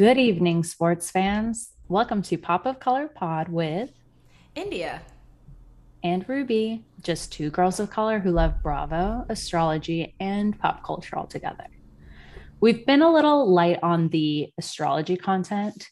Good 0.00 0.16
evening, 0.16 0.64
sports 0.64 1.10
fans. 1.10 1.72
Welcome 1.86 2.22
to 2.22 2.38
Pop 2.38 2.64
of 2.64 2.80
Color 2.80 3.08
Pod 3.08 3.50
with 3.50 3.90
India 4.54 5.02
and 6.02 6.26
Ruby, 6.26 6.86
just 7.02 7.30
two 7.30 7.50
girls 7.50 7.78
of 7.78 7.90
color 7.90 8.18
who 8.18 8.30
love 8.30 8.62
Bravo, 8.62 9.26
astrology, 9.28 10.14
and 10.18 10.58
pop 10.58 10.82
culture 10.82 11.18
all 11.18 11.26
together. 11.26 11.66
We've 12.62 12.86
been 12.86 13.02
a 13.02 13.12
little 13.12 13.52
light 13.52 13.78
on 13.82 14.08
the 14.08 14.50
astrology 14.56 15.18
content 15.18 15.90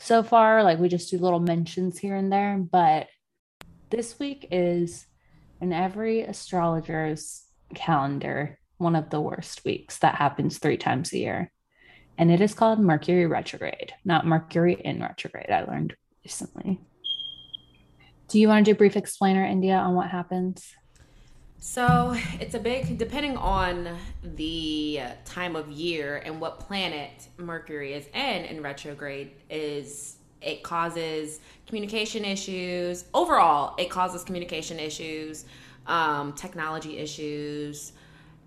so 0.00 0.24
far, 0.24 0.64
like 0.64 0.80
we 0.80 0.88
just 0.88 1.12
do 1.12 1.18
little 1.18 1.38
mentions 1.38 1.96
here 1.96 2.16
and 2.16 2.32
there, 2.32 2.58
but 2.58 3.06
this 3.88 4.18
week 4.18 4.48
is 4.50 5.06
in 5.60 5.72
every 5.72 6.22
astrologer's 6.22 7.44
calendar 7.72 8.58
one 8.78 8.96
of 8.96 9.10
the 9.10 9.20
worst 9.20 9.64
weeks 9.64 9.98
that 9.98 10.16
happens 10.16 10.58
three 10.58 10.76
times 10.76 11.12
a 11.12 11.18
year 11.18 11.52
and 12.18 12.30
it 12.30 12.40
is 12.40 12.54
called 12.54 12.78
Mercury 12.78 13.26
retrograde, 13.26 13.92
not 14.04 14.26
Mercury 14.26 14.80
in 14.84 15.00
retrograde. 15.00 15.50
I 15.50 15.64
learned 15.64 15.96
recently. 16.24 16.80
Do 18.28 18.38
you 18.38 18.48
want 18.48 18.64
to 18.64 18.72
do 18.72 18.74
a 18.74 18.78
brief 18.78 18.96
explainer, 18.96 19.44
India, 19.44 19.74
on 19.74 19.94
what 19.94 20.08
happens? 20.08 20.74
So 21.58 22.14
it's 22.40 22.54
a 22.54 22.58
big, 22.58 22.98
depending 22.98 23.36
on 23.36 23.96
the 24.22 25.00
time 25.24 25.56
of 25.56 25.70
year 25.70 26.22
and 26.24 26.40
what 26.40 26.60
planet 26.60 27.28
Mercury 27.38 27.94
is 27.94 28.06
in 28.14 28.44
in 28.44 28.62
retrograde, 28.62 29.32
is 29.48 30.16
it 30.42 30.62
causes 30.62 31.40
communication 31.66 32.24
issues. 32.24 33.06
Overall, 33.14 33.74
it 33.78 33.88
causes 33.88 34.22
communication 34.24 34.78
issues, 34.78 35.46
um, 35.86 36.34
technology 36.34 36.98
issues, 36.98 37.92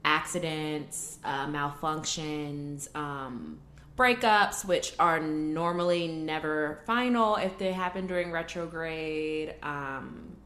accidents, 0.08 1.20
uh, 1.26 1.46
malfunctions, 1.48 2.96
um, 2.96 3.60
breakups, 3.98 4.64
which 4.64 4.94
are 5.00 5.20
normally 5.20 6.08
never 6.08 6.82
final 6.86 7.36
if 7.36 7.58
they 7.58 7.74
happen 7.74 8.08
during 8.08 8.32
retrograde. 8.32 9.56
Um, 9.62 10.38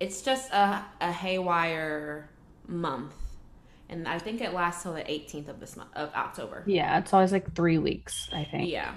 it's 0.00 0.22
just 0.22 0.50
a, 0.50 0.82
a 1.02 1.12
haywire 1.12 2.30
month. 2.66 3.14
And 3.90 4.08
I 4.08 4.18
think 4.18 4.40
it 4.40 4.54
lasts 4.54 4.82
till 4.82 4.94
the 4.94 5.02
18th 5.02 5.48
of 5.48 5.60
this 5.60 5.76
month 5.76 5.90
of 5.94 6.10
October. 6.14 6.62
Yeah, 6.66 6.98
it's 6.98 7.12
always 7.12 7.32
like 7.32 7.54
three 7.54 7.76
weeks, 7.76 8.30
I 8.32 8.44
think. 8.44 8.70
Yeah. 8.70 8.94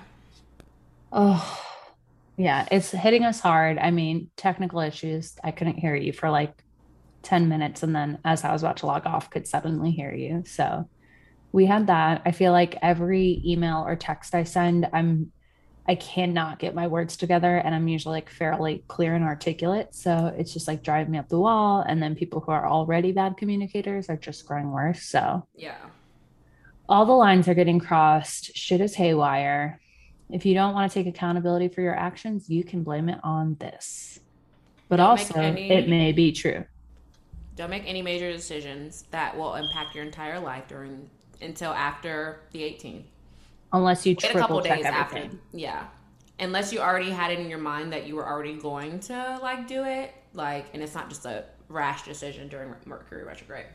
Oh, 1.12 1.62
yeah, 2.38 2.66
it's 2.72 2.92
hitting 2.92 3.26
us 3.26 3.42
hard. 3.42 3.78
I 3.78 3.92
mean, 3.92 4.30
technical 4.38 4.80
issues. 4.80 5.36
I 5.44 5.52
couldn't 5.52 5.78
hear 5.78 5.94
you 5.94 6.14
for 6.14 6.30
like 6.30 6.54
10 7.26 7.50
minutes 7.50 7.84
and 7.84 7.96
then 7.96 8.20
as 8.24 8.44
I 8.44 8.54
was 8.54 8.64
about 8.64 8.78
to 8.78 8.86
log 8.86 9.06
off 9.06 9.30
could 9.30 9.48
suddenly 9.48 9.92
hear 9.92 10.14
you. 10.14 10.44
So 10.46 10.88
we 11.52 11.66
had 11.66 11.88
that. 11.88 12.22
I 12.26 12.32
feel 12.32 12.52
like 12.52 12.78
every 12.82 13.42
email 13.46 13.84
or 13.86 13.96
text 13.96 14.36
I 14.36 14.44
send, 14.44 14.88
I'm 14.94 15.32
I 15.88 15.96
cannot 15.96 16.58
get 16.58 16.74
my 16.74 16.88
words 16.88 17.16
together 17.16 17.58
and 17.58 17.76
I'm 17.76 17.88
usually 17.88 18.18
like 18.18 18.30
fairly 18.30 18.84
clear 18.88 19.14
and 19.14 19.24
articulate. 19.24 19.94
So 19.94 20.34
it's 20.36 20.52
just 20.52 20.68
like 20.68 20.82
driving 20.82 21.12
me 21.12 21.20
up 21.20 21.30
the 21.30 21.40
wall. 21.40 21.84
And 21.88 22.02
then 22.02 22.16
people 22.16 22.40
who 22.40 22.52
are 22.52 22.68
already 22.68 23.12
bad 23.12 23.38
communicators 23.38 24.10
are 24.10 24.18
just 24.18 24.48
growing 24.48 24.72
worse. 24.72 25.04
So 25.04 25.48
yeah. 25.56 25.78
All 26.90 27.06
the 27.06 27.14
lines 27.14 27.48
are 27.48 27.54
getting 27.54 27.80
crossed. 27.80 28.56
Shit 28.56 28.82
is 28.82 28.96
haywire. 28.96 29.80
If 30.30 30.46
you 30.46 30.56
don't 30.56 30.74
want 30.74 30.92
to 30.92 30.94
take 30.94 31.08
accountability 31.08 31.68
for 31.68 31.82
your 31.82 31.96
actions, 31.96 32.50
you 32.50 32.64
can 32.64 32.84
blame 32.84 33.10
it 33.10 33.20
on 33.24 33.56
this. 33.60 34.20
But 34.90 35.00
also, 35.00 35.40
any... 35.40 35.70
it 35.70 35.88
may 35.88 36.12
be 36.12 36.32
true. 36.32 36.66
Don't 37.56 37.70
make 37.70 37.84
any 37.88 38.02
major 38.02 38.32
decisions 38.32 39.06
that 39.12 39.36
will 39.38 39.56
impact 39.56 39.96
your 39.96 40.04
entire 40.04 40.40
life 40.40 40.68
during 40.68 41.10
until 41.42 41.72
after 41.72 42.42
the 42.52 42.60
18th. 42.62 43.04
Unless 43.72 44.06
you 44.06 44.16
triple 44.16 44.38
a 44.38 44.42
couple 44.42 44.62
check 44.62 44.78
days 44.78 44.86
everything. 44.86 45.24
after. 45.24 45.38
Yeah. 45.54 45.88
Unless 46.40 46.74
you 46.74 46.80
already 46.80 47.12
had 47.12 47.32
it 47.32 47.40
in 47.40 47.50
your 47.50 47.60
mind 47.60 47.94
that 47.94 48.08
you 48.08 48.16
were 48.16 48.28
already 48.28 48.54
going 48.54 49.00
to 49.02 49.40
like 49.42 49.68
do 49.68 49.84
it, 49.86 50.14
like, 50.34 50.66
and 50.74 50.84
it's 50.84 50.94
not 50.94 51.10
just 51.10 51.26
a 51.26 51.46
rash 51.70 52.04
decision 52.04 52.50
during 52.50 52.74
Mercury 52.86 53.24
retrograde. 53.24 53.68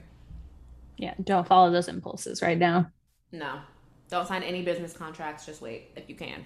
Yeah, 0.98 1.14
don't 1.24 1.46
follow 1.46 1.70
those 1.70 1.88
impulses 1.88 2.42
right 2.42 2.58
now. 2.58 2.90
No, 3.32 3.60
don't 4.10 4.28
sign 4.28 4.42
any 4.42 4.62
business 4.62 4.92
contracts. 4.92 5.46
Just 5.46 5.62
wait 5.62 5.90
if 5.96 6.08
you 6.08 6.14
can. 6.14 6.44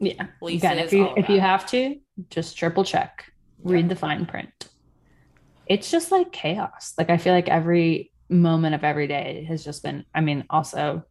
Yeah, 0.00 0.26
Leases, 0.42 0.62
again, 0.62 0.78
if 0.80 0.92
you 0.92 1.08
if 1.16 1.28
you 1.28 1.40
have 1.40 1.64
to, 1.66 1.96
just 2.28 2.58
triple 2.58 2.82
check, 2.82 3.32
read 3.62 3.88
the 3.88 3.96
fine 3.96 4.26
print 4.26 4.68
it's 5.66 5.90
just 5.90 6.12
like 6.12 6.32
chaos. 6.32 6.94
Like 6.96 7.10
I 7.10 7.16
feel 7.16 7.32
like 7.32 7.48
every 7.48 8.12
moment 8.28 8.74
of 8.74 8.84
every 8.84 9.06
day 9.06 9.44
has 9.48 9.64
just 9.64 9.82
been, 9.82 10.04
I 10.14 10.20
mean, 10.20 10.44
also 10.50 11.04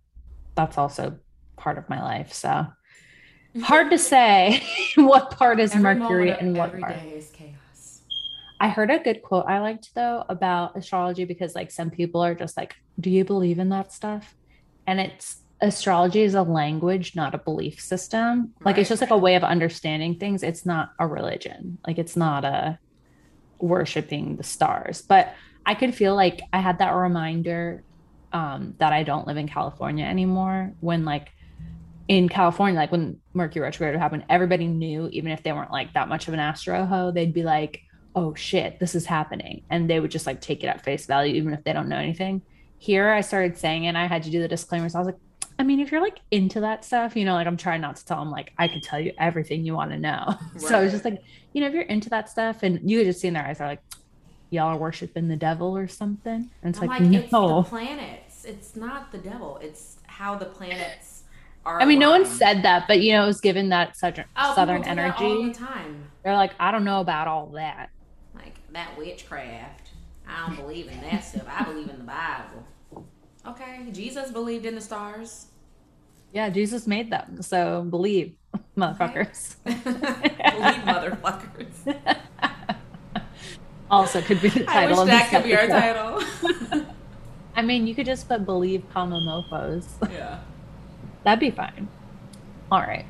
that's 0.55 0.77
also 0.77 1.17
part 1.57 1.77
of 1.77 1.89
my 1.89 2.01
life. 2.01 2.33
So 2.33 2.66
hard 3.63 3.91
to 3.91 3.97
say 3.97 4.63
what 4.95 5.31
part 5.31 5.59
is 5.59 5.71
every 5.71 5.95
Mercury 5.95 6.31
and 6.31 6.57
what 6.57 6.77
part 6.79 6.95
is 7.05 7.29
chaos. 7.31 8.01
I 8.59 8.69
heard 8.69 8.89
a 8.89 8.99
good 8.99 9.21
quote 9.21 9.45
I 9.47 9.59
liked 9.59 9.93
though 9.95 10.23
about 10.29 10.77
astrology 10.77 11.25
because 11.25 11.55
like 11.55 11.72
some 11.72 11.89
people 11.89 12.22
are 12.22 12.35
just 12.35 12.55
like, 12.55 12.75
do 12.99 13.09
you 13.09 13.25
believe 13.25 13.59
in 13.59 13.69
that 13.69 13.91
stuff? 13.91 14.35
And 14.87 14.99
it's 14.99 15.41
astrology 15.61 16.22
is 16.22 16.35
a 16.35 16.43
language, 16.43 17.16
not 17.16 17.35
a 17.35 17.37
belief 17.37 17.79
system. 17.81 18.53
Like 18.59 18.75
right. 18.75 18.79
it's 18.79 18.89
just 18.89 19.01
like 19.01 19.11
a 19.11 19.17
way 19.17 19.35
of 19.35 19.43
understanding 19.43 20.17
things. 20.17 20.43
It's 20.43 20.66
not 20.66 20.91
a 20.99 21.07
religion. 21.07 21.77
Like 21.85 21.97
it's 21.97 22.16
not 22.16 22.45
a 22.45 22.79
worshiping 23.59 24.35
the 24.35 24.43
stars. 24.43 25.01
But 25.01 25.33
I 25.66 25.75
could 25.75 25.95
feel 25.95 26.16
like 26.16 26.41
I 26.53 26.59
had 26.59 26.79
that 26.79 26.91
reminder 26.91 27.83
um, 28.33 28.75
that 28.79 28.93
I 28.93 29.03
don't 29.03 29.27
live 29.27 29.38
in 29.38 29.47
California 29.47 30.05
anymore 30.05 30.73
when 30.81 31.05
like 31.05 31.29
in 32.07 32.29
California, 32.29 32.79
like 32.79 32.91
when 32.91 33.19
Mercury 33.33 33.63
retrograde 33.63 33.99
happened, 33.99 34.25
everybody 34.29 34.67
knew, 34.67 35.09
even 35.11 35.31
if 35.31 35.41
they 35.41 35.51
weren't 35.51 35.71
like 35.71 35.93
that 35.93 36.07
much 36.07 36.27
of 36.27 36.33
an 36.33 36.39
astro 36.39 36.85
ho, 36.85 37.11
they'd 37.11 37.33
be 37.33 37.43
like, 37.43 37.81
oh 38.16 38.33
shit, 38.35 38.79
this 38.79 38.93
is 38.93 39.05
happening. 39.05 39.63
And 39.69 39.89
they 39.89 39.99
would 39.99 40.11
just 40.11 40.27
like 40.27 40.39
take 40.39 40.63
it 40.63 40.67
at 40.67 40.83
face 40.83 41.05
value, 41.05 41.35
even 41.35 41.53
if 41.53 41.63
they 41.63 41.73
don't 41.73 41.89
know 41.89 41.97
anything. 41.97 42.41
Here, 42.77 43.09
I 43.09 43.22
started 43.22 43.57
saying 43.57 43.85
it. 43.85 43.95
I 43.95 44.05
had 44.05 44.23
to 44.23 44.29
do 44.29 44.41
the 44.41 44.47
disclaimers. 44.47 44.95
I 44.95 44.99
was 44.99 45.07
like, 45.07 45.17
I 45.57 45.63
mean, 45.63 45.79
if 45.79 45.91
you're 45.91 46.01
like 46.01 46.19
into 46.31 46.59
that 46.61 46.83
stuff, 46.83 47.16
you 47.16 47.23
know, 47.25 47.33
like 47.33 47.47
I'm 47.47 47.57
trying 47.57 47.81
not 47.81 47.95
to 47.97 48.05
tell 48.05 48.19
them 48.19 48.29
like 48.29 48.51
I 48.57 48.67
could 48.67 48.83
tell 48.83 48.99
you 48.99 49.13
everything 49.17 49.66
you 49.66 49.73
want 49.73 49.91
to 49.91 49.97
know. 49.97 50.25
Right. 50.27 50.38
So 50.61 50.81
it's 50.81 50.91
just 50.91 51.05
like, 51.05 51.21
you 51.53 51.61
know, 51.61 51.67
if 51.67 51.73
you're 51.73 51.83
into 51.83 52.09
that 52.09 52.29
stuff 52.29 52.63
and 52.63 52.89
you 52.89 52.99
could 52.99 53.07
just 53.07 53.21
see 53.21 53.27
in 53.27 53.33
their 53.33 53.45
eyes 53.45 53.61
are 53.61 53.67
like, 53.67 53.81
y'all 54.49 54.67
are 54.67 54.77
worshiping 54.77 55.27
the 55.27 55.35
devil 55.35 55.75
or 55.75 55.88
something. 55.88 56.49
And 56.61 56.75
it's 56.75 56.81
I'm 56.81 56.88
like, 56.88 56.99
like 57.01 57.09
no. 57.09 57.19
it's 57.19 57.29
the 57.31 57.63
planets. 57.69 58.45
It's 58.45 58.75
not 58.75 59.11
the 59.11 59.17
devil. 59.17 59.59
It's 59.61 59.97
how 60.07 60.35
the 60.35 60.45
planets 60.45 61.23
are. 61.66 61.81
I 61.81 61.85
mean, 61.85 62.01
aligned. 62.01 62.23
no 62.23 62.29
one 62.29 62.37
said 62.37 62.63
that, 62.63 62.87
but 62.87 63.01
you 63.01 63.13
know, 63.13 63.23
it 63.23 63.27
was 63.27 63.41
given 63.41 63.69
that 63.69 63.89
oh, 63.89 63.93
southern 63.95 64.25
oh, 64.37 64.55
southern 64.55 64.83
energy. 64.83 65.23
all 65.23 65.43
the 65.43 65.53
time. 65.53 66.09
They're 66.23 66.33
like, 66.33 66.53
I 66.59 66.72
don't 66.72 66.83
know 66.83 66.99
about 66.99 67.27
all 67.27 67.47
that. 67.47 67.89
Like 68.33 68.55
that 68.73 68.97
witchcraft. 68.97 69.89
I 70.27 70.47
don't 70.47 70.55
believe 70.55 70.87
in 70.87 70.99
that 71.01 71.23
stuff. 71.23 71.45
I 71.47 71.63
believe 71.63 71.89
in 71.89 71.97
the 71.97 72.03
Bible. 72.03 72.66
Okay, 73.47 73.85
Jesus 73.91 74.31
believed 74.31 74.66
in 74.66 74.75
the 74.75 74.81
stars. 74.81 75.47
Yeah, 76.33 76.50
Jesus 76.50 76.88
made 76.88 77.11
them. 77.11 77.41
So 77.41 77.83
believe, 77.83 78.35
motherfuckers. 78.78 79.56
believe, 79.63 79.83
motherfuckers. 80.83 82.01
also 83.91 84.22
could 84.22 84.41
be 84.41 84.50
the 84.50 84.63
title. 84.66 85.00
I 85.00 85.03
wish 85.03 85.11
that 85.11 85.29
could 85.29 85.44
be 85.44 85.55
our 85.55 85.67
title. 85.67 86.23
I 87.55 87.61
mean, 87.61 87.88
you 87.88 87.95
could 87.95 88.05
just 88.05 88.28
put 88.28 88.45
believe, 88.45 88.84
comma 88.91 89.17
mofos. 89.17 89.85
Yeah. 90.11 90.39
That'd 91.23 91.40
be 91.40 91.52
fine. 91.52 91.87
All 92.72 92.81
right. 92.81 93.05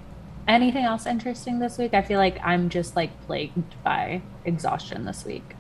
Anything 0.48 0.84
else 0.84 1.08
interesting 1.08 1.58
this 1.60 1.78
week? 1.78 1.94
I 1.94 2.04
feel 2.04 2.20
like 2.20 2.38
I'm 2.44 2.70
just 2.70 2.96
like 2.96 3.26
plagued 3.26 3.82
by 3.84 4.22
exhaustion 4.44 5.06
this 5.06 5.26
week. 5.26 5.56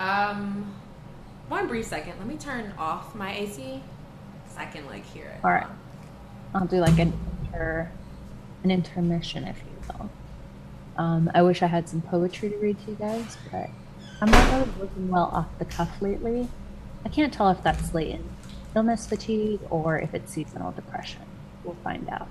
Um, 0.00 0.74
one 1.48 1.66
brief 1.68 1.84
second. 1.84 2.14
Let 2.18 2.26
me 2.26 2.36
turn 2.36 2.72
off 2.78 3.14
my 3.14 3.34
AC 3.34 3.82
I 4.56 4.66
can 4.66 4.86
like 4.86 5.04
hear 5.04 5.26
it. 5.26 5.44
All 5.44 5.50
right. 5.50 5.66
I'll 6.54 6.66
do 6.66 6.76
like 6.76 6.98
an 6.98 7.12
inter, 7.42 7.90
an 8.62 8.70
intermission, 8.70 9.44
if 9.44 9.58
you 9.58 9.94
will. 9.98 10.10
Um, 10.96 11.30
I 11.34 11.42
wish 11.42 11.62
I 11.62 11.66
had 11.66 11.88
some 11.88 12.00
poetry 12.00 12.50
to 12.50 12.56
read 12.56 12.78
to 12.84 12.90
you 12.92 12.96
guys, 12.96 13.36
but 13.50 13.68
I'm 14.20 14.30
not 14.30 14.52
really 14.52 14.70
working 14.80 15.08
well 15.08 15.30
off 15.32 15.46
the 15.58 15.64
cuff 15.64 15.90
lately. 16.00 16.48
I 17.04 17.08
can't 17.08 17.32
tell 17.32 17.50
if 17.50 17.62
that's 17.62 17.92
latent 17.92 18.24
illness 18.76 19.06
fatigue 19.06 19.60
or 19.70 19.98
if 19.98 20.14
it's 20.14 20.32
seasonal 20.32 20.72
depression. 20.72 21.22
We'll 21.64 21.76
find 21.82 22.08
out. 22.08 22.28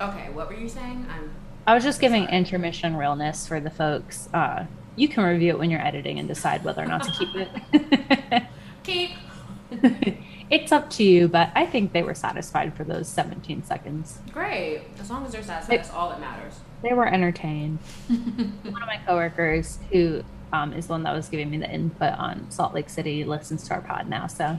Okay, 0.00 0.30
what 0.30 0.48
were 0.48 0.56
you 0.56 0.68
saying? 0.68 1.06
I'm. 1.10 1.30
I 1.66 1.74
was 1.74 1.84
just 1.84 2.00
giving 2.00 2.24
sorry. 2.24 2.36
intermission 2.36 2.96
realness 2.96 3.46
for 3.46 3.60
the 3.60 3.70
folks. 3.70 4.28
Uh, 4.34 4.66
you 4.96 5.08
can 5.08 5.22
review 5.24 5.50
it 5.50 5.58
when 5.58 5.70
you're 5.70 5.84
editing 5.84 6.18
and 6.18 6.26
decide 6.26 6.64
whether 6.64 6.82
or 6.82 6.86
not 6.86 7.04
to 7.04 7.12
keep 7.12 7.28
it. 7.34 8.42
keep. 8.82 9.10
it's 10.52 10.70
up 10.70 10.90
to 10.90 11.02
you, 11.02 11.28
but 11.28 11.50
I 11.54 11.64
think 11.64 11.92
they 11.92 12.02
were 12.02 12.14
satisfied 12.14 12.76
for 12.76 12.84
those 12.84 13.08
17 13.08 13.64
seconds. 13.64 14.18
Great. 14.32 14.82
As 15.00 15.08
long 15.08 15.24
as 15.24 15.32
they're 15.32 15.42
satisfied, 15.42 15.78
that's 15.78 15.90
all 15.90 16.10
that 16.10 16.20
matters. 16.20 16.60
They 16.82 16.92
were 16.92 17.06
entertained. 17.06 17.78
one 18.08 18.82
of 18.82 18.86
my 18.86 19.00
coworkers, 19.06 19.78
who 19.90 20.22
um, 20.52 20.74
is 20.74 20.88
the 20.88 20.92
one 20.92 21.04
that 21.04 21.14
was 21.14 21.30
giving 21.30 21.50
me 21.50 21.56
the 21.56 21.70
input 21.70 22.12
on 22.18 22.50
Salt 22.50 22.74
Lake 22.74 22.90
City, 22.90 23.24
listens 23.24 23.66
to 23.68 23.74
our 23.74 23.80
pod 23.80 24.10
now. 24.10 24.26
So, 24.26 24.58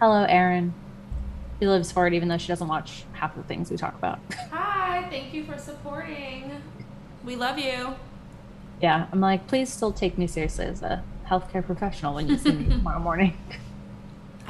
hello, 0.00 0.24
Aaron. 0.24 0.72
She 1.60 1.68
lives 1.68 1.92
for 1.92 2.06
it, 2.06 2.14
even 2.14 2.28
though 2.28 2.38
she 2.38 2.48
doesn't 2.48 2.66
watch 2.66 3.04
half 3.12 3.36
the 3.36 3.42
things 3.42 3.70
we 3.70 3.76
talk 3.76 3.94
about. 3.98 4.20
Hi, 4.50 5.06
thank 5.10 5.34
you 5.34 5.44
for 5.44 5.58
supporting. 5.58 6.62
We 7.22 7.36
love 7.36 7.58
you. 7.58 7.94
Yeah, 8.80 9.08
I'm 9.12 9.20
like, 9.20 9.46
please 9.46 9.70
still 9.70 9.92
take 9.92 10.16
me 10.16 10.26
seriously 10.26 10.64
as 10.64 10.80
a 10.80 11.04
healthcare 11.28 11.64
professional 11.64 12.14
when 12.14 12.28
you 12.28 12.38
see 12.38 12.52
me 12.52 12.64
tomorrow 12.70 12.98
morning. 12.98 13.36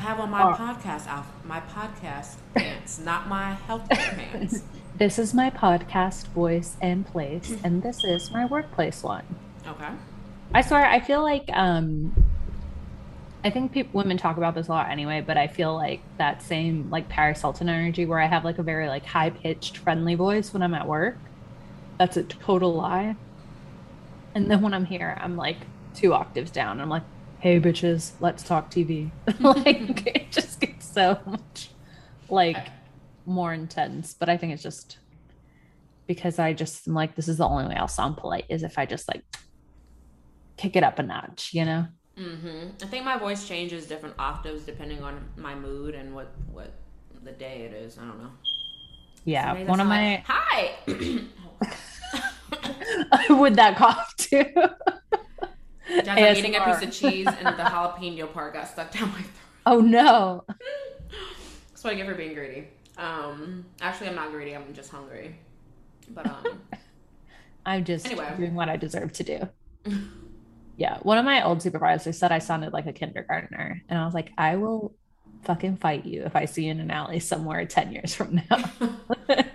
Have 0.05 0.21
on 0.21 0.29
my 0.29 0.43
oh. 0.43 0.55
podcast 0.55 1.25
my 1.45 1.61
podcast 1.61 2.35
pants, 2.55 2.99
not 2.99 3.27
my 3.27 3.55
health 3.55 3.89
pants. 3.91 4.63
This 4.99 5.19
is 5.19 5.33
my 5.33 5.49
podcast 5.49 6.27
voice 6.27 6.77
and 6.83 7.07
place, 7.07 7.57
and 7.65 7.83
this 7.83 8.05
is 8.05 8.31
my 8.31 8.45
workplace 8.45 9.03
one. 9.03 9.25
Okay. 9.67 9.89
I 10.53 10.61
swear, 10.61 10.85
I 10.85 11.01
feel 11.01 11.23
like 11.23 11.49
um, 11.55 12.15
I 13.43 13.49
think 13.49 13.73
people, 13.73 13.99
women 13.99 14.19
talk 14.19 14.37
about 14.37 14.55
this 14.55 14.69
a 14.69 14.73
lot 14.73 14.91
anyway, 14.91 15.23
but 15.23 15.39
I 15.39 15.47
feel 15.47 15.75
like 15.75 16.03
that 16.19 16.43
same 16.43 16.91
like 16.91 17.09
Paris 17.09 17.41
Hilton 17.41 17.71
energy 17.71 18.05
where 18.05 18.21
I 18.21 18.27
have 18.27 18.45
like 18.45 18.59
a 18.59 18.63
very 18.63 18.89
like 18.89 19.07
high 19.07 19.31
pitched, 19.31 19.79
friendly 19.79 20.17
voice 20.17 20.53
when 20.53 20.63
I'm 20.63 20.75
at 20.75 20.87
work. 20.87 21.17
That's 21.99 22.19
a 22.19 22.25
total 22.25 22.75
lie. 22.75 23.17
And 24.35 24.51
then 24.51 24.61
when 24.61 24.75
I'm 24.75 24.85
here, 24.85 25.17
I'm 25.19 25.39
like 25.39 25.61
two 25.95 26.13
octaves 26.13 26.51
down. 26.51 26.83
I'm 26.83 26.91
like, 26.91 27.05
hey 27.45 27.61
bitches, 27.61 28.13
let's 28.21 28.43
talk 28.43 28.71
TV. 28.71 29.11
like 29.41 30.07
it 30.07 30.31
just 30.31 30.59
gets 30.61 30.91
so 30.91 31.19
much 31.27 31.69
like 32.31 32.69
more 33.27 33.53
intense. 33.53 34.15
But 34.15 34.31
I 34.31 34.39
think 34.39 34.55
it's 34.55 34.63
just 34.63 34.97
because 36.07 36.39
I 36.39 36.55
just 36.55 36.89
am 36.89 36.95
like, 36.95 37.17
this 37.17 37.29
is 37.29 37.37
the 37.37 37.47
only 37.47 37.67
way 37.67 37.75
I'll 37.75 37.87
sound 37.87 38.17
polite 38.17 38.47
is 38.49 38.63
if 38.63 38.79
I 38.79 38.87
just 38.87 39.07
like 39.09 39.23
kick 40.57 40.75
it 40.75 40.83
up 40.83 40.99
a 40.99 41.03
notch, 41.03 41.53
you 41.53 41.67
know? 41.67 41.87
Mm-hmm. 42.19 42.83
I 42.83 42.87
think 42.87 43.05
my 43.05 43.19
voice 43.19 43.47
changes 43.47 43.85
different 43.85 44.15
octaves 44.19 44.63
depending 44.63 45.03
on 45.03 45.29
my 45.37 45.55
mood 45.55 45.95
and 45.95 46.15
what 46.15 46.33
what 46.51 46.73
the 47.25 47.33
day 47.33 47.69
it 47.71 47.75
is. 47.75 47.99
I 47.99 48.07
don't 48.07 48.23
know. 48.23 48.31
Yeah, 49.27 49.65
one 49.65 49.81
of 49.81 49.87
my 49.87 50.13
like, 50.13 50.25
hi. 50.27 50.77
Would 53.39 53.57
that 53.57 53.77
cough 53.77 54.17
too? 54.17 54.47
I'm 56.09 56.37
eating 56.37 56.57
a 56.57 56.65
piece 56.65 56.83
of 56.83 56.93
cheese 56.93 57.27
and 57.27 57.47
the 57.59 57.63
jalapeno 57.63 58.33
part 58.33 58.55
got 58.55 58.69
stuck 58.69 58.93
down 58.93 59.09
my 59.11 59.19
throat. 59.19 59.29
Oh 59.67 59.81
no. 59.81 60.45
That's 61.71 61.83
what 61.83 61.95
I 61.95 61.97
get 61.97 62.07
for 62.07 62.15
being 62.15 62.35
greedy. 62.35 62.69
Um, 62.99 63.65
actually, 63.81 64.09
I'm 64.09 64.15
not 64.15 64.31
greedy. 64.31 64.55
I'm 64.55 64.75
just 64.75 64.91
hungry. 64.91 65.37
But 66.11 66.27
um, 66.27 66.61
I'm 67.67 67.83
just 67.83 68.05
anyway. 68.05 68.31
doing 68.37 68.55
what 68.55 68.69
I 68.69 68.77
deserve 68.77 69.15
to 69.15 69.23
do. 69.25 69.49
yeah, 70.77 70.99
one 70.99 71.17
of 71.17 71.25
my 71.25 71.43
old 71.43 71.63
supervisors 71.63 72.19
said 72.19 72.31
I 72.31 72.41
sounded 72.41 72.75
like 72.75 72.87
a 72.87 72.93
kindergartner, 72.93 73.83
and 73.89 73.99
I 73.99 74.05
was 74.05 74.13
like, 74.13 74.33
I 74.37 74.57
will 74.57 74.95
fucking 75.45 75.79
fight 75.79 76.05
you 76.05 76.25
if 76.25 76.37
I 76.37 76.45
see 76.45 76.65
you 76.65 76.71
in 76.71 76.81
an 76.81 76.91
alley 76.91 77.21
somewhere 77.21 77.65
ten 77.65 77.91
years 77.91 78.15
from 78.15 78.43
now. 78.51 78.71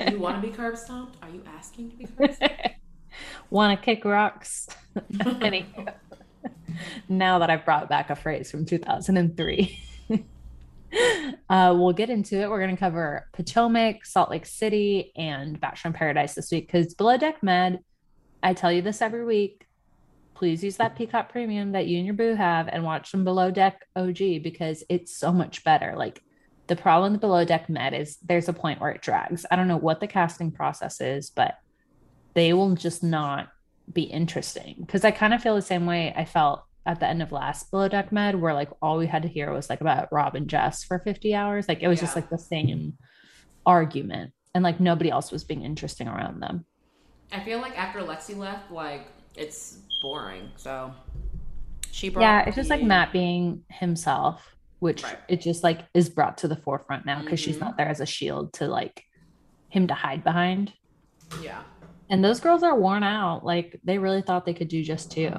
you 0.10 0.18
want 0.18 0.42
to 0.42 0.48
be 0.48 0.52
curb 0.52 0.76
stomped? 0.76 1.18
Are 1.22 1.30
you 1.30 1.44
asking 1.56 1.92
to 1.92 1.98
be 1.98 2.06
curb 2.06 2.34
stomped? 2.34 2.56
want 3.52 3.80
to 3.80 3.86
kick 3.86 4.06
rocks? 4.06 4.68
Now 7.10 7.40
that 7.40 7.50
I've 7.50 7.66
brought 7.66 7.90
back 7.90 8.10
a 8.10 8.16
phrase 8.16 8.52
from 8.52 8.66
2003. 8.66 9.80
uh, 11.50 11.76
we'll 11.78 11.94
get 11.94 12.10
into 12.10 12.40
it. 12.40 12.50
We're 12.50 12.60
going 12.60 12.76
to 12.76 12.80
cover 12.80 13.28
Potomac, 13.34 14.06
Salt 14.06 14.30
Lake 14.30 14.46
City, 14.46 15.12
and 15.16 15.60
Bachelor 15.60 15.90
in 15.90 15.94
Paradise 15.94 16.36
this 16.36 16.52
week 16.52 16.68
because 16.68 16.94
Below 16.94 17.18
Deck 17.18 17.44
Med, 17.44 17.80
I 18.42 18.54
tell 18.54 18.72
you 18.72 18.82
this 18.82 19.02
every 19.02 19.26
week. 19.26 19.66
Please 20.34 20.64
use 20.64 20.78
that 20.78 20.96
Peacock 20.96 21.30
Premium 21.30 21.74
that 21.74 21.88
you 21.88 21.98
and 21.98 22.06
your 22.06 22.16
boo 22.16 22.34
have 22.34 22.70
and 22.70 22.84
watch 22.84 23.12
some 23.12 23.26
Below 23.26 23.52
Deck 23.52 23.86
OG 23.96 24.42
because 24.42 24.84
it's 24.90 25.16
so 25.16 25.34
much 25.34 25.64
better. 25.64 25.96
Like 25.98 26.22
the 26.68 26.76
problem 26.76 27.14
with 27.14 27.22
Below 27.22 27.44
Deck 27.44 27.68
Med 27.68 27.94
is 27.94 28.18
there's 28.24 28.48
a 28.48 28.54
point 28.54 28.80
where 28.80 28.92
it 28.92 29.02
drags. 29.02 29.46
I 29.52 29.56
don't 29.56 29.68
know 29.68 29.78
what 29.78 30.00
the 30.00 30.08
casting 30.08 30.52
process 30.52 31.02
is, 31.02 31.30
but 31.30 31.56
they 32.36 32.54
will 32.54 32.76
just 32.76 33.04
not 33.04 33.50
be 33.92 34.04
interesting 34.04 34.76
because 34.80 35.04
I 35.04 35.12
kind 35.12 35.34
of 35.34 35.42
feel 35.42 35.56
the 35.56 35.62
same 35.62 35.86
way 35.86 36.14
I 36.16 36.26
felt 36.26 36.64
at 36.86 37.00
the 37.00 37.08
end 37.08 37.22
of 37.22 37.32
last 37.32 37.72
Below 37.72 37.88
Deck 37.88 38.12
Med, 38.12 38.36
where 38.36 38.54
like 38.54 38.70
all 38.82 38.98
we 38.98 39.08
had 39.08 39.24
to 39.24 39.28
hear 39.28 39.52
was 39.52 39.70
like 39.70 39.82
about 39.82 40.12
Rob 40.12 40.36
and 40.36 40.48
Jess 40.48 40.84
for 40.84 41.00
50 41.00 41.36
hours. 41.36 41.68
Like 41.68 41.82
it 41.82 41.88
was 41.88 42.00
yeah. 42.00 42.04
just 42.04 42.16
like 42.16 42.30
the 42.30 42.38
same 42.38 42.98
argument, 43.66 44.32
and 44.56 44.64
like 44.64 44.80
nobody 44.80 45.10
else 45.10 45.32
was 45.32 45.44
being 45.44 45.64
interesting 45.64 46.08
around 46.08 46.42
them. 46.42 46.66
I 47.32 47.44
feel 47.44 47.60
like 47.60 47.78
after 47.78 48.00
Lexi 48.00 48.36
left, 48.36 48.72
like 48.72 49.08
it's 49.36 49.80
boring. 50.02 50.50
So 50.56 50.94
she 51.92 52.10
brought 52.10 52.22
yeah, 52.22 52.46
it's 52.46 52.56
just 52.56 52.70
like 52.70 52.84
Matt 52.84 53.12
being 53.12 53.64
himself, 53.70 54.56
which 54.80 55.04
right. 55.04 55.18
it 55.28 55.42
just 55.42 55.64
like 55.64 55.82
is 55.94 56.10
brought 56.10 56.40
to 56.40 56.48
the 56.48 56.56
forefront 56.56 57.06
now 57.06 57.22
because 57.22 57.40
mm-hmm. 57.40 57.52
she's 57.52 57.60
not 57.60 57.78
there 57.78 57.88
as 57.88 58.00
a 58.00 58.06
shield 58.06 58.54
to 58.54 58.68
like 58.68 59.04
him 59.70 59.88
to 59.88 59.94
hide 59.94 60.24
behind. 60.24 60.74
Yeah. 61.42 61.62
And 62.10 62.24
those 62.24 62.40
girls 62.40 62.64
are 62.64 62.78
worn 62.78 63.04
out. 63.04 63.46
Like 63.46 63.80
they 63.84 63.98
really 63.98 64.22
thought 64.22 64.46
they 64.46 64.54
could 64.54 64.68
do 64.68 64.84
just 64.84 65.12
two. 65.12 65.32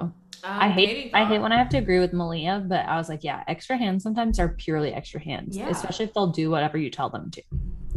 Um, 0.42 0.58
I 0.58 0.70
hate 0.70 1.10
I 1.12 1.24
hate 1.24 1.40
when 1.40 1.52
I 1.52 1.58
have 1.58 1.68
to 1.70 1.78
agree 1.78 1.98
with 1.98 2.12
Malia, 2.12 2.64
but 2.66 2.86
I 2.86 2.96
was 2.96 3.08
like, 3.08 3.22
yeah, 3.22 3.44
extra 3.46 3.76
hands 3.76 4.02
sometimes 4.02 4.38
are 4.38 4.48
purely 4.48 4.92
extra 4.92 5.20
hands, 5.20 5.56
yeah. 5.56 5.68
especially 5.68 6.06
if 6.06 6.14
they'll 6.14 6.28
do 6.28 6.50
whatever 6.50 6.78
you 6.78 6.90
tell 6.90 7.10
them 7.10 7.30
to. 7.32 7.42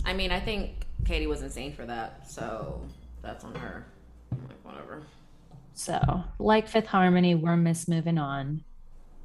I 0.04 0.14
mean, 0.14 0.32
I 0.32 0.40
think 0.40 0.86
Katie 1.06 1.28
was 1.28 1.42
insane 1.42 1.74
for 1.74 1.86
that, 1.86 2.30
so 2.30 2.82
that's 3.22 3.46
on 3.46 3.56
her. 3.56 3.86
Like 4.32 4.64
whatever. 4.64 5.04
So, 5.74 6.24
like 6.38 6.68
Fifth 6.68 6.88
Harmony, 6.88 7.36
we're 7.36 7.56
miss 7.56 7.88
moving 7.88 8.18
on. 8.18 8.64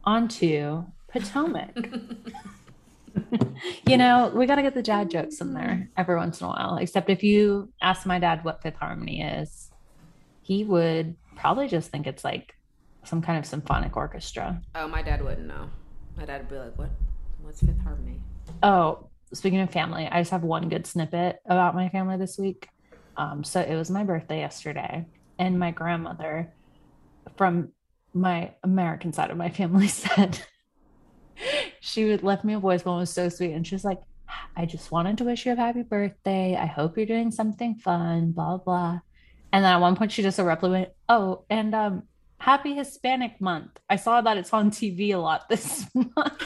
On 0.05 0.29
to 0.29 0.87
Potomac. 1.09 1.77
you 3.87 3.97
know, 3.97 4.33
we 4.35 4.47
got 4.47 4.57
to 4.57 4.63
get 4.63 4.75
the 4.75 4.83
dad 4.83 5.11
jokes 5.11 5.41
in 5.41 5.55
there 5.55 5.89
every 5.97 6.17
once 6.17 6.41
in 6.41 6.47
a 6.47 6.49
while. 6.49 6.77
Except 6.77 7.11
if 7.11 7.23
you 7.23 7.73
ask 7.81 8.07
my 8.07 8.19
dad 8.19 8.45
what 8.45 8.63
Fifth 8.63 8.77
Harmony 8.77 9.23
is, 9.23 9.71
he 10.43 10.65
would 10.65 11.17
probably 11.37 11.69
just 11.69 11.91
think 11.91 12.07
it's 12.07 12.25
like 12.25 12.55
some 13.05 13.23
kind 13.23 13.39
of 13.39 13.47
symphonic 13.47 13.97
orchestra. 13.97 14.61
Oh, 14.75 14.89
my 14.89 15.03
dad 15.03 15.23
wouldn't 15.23 15.47
know. 15.47 15.71
My 16.17 16.25
dad 16.25 16.41
would 16.41 16.51
be 16.51 16.57
like, 16.57 16.79
"What? 16.79 16.91
What's 17.43 17.61
Fifth 17.61 17.81
Harmony?" 17.83 18.21
Oh, 18.63 19.09
speaking 19.33 19.61
of 19.61 19.71
family, 19.71 20.09
I 20.11 20.21
just 20.21 20.31
have 20.31 20.43
one 20.43 20.69
good 20.69 20.87
snippet 20.87 21.41
about 21.47 21.75
my 21.75 21.89
family 21.89 22.17
this 22.17 22.39
week. 22.39 22.69
Um, 23.17 23.45
so 23.45 23.61
it 23.61 23.75
was 23.75 23.91
my 23.91 24.05
birthday 24.05 24.41
yesterday, 24.41 25.07
and 25.39 25.59
my 25.59 25.71
grandmother 25.71 26.53
from 27.37 27.71
my 28.15 28.53
American 28.63 29.13
side 29.13 29.31
of 29.31 29.37
my 29.37 29.51
family 29.51 29.89
said 29.89 30.41
she 31.81 32.05
would 32.05 32.23
left 32.23 32.45
me 32.45 32.55
a 32.55 32.61
voicemail. 32.61 32.97
It 32.97 33.01
was 33.01 33.13
so 33.13 33.29
sweet. 33.29 33.53
And 33.53 33.67
she 33.67 33.75
was 33.75 33.85
like, 33.85 34.01
I 34.57 34.67
just 34.67 34.91
wanted 34.91 35.19
to 35.19 35.25
wish 35.25 35.47
you 35.47 35.53
a 35.53 35.57
happy 35.57 35.83
birthday. 35.83 36.57
I 36.57 36.67
hope 36.67 36.97
you're 36.97 37.07
doing 37.07 37.31
something 37.31 37.77
fun, 37.77 38.33
blah, 38.33 38.59
blah. 38.59 39.01
And 39.53 39.65
then 39.65 39.73
at 39.73 39.81
one 39.81 39.97
point 39.97 40.13
she 40.13 40.23
just 40.23 40.39
abruptly 40.39 40.71
went, 40.71 40.89
Oh, 41.09 41.45
and 41.49 41.75
um, 41.75 42.03
happy 42.39 42.75
Hispanic 42.75 43.41
month. 43.41 43.71
I 43.89 43.97
saw 43.97 44.21
that 44.21 44.37
it's 44.37 44.53
on 44.53 44.71
TV 44.71 45.15
a 45.15 45.17
lot 45.19 45.49
this 45.49 45.87
month. 45.95 46.45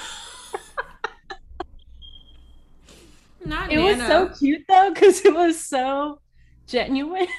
Not 3.44 3.72
it 3.72 3.76
Nana. 3.76 3.98
was 3.98 4.06
so 4.06 4.28
cute 4.28 4.62
though, 4.68 4.92
because 4.94 5.24
it 5.24 5.34
was 5.34 5.64
so 5.64 6.20
genuine. 6.66 7.28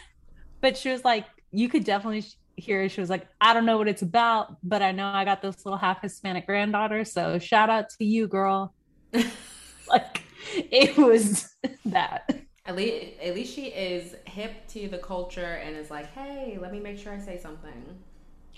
But 0.62 0.78
she 0.78 0.90
was 0.92 1.04
like, 1.04 1.26
you 1.52 1.68
could 1.68 1.84
definitely 1.84 2.24
here 2.56 2.88
she 2.88 3.02
was 3.02 3.10
like 3.10 3.28
i 3.42 3.54
don't 3.54 3.66
know 3.66 3.78
what 3.78 3.88
it's 3.88 4.04
about 4.04 4.58
but 4.64 4.82
i 4.82 4.92
know 4.92 5.08
i 5.08 5.26
got 5.26 5.42
this 5.42 5.66
little 5.66 5.78
half 5.78 6.02
hispanic 6.02 6.46
granddaughter 6.46 7.04
so 7.04 7.40
shout 7.40 7.70
out 7.70 7.90
to 7.90 8.06
you 8.06 8.28
girl. 8.28 8.74
Like 9.88 10.22
it 10.56 10.98
was 10.98 11.56
that. 11.86 12.36
At 12.66 12.76
least 12.76 13.20
at 13.22 13.36
least 13.36 13.54
she 13.54 13.66
is 13.66 14.16
hip 14.26 14.68
to 14.70 14.88
the 14.88 14.98
culture 14.98 15.62
and 15.64 15.76
is 15.76 15.92
like 15.92 16.12
hey 16.14 16.58
let 16.62 16.72
me 16.72 16.80
make 16.80 16.98
sure 16.98 17.14
i 17.14 17.20
say 17.20 17.38
something. 17.38 17.84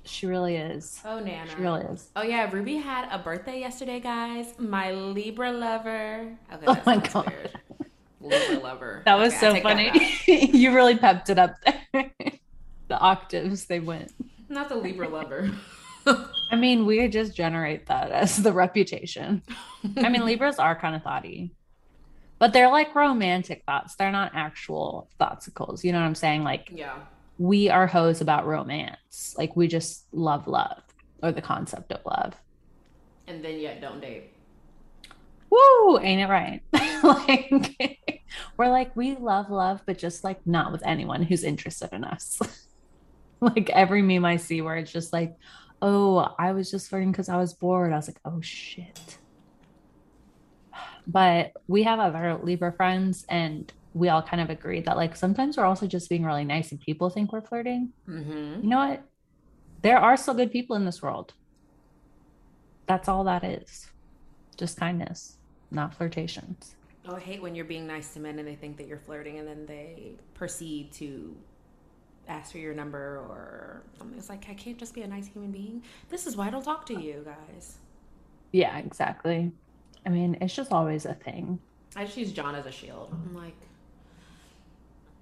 She 0.03 0.27
really 0.27 0.55
is. 0.55 1.01
Oh 1.03 1.19
nana. 1.19 1.49
She 1.49 1.61
really 1.61 1.81
is. 1.85 2.09
Oh 2.15 2.21
yeah 2.21 2.49
ruby 2.51 2.75
had 2.75 3.09
a 3.11 3.21
birthday 3.21 3.59
yesterday 3.59 3.99
guys. 3.99 4.53
My 4.59 4.91
libra 4.91 5.51
lover. 5.51 6.37
Okay 6.53 6.65
oh 6.67 6.81
my 6.85 6.97
god. 6.97 7.33
weird. 7.33 7.91
libra 8.21 8.63
lover. 8.63 9.01
That 9.05 9.15
was 9.15 9.33
okay, 9.33 9.57
so 9.57 9.61
funny. 9.61 9.91
you 10.27 10.73
really 10.73 10.97
pepped 10.97 11.29
it 11.29 11.39
up 11.39 11.55
there 11.65 12.11
the 12.87 12.99
octaves 12.99 13.65
they 13.65 13.79
went. 13.79 14.11
Not 14.49 14.69
the 14.69 14.75
Libra 14.75 15.09
lover. 15.09 15.51
I 16.51 16.55
mean, 16.55 16.85
we 16.85 17.07
just 17.07 17.35
generate 17.35 17.87
that 17.87 18.11
as 18.11 18.37
the 18.37 18.53
reputation. 18.53 19.41
I 19.97 20.09
mean, 20.09 20.25
Libras 20.25 20.59
are 20.59 20.75
kind 20.75 20.95
of 20.95 21.03
thoughty, 21.03 21.51
but 22.37 22.53
they're 22.53 22.69
like 22.69 22.93
romantic 22.93 23.63
thoughts. 23.65 23.95
They're 23.95 24.11
not 24.11 24.31
actual 24.35 25.09
thoughtsicles. 25.19 25.83
You 25.83 25.91
know 25.91 25.99
what 25.99 26.05
I'm 26.05 26.15
saying? 26.15 26.43
Like, 26.43 26.69
yeah, 26.71 26.99
we 27.39 27.69
are 27.69 27.87
hoes 27.87 28.21
about 28.21 28.45
romance. 28.45 29.35
Like, 29.37 29.55
we 29.55 29.67
just 29.67 30.05
love 30.13 30.47
love 30.47 30.83
or 31.23 31.31
the 31.31 31.41
concept 31.41 31.91
of 31.91 32.01
love. 32.05 32.35
And 33.27 33.43
then 33.43 33.59
yet 33.59 33.81
don't 33.81 33.99
date. 33.99 34.31
Woo! 35.49 35.99
Ain't 35.99 36.21
it 36.21 36.27
right? 36.27 36.61
like, 37.03 38.11
we're 38.57 38.69
like, 38.69 38.95
we 38.95 39.15
love 39.15 39.49
love, 39.49 39.81
but 39.85 39.97
just 39.97 40.23
like 40.23 40.45
not 40.45 40.71
with 40.71 40.85
anyone 40.85 41.23
who's 41.23 41.43
interested 41.43 41.89
in 41.93 42.03
us. 42.03 42.39
like 43.41 43.69
every 43.69 44.01
meme 44.01 44.25
I 44.25 44.37
see 44.37 44.61
where 44.61 44.77
it's 44.77 44.91
just 44.91 45.13
like, 45.13 45.35
oh, 45.81 46.33
I 46.39 46.51
was 46.51 46.71
just 46.71 46.89
flirting 46.89 47.11
because 47.11 47.29
I 47.29 47.37
was 47.37 47.53
bored. 47.53 47.93
I 47.93 47.97
was 47.97 48.07
like, 48.07 48.19
oh 48.25 48.41
shit. 48.41 49.17
but 51.07 51.53
we 51.67 51.83
have 51.83 51.99
other 51.99 52.39
Libra 52.41 52.71
friends 52.71 53.25
and 53.29 53.71
we 53.93 54.09
all 54.09 54.21
kind 54.21 54.41
of 54.41 54.49
agreed 54.49 54.85
that 54.85 54.97
like 54.97 55.15
sometimes 55.15 55.57
we're 55.57 55.65
also 55.65 55.87
just 55.87 56.09
being 56.09 56.25
really 56.25 56.43
nice 56.43 56.71
and 56.71 56.81
people 56.81 57.09
think 57.09 57.31
we're 57.31 57.41
flirting. 57.41 57.93
Mm-hmm. 58.07 58.61
You 58.63 58.69
know 58.69 58.77
what? 58.77 59.03
There 59.81 59.97
are 59.97 60.17
still 60.17 60.33
good 60.33 60.51
people 60.51 60.75
in 60.75 60.85
this 60.85 61.01
world. 61.01 61.33
That's 62.87 63.07
all 63.07 63.23
that 63.23 63.43
is. 63.43 63.87
Just 64.57 64.77
kindness, 64.77 65.37
not 65.71 65.93
flirtations. 65.93 66.75
Oh, 67.07 67.15
I 67.15 67.19
hate 67.19 67.41
when 67.41 67.55
you're 67.55 67.65
being 67.65 67.85
nice 67.85 68.13
to 68.13 68.19
men 68.19 68.39
and 68.39 68.47
they 68.47 68.55
think 68.55 68.77
that 68.77 68.87
you're 68.87 68.97
flirting 68.97 69.37
and 69.37 69.47
then 69.47 69.65
they 69.65 70.13
proceed 70.33 70.91
to 70.93 71.35
ask 72.27 72.51
for 72.51 72.57
your 72.57 72.73
number 72.73 73.17
or 73.29 73.83
something. 73.97 74.17
It's 74.17 74.29
like, 74.29 74.47
I 74.49 74.53
can't 74.53 74.77
just 74.77 74.93
be 74.93 75.01
a 75.01 75.07
nice 75.07 75.27
human 75.27 75.51
being. 75.51 75.83
This 76.09 76.27
is 76.27 76.35
why 76.35 76.47
I 76.47 76.49
don't 76.49 76.63
talk 76.63 76.85
to 76.87 76.99
you 76.99 77.25
guys. 77.25 77.77
Yeah, 78.51 78.77
exactly. 78.77 79.51
I 80.05 80.09
mean, 80.09 80.37
it's 80.41 80.55
just 80.55 80.71
always 80.71 81.05
a 81.05 81.13
thing. 81.13 81.59
I 81.95 82.05
just 82.05 82.17
use 82.17 82.31
John 82.31 82.55
as 82.55 82.65
a 82.65 82.71
shield. 82.71 83.09
I'm 83.11 83.35
like, 83.35 83.55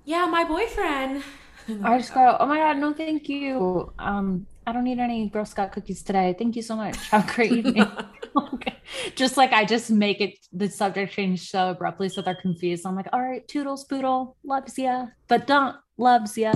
yeah, 0.05 0.25
my 0.25 0.43
boyfriend. 0.43 1.24
I 1.83 1.98
just 1.98 2.13
go, 2.13 2.36
oh 2.39 2.45
my 2.45 2.57
God, 2.57 2.77
no, 2.77 2.93
thank 2.93 3.29
you. 3.29 3.93
Um, 4.00 4.45
I 4.65 4.74
don't 4.74 4.83
need 4.83 5.00
any 5.00 5.29
Girl 5.29 5.45
Scout 5.45 5.72
cookies 5.72 6.03
today. 6.03 6.36
Thank 6.38 6.55
you 6.55 6.62
so 6.62 6.75
much. 6.75 7.10
Have 7.10 7.29
a 7.29 7.33
great 7.33 7.51
evening. 7.51 7.88
okay. 8.53 8.75
Just 9.15 9.38
like 9.38 9.51
I 9.51 9.65
just 9.65 9.89
make 9.89 10.22
it 10.22 10.38
the 10.51 10.69
subject 10.69 11.13
change 11.13 11.50
so 11.50 11.72
abruptly 11.72 12.10
so 12.10 12.22
they're 12.22 12.36
confused. 12.36 12.86
I'm 12.86 12.95
like, 12.95 13.07
all 13.13 13.22
right, 13.22 13.48
toodles, 13.48 13.83
poodle, 13.83 14.36
loves 14.43 14.77
ya, 14.77 15.07
but 15.27 15.48
don't 15.48 15.75
loves 15.98 16.38
ya. 16.38 16.53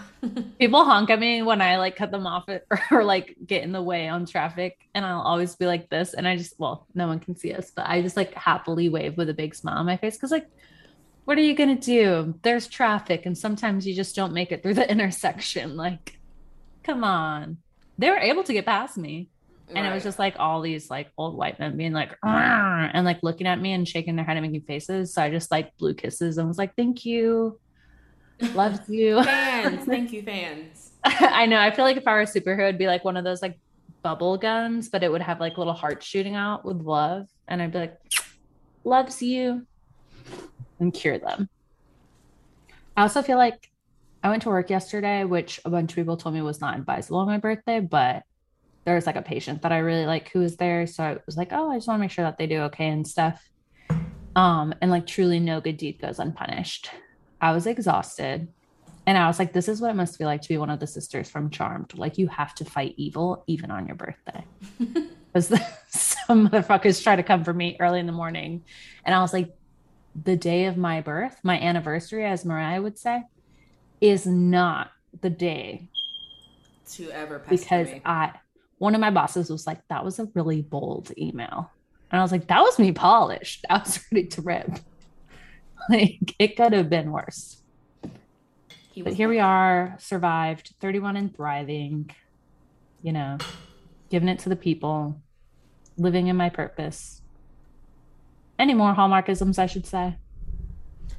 People 0.58 0.84
honk 0.84 1.10
at 1.10 1.18
me 1.18 1.42
when 1.42 1.60
I 1.60 1.78
like 1.78 1.96
cut 1.96 2.10
them 2.10 2.26
off 2.26 2.44
or, 2.48 2.62
or 2.90 3.04
like 3.04 3.36
get 3.44 3.62
in 3.62 3.72
the 3.72 3.82
way 3.82 4.08
on 4.08 4.26
traffic, 4.26 4.78
and 4.94 5.04
I'll 5.04 5.20
always 5.20 5.54
be 5.56 5.66
like 5.66 5.90
this. 5.90 6.14
And 6.14 6.26
I 6.26 6.36
just, 6.36 6.58
well, 6.58 6.86
no 6.94 7.06
one 7.06 7.20
can 7.20 7.36
see 7.36 7.52
us, 7.52 7.70
but 7.74 7.86
I 7.86 8.02
just 8.02 8.16
like 8.16 8.34
happily 8.34 8.88
wave 8.88 9.16
with 9.16 9.28
a 9.28 9.34
big 9.34 9.54
smile 9.54 9.78
on 9.78 9.86
my 9.86 9.96
face 9.96 10.16
because, 10.16 10.30
like, 10.30 10.46
what 11.24 11.38
are 11.38 11.42
you 11.42 11.54
gonna 11.54 11.76
do? 11.76 12.34
There's 12.42 12.66
traffic, 12.68 13.26
and 13.26 13.36
sometimes 13.36 13.86
you 13.86 13.94
just 13.94 14.16
don't 14.16 14.32
make 14.32 14.52
it 14.52 14.62
through 14.62 14.74
the 14.74 14.90
intersection. 14.90 15.76
Like, 15.76 16.18
come 16.82 17.04
on. 17.04 17.58
They 17.98 18.10
were 18.10 18.18
able 18.18 18.42
to 18.44 18.52
get 18.52 18.66
past 18.66 18.96
me. 18.96 19.28
And 19.74 19.86
it 19.86 19.94
was 19.94 20.02
just 20.02 20.18
like 20.18 20.36
all 20.38 20.60
these 20.60 20.90
like 20.90 21.10
old 21.16 21.34
white 21.34 21.58
men 21.58 21.78
being 21.78 21.92
like, 21.92 22.14
and 22.22 23.06
like 23.06 23.20
looking 23.22 23.46
at 23.46 23.58
me 23.58 23.72
and 23.72 23.88
shaking 23.88 24.16
their 24.16 24.24
head 24.24 24.36
and 24.36 24.46
making 24.46 24.66
faces. 24.66 25.14
So 25.14 25.22
I 25.22 25.30
just 25.30 25.50
like 25.50 25.74
blew 25.78 25.94
kisses 25.94 26.36
and 26.36 26.46
was 26.46 26.58
like, 26.58 26.76
thank 26.76 27.06
you. 27.06 27.58
Loves 28.54 28.88
you. 28.88 29.22
fans. 29.24 29.84
Thank 29.86 30.12
you, 30.12 30.22
fans. 30.22 30.92
I 31.04 31.46
know. 31.46 31.58
I 31.58 31.70
feel 31.70 31.84
like 31.84 31.96
if 31.96 32.06
I 32.06 32.12
were 32.12 32.22
a 32.22 32.26
superhero, 32.26 32.68
it'd 32.68 32.78
be 32.78 32.86
like 32.86 33.04
one 33.04 33.16
of 33.16 33.24
those 33.24 33.42
like 33.42 33.58
bubble 34.02 34.36
guns, 34.36 34.88
but 34.88 35.02
it 35.02 35.10
would 35.10 35.22
have 35.22 35.40
like 35.40 35.58
little 35.58 35.72
hearts 35.72 36.06
shooting 36.06 36.34
out 36.34 36.64
with 36.64 36.78
love. 36.78 37.28
And 37.48 37.62
I'd 37.62 37.72
be 37.72 37.78
like, 37.78 37.98
loves 38.84 39.22
you 39.22 39.66
and 40.80 40.92
cure 40.92 41.18
them. 41.18 41.48
I 42.96 43.02
also 43.02 43.22
feel 43.22 43.38
like 43.38 43.70
I 44.22 44.28
went 44.28 44.42
to 44.42 44.48
work 44.50 44.70
yesterday, 44.70 45.24
which 45.24 45.60
a 45.64 45.70
bunch 45.70 45.92
of 45.92 45.96
people 45.96 46.16
told 46.16 46.34
me 46.34 46.42
was 46.42 46.60
not 46.60 46.76
advisable 46.78 47.18
on 47.18 47.26
my 47.26 47.38
birthday, 47.38 47.80
but 47.80 48.24
there 48.84 48.94
was 48.94 49.06
like 49.06 49.16
a 49.16 49.22
patient 49.22 49.62
that 49.62 49.72
I 49.72 49.78
really 49.78 50.06
like 50.06 50.30
who 50.30 50.40
was 50.40 50.56
there. 50.56 50.86
So 50.86 51.04
I 51.04 51.16
was 51.26 51.36
like, 51.36 51.52
oh, 51.52 51.70
I 51.70 51.76
just 51.76 51.88
want 51.88 51.98
to 51.98 52.00
make 52.00 52.10
sure 52.10 52.24
that 52.24 52.38
they 52.38 52.46
do 52.46 52.62
okay 52.62 52.88
and 52.88 53.06
stuff. 53.06 53.48
Um, 54.34 54.74
and 54.80 54.90
like 54.90 55.06
truly 55.06 55.40
no 55.40 55.60
good 55.60 55.76
deed 55.76 56.00
goes 56.00 56.18
unpunished. 56.18 56.90
I 57.42 57.52
was 57.52 57.66
exhausted. 57.66 58.48
And 59.04 59.18
I 59.18 59.26
was 59.26 59.40
like, 59.40 59.52
this 59.52 59.68
is 59.68 59.80
what 59.80 59.90
it 59.90 59.96
must 59.96 60.16
be 60.16 60.24
like 60.24 60.42
to 60.42 60.48
be 60.48 60.56
one 60.56 60.70
of 60.70 60.78
the 60.78 60.86
sisters 60.86 61.28
from 61.28 61.50
Charmed. 61.50 61.92
Like 61.98 62.16
you 62.16 62.28
have 62.28 62.54
to 62.54 62.64
fight 62.64 62.94
evil 62.96 63.42
even 63.48 63.70
on 63.70 63.86
your 63.86 63.96
birthday. 63.96 64.44
Because 65.32 65.48
some 65.88 66.50
motherfuckers 66.50 67.02
try 67.02 67.16
to 67.16 67.22
come 67.22 67.42
for 67.42 67.54
me 67.54 67.78
early 67.80 67.98
in 67.98 68.04
the 68.04 68.12
morning. 68.12 68.62
And 69.06 69.14
I 69.14 69.22
was 69.22 69.32
like, 69.32 69.56
the 70.24 70.36
day 70.36 70.66
of 70.66 70.76
my 70.76 71.00
birth, 71.00 71.40
my 71.42 71.58
anniversary, 71.58 72.26
as 72.26 72.44
Mariah 72.44 72.82
would 72.82 72.98
say, 72.98 73.22
is 73.98 74.26
not 74.26 74.90
the 75.22 75.30
day 75.30 75.88
To 76.92 77.10
ever 77.12 77.38
pester 77.38 77.56
because 77.56 77.88
me. 77.88 78.02
I 78.04 78.32
one 78.76 78.94
of 78.94 79.00
my 79.00 79.10
bosses 79.10 79.48
was 79.48 79.66
like, 79.66 79.80
that 79.88 80.04
was 80.04 80.18
a 80.18 80.28
really 80.34 80.60
bold 80.60 81.12
email. 81.16 81.70
And 82.10 82.20
I 82.20 82.22
was 82.22 82.32
like, 82.32 82.48
that 82.48 82.60
was 82.60 82.78
me 82.78 82.92
polished. 82.92 83.64
I 83.70 83.78
was 83.78 84.04
ready 84.12 84.26
to 84.26 84.42
rip. 84.42 84.80
Like 85.88 86.34
it 86.38 86.56
could 86.56 86.72
have 86.72 86.88
been 86.88 87.10
worse. 87.10 87.60
He 88.92 89.02
But 89.02 89.14
here 89.14 89.28
we 89.28 89.40
are, 89.40 89.96
survived, 89.98 90.74
31 90.80 91.16
and 91.16 91.34
thriving, 91.34 92.10
you 93.02 93.12
know, 93.12 93.38
giving 94.10 94.28
it 94.28 94.38
to 94.40 94.48
the 94.48 94.56
people, 94.56 95.20
living 95.96 96.28
in 96.28 96.36
my 96.36 96.50
purpose. 96.50 97.22
Any 98.58 98.74
more 98.74 98.94
hallmarkisms, 98.94 99.58
I 99.58 99.66
should 99.66 99.86
say? 99.86 100.18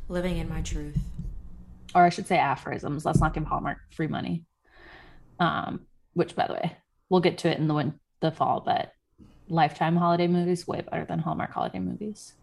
living 0.07 0.37
in 0.37 0.49
my 0.49 0.61
truth. 0.61 0.97
Or 1.95 2.03
I 2.03 2.09
should 2.09 2.27
say 2.27 2.37
aphorisms. 2.37 3.05
Let's 3.05 3.19
not 3.19 3.33
give 3.33 3.45
Hallmark 3.45 3.77
free 3.91 4.07
money. 4.07 4.45
Um, 5.39 5.81
which 6.13 6.35
by 6.35 6.47
the 6.47 6.53
way, 6.53 6.77
we'll 7.09 7.21
get 7.21 7.39
to 7.39 7.49
it 7.49 7.57
in 7.57 7.67
the 7.67 7.73
win- 7.73 7.99
the 8.19 8.31
fall, 8.31 8.61
but 8.61 8.91
lifetime 9.49 9.95
holiday 9.95 10.27
movies 10.27 10.67
way 10.67 10.81
better 10.81 11.05
than 11.05 11.19
Hallmark 11.19 11.51
holiday 11.51 11.79
movies. 11.79 12.33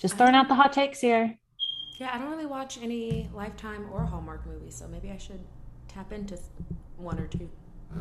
Just 0.00 0.16
throwing 0.16 0.34
out 0.34 0.48
the 0.48 0.54
hot 0.54 0.72
takes 0.72 1.00
here. 1.00 1.36
Yeah, 1.98 2.10
I 2.14 2.18
don't 2.18 2.30
really 2.30 2.46
watch 2.46 2.78
any 2.82 3.28
Lifetime 3.34 3.86
or 3.92 4.04
Hallmark 4.06 4.46
movies, 4.46 4.74
so 4.76 4.88
maybe 4.88 5.10
I 5.10 5.18
should 5.18 5.44
tap 5.88 6.12
into 6.12 6.38
one 6.96 7.18
or 7.18 7.26
two. 7.26 7.50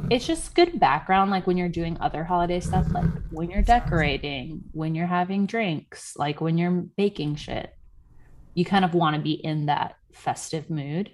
it's 0.10 0.27
just 0.27 0.53
good 0.56 0.79
background 0.79 1.32
like 1.32 1.48
when 1.48 1.58
you're 1.58 1.68
doing 1.68 1.98
other 2.00 2.24
holiday 2.24 2.60
stuff 2.60 2.86
like 2.91 3.10
when 3.32 3.50
you're 3.50 3.63
decorating 3.63 4.62
when 4.72 4.94
you're 4.94 5.08
having 5.08 5.48
drinks 5.48 6.13
like 6.15 6.39
when 6.41 6.58
you're 6.60 6.84
baking 6.96 7.36
shit 7.36 7.74
you 8.53 8.63
kind 8.63 8.86
of 8.86 8.94
want 8.94 9.15
to 9.15 9.22
be 9.22 9.32
in 9.32 9.65
that 9.65 9.96
festive 10.13 10.70
mood 10.70 11.10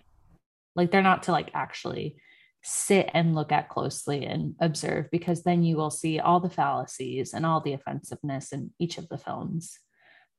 like 0.76 0.92
they're 0.92 1.02
not 1.02 1.24
to 1.24 1.32
like 1.32 1.50
actually 1.54 2.18
sit 2.64 3.10
and 3.14 3.36
look 3.36 3.54
at 3.54 3.70
closely 3.70 4.26
and 4.26 4.56
observe 4.60 5.06
because 5.10 5.44
then 5.44 5.64
you 5.64 5.78
will 5.78 5.92
see 5.92 6.20
all 6.20 6.42
the 6.42 6.50
fallacies 6.50 7.34
and 7.34 7.46
all 7.46 7.62
the 7.62 7.74
offensiveness 7.74 8.52
in 8.52 8.72
each 8.80 8.98
of 8.98 9.08
the 9.08 9.18
films 9.18 9.80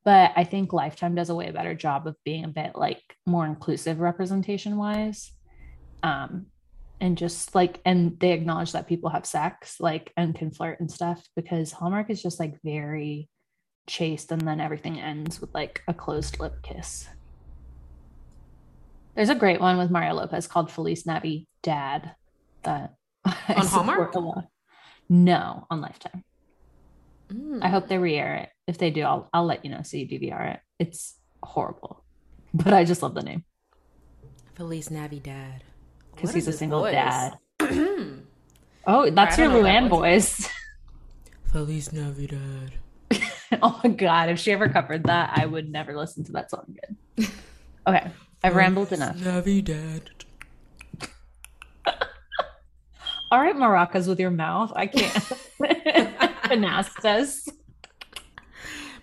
but 0.07 0.31
i 0.37 0.43
think 0.45 0.71
lifetime 0.71 1.15
does 1.15 1.29
a 1.29 1.35
way 1.35 1.51
better 1.51 1.75
job 1.75 2.07
of 2.07 2.15
being 2.23 2.45
a 2.45 2.47
bit 2.47 2.71
like 2.75 3.03
more 3.25 3.45
inclusive 3.45 3.99
representation 3.99 4.77
wise 4.77 5.33
um 6.01 6.45
and 7.01 7.17
just 7.17 7.53
like 7.53 7.81
and 7.83 8.17
they 8.21 8.31
acknowledge 8.31 8.71
that 8.71 8.87
people 8.87 9.09
have 9.09 9.25
sex 9.25 9.81
like 9.81 10.13
and 10.15 10.33
can 10.33 10.49
flirt 10.49 10.79
and 10.79 10.89
stuff 10.89 11.21
because 11.35 11.73
hallmark 11.73 12.09
is 12.09 12.23
just 12.23 12.39
like 12.39 12.55
very 12.63 13.27
chaste 13.85 14.31
and 14.31 14.47
then 14.47 14.61
everything 14.61 14.97
ends 14.97 15.41
with 15.41 15.53
like 15.53 15.81
a 15.87 15.93
closed 15.93 16.39
lip 16.39 16.55
kiss. 16.61 17.07
There's 19.15 19.29
a 19.29 19.35
great 19.35 19.59
one 19.59 19.77
with 19.77 19.91
mario 19.91 20.13
lopez 20.13 20.47
called 20.47 20.71
felice 20.71 21.03
navi 21.03 21.47
dad 21.63 22.15
that 22.63 22.95
On 23.25 23.65
Hallmark? 23.65 24.15
no 25.09 25.67
on 25.69 25.81
lifetime 25.81 26.23
Mm. 27.31 27.61
i 27.61 27.67
hope 27.67 27.87
they 27.87 27.97
re-air 27.97 28.35
it 28.35 28.49
if 28.67 28.77
they 28.77 28.89
do 28.89 29.01
i'll, 29.01 29.29
I'll 29.33 29.45
let 29.45 29.65
you 29.65 29.71
know 29.71 29.81
so 29.83 29.97
you 29.97 30.07
dvr 30.07 30.53
it 30.53 30.59
it's 30.79 31.15
horrible 31.43 32.03
but 32.53 32.73
i 32.73 32.83
just 32.83 33.01
love 33.01 33.13
the 33.15 33.23
name 33.23 33.43
Feliz 34.55 34.89
NaviDAD. 34.89 35.61
because 36.15 36.33
he's 36.33 36.47
a 36.47 36.53
single 36.53 36.81
voice? 36.81 36.93
dad 36.93 37.33
oh 38.87 39.09
that's 39.11 39.37
I 39.37 39.43
your 39.43 39.51
don't 39.51 39.63
that 39.63 39.83
luann 39.83 39.89
voice 39.89 40.49
Feliz 41.51 41.93
Navidad. 41.93 42.73
oh 43.61 43.79
my 43.83 43.89
god, 43.89 44.29
if 44.29 44.37
she 44.39 44.51
ever 44.51 44.67
covered 44.69 45.05
that, 45.05 45.31
I 45.33 45.45
would 45.45 45.71
never 45.71 45.95
listen 45.97 46.23
to 46.25 46.33
that 46.33 46.51
song 46.51 46.75
again. 47.17 47.31
Okay, 47.87 48.11
I've 48.43 48.55
rambled 48.55 48.91
enough. 48.91 49.15
Navidad. 49.19 50.09
All 53.31 53.41
right, 53.41 53.55
maracas 53.55 54.07
with 54.07 54.19
your 54.19 54.29
mouth. 54.29 54.71
I 54.75 54.87
can't. 54.87 55.33
Canastas. 56.49 57.47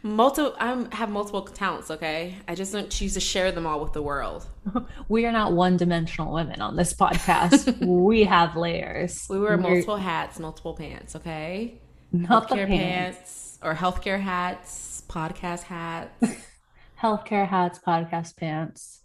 Multiple. 0.02 0.54
I 0.60 0.86
have 0.92 1.10
multiple 1.10 1.42
talents. 1.42 1.90
Okay, 1.90 2.36
I 2.46 2.54
just 2.54 2.72
don't 2.72 2.90
choose 2.90 3.14
to 3.14 3.20
share 3.20 3.52
them 3.52 3.66
all 3.66 3.80
with 3.80 3.94
the 3.94 4.02
world. 4.02 4.46
We 5.08 5.26
are 5.26 5.32
not 5.32 5.52
one-dimensional 5.52 6.32
women 6.32 6.60
on 6.62 6.76
this 6.76 6.94
podcast. 6.94 7.86
we 7.86 8.24
have 8.24 8.56
layers. 8.56 9.26
We 9.28 9.38
wear 9.38 9.56
We're 9.56 9.62
multiple 9.62 9.96
hats, 9.96 10.38
multiple 10.38 10.74
pants. 10.74 11.16
Okay, 11.16 11.80
not 12.12 12.48
the 12.48 12.54
healthcare 12.54 12.66
pants. 12.66 13.16
pants 13.18 13.58
or 13.62 13.74
healthcare 13.74 14.20
hats, 14.20 15.02
podcast 15.08 15.62
hats. 15.62 16.22
Healthcare 17.02 17.46
hats, 17.46 17.78
podcast 17.86 18.36
pants. 18.36 19.02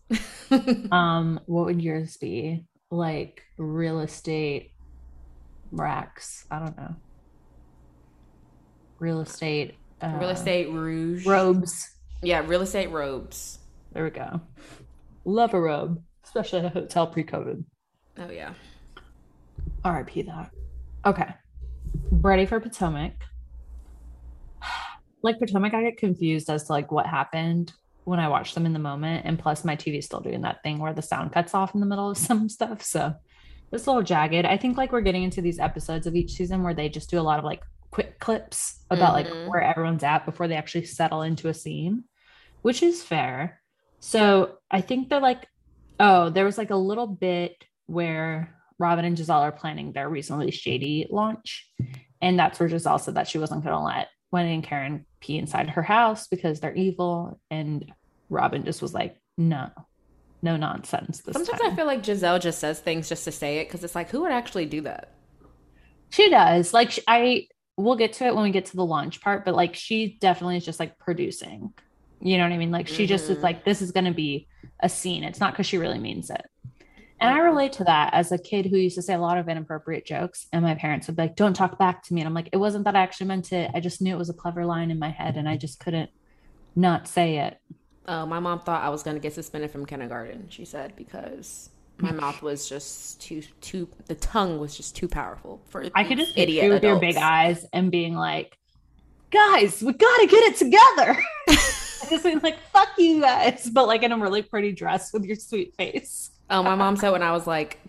Um, 0.91 1.41
what 1.47 1.65
would 1.65 1.81
yours 1.81 2.15
be? 2.17 2.65
Like 2.91 3.41
real 3.57 3.99
estate 3.99 4.71
racks. 5.71 6.45
I 6.49 6.59
don't 6.59 6.77
know. 6.77 6.95
Real 8.99 9.21
estate. 9.21 9.75
Uh, 10.01 10.17
Real 10.19 10.29
estate 10.29 10.69
rouge. 10.71 11.25
robes. 11.25 11.89
Yeah, 12.21 12.43
real 12.45 12.61
estate 12.61 12.91
robes. 12.91 13.59
There 13.93 14.03
we 14.03 14.09
go. 14.09 14.41
Love 15.25 15.53
a 15.53 15.59
robe, 15.61 16.01
especially 16.25 16.59
at 16.59 16.65
a 16.65 16.69
hotel 16.69 17.07
pre-COVID. 17.07 17.63
Oh 18.17 18.29
yeah. 18.29 18.53
RIP 19.85 20.25
that. 20.25 20.51
Okay. 21.05 21.27
Ready 22.11 22.45
for 22.45 22.59
Potomac. 22.59 23.13
like 25.23 25.39
Potomac, 25.39 25.73
I 25.73 25.83
get 25.83 25.97
confused 25.97 26.49
as 26.49 26.65
to 26.65 26.73
like 26.73 26.91
what 26.91 27.05
happened 27.05 27.73
when 28.03 28.19
I 28.19 28.27
watch 28.27 28.53
them 28.53 28.65
in 28.65 28.73
the 28.73 28.79
moment. 28.79 29.25
And 29.25 29.39
plus, 29.39 29.63
my 29.63 29.75
TV 29.75 29.99
is 29.99 30.05
still 30.05 30.19
doing 30.19 30.41
that 30.41 30.61
thing 30.63 30.79
where 30.79 30.93
the 30.93 31.01
sound 31.01 31.31
cuts 31.31 31.53
off 31.53 31.73
in 31.73 31.79
the 31.79 31.85
middle 31.85 32.09
of 32.09 32.17
some 32.29 32.49
stuff. 32.49 32.83
So 32.83 33.13
it's 33.71 33.85
a 33.85 33.89
little 33.89 34.03
jagged. 34.03 34.45
I 34.45 34.57
think 34.57 34.77
like 34.77 34.91
we're 34.91 35.01
getting 35.01 35.23
into 35.23 35.41
these 35.41 35.59
episodes 35.59 36.07
of 36.07 36.15
each 36.15 36.31
season 36.33 36.63
where 36.63 36.73
they 36.73 36.89
just 36.89 37.09
do 37.09 37.19
a 37.19 37.21
lot 37.21 37.39
of 37.39 37.45
like 37.45 37.61
quick 37.91 38.19
clips 38.19 38.79
about 38.89 39.15
mm-hmm. 39.15 39.39
like 39.39 39.49
where 39.49 39.61
everyone's 39.61 40.03
at 40.03 40.25
before 40.25 40.47
they 40.47 40.55
actually 40.55 40.85
settle 40.85 41.21
into 41.21 41.47
a 41.47 41.53
scene, 41.53 42.03
which 42.61 42.83
is 42.83 43.03
fair. 43.03 43.61
So 43.99 44.57
I 44.69 44.81
think 44.81 45.09
they're 45.09 45.19
like, 45.19 45.47
oh, 45.99 46.29
there 46.29 46.45
was 46.45 46.57
like 46.57 46.69
a 46.69 46.75
little 46.75 47.07
bit 47.07 47.63
where 47.87 48.55
Robyn 48.77 49.05
and 49.05 49.17
Gizelle 49.17 49.41
are 49.41 49.51
planning 49.51 49.91
their 49.91 50.07
reasonably 50.09 50.51
shady 50.51 51.07
launch. 51.09 51.69
And 52.21 52.39
that's 52.39 52.59
where 52.59 52.69
Gizelle 52.69 52.99
said 52.99 53.15
that 53.15 53.27
she 53.27 53.37
wasn't 53.37 53.63
going 53.63 53.75
to 53.75 53.81
let 53.81 54.07
Wendy 54.31 54.53
and 54.53 54.63
Karen 54.63 55.05
pee 55.19 55.37
inside 55.37 55.69
her 55.71 55.81
house 55.81 56.27
because 56.27 56.59
they're 56.59 56.75
evil. 56.75 57.39
And 57.49 57.91
Robyn 58.29 58.63
just 58.63 58.81
was 58.81 58.93
like, 58.93 59.17
no, 59.37 59.69
no 60.41 60.55
nonsense. 60.55 61.21
Sometimes 61.23 61.59
time. 61.59 61.71
I 61.71 61.75
feel 61.75 61.85
like 61.85 62.03
Gizelle 62.03 62.39
just 62.39 62.59
says 62.59 62.79
things 62.79 63.09
just 63.09 63.25
to 63.25 63.31
say 63.31 63.59
it 63.59 63.67
because 63.67 63.83
it's 63.83 63.95
like, 63.95 64.09
who 64.09 64.21
would 64.21 64.31
actually 64.31 64.65
do 64.65 64.81
that? 64.81 65.13
She 66.11 66.29
does. 66.29 66.73
Like, 66.73 66.97
I, 67.07 67.47
we'll 67.83 67.95
get 67.95 68.13
to 68.13 68.25
it 68.25 68.35
when 68.35 68.43
we 68.43 68.51
get 68.51 68.65
to 68.65 68.75
the 68.75 68.85
launch 68.85 69.21
part, 69.21 69.45
but 69.45 69.55
like, 69.55 69.75
she 69.75 70.17
definitely 70.19 70.57
is 70.57 70.65
just 70.65 70.79
like 70.79 70.97
producing. 70.99 71.73
You 72.19 72.37
know 72.37 72.43
what 72.43 72.51
I 72.51 72.57
mean? 72.57 72.71
Like, 72.71 72.87
she 72.87 73.03
mm-hmm. 73.03 73.09
just 73.09 73.29
is 73.29 73.37
mm-hmm. 73.37 73.43
like, 73.43 73.65
this 73.65 73.81
is 73.81 73.91
going 73.91 74.05
to 74.05 74.13
be 74.13 74.47
a 74.81 74.89
scene. 74.89 75.23
It's 75.23 75.39
not 75.39 75.53
because 75.53 75.65
she 75.65 75.77
really 75.77 75.99
means 75.99 76.29
it. 76.29 76.45
And 77.21 77.33
I 77.33 77.39
relate 77.39 77.73
to 77.73 77.83
that 77.85 78.13
as 78.13 78.31
a 78.31 78.37
kid 78.37 78.65
who 78.65 78.77
used 78.77 78.95
to 78.95 79.01
say 79.01 79.13
a 79.13 79.19
lot 79.19 79.37
of 79.37 79.49
inappropriate 79.49 80.05
jokes. 80.05 80.47
And 80.53 80.63
my 80.63 80.75
parents 80.75 81.07
would 81.07 81.15
be 81.17 81.23
like, 81.23 81.35
don't 81.35 81.53
talk 81.53 81.77
back 81.77 82.03
to 82.03 82.13
me. 82.13 82.21
And 82.21 82.27
I'm 82.27 82.33
like, 82.33 82.49
it 82.53 82.57
wasn't 82.57 82.85
that 82.85 82.95
I 82.95 83.01
actually 83.01 83.27
meant 83.27 83.51
it. 83.51 83.71
I 83.73 83.79
just 83.79 84.01
knew 84.01 84.13
it 84.13 84.17
was 84.17 84.29
a 84.29 84.33
clever 84.33 84.65
line 84.65 84.89
in 84.89 84.99
my 84.99 85.09
head 85.09 85.35
and 85.35 85.47
I 85.47 85.57
just 85.57 85.79
couldn't 85.79 86.09
not 86.75 87.07
say 87.07 87.39
it. 87.39 87.59
Oh, 88.07 88.25
my 88.25 88.39
mom 88.39 88.61
thought 88.61 88.83
I 88.83 88.89
was 88.89 89.03
going 89.03 89.15
to 89.15 89.21
get 89.21 89.33
suspended 89.33 89.69
from 89.69 89.85
kindergarten, 89.85 90.47
she 90.49 90.65
said, 90.65 90.95
because 90.95 91.69
my 92.01 92.11
mouth 92.11 92.41
was 92.41 92.67
just 92.67 93.21
too, 93.21 93.41
too, 93.61 93.87
the 94.05 94.15
tongue 94.15 94.59
was 94.59 94.75
just 94.75 94.95
too 94.95 95.07
powerful 95.07 95.61
for 95.69 95.85
I 95.95 96.03
could 96.03 96.17
just 96.17 96.37
idiot 96.37 96.65
you 96.65 96.69
with 96.71 96.83
your 96.83 96.99
big 96.99 97.17
eyes 97.17 97.65
and 97.73 97.91
being 97.91 98.15
like, 98.15 98.57
guys, 99.31 99.81
we 99.81 99.93
got 99.93 100.17
to 100.17 100.27
get 100.27 100.43
it 100.43 100.55
together. 100.57 101.23
I 101.49 102.07
just 102.09 102.23
being 102.23 102.39
like, 102.39 102.59
fuck 102.71 102.89
you 102.97 103.21
guys, 103.21 103.69
but 103.69 103.87
like 103.87 104.03
in 104.03 104.11
a 104.11 104.17
really 104.17 104.41
pretty 104.41 104.71
dress 104.71 105.13
with 105.13 105.25
your 105.25 105.35
sweet 105.35 105.75
face. 105.75 106.31
Oh, 106.49 106.63
my 106.63 106.75
mom 106.75 106.95
said 106.95 107.11
when 107.11 107.23
I 107.23 107.31
was 107.31 107.45
like 107.45 107.79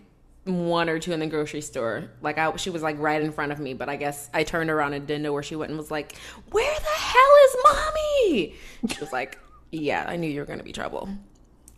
one 0.45 0.89
or 0.89 0.99
two 0.99 1.11
in 1.11 1.19
the 1.19 1.27
grocery 1.27 1.61
store, 1.61 2.11
like 2.21 2.37
I, 2.37 2.55
she 2.55 2.69
was 2.69 2.81
like 2.81 2.99
right 2.99 3.21
in 3.21 3.31
front 3.31 3.51
of 3.51 3.59
me, 3.59 3.73
but 3.73 3.89
I 3.89 3.95
guess 3.95 4.29
I 4.33 4.43
turned 4.43 4.69
around 4.69 4.93
and 4.93 5.05
didn't 5.07 5.23
know 5.23 5.33
where 5.33 5.43
she 5.43 5.55
went 5.55 5.69
and 5.69 5.77
was 5.77 5.91
like, 5.91 6.15
"Where 6.51 6.79
the 6.79 6.85
hell 6.85 7.31
is 7.45 7.55
mommy?" 7.63 8.55
She 8.87 8.99
was 8.99 9.13
like, 9.13 9.39
"Yeah, 9.71 10.05
I 10.07 10.15
knew 10.15 10.29
you 10.29 10.41
were 10.41 10.45
to 10.57 10.63
be 10.63 10.73
trouble." 10.73 11.09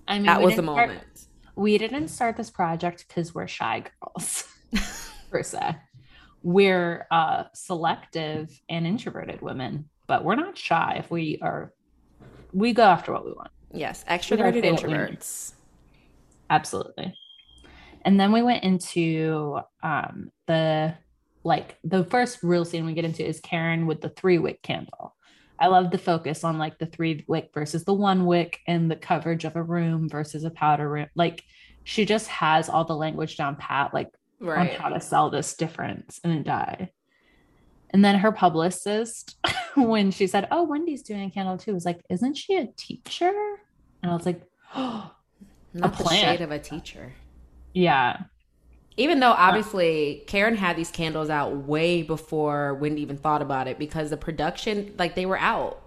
I 0.07 0.15
mean, 0.15 0.25
that 0.25 0.41
was 0.41 0.55
the 0.55 0.61
moment. 0.61 0.91
Start, 0.91 1.12
we 1.55 1.77
didn't 1.77 2.07
start 2.07 2.37
this 2.37 2.49
project 2.49 3.05
because 3.07 3.33
we're 3.33 3.47
shy 3.47 3.83
girls, 4.01 4.47
per 5.31 5.43
se. 5.43 5.75
We're 6.41 7.07
uh, 7.09 7.45
selective 7.53 8.49
and 8.69 8.85
introverted 8.85 9.41
women, 9.41 9.89
but 10.07 10.23
we're 10.23 10.35
not 10.35 10.57
shy. 10.57 10.95
If 10.99 11.09
we 11.09 11.39
are, 11.41 11.73
we 12.51 12.73
go 12.73 12.83
after 12.83 13.13
what 13.13 13.25
we 13.25 13.31
want. 13.31 13.51
Yes, 13.71 14.03
extroverted 14.07 14.63
introverts 14.63 15.53
absolutely 16.49 17.13
and 18.05 18.19
then 18.19 18.31
we 18.31 18.41
went 18.41 18.63
into 18.63 19.59
um 19.81 20.31
the 20.47 20.93
like 21.43 21.77
the 21.83 22.05
first 22.05 22.39
real 22.43 22.63
scene 22.63 22.85
we 22.85 22.93
get 22.93 23.05
into 23.05 23.25
is 23.25 23.39
karen 23.39 23.87
with 23.87 24.01
the 24.01 24.09
three 24.09 24.37
wick 24.37 24.61
candle 24.61 25.15
i 25.63 25.67
love 25.67 25.91
the 25.91 25.97
focus 25.97 26.43
on 26.43 26.57
like 26.57 26.77
the 26.77 26.85
three 26.85 27.23
wick 27.27 27.49
versus 27.53 27.83
the 27.85 27.93
one 27.93 28.25
wick 28.25 28.59
and 28.67 28.89
the 28.91 28.95
coverage 28.95 29.45
of 29.45 29.55
a 29.55 29.63
room 29.63 30.09
versus 30.09 30.43
a 30.43 30.49
powder 30.49 30.89
room 30.89 31.07
like 31.15 31.43
she 31.83 32.05
just 32.05 32.27
has 32.27 32.69
all 32.69 32.85
the 32.85 32.95
language 32.95 33.37
down 33.37 33.55
pat 33.55 33.93
like 33.93 34.09
right. 34.39 34.71
on 34.71 34.79
how 34.79 34.89
to 34.89 34.99
sell 34.99 35.29
this 35.29 35.55
difference 35.55 36.19
in 36.23 36.31
a 36.31 36.43
dye 36.43 36.89
and 37.91 38.03
then 38.03 38.19
her 38.19 38.31
publicist 38.31 39.37
when 39.75 40.11
she 40.11 40.27
said 40.27 40.47
oh 40.51 40.63
wendy's 40.63 41.03
doing 41.03 41.23
a 41.23 41.29
candle 41.29 41.57
too 41.57 41.73
was 41.73 41.85
like 41.85 42.01
isn't 42.09 42.35
she 42.35 42.57
a 42.57 42.67
teacher 42.77 43.33
and 44.01 44.11
i 44.11 44.15
was 44.15 44.25
like 44.25 44.41
oh 44.75 45.09
not 45.73 45.97
the 45.97 46.09
shade 46.09 46.41
of 46.41 46.51
a 46.51 46.59
teacher. 46.59 47.13
Yeah. 47.73 48.23
Even 48.97 49.19
though 49.19 49.31
uh, 49.31 49.35
obviously 49.37 50.23
Karen 50.27 50.55
had 50.55 50.75
these 50.75 50.91
candles 50.91 51.29
out 51.29 51.55
way 51.55 52.03
before 52.03 52.75
Wendy 52.75 53.01
even 53.01 53.17
thought 53.17 53.41
about 53.41 53.67
it 53.67 53.79
because 53.79 54.09
the 54.09 54.17
production, 54.17 54.93
like 54.97 55.15
they 55.15 55.25
were 55.25 55.39
out. 55.39 55.81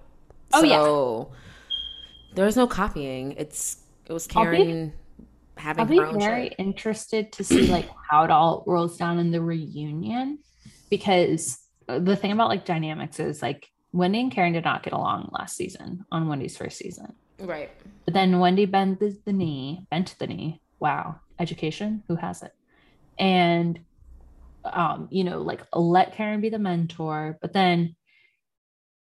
Oh 0.53 0.61
so 0.61 0.67
yeah. 0.67 2.35
There 2.35 2.45
was 2.45 2.57
no 2.57 2.67
copying. 2.67 3.33
It's 3.33 3.79
it 4.07 4.13
was 4.13 4.27
Karen 4.27 4.89
be, 4.89 5.23
having. 5.57 6.01
I'll 6.01 6.13
be 6.13 6.19
very 6.19 6.49
shit. 6.49 6.55
interested 6.59 7.33
to 7.33 7.45
see 7.45 7.69
like 7.69 7.89
how 8.11 8.25
it 8.25 8.31
all 8.31 8.65
rolls 8.67 8.97
down 8.97 9.19
in 9.19 9.31
the 9.31 9.41
reunion 9.41 10.39
because 10.91 11.61
the 11.87 12.17
thing 12.17 12.33
about 12.33 12.49
like 12.49 12.65
dynamics 12.65 13.21
is 13.21 13.43
like 13.43 13.71
Wendy 13.93 14.21
and 14.21 14.33
Karen 14.33 14.53
did 14.53 14.65
not 14.65 14.83
get 14.83 14.93
along 14.93 15.31
last 15.33 15.57
season 15.57 16.05
on 16.11 16.29
Wendy's 16.29 16.57
first 16.57 16.79
season. 16.79 17.15
Right. 17.39 17.71
But 18.05 18.15
then 18.15 18.39
Wendy 18.39 18.67
bent 18.67 19.01
the, 19.01 19.17
the 19.25 19.33
knee, 19.33 19.87
bent 19.91 20.15
the 20.19 20.27
knee. 20.27 20.61
Wow. 20.81 21.21
Education, 21.39 22.03
who 22.09 22.17
has 22.17 22.43
it? 22.43 22.53
And 23.19 23.81
um, 24.65 25.09
you 25.11 25.25
know, 25.25 25.43
like 25.43 25.63
let 25.73 26.15
Karen 26.15 26.41
be 26.41 26.49
the 26.49 26.59
mentor, 26.59 27.39
but 27.41 27.53
then 27.53 27.95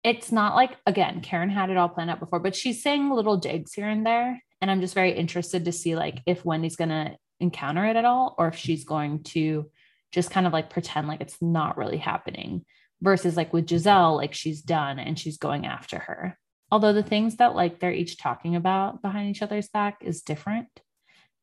it's 0.04 0.32
not 0.32 0.56
like 0.56 0.78
again, 0.86 1.22
Karen 1.22 1.50
had 1.50 1.70
it 1.70 1.78
all 1.78 1.90
planned 1.90 2.10
out 2.10 2.20
before, 2.20 2.40
but 2.40 2.56
she's 2.56 2.84
saying 2.84 3.10
little 3.10 3.38
digs 3.38 3.74
here 3.74 3.90
and 3.90 4.06
there. 4.06 4.42
And 4.62 4.70
I'm 4.70 4.82
just 4.82 4.94
very 4.94 5.12
interested 5.12 5.66
to 5.66 5.72
see 5.72 5.96
like 5.96 6.22
if 6.26 6.46
Wendy's 6.46 6.76
gonna 6.76 7.18
encounter 7.40 7.86
it 7.86 7.96
at 7.96 8.06
all, 8.06 8.36
or 8.38 8.48
if 8.50 8.56
she's 8.56 8.86
going 8.86 9.24
to 9.24 9.70
just 10.12 10.32
kind 10.32 10.48
of 10.48 10.54
like 10.54 10.70
pretend 10.70 11.08
like 11.08 11.22
it's 11.22 11.42
not 11.42 11.78
really 11.78 11.98
happening 11.98 12.66
versus 13.02 13.38
like 13.38 13.54
with 13.54 13.68
Gizelle, 13.68 14.18
like 14.18 14.34
she's 14.34 14.62
done 14.62 15.00
and 15.00 15.18
she's 15.18 15.38
going 15.38 15.66
after 15.66 16.00
her 16.00 16.38
although 16.72 16.94
the 16.94 17.04
things 17.04 17.38
that 17.38 17.56
like 17.56 17.80
they're 17.80 17.92
each 17.92 18.18
talking 18.18 18.56
about 18.56 19.02
behind 19.02 19.30
each 19.30 19.42
other's 19.42 19.70
back 19.70 19.98
is 20.02 20.22
different 20.22 20.68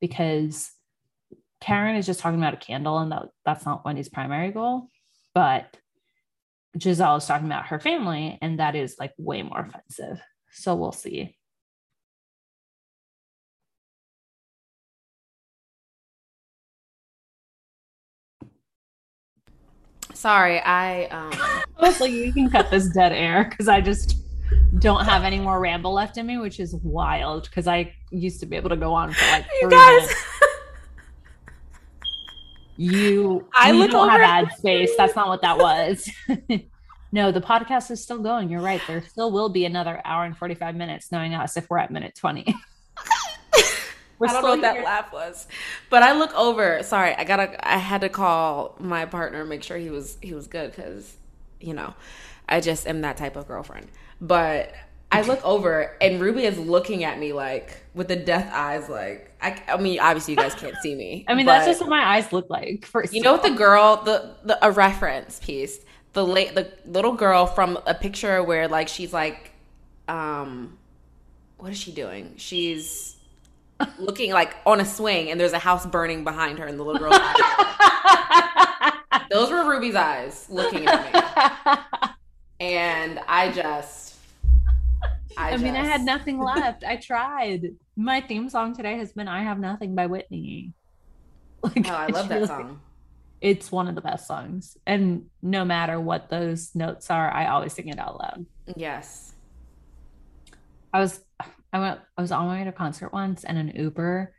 because 0.00 0.70
Karen 1.66 1.96
is 1.96 2.06
just 2.06 2.20
talking 2.20 2.38
about 2.38 2.54
a 2.54 2.58
candle 2.58 2.98
and 2.98 3.10
that, 3.10 3.24
that's 3.44 3.66
not 3.66 3.84
Wendy's 3.84 4.08
primary 4.08 4.52
goal. 4.52 4.88
But 5.34 5.76
Gizelle 6.78 7.18
is 7.18 7.26
talking 7.26 7.46
about 7.46 7.66
her 7.66 7.80
family, 7.80 8.38
and 8.40 8.60
that 8.60 8.76
is 8.76 8.96
like 9.00 9.12
way 9.18 9.42
more 9.42 9.60
offensive. 9.60 10.22
So 10.52 10.76
we'll 10.76 10.92
see. 10.92 11.36
Sorry, 20.14 20.60
I 20.60 21.06
um 21.06 21.64
like, 21.80 22.12
you 22.12 22.32
can 22.32 22.48
cut 22.48 22.70
this 22.70 22.88
dead 22.90 23.12
air 23.12 23.44
because 23.50 23.68
I 23.68 23.80
just 23.80 24.16
don't 24.78 25.04
have 25.04 25.24
any 25.24 25.38
more 25.38 25.60
ramble 25.60 25.92
left 25.92 26.16
in 26.16 26.26
me, 26.26 26.38
which 26.38 26.60
is 26.60 26.74
wild 26.82 27.44
because 27.44 27.66
I 27.66 27.92
used 28.10 28.40
to 28.40 28.46
be 28.46 28.56
able 28.56 28.70
to 28.70 28.76
go 28.76 28.94
on 28.94 29.12
for 29.12 29.32
like 29.32 29.46
you 29.60 29.68
guys. 29.68 30.02
Minutes. 30.02 30.14
You, 32.76 33.48
I 33.54 33.72
you 33.72 33.88
don't 33.88 34.08
have 34.08 34.20
ad 34.20 34.52
space. 34.58 34.92
That's 34.96 35.16
not 35.16 35.28
what 35.28 35.42
that 35.42 35.58
was. 35.58 36.08
no, 37.12 37.32
the 37.32 37.40
podcast 37.40 37.90
is 37.90 38.02
still 38.02 38.18
going. 38.18 38.50
You're 38.50 38.60
right. 38.60 38.80
There 38.86 39.02
still 39.02 39.30
will 39.30 39.48
be 39.48 39.64
another 39.64 40.00
hour 40.04 40.24
and 40.24 40.36
45 40.36 40.76
minutes, 40.76 41.10
knowing 41.10 41.34
us 41.34 41.56
if 41.56 41.68
we're 41.70 41.78
at 41.78 41.90
minute 41.90 42.14
20. 42.14 42.54
I 44.18 44.32
don't 44.32 44.42
know 44.42 44.50
what 44.50 44.60
that 44.62 44.82
laugh 44.82 45.12
was, 45.12 45.46
but 45.90 46.02
I 46.02 46.12
look 46.12 46.34
over. 46.34 46.82
Sorry, 46.82 47.14
I 47.14 47.24
gotta. 47.24 47.68
I 47.68 47.76
had 47.76 48.00
to 48.00 48.08
call 48.08 48.74
my 48.78 49.04
partner, 49.04 49.44
make 49.44 49.62
sure 49.62 49.76
he 49.76 49.90
was 49.90 50.16
he 50.22 50.32
was 50.32 50.46
good 50.46 50.70
because, 50.70 51.16
you 51.60 51.74
know, 51.74 51.92
I 52.48 52.60
just 52.60 52.86
am 52.86 53.02
that 53.02 53.18
type 53.18 53.36
of 53.36 53.46
girlfriend. 53.46 53.88
But 54.20 54.72
I 55.16 55.22
look 55.22 55.42
over 55.44 55.96
and 56.02 56.20
Ruby 56.20 56.44
is 56.44 56.58
looking 56.58 57.02
at 57.02 57.18
me 57.18 57.32
like 57.32 57.78
with 57.94 58.08
the 58.08 58.16
death 58.16 58.52
eyes, 58.52 58.88
like 58.90 59.32
I, 59.40 59.62
I 59.66 59.76
mean, 59.78 59.98
obviously 59.98 60.34
you 60.34 60.36
guys 60.36 60.54
can't 60.54 60.76
see 60.82 60.94
me. 60.94 61.24
I 61.28 61.34
mean, 61.34 61.46
that's 61.46 61.66
just 61.66 61.80
what 61.80 61.88
my 61.88 62.16
eyes 62.16 62.32
look 62.34 62.50
like. 62.50 62.84
First, 62.84 63.14
you 63.14 63.22
know 63.22 63.32
what 63.32 63.42
the 63.42 63.50
girl, 63.50 64.02
the, 64.04 64.34
the 64.44 64.66
a 64.66 64.70
reference 64.70 65.40
piece, 65.40 65.80
the 66.12 66.26
late 66.26 66.54
the 66.54 66.70
little 66.84 67.14
girl 67.14 67.46
from 67.46 67.78
a 67.86 67.94
picture 67.94 68.42
where 68.42 68.68
like 68.68 68.88
she's 68.88 69.14
like, 69.14 69.52
um, 70.06 70.76
what 71.56 71.72
is 71.72 71.78
she 71.78 71.92
doing? 71.92 72.34
She's 72.36 73.16
looking 73.98 74.32
like 74.32 74.54
on 74.66 74.80
a 74.80 74.84
swing 74.84 75.30
and 75.30 75.40
there's 75.40 75.54
a 75.54 75.58
house 75.58 75.86
burning 75.86 76.24
behind 76.24 76.58
her 76.58 76.66
and 76.66 76.78
the 76.78 76.84
little 76.84 77.00
girl's 77.00 77.18
eyes. 77.18 78.92
Those 79.30 79.50
were 79.50 79.66
Ruby's 79.66 79.94
eyes 79.94 80.46
looking 80.50 80.86
at 80.86 81.04
me. 81.04 82.18
And 82.60 83.18
I 83.26 83.50
just 83.50 84.05
I, 85.36 85.52
I 85.52 85.56
mean, 85.58 85.76
I 85.76 85.84
had 85.84 86.02
nothing 86.02 86.38
left. 86.38 86.84
I 86.84 86.96
tried. 86.96 87.74
My 87.96 88.20
theme 88.20 88.48
song 88.48 88.74
today 88.74 88.96
has 88.98 89.12
been 89.12 89.28
"I 89.28 89.42
Have 89.42 89.58
Nothing" 89.58 89.94
by 89.94 90.06
Whitney. 90.06 90.72
Like, 91.62 91.88
oh, 91.90 91.94
I 91.94 92.06
love 92.08 92.28
that 92.28 92.34
really, 92.34 92.46
song. 92.46 92.80
It's 93.40 93.72
one 93.72 93.88
of 93.88 93.96
the 93.96 94.00
best 94.00 94.28
songs, 94.28 94.76
and 94.86 95.24
no 95.42 95.64
matter 95.64 95.98
what 95.98 96.28
those 96.30 96.72
notes 96.76 97.10
are, 97.10 97.28
I 97.32 97.46
always 97.46 97.72
sing 97.72 97.88
it 97.88 97.98
out 97.98 98.20
loud. 98.20 98.46
Yes. 98.76 99.32
I 100.92 101.00
was 101.00 101.20
I 101.72 101.78
went 101.78 102.00
I 102.16 102.22
was 102.22 102.32
on 102.32 102.46
my 102.46 102.58
way 102.58 102.64
to 102.64 102.70
a 102.70 102.72
concert 102.72 103.12
once 103.12 103.44
and 103.44 103.58
an 103.58 103.72
Uber 103.74 104.32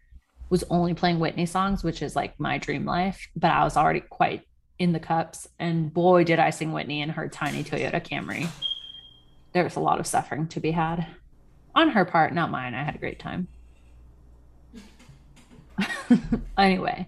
was 0.50 0.64
only 0.70 0.94
playing 0.94 1.20
Whitney 1.20 1.46
songs, 1.46 1.84
which 1.84 2.02
is 2.02 2.16
like 2.16 2.40
my 2.40 2.58
dream 2.58 2.86
life, 2.86 3.28
but 3.36 3.52
I 3.52 3.64
was 3.64 3.78
already 3.78 4.00
quite 4.00 4.44
in 4.80 4.92
the 4.92 5.00
cups 5.00 5.48
and 5.60 5.94
boy 5.94 6.24
did 6.24 6.40
I 6.40 6.50
sing 6.50 6.72
Whitney 6.72 7.02
in 7.02 7.10
her 7.10 7.28
tiny 7.28 7.64
Toyota 7.64 8.04
Camry. 8.04 8.48
There's 9.54 9.76
a 9.76 9.80
lot 9.80 10.00
of 10.00 10.08
suffering 10.08 10.48
to 10.50 10.60
be 10.60 10.72
had 10.72 11.08
on 11.78 11.90
her 11.90 12.06
part, 12.06 12.34
not 12.34 12.52
mine. 12.52 12.74
I 12.74 12.84
had 12.84 12.96
a 12.96 12.98
great 12.98 13.20
time. 13.20 13.48
anyway, 16.58 17.08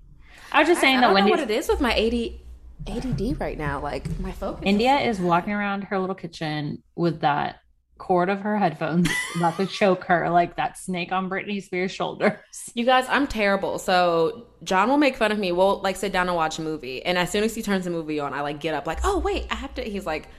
I 0.51 0.59
was 0.59 0.67
just 0.67 0.79
saying 0.79 0.97
I, 0.97 0.99
I 0.99 1.01
that 1.01 1.13
Wendy 1.13 1.31
what 1.31 1.39
it 1.39 1.49
is 1.49 1.67
with 1.67 1.81
my 1.81 1.93
AD, 1.93 2.95
ADD 2.97 3.39
right 3.39 3.57
now. 3.57 3.81
Like 3.81 4.19
my 4.19 4.31
focus. 4.31 4.63
India 4.65 4.99
is 4.99 5.19
walking 5.19 5.53
around 5.53 5.85
her 5.85 5.99
little 5.99 6.15
kitchen 6.15 6.83
with 6.95 7.21
that 7.21 7.57
cord 7.97 8.29
of 8.29 8.39
her 8.41 8.57
headphones 8.57 9.09
about 9.35 9.57
to 9.57 9.65
choke 9.65 10.05
her 10.05 10.29
like 10.29 10.55
that 10.55 10.77
snake 10.77 11.11
on 11.11 11.29
Britney 11.29 11.61
Spears' 11.61 11.91
shoulders. 11.91 12.37
You 12.73 12.85
guys, 12.85 13.05
I'm 13.09 13.27
terrible. 13.27 13.77
So 13.79 14.47
John 14.63 14.89
will 14.89 14.97
make 14.97 15.15
fun 15.15 15.31
of 15.31 15.39
me. 15.39 15.51
We'll 15.51 15.81
like 15.81 15.95
sit 15.95 16.11
down 16.11 16.27
and 16.27 16.35
watch 16.35 16.59
a 16.59 16.61
movie, 16.61 17.03
and 17.03 17.17
as 17.17 17.31
soon 17.31 17.43
as 17.43 17.55
he 17.55 17.61
turns 17.61 17.85
the 17.85 17.91
movie 17.91 18.19
on, 18.19 18.33
I 18.33 18.41
like 18.41 18.59
get 18.59 18.73
up, 18.73 18.85
like, 18.87 18.99
oh 19.03 19.17
wait, 19.17 19.47
I 19.49 19.55
have 19.55 19.73
to. 19.75 19.83
He's 19.83 20.05
like, 20.05 20.29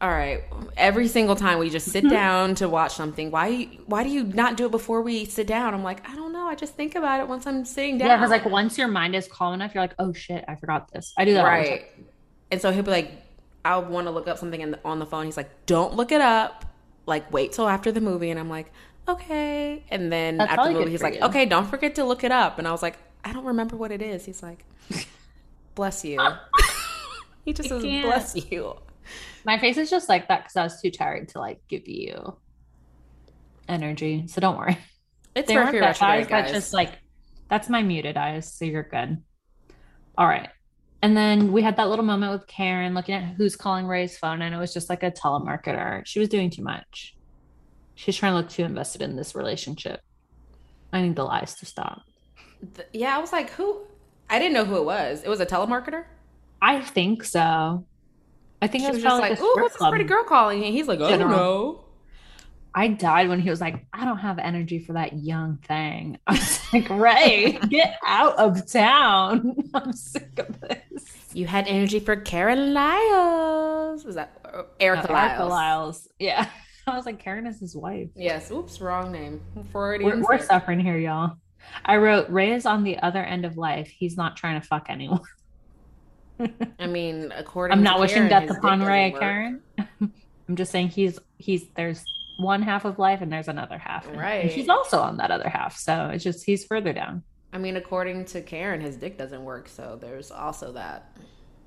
all 0.00 0.10
right. 0.10 0.44
Every 0.76 1.08
single 1.08 1.36
time 1.36 1.58
we 1.58 1.68
just 1.68 1.88
sit 1.88 2.08
down 2.10 2.54
to 2.56 2.68
watch 2.68 2.94
something, 2.94 3.30
why 3.30 3.64
why 3.86 4.02
do 4.02 4.08
you 4.10 4.24
not 4.24 4.56
do 4.56 4.66
it 4.66 4.70
before 4.70 5.02
we 5.02 5.24
sit 5.26 5.46
down? 5.46 5.74
I'm 5.74 5.82
like, 5.82 6.08
I 6.08 6.14
don't 6.14 6.32
know. 6.32 6.46
I 6.46 6.54
just 6.54 6.74
think 6.74 6.94
about 6.94 7.20
it 7.20 7.28
once 7.28 7.46
I'm 7.46 7.64
sitting 7.64 7.98
down. 7.98 8.08
Yeah, 8.08 8.16
because 8.16 8.30
like 8.30 8.46
once 8.46 8.78
your 8.78 8.88
mind 8.88 9.14
is 9.14 9.28
calm 9.28 9.54
enough, 9.54 9.74
you're 9.74 9.82
like, 9.84 9.94
oh 9.98 10.12
shit, 10.12 10.44
I 10.48 10.54
forgot 10.54 10.90
this. 10.90 11.12
I 11.18 11.24
do 11.24 11.34
that 11.34 11.44
all 11.44 11.50
the 11.50 11.64
time. 11.64 11.70
right. 11.70 11.86
And 12.50 12.60
so 12.60 12.72
he'll 12.72 12.82
be 12.82 12.90
like, 12.90 13.12
I 13.64 13.76
want 13.78 14.06
to 14.06 14.10
look 14.10 14.26
up 14.26 14.38
something 14.38 14.60
in 14.60 14.72
the, 14.72 14.80
on 14.84 14.98
the 14.98 15.06
phone. 15.06 15.26
He's 15.26 15.36
like, 15.36 15.66
don't 15.66 15.94
look 15.94 16.12
it 16.12 16.20
up. 16.20 16.64
Like, 17.06 17.30
wait 17.32 17.52
till 17.52 17.68
after 17.68 17.92
the 17.92 18.00
movie. 18.00 18.30
And 18.30 18.40
I'm 18.40 18.48
like, 18.48 18.72
okay. 19.08 19.84
And 19.90 20.10
then 20.10 20.38
That's 20.38 20.52
after 20.52 20.72
the 20.72 20.78
movie, 20.78 20.90
he's 20.90 21.02
like, 21.02 21.16
you. 21.16 21.20
okay, 21.22 21.46
don't 21.46 21.66
forget 21.68 21.94
to 21.96 22.04
look 22.04 22.24
it 22.24 22.32
up. 22.32 22.58
And 22.58 22.66
I 22.66 22.72
was 22.72 22.82
like, 22.82 22.96
I 23.24 23.32
don't 23.32 23.44
remember 23.44 23.76
what 23.76 23.92
it 23.92 24.00
is. 24.02 24.24
He's 24.24 24.42
like, 24.42 24.64
bless 25.74 26.04
you. 26.04 26.18
he 27.44 27.52
just 27.52 27.68
says, 27.68 27.82
can't. 27.82 28.06
bless 28.06 28.34
you. 28.50 28.76
My 29.44 29.58
face 29.58 29.76
is 29.76 29.90
just 29.90 30.08
like 30.08 30.28
that 30.28 30.42
because 30.42 30.56
I 30.56 30.62
was 30.62 30.80
too 30.80 30.90
tired 30.90 31.28
to 31.30 31.38
like 31.38 31.60
give 31.68 31.88
you 31.88 32.36
energy. 33.68 34.26
So 34.26 34.40
don't 34.40 34.56
worry. 34.58 34.78
It's 35.34 35.46
They 35.46 35.54
Mercury 35.54 35.80
retrograde, 35.80 36.22
eyes. 36.22 36.28
That's 36.28 36.52
guys. 36.52 36.52
just 36.52 36.72
like 36.74 36.98
that's 37.48 37.68
my 37.68 37.82
muted 37.82 38.16
eyes, 38.16 38.52
so 38.52 38.64
you're 38.64 38.82
good. 38.82 39.22
All 40.18 40.26
right. 40.26 40.48
And 41.02 41.16
then 41.16 41.52
we 41.52 41.62
had 41.62 41.76
that 41.76 41.88
little 41.88 42.04
moment 42.04 42.32
with 42.32 42.46
Karen 42.46 42.94
looking 42.94 43.14
at 43.14 43.34
who's 43.36 43.56
calling 43.56 43.86
Ray's 43.86 44.18
phone, 44.18 44.42
and 44.42 44.54
it 44.54 44.58
was 44.58 44.74
just 44.74 44.90
like 44.90 45.02
a 45.02 45.10
telemarketer. 45.10 46.04
She 46.04 46.18
was 46.18 46.28
doing 46.28 46.50
too 46.50 46.62
much. 46.62 47.16
She's 47.94 48.16
trying 48.16 48.32
to 48.32 48.36
look 48.38 48.48
too 48.48 48.64
invested 48.64 49.02
in 49.02 49.16
this 49.16 49.34
relationship. 49.34 50.00
I 50.92 51.02
need 51.02 51.16
the 51.16 51.24
lies 51.24 51.54
to 51.56 51.66
stop. 51.66 52.02
Th- 52.74 52.88
yeah, 52.92 53.16
I 53.16 53.20
was 53.20 53.32
like, 53.32 53.50
who? 53.50 53.82
I 54.28 54.38
didn't 54.38 54.54
know 54.54 54.64
who 54.64 54.76
it 54.76 54.84
was. 54.84 55.22
It 55.22 55.28
was 55.28 55.40
a 55.40 55.46
telemarketer. 55.46 56.04
I 56.60 56.80
think 56.80 57.24
so. 57.24 57.86
I 58.62 58.66
think 58.66 58.82
She 58.82 58.86
it 58.88 58.90
was 58.90 58.96
was, 58.96 59.02
just 59.04 59.20
like, 59.20 59.30
like, 59.32 59.40
a 59.40 59.42
"Ooh, 59.42 59.54
what's 59.56 59.78
this 59.78 59.88
pretty 59.88 60.04
girl 60.04 60.24
calling?" 60.24 60.64
And 60.64 60.72
he's 60.72 60.86
like, 60.88 61.00
"I 61.00 61.16
don't 61.16 61.30
know." 61.30 61.84
I 62.74 62.86
died 62.88 63.28
when 63.28 63.40
he 63.40 63.50
was 63.50 63.60
like, 63.60 63.84
I 63.92 64.04
don't 64.04 64.18
have 64.18 64.38
energy 64.38 64.78
for 64.78 64.92
that 64.92 65.12
young 65.14 65.56
thing. 65.66 66.18
I 66.28 66.32
was 66.34 66.72
like, 66.72 66.88
Ray, 66.88 67.58
get 67.68 67.96
out 68.06 68.36
of 68.38 68.64
town. 68.70 69.56
I'm 69.74 69.92
sick 69.92 70.38
of 70.38 70.60
this. 70.60 71.30
You 71.32 71.46
had 71.48 71.66
energy 71.66 71.98
for 71.98 72.14
Karen 72.14 72.72
Lyles. 72.72 74.04
Is 74.04 74.14
that 74.14 74.38
uh, 74.44 74.62
Erica 74.78 75.10
Uh, 75.10 75.12
Lyles? 75.12 75.30
Erica 75.30 75.44
Lyles. 75.46 76.08
Yeah. 76.20 76.46
I 76.86 76.96
was 76.96 77.06
like, 77.06 77.18
Karen 77.18 77.46
is 77.48 77.58
his 77.58 77.74
wife. 77.76 78.10
Yes. 78.14 78.50
Oops, 78.52 78.80
wrong 78.80 79.10
name. 79.10 79.40
Freudian 79.72 80.20
We're, 80.20 80.36
we're 80.38 80.38
suffering 80.42 80.78
here, 80.78 80.96
y'all. 80.96 81.38
I 81.84 81.96
wrote, 81.96 82.28
Ray 82.30 82.52
is 82.52 82.66
on 82.66 82.84
the 82.84 82.98
other 83.00 83.22
end 83.22 83.44
of 83.44 83.56
life. 83.56 83.88
He's 83.88 84.16
not 84.16 84.36
trying 84.36 84.60
to 84.60 84.66
fuck 84.66 84.86
anyone. 84.88 85.20
I 86.78 86.86
mean, 86.86 87.32
according 87.36 87.76
to 87.76 87.76
Karen, 87.76 87.78
I'm 87.78 87.82
not 87.84 88.00
wishing 88.00 88.28
death 88.28 88.50
upon 88.50 88.80
dick 88.80 88.88
Ray, 88.88 89.10
doesn't 89.10 89.12
work. 89.12 89.20
Karen. 89.20 89.62
I'm 90.48 90.56
just 90.56 90.72
saying 90.72 90.88
he's 90.88 91.18
he's 91.38 91.68
there's 91.76 92.04
one 92.38 92.62
half 92.62 92.84
of 92.84 92.98
life 92.98 93.20
and 93.20 93.32
there's 93.32 93.48
another 93.48 93.78
half. 93.78 94.08
And- 94.08 94.18
Right. 94.18 94.42
And 94.44 94.50
he's 94.50 94.68
also 94.68 94.98
on 95.00 95.18
that 95.18 95.30
other 95.30 95.48
half. 95.48 95.76
So 95.76 96.10
it's 96.12 96.24
just 96.24 96.44
he's 96.44 96.64
further 96.64 96.92
down. 96.92 97.22
I 97.52 97.58
mean, 97.58 97.76
according 97.76 98.24
to 98.26 98.40
Karen, 98.42 98.80
his 98.80 98.96
dick 98.96 99.18
doesn't 99.18 99.44
work. 99.44 99.68
So 99.68 99.98
there's 100.00 100.30
also 100.30 100.72
that. 100.72 101.16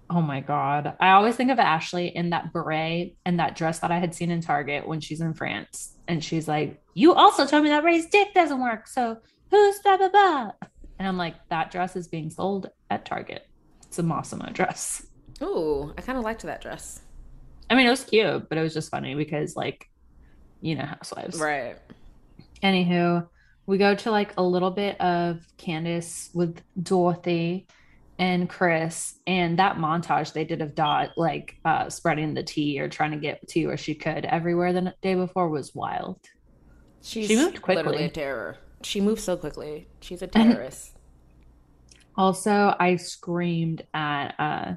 Oh 0.10 0.22
my 0.22 0.42
God. 0.42 0.96
I 1.00 1.12
always 1.12 1.36
think 1.36 1.50
of 1.52 1.60
Ashley 1.60 2.08
in 2.08 2.32
that 2.32 2.52
beret 2.54 3.16
and 3.26 3.40
that 3.40 3.56
dress 3.56 3.80
that 3.80 3.92
I 3.92 4.00
had 4.00 4.14
seen 4.14 4.32
in 4.32 4.42
Target 4.42 4.88
when 4.88 5.00
she's 5.00 5.22
in 5.22 5.34
France. 5.34 5.96
And 6.08 6.24
she's 6.24 6.48
like, 6.48 6.82
You 6.94 7.14
also 7.14 7.46
told 7.46 7.64
me 7.64 7.70
that 7.70 7.84
Ray's 7.84 8.08
dick 8.08 8.34
doesn't 8.34 8.62
work. 8.62 8.88
So 8.88 9.18
who's 9.50 9.80
blah, 9.80 9.98
blah, 9.98 10.10
blah? 10.10 10.52
And 11.00 11.08
I'm 11.08 11.18
like, 11.18 11.36
That 11.50 11.72
dress 11.72 11.96
is 11.96 12.08
being 12.08 12.30
sold 12.30 12.70
at 12.90 13.06
Target. 13.06 13.48
It's 13.94 14.00
a 14.00 14.02
Massimo 14.02 14.50
dress. 14.52 15.06
Ooh, 15.44 15.94
I 15.96 16.02
kind 16.02 16.18
of 16.18 16.24
liked 16.24 16.42
that 16.42 16.62
dress. 16.62 17.02
I 17.70 17.76
mean, 17.76 17.86
it 17.86 17.92
was 17.92 18.04
cute, 18.04 18.50
but 18.50 18.58
it 18.58 18.62
was 18.62 18.74
just 18.74 18.90
funny 18.90 19.14
because, 19.14 19.56
like, 19.56 19.88
you 20.62 20.74
know, 20.74 20.84
housewives. 20.84 21.40
Right. 21.40 21.78
Anywho, 22.64 23.28
we 23.68 23.78
go 23.78 23.94
to 23.94 24.10
like 24.10 24.34
a 24.36 24.42
little 24.42 24.72
bit 24.72 25.00
of 25.00 25.46
Candiace 25.60 26.32
with 26.34 26.60
Dorothy 26.82 27.68
and 28.18 28.50
Chris, 28.50 29.14
and 29.28 29.60
that 29.60 29.76
montage 29.76 30.34
they 30.34 30.44
did 30.44 30.64
of 30.64 30.74
Dot 30.74 31.12
like 31.16 31.58
uh, 31.64 31.88
spreading 31.88 32.34
the 32.34 32.42
tea 32.42 32.80
or 32.80 32.90
trying 32.90 33.12
to 33.12 33.18
get 33.18 33.48
tea 33.48 33.68
where 33.68 33.78
she 33.78 33.94
could 33.94 34.26
everywhere 34.26 34.74
the 34.74 34.96
day 35.04 35.14
before 35.14 35.50
was 35.50 35.76
wild. 35.76 36.20
She's 37.04 37.28
She 37.28 37.36
moved 37.36 37.62
quickly. 37.62 37.84
Literally 37.84 38.06
a 38.06 38.10
terror. 38.10 38.58
She 38.82 39.02
moves 39.02 39.22
so 39.24 39.38
quickly. 39.38 39.88
She's 40.02 40.24
a 40.24 40.28
terrorist. 40.28 40.93
Also, 42.16 42.76
I 42.80 42.96
screamed 42.98 43.84
at 43.94 44.36
uh, 44.40 44.74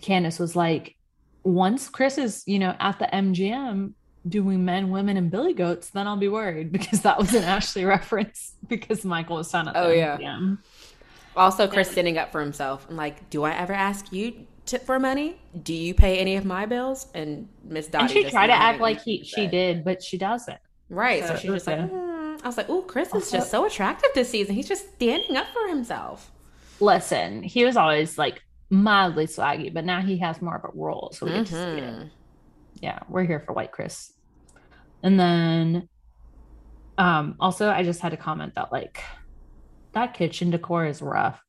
Candiace 0.00 0.38
was 0.38 0.56
like, 0.56 0.96
once 1.44 1.88
Chris 1.88 2.18
is, 2.18 2.42
you 2.46 2.58
know, 2.58 2.74
at 2.80 2.98
the 2.98 3.06
MGM 3.12 3.92
doing 4.28 4.64
men, 4.64 4.90
women, 4.90 5.16
and 5.16 5.30
Billy 5.30 5.52
Goats, 5.52 5.90
then 5.90 6.06
I'll 6.06 6.16
be 6.16 6.28
worried 6.28 6.72
because 6.76 7.02
that 7.02 7.18
was 7.18 7.34
an 7.34 7.44
Ashley 7.44 7.84
reference 7.84 8.54
because 8.68 9.04
Michael 9.04 9.36
was 9.36 9.50
found 9.50 9.68
at 9.68 9.74
the 9.74 9.80
Oh, 9.80 9.90
yeah. 9.90 10.16
MGM. 10.16 10.58
Also, 11.36 11.66
Chris 11.66 11.90
standing 11.90 12.18
up 12.18 12.30
for 12.30 12.40
himself. 12.40 12.86
I'm 12.90 12.96
like, 12.96 13.28
do 13.30 13.42
I 13.44 13.52
ever 13.54 13.72
ask 13.72 14.12
you 14.12 14.46
to, 14.66 14.78
for 14.78 14.98
money? 14.98 15.40
Do 15.62 15.72
you 15.72 15.94
pay 15.94 16.18
any 16.18 16.36
of 16.36 16.44
my 16.44 16.66
bills? 16.66 17.06
And 17.14 17.48
Miss 17.64 17.86
Dottie 17.86 18.02
and 18.02 18.10
she 18.12 18.22
just 18.22 18.32
tried 18.34 18.48
to 18.48 18.52
act 18.52 18.80
like 18.80 19.00
he 19.02 19.24
she 19.24 19.46
did, 19.46 19.82
but 19.82 20.02
she 20.02 20.18
doesn't. 20.18 20.58
Right. 20.90 21.22
So, 21.22 21.28
So 21.28 21.34
she's 21.36 21.44
it 21.50 21.54
just 21.54 21.66
was 21.66 21.66
like, 21.66 21.90
a-. 21.90 22.11
I 22.42 22.46
was 22.48 22.56
like, 22.56 22.68
oh, 22.68 22.82
Chris 22.82 23.08
is 23.08 23.14
Also- 23.14 23.36
just 23.38 23.50
so 23.50 23.64
attractive 23.64 24.10
this 24.14 24.28
season. 24.30 24.54
He's 24.54 24.68
just 24.68 24.92
standing 24.94 25.36
up 25.36 25.46
for 25.52 25.68
himself. 25.68 26.30
Listen, 26.80 27.42
he 27.42 27.64
was 27.64 27.76
always 27.76 28.18
like 28.18 28.42
mildly 28.70 29.26
swaggy, 29.26 29.72
but 29.72 29.84
now 29.84 30.00
he 30.00 30.18
has 30.18 30.42
more 30.42 30.56
of 30.56 30.64
a 30.64 30.70
role, 30.74 31.10
so 31.12 31.26
we 31.26 31.32
get 31.32 31.46
to 31.46 31.52
see 31.54 31.60
it. 31.80 31.84
Mhm. 31.84 32.10
Yeah, 32.80 32.98
we're 33.08 33.24
here 33.24 33.40
for 33.40 33.52
White 33.52 33.70
Chris. 33.70 34.12
And 35.02 35.18
then, 35.20 35.88
um, 36.98 37.36
also 37.38 37.70
I 37.70 37.82
just 37.82 38.00
had 38.00 38.10
to 38.10 38.16
comment 38.16 38.54
that 38.56 38.72
like 38.72 39.00
that 39.92 40.14
kitchen 40.14 40.50
decor 40.50 40.86
is 40.86 41.00
rough. 41.02 41.40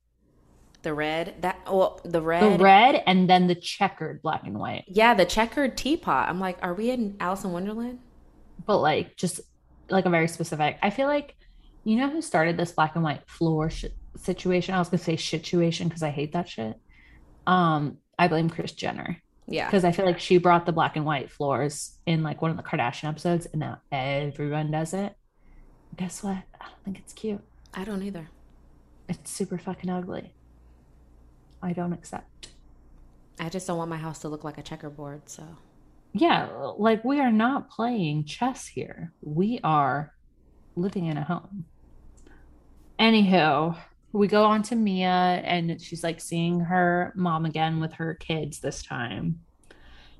The 0.84 0.94
red, 0.94 1.36
that 1.42 1.58
well, 1.66 2.02
the 2.04 2.22
red, 2.22 2.60
The 2.60 2.64
red 2.64 3.02
and 3.08 3.30
then 3.30 3.48
the 3.48 3.56
checkered 3.56 4.22
black 4.22 4.44
and 4.46 4.60
white, 4.60 4.84
yeah, 4.88 5.14
the 5.14 5.26
checkered 5.26 5.78
teapot. 5.78 6.28
I'm 6.30 6.40
like, 6.42 6.58
are 6.62 6.74
we 6.74 6.90
in 6.92 7.16
Alice 7.20 7.44
in 7.44 7.52
Wonderland? 7.52 8.00
but 8.66 8.78
like 8.78 9.18
just 9.18 9.42
like 9.90 10.06
a 10.06 10.10
very 10.10 10.28
specific. 10.28 10.78
I 10.82 10.90
feel 10.90 11.08
like 11.08 11.36
you 11.84 11.98
know 11.98 12.10
who 12.10 12.22
started 12.22 12.58
this 12.58 12.72
black 12.72 12.96
and 12.96 13.04
white 13.04 13.28
floor 13.28 13.70
sh- 13.70 13.86
situation. 14.18 14.74
I 14.76 14.80
was 14.80 14.90
gonna 14.90 15.04
say 15.04 15.18
situation 15.18 15.88
because 15.88 16.04
I 16.04 16.10
hate 16.10 16.34
that 16.34 16.50
shit. 16.50 16.76
Um, 17.46 17.98
I 18.18 18.28
blame 18.28 18.50
Kris 18.50 18.72
Jenner. 18.72 19.18
Yeah, 19.48 19.66
because 19.66 19.84
I 19.84 19.92
feel 19.92 20.06
like 20.06 20.20
she 20.20 20.38
brought 20.38 20.66
the 20.66 20.72
black 20.72 20.96
and 20.96 21.06
white 21.06 21.30
floors 21.30 21.98
in 22.06 22.24
like 22.24 22.42
one 22.42 22.52
of 22.52 22.58
the 22.58 22.64
Kardashian 22.64 23.10
episodes, 23.10 23.46
and 23.48 23.60
now 23.60 23.82
everyone 23.92 24.72
does 24.72 24.94
it. 24.94 25.16
Guess 25.98 26.24
what? 26.24 26.38
I 26.60 26.66
don't 26.66 26.84
think 26.86 27.00
it's 27.00 27.14
cute. 27.14 27.42
I 27.74 27.84
don't 27.84 28.04
either. 28.04 28.30
It's 29.10 29.30
super 29.30 29.58
fucking 29.58 29.90
ugly. 29.90 30.34
I 31.62 31.74
don't 31.74 31.94
accept. 31.94 32.50
I 33.40 33.50
just 33.50 33.68
don't 33.68 33.78
want 33.78 33.90
my 33.90 33.98
house 33.98 34.20
to 34.20 34.30
look 34.30 34.44
like 34.44 34.58
a 34.58 34.62
checkerboard. 34.62 35.30
So 35.30 35.44
Yeah, 36.14 36.48
like 36.78 37.04
we 37.04 37.20
are 37.20 37.32
not 37.32 37.72
playing 37.72 38.26
chess 38.26 38.68
here. 38.68 39.12
We 39.22 39.60
are 39.64 40.14
living 40.76 41.08
in 41.08 41.18
a 41.18 41.24
home. 41.24 41.66
Anywho, 43.00 43.76
we 44.12 44.28
go 44.28 44.44
on 44.46 44.62
to 44.64 44.76
Mia, 44.76 45.10
and 45.10 45.82
she's 45.82 46.04
like 46.04 46.22
seeing 46.22 46.60
her 46.60 47.14
mom 47.16 47.46
again 47.46 47.80
with 47.80 47.94
her 47.94 48.14
kids 48.14 48.60
this 48.60 48.84
time. 48.84 49.40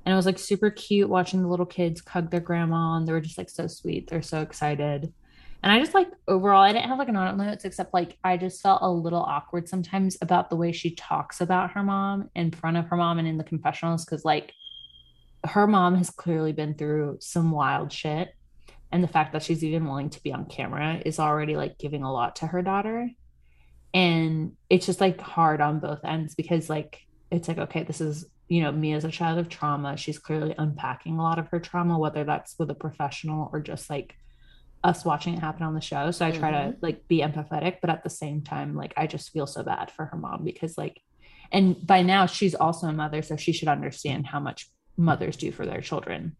And 0.04 0.12
it 0.12 0.16
was 0.16 0.26
like 0.26 0.38
super 0.38 0.68
cute 0.68 1.08
watching 1.08 1.42
the 1.42 1.48
little 1.48 1.64
kids 1.64 2.02
hug 2.06 2.30
their 2.30 2.40
grandma, 2.40 2.96
and 2.96 3.06
they 3.06 3.12
were 3.12 3.20
just 3.20 3.38
like 3.38 3.48
so 3.48 3.68
sweet. 3.68 4.10
They're 4.10 4.20
so 4.20 4.40
excited. 4.40 5.12
And 5.62 5.72
I 5.72 5.78
just 5.78 5.94
like 5.94 6.08
overall, 6.26 6.60
I 6.60 6.72
didn't 6.72 6.88
have 6.88 6.98
like 6.98 7.08
a 7.08 7.12
note 7.12 7.36
notes 7.36 7.64
except 7.64 7.94
like 7.94 8.18
I 8.24 8.36
just 8.36 8.60
felt 8.60 8.82
a 8.82 8.90
little 8.90 9.22
awkward 9.22 9.68
sometimes 9.68 10.18
about 10.20 10.50
the 10.50 10.56
way 10.56 10.72
she 10.72 10.94
talks 10.94 11.40
about 11.40 11.70
her 11.70 11.82
mom 11.84 12.30
in 12.34 12.50
front 12.50 12.76
of 12.76 12.86
her 12.88 12.96
mom 12.96 13.18
and 13.20 13.28
in 13.28 13.38
the 13.38 13.44
confessionals 13.44 14.04
because 14.04 14.24
like 14.24 14.52
her 15.44 15.66
mom 15.66 15.94
has 15.96 16.10
clearly 16.10 16.52
been 16.52 16.74
through 16.74 17.18
some 17.20 17.50
wild 17.50 17.92
shit. 17.92 18.34
And 18.90 19.02
the 19.02 19.08
fact 19.08 19.32
that 19.32 19.42
she's 19.42 19.64
even 19.64 19.86
willing 19.86 20.10
to 20.10 20.22
be 20.22 20.32
on 20.32 20.46
camera 20.46 21.02
is 21.04 21.18
already 21.18 21.56
like 21.56 21.78
giving 21.78 22.02
a 22.02 22.12
lot 22.12 22.36
to 22.36 22.46
her 22.46 22.62
daughter. 22.62 23.10
And 23.92 24.52
it's 24.70 24.86
just 24.86 25.00
like 25.00 25.20
hard 25.20 25.60
on 25.60 25.80
both 25.80 26.04
ends 26.04 26.34
because, 26.34 26.70
like, 26.70 27.00
it's 27.30 27.48
like, 27.48 27.58
okay, 27.58 27.82
this 27.82 28.00
is, 28.00 28.26
you 28.48 28.62
know, 28.62 28.70
me 28.70 28.92
as 28.92 29.04
a 29.04 29.10
child 29.10 29.38
of 29.38 29.48
trauma. 29.48 29.96
She's 29.96 30.18
clearly 30.18 30.54
unpacking 30.56 31.18
a 31.18 31.22
lot 31.22 31.38
of 31.38 31.48
her 31.48 31.60
trauma, 31.60 31.98
whether 31.98 32.24
that's 32.24 32.56
with 32.58 32.70
a 32.70 32.74
professional 32.74 33.50
or 33.52 33.60
just 33.60 33.90
like 33.90 34.16
us 34.82 35.04
watching 35.04 35.34
it 35.34 35.40
happen 35.40 35.62
on 35.62 35.74
the 35.74 35.80
show. 35.80 36.10
So 36.10 36.26
I 36.26 36.30
try 36.30 36.52
mm-hmm. 36.52 36.72
to 36.72 36.76
like 36.80 37.08
be 37.08 37.20
empathetic, 37.20 37.76
but 37.80 37.90
at 37.90 38.04
the 38.04 38.10
same 38.10 38.42
time, 38.42 38.76
like, 38.76 38.94
I 38.96 39.06
just 39.06 39.32
feel 39.32 39.46
so 39.46 39.62
bad 39.62 39.90
for 39.90 40.06
her 40.06 40.16
mom 40.16 40.44
because, 40.44 40.76
like, 40.78 41.00
and 41.50 41.84
by 41.84 42.02
now 42.02 42.26
she's 42.26 42.54
also 42.54 42.86
a 42.88 42.92
mother, 42.92 43.22
so 43.22 43.36
she 43.36 43.52
should 43.52 43.68
understand 43.68 44.26
how 44.26 44.40
much 44.40 44.68
mothers 44.96 45.36
do 45.36 45.52
for 45.52 45.66
their 45.66 45.80
children. 45.80 46.36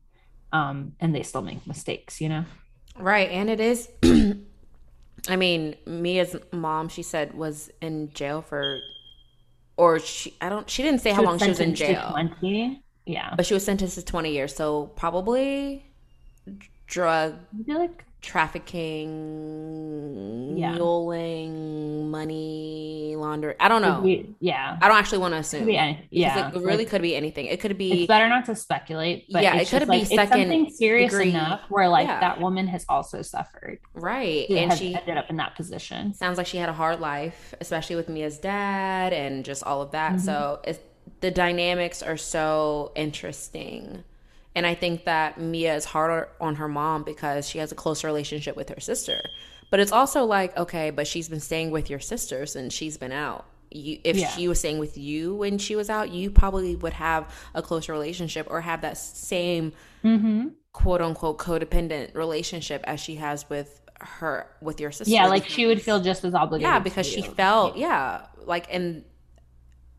Um, 0.52 0.92
and 1.00 1.14
they 1.14 1.22
still 1.22 1.42
make 1.42 1.66
mistakes, 1.66 2.20
you 2.20 2.28
know? 2.28 2.44
Right. 2.96 3.30
And 3.30 3.50
it 3.50 3.60
is, 3.60 3.88
I 5.28 5.36
mean, 5.36 5.74
Mia's 5.86 6.36
mom, 6.52 6.88
she 6.88 7.02
said, 7.02 7.34
was 7.34 7.70
in 7.80 8.12
jail 8.12 8.40
for, 8.40 8.78
or 9.76 9.98
she, 9.98 10.36
I 10.40 10.48
don't, 10.48 10.68
she 10.70 10.82
didn't 10.82 11.00
say 11.00 11.10
she 11.10 11.16
how 11.16 11.22
long 11.22 11.38
she 11.38 11.48
was 11.48 11.60
in 11.60 11.74
jail. 11.74 12.10
20. 12.12 12.82
Yeah. 13.06 13.34
But 13.36 13.46
she 13.46 13.54
was 13.54 13.64
sentenced 13.64 13.96
to 13.96 14.04
20 14.04 14.32
years. 14.32 14.54
So 14.54 14.86
probably 14.94 15.84
drug. 16.86 17.34
like 17.66 18.04
trafficking, 18.24 19.08
yeah. 20.56 20.72
muling, 20.72 22.10
money 22.10 23.14
laundering. 23.16 23.56
I 23.60 23.68
don't 23.68 23.82
know. 23.82 24.00
Be, 24.00 24.34
yeah, 24.40 24.78
I 24.80 24.88
don't 24.88 24.96
actually 24.96 25.18
want 25.18 25.34
to 25.34 25.38
assume. 25.38 25.68
Any, 25.68 26.06
yeah, 26.10 26.48
it 26.48 26.54
really 26.54 26.78
like, 26.78 26.88
could 26.88 27.02
be 27.02 27.14
anything. 27.14 27.46
It 27.46 27.60
could 27.60 27.76
be. 27.78 28.02
It's 28.02 28.08
better 28.08 28.28
not 28.28 28.46
to 28.46 28.56
speculate. 28.56 29.26
But 29.30 29.42
yeah, 29.42 29.56
it 29.56 29.68
could 29.68 29.82
be 29.82 29.86
like, 29.86 30.02
it's 30.02 30.14
something 30.14 30.70
serious 30.70 31.12
degree. 31.12 31.30
enough 31.30 31.60
where 31.68 31.88
like 31.88 32.08
yeah. 32.08 32.20
that 32.20 32.40
woman 32.40 32.66
has 32.68 32.84
also 32.88 33.22
suffered. 33.22 33.78
Right, 33.94 34.48
and 34.50 34.72
she 34.72 34.94
ended 34.94 35.16
up 35.16 35.30
in 35.30 35.36
that 35.36 35.54
position. 35.54 36.14
Sounds 36.14 36.38
like 36.38 36.46
she 36.46 36.56
had 36.56 36.68
a 36.68 36.74
hard 36.74 37.00
life, 37.00 37.54
especially 37.60 37.96
with 37.96 38.08
Mia's 38.08 38.38
dad 38.38 39.12
and 39.12 39.44
just 39.44 39.62
all 39.62 39.82
of 39.82 39.90
that. 39.92 40.14
Mm-hmm. 40.14 40.24
So 40.24 40.62
the 41.20 41.30
dynamics 41.30 42.02
are 42.02 42.16
so 42.16 42.92
interesting 42.94 44.04
and 44.54 44.66
I 44.66 44.74
think 44.74 45.04
that 45.04 45.40
Mia 45.40 45.74
is 45.74 45.84
harder 45.84 46.28
on 46.40 46.56
her 46.56 46.68
mom 46.68 47.02
because 47.02 47.48
she 47.48 47.58
has 47.58 47.72
a 47.72 47.74
close 47.74 48.04
relationship 48.04 48.56
with 48.56 48.68
her 48.68 48.80
sister. 48.80 49.20
But 49.70 49.80
it's 49.80 49.92
also 49.92 50.24
like, 50.24 50.56
okay, 50.56 50.90
but 50.90 51.06
she's 51.06 51.28
been 51.28 51.40
staying 51.40 51.70
with 51.70 51.90
your 51.90 51.98
sisters 51.98 52.54
and 52.54 52.72
she's 52.72 52.96
been 52.96 53.12
out. 53.12 53.46
You, 53.72 53.98
if 54.04 54.16
yeah. 54.16 54.28
she 54.28 54.46
was 54.46 54.60
staying 54.60 54.78
with 54.78 54.96
you 54.96 55.34
when 55.34 55.58
she 55.58 55.74
was 55.74 55.90
out, 55.90 56.10
you 56.12 56.30
probably 56.30 56.76
would 56.76 56.92
have 56.92 57.34
a 57.54 57.62
closer 57.62 57.92
relationship 57.92 58.46
or 58.48 58.60
have 58.60 58.82
that 58.82 58.96
same 58.96 59.72
mm-hmm. 60.04 60.48
quote 60.72 61.00
unquote 61.00 61.38
codependent 61.38 62.14
relationship 62.14 62.84
as 62.86 63.00
she 63.00 63.16
has 63.16 63.50
with 63.50 63.80
her 64.00 64.46
with 64.60 64.80
your 64.80 64.92
sister. 64.92 65.12
Yeah, 65.12 65.26
like 65.26 65.48
she 65.48 65.66
would 65.66 65.82
feel 65.82 66.00
just 66.00 66.24
as 66.24 66.34
obligated. 66.34 66.70
Yeah, 66.70 66.78
because 66.78 67.06
she 67.06 67.22
felt 67.22 67.76
yeah, 67.76 68.26
like 68.44 68.72
and 68.72 69.04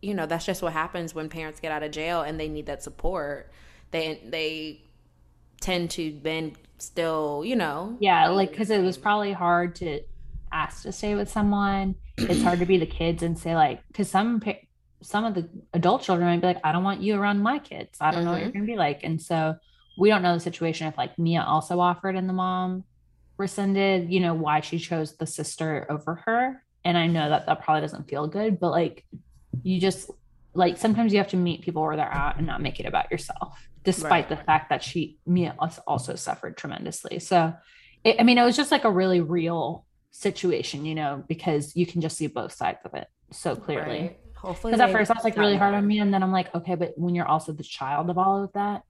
you 0.02 0.14
know 0.14 0.26
that's 0.26 0.46
just 0.46 0.62
what 0.62 0.72
happens 0.72 1.14
when 1.14 1.28
parents 1.28 1.60
get 1.60 1.74
out 1.74 1.84
of 1.84 1.92
jail 1.92 2.22
and 2.22 2.40
they 2.40 2.48
need 2.48 2.68
that 2.68 2.82
support 2.82 3.52
they 3.96 4.22
they 4.28 4.82
tend 5.62 5.90
to 5.92 6.20
then 6.22 6.56
still, 6.78 7.44
you 7.46 7.56
know. 7.56 7.98
Yeah, 8.00 8.28
like 8.30 8.52
because 8.52 8.70
it 8.70 8.82
was 8.82 8.98
probably 8.98 9.32
hard 9.32 9.76
to 9.78 10.02
ask 10.52 10.84
to 10.84 10.92
stay 10.92 11.16
with 11.16 11.30
someone. 11.30 11.96
It's 12.18 12.42
hard 12.42 12.60
to 12.60 12.66
be 12.66 12.78
the 12.78 12.86
kids 12.86 13.24
and 13.24 13.38
say 13.38 13.56
like, 13.56 13.86
because 13.88 14.10
some 14.10 14.42
some 15.02 15.26
of 15.26 15.34
the 15.34 15.48
adult 15.74 16.02
children 16.02 16.28
might 16.28 16.42
be 16.42 16.48
like, 16.48 16.62
I 16.64 16.72
don't 16.72 16.84
want 16.84 17.02
you 17.02 17.16
around 17.16 17.40
my 17.40 17.60
kids. 17.60 17.98
I 18.02 18.12
don't 18.12 18.20
mm-hmm. 18.20 18.26
know 18.26 18.32
what 18.32 18.40
you're 18.42 18.50
mm-hmm. 18.50 18.60
gonna 18.60 18.72
be 18.72 18.78
like, 18.78 19.02
and 19.04 19.22
so 19.22 19.56
we 19.98 20.10
don't 20.10 20.22
know 20.22 20.34
the 20.34 20.40
situation 20.40 20.88
if 20.88 20.98
like 20.98 21.18
Mia 21.18 21.42
also 21.42 21.80
offered 21.80 22.16
and 22.16 22.28
the 22.28 22.34
mom 22.34 22.84
rescinded. 23.38 24.12
You 24.12 24.20
know 24.20 24.34
why 24.34 24.60
she 24.62 24.78
chose 24.80 25.16
the 25.16 25.26
sister 25.26 25.88
over 25.90 26.16
her, 26.26 26.64
and 26.84 26.98
I 26.98 27.08
know 27.08 27.30
that 27.30 27.46
that 27.46 27.64
probably 27.64 27.82
doesn't 27.82 28.10
feel 28.10 28.28
good, 28.28 28.60
but 28.60 28.72
like 28.72 29.06
you 29.64 29.80
just 29.80 30.12
like 30.56 30.78
sometimes 30.78 31.12
you 31.12 31.20
have 31.20 31.28
to 31.30 31.38
meet 31.38 31.62
people 31.62 31.84
where 31.84 31.96
they're 31.96 32.06
at 32.06 32.38
and 32.38 32.48
not 32.48 32.62
make 32.62 32.80
it 32.80 32.86
about 32.86 33.12
yourself 33.12 33.68
despite 33.84 34.12
right. 34.12 34.30
the 34.30 34.38
fact 34.38 34.70
that 34.70 34.84
she 34.84 35.18
Mia 35.26 35.56
also 35.88 36.16
suffered 36.16 36.58
tremendously. 36.58 37.20
So, 37.20 37.54
it, 38.04 38.16
I 38.20 38.24
mean, 38.24 38.38
it 38.38 38.44
was 38.44 38.58
just 38.58 38.72
like 38.72 38.84
a 38.84 38.92
really 38.92 39.22
real 39.22 39.86
situation, 40.12 40.86
you 40.86 40.96
know, 40.96 41.24
because 41.28 41.76
you 41.76 41.86
can 41.86 42.02
just 42.02 42.18
see 42.18 42.28
both 42.28 42.52
sides 42.52 42.80
of 42.84 42.96
it 42.96 43.08
so 43.32 43.56
clearly. 43.56 44.00
Right. 44.00 44.20
Hopefully, 44.36 44.74
because 44.74 44.82
at 44.82 44.92
first 44.92 45.12
I 45.12 45.14
was 45.14 45.24
like 45.24 45.38
really 45.38 45.56
hard 45.56 45.74
on 45.74 45.86
me, 45.88 46.00
and 46.00 46.14
then 46.14 46.22
I'm 46.22 46.32
like, 46.32 46.54
okay, 46.54 46.76
but 46.76 46.94
when 46.98 47.16
you're 47.16 47.28
also 47.28 47.52
the 47.52 47.64
child 47.64 48.10
of 48.10 48.18
all 48.18 48.44
of 48.44 48.52
that, 48.54 48.84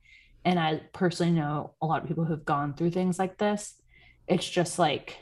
and 0.43 0.60
I 0.60 0.82
personally 0.93 1.34
know 1.34 1.75
a 1.82 1.86
lot 1.86 2.01
of 2.01 2.08
people 2.08 2.25
who've 2.25 2.43
gone 2.43 2.73
through 2.73 2.91
things 2.91 3.19
like 3.19 3.38
this, 3.38 3.73
it's 4.28 4.47
just 4.47 4.80
like 4.80 5.17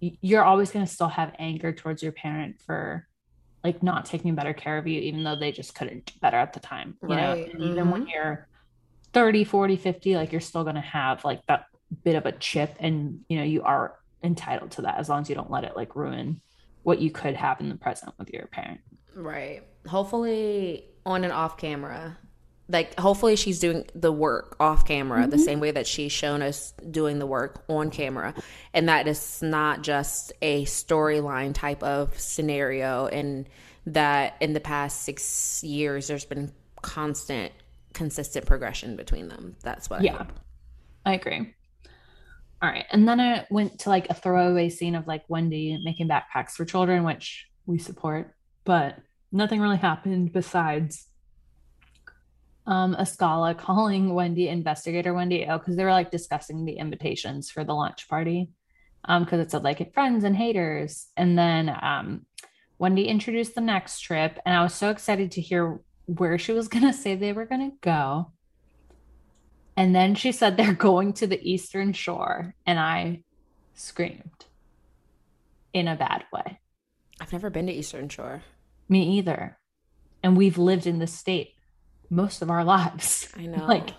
you're 0.00 0.44
always 0.44 0.70
going 0.70 0.84
to 0.84 0.92
still 0.92 1.08
have 1.08 1.34
anger 1.38 1.72
towards 1.72 2.02
your 2.02 2.12
parent 2.12 2.60
for 2.66 3.06
like 3.64 3.82
not 3.82 4.04
taking 4.04 4.34
better 4.34 4.52
care 4.52 4.78
of 4.78 4.86
you 4.86 5.00
even 5.00 5.24
though 5.24 5.34
they 5.34 5.50
just 5.50 5.74
couldn't 5.74 6.04
do 6.04 6.12
better 6.20 6.36
at 6.36 6.52
the 6.52 6.60
time 6.60 6.96
you 7.02 7.08
right. 7.08 7.16
know 7.16 7.32
and 7.32 7.52
mm-hmm. 7.54 7.62
even 7.62 7.90
when 7.90 8.02
mm-hmm. 8.02 8.10
you're 8.10 8.48
30 9.12 9.44
40 9.44 9.76
50 9.76 10.16
like 10.16 10.30
you're 10.30 10.40
still 10.40 10.62
going 10.62 10.74
to 10.76 10.80
have 10.80 11.24
like 11.24 11.40
that 11.46 11.66
bit 12.04 12.14
of 12.14 12.26
a 12.26 12.32
chip 12.32 12.76
and 12.78 13.20
you 13.28 13.38
know 13.38 13.44
you 13.44 13.62
are 13.62 13.96
entitled 14.22 14.70
to 14.70 14.82
that 14.82 14.98
as 14.98 15.08
long 15.08 15.22
as 15.22 15.28
you 15.28 15.34
don't 15.34 15.50
let 15.50 15.64
it 15.64 15.76
like 15.76 15.96
ruin 15.96 16.40
what 16.82 17.00
you 17.00 17.10
could 17.10 17.34
have 17.34 17.60
in 17.60 17.68
the 17.68 17.76
present 17.76 18.12
with 18.18 18.30
your 18.30 18.46
parent 18.48 18.80
right 19.14 19.62
hopefully 19.86 20.84
on 21.06 21.24
and 21.24 21.32
off 21.32 21.56
camera 21.56 22.16
like 22.68 22.98
hopefully 22.98 23.36
she's 23.36 23.58
doing 23.58 23.84
the 23.94 24.12
work 24.12 24.56
off 24.58 24.86
camera 24.86 25.22
mm-hmm. 25.22 25.30
the 25.30 25.38
same 25.38 25.60
way 25.60 25.70
that 25.70 25.86
she's 25.86 26.12
shown 26.12 26.40
us 26.40 26.72
doing 26.90 27.18
the 27.18 27.26
work 27.26 27.62
on 27.68 27.90
camera 27.90 28.34
and 28.72 28.88
that 28.88 29.06
is 29.06 29.42
not 29.42 29.82
just 29.82 30.32
a 30.40 30.64
storyline 30.64 31.54
type 31.54 31.82
of 31.82 32.18
scenario 32.18 33.06
and 33.06 33.46
that 33.86 34.36
in 34.40 34.54
the 34.54 34.60
past 34.60 35.02
six 35.02 35.62
years 35.62 36.06
there's 36.06 36.24
been 36.24 36.50
constant 36.80 37.52
consistent 37.94 38.44
progression 38.44 38.96
between 38.96 39.28
them. 39.28 39.56
That's 39.62 39.88
what 39.88 40.02
yeah, 40.02 40.26
I, 41.06 41.12
I 41.12 41.14
agree. 41.14 41.54
All 42.60 42.68
right. 42.68 42.84
And 42.90 43.08
then 43.08 43.20
it 43.20 43.46
went 43.50 43.80
to 43.80 43.88
like 43.88 44.10
a 44.10 44.14
throwaway 44.14 44.68
scene 44.68 44.94
of 44.94 45.06
like 45.06 45.24
Wendy 45.28 45.78
making 45.82 46.08
backpacks 46.08 46.52
for 46.52 46.64
children, 46.64 47.04
which 47.04 47.46
we 47.66 47.78
support, 47.78 48.34
but 48.64 48.96
nothing 49.32 49.60
really 49.60 49.76
happened 49.76 50.32
besides 50.32 51.06
um 52.66 52.94
Askale 52.98 53.56
calling 53.56 54.14
Wendy 54.14 54.48
investigator 54.48 55.12
Wendy 55.12 55.46
oh 55.46 55.58
because 55.58 55.76
they 55.76 55.84
were 55.84 55.90
like 55.90 56.10
discussing 56.10 56.64
the 56.64 56.78
invitations 56.78 57.50
for 57.50 57.64
the 57.64 57.74
launch 57.74 58.08
party. 58.08 58.50
Um, 59.06 59.24
because 59.24 59.40
it 59.40 59.50
said 59.50 59.64
like 59.64 59.92
friends 59.92 60.24
and 60.24 60.34
haters. 60.34 61.08
And 61.16 61.38
then 61.38 61.68
um 61.82 62.26
Wendy 62.78 63.06
introduced 63.06 63.54
the 63.54 63.60
next 63.60 64.00
trip, 64.00 64.38
and 64.44 64.56
I 64.56 64.62
was 64.62 64.74
so 64.74 64.90
excited 64.90 65.32
to 65.32 65.40
hear 65.40 65.80
where 66.06 66.38
she 66.38 66.52
was 66.52 66.68
going 66.74 66.84
to 66.84 66.92
say 66.92 67.14
they 67.14 67.32
were 67.32 67.46
going 67.46 67.70
to 67.70 67.76
go. 67.80 68.32
And 69.76 69.94
then 69.94 70.14
she 70.14 70.32
said 70.32 70.56
they're 70.56 70.72
going 70.90 71.12
to 71.14 71.26
the 71.26 71.40
Eastern 71.42 71.92
Shore. 71.92 72.54
And 72.66 72.78
I 72.78 73.22
screamed 73.74 74.46
in 75.72 75.88
a 75.88 75.96
bad 75.96 76.24
way. 76.32 76.60
I've 77.20 77.32
never 77.32 77.50
been 77.50 77.66
to 77.66 77.72
Eastern 77.72 78.08
Shore. 78.08 78.42
Me 78.88 79.18
either. 79.18 79.58
And 80.22 80.36
we've 80.36 80.58
lived 80.58 80.86
in 80.86 80.98
the 80.98 81.06
state 81.06 81.54
most 82.10 82.42
of 82.42 82.50
our 82.50 82.64
lives. 82.64 83.28
I 83.36 83.46
know. 83.46 83.66
Like, 83.66 83.90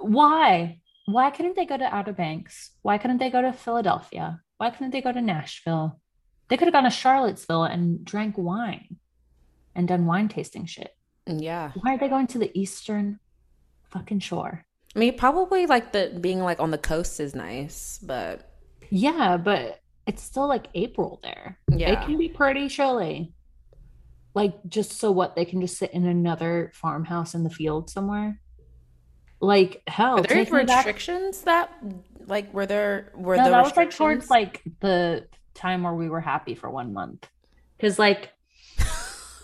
why? 0.00 0.80
Why 1.06 1.30
couldn't 1.30 1.56
they 1.56 1.66
go 1.66 1.76
to 1.76 1.94
Outer 1.94 2.12
Banks? 2.12 2.70
Why 2.82 2.98
couldn't 2.98 3.18
they 3.18 3.30
go 3.30 3.42
to 3.42 3.52
Philadelphia? 3.52 4.40
Why 4.58 4.70
couldn't 4.70 4.90
they 4.90 5.00
go 5.00 5.12
to 5.12 5.20
Nashville? 5.20 6.00
They 6.48 6.56
could 6.56 6.66
have 6.66 6.74
gone 6.74 6.84
to 6.84 6.90
Charlottesville 6.90 7.64
and 7.64 8.04
drank 8.04 8.36
wine 8.36 8.96
and 9.74 9.88
done 9.88 10.06
wine 10.06 10.28
tasting 10.28 10.66
shit. 10.66 10.94
Yeah. 11.26 11.72
Why 11.74 11.94
are 11.94 11.98
they 11.98 12.08
going 12.08 12.26
to 12.28 12.38
the 12.38 12.50
eastern 12.58 13.20
fucking 13.90 14.20
shore? 14.20 14.64
I 14.94 14.98
mean, 14.98 15.16
probably 15.16 15.66
like 15.66 15.92
the 15.92 16.18
being 16.20 16.40
like 16.40 16.58
on 16.58 16.72
the 16.72 16.78
coast 16.78 17.20
is 17.20 17.34
nice, 17.34 18.00
but 18.02 18.50
yeah, 18.90 19.36
but 19.36 19.80
it's 20.06 20.22
still 20.22 20.48
like 20.48 20.66
April 20.74 21.20
there. 21.22 21.58
Yeah. 21.70 21.92
It 21.92 22.04
can 22.06 22.18
be 22.18 22.28
pretty 22.28 22.68
chilly. 22.68 23.32
Like 24.34 24.54
just 24.68 24.92
so 24.92 25.10
what 25.10 25.34
they 25.34 25.44
can 25.44 25.60
just 25.60 25.76
sit 25.76 25.92
in 25.92 26.06
another 26.06 26.70
farmhouse 26.74 27.34
in 27.34 27.42
the 27.42 27.50
field 27.50 27.90
somewhere. 27.90 28.40
Like 29.40 29.82
hell. 29.86 30.20
Are 30.20 30.22
there 30.22 30.44
restrictions 30.44 31.38
back... 31.38 31.70
that 31.82 31.94
like 32.26 32.52
were 32.54 32.66
there 32.66 33.12
were 33.14 33.36
no, 33.36 33.44
the 33.44 33.50
that 33.50 33.64
was 33.64 33.76
like 33.76 33.90
towards 33.90 34.30
like 34.30 34.62
the 34.80 35.26
time 35.54 35.82
where 35.82 35.94
we 35.94 36.08
were 36.08 36.20
happy 36.20 36.54
for 36.54 36.70
one 36.70 36.92
month. 36.92 37.28
Cause 37.80 37.98
like 37.98 38.30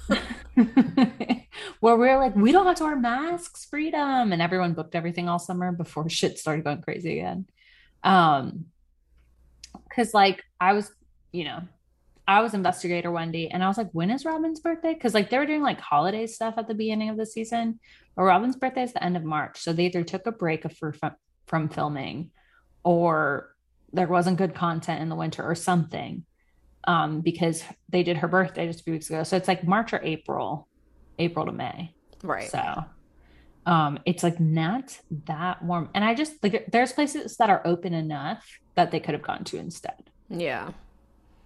where 1.80 1.96
we 1.96 2.08
are 2.08 2.18
like, 2.18 2.36
we 2.36 2.52
don't 2.52 2.66
have 2.66 2.76
to 2.76 2.84
wear 2.84 2.96
masks, 2.96 3.64
freedom. 3.64 4.32
And 4.32 4.40
everyone 4.40 4.74
booked 4.74 4.94
everything 4.94 5.28
all 5.28 5.38
summer 5.38 5.72
before 5.72 6.08
shit 6.08 6.38
started 6.38 6.64
going 6.64 6.82
crazy 6.82 7.18
again. 7.18 7.46
Um, 8.02 8.66
cause 9.94 10.14
like 10.14 10.44
I 10.60 10.72
was, 10.72 10.90
you 11.32 11.44
know, 11.44 11.62
I 12.28 12.42
was 12.42 12.54
investigator 12.54 13.10
Wendy, 13.10 13.50
and 13.50 13.62
I 13.62 13.68
was 13.68 13.78
like, 13.78 13.90
when 13.92 14.10
is 14.10 14.24
Robyn's 14.24 14.60
birthday? 14.60 14.94
Because 14.94 15.14
like 15.14 15.30
they 15.30 15.38
were 15.38 15.46
doing 15.46 15.62
like 15.62 15.80
holiday 15.80 16.26
stuff 16.26 16.54
at 16.56 16.68
the 16.68 16.74
beginning 16.74 17.08
of 17.08 17.16
the 17.16 17.26
season, 17.26 17.78
but 18.16 18.22
Robyn's 18.22 18.56
birthday 18.56 18.82
is 18.82 18.92
the 18.92 19.02
end 19.02 19.16
of 19.16 19.24
March, 19.24 19.60
so 19.60 19.72
they 19.72 19.86
either 19.86 20.02
took 20.02 20.26
a 20.26 20.32
break 20.32 20.70
for, 20.72 20.94
from 21.46 21.68
filming, 21.68 22.30
or 22.82 23.54
there 23.92 24.08
wasn't 24.08 24.38
good 24.38 24.54
content 24.54 25.00
in 25.02 25.08
the 25.08 25.14
winter 25.14 25.42
or 25.42 25.54
something, 25.54 26.24
um, 26.84 27.20
because 27.20 27.62
they 27.88 28.02
did 28.02 28.18
her 28.18 28.28
birthday 28.28 28.66
just 28.66 28.80
a 28.80 28.82
few 28.82 28.92
weeks 28.94 29.08
ago. 29.08 29.22
So 29.22 29.36
it's 29.36 29.48
like 29.48 29.66
March 29.66 29.92
or 29.92 30.00
April, 30.02 30.68
April 31.18 31.46
to 31.46 31.52
May, 31.52 31.94
right? 32.22 32.50
So 32.50 32.84
um 33.66 33.98
it's 34.06 34.22
like 34.22 34.38
not 34.40 34.98
that 35.26 35.62
warm 35.62 35.90
and 35.92 36.04
i 36.04 36.14
just 36.14 36.34
like 36.42 36.66
there's 36.70 36.92
places 36.92 37.36
that 37.36 37.50
are 37.50 37.60
open 37.66 37.92
enough 37.92 38.60
that 38.76 38.90
they 38.90 39.00
could 39.00 39.12
have 39.12 39.22
gone 39.22 39.44
to 39.44 39.58
instead 39.58 40.10
yeah 40.30 40.70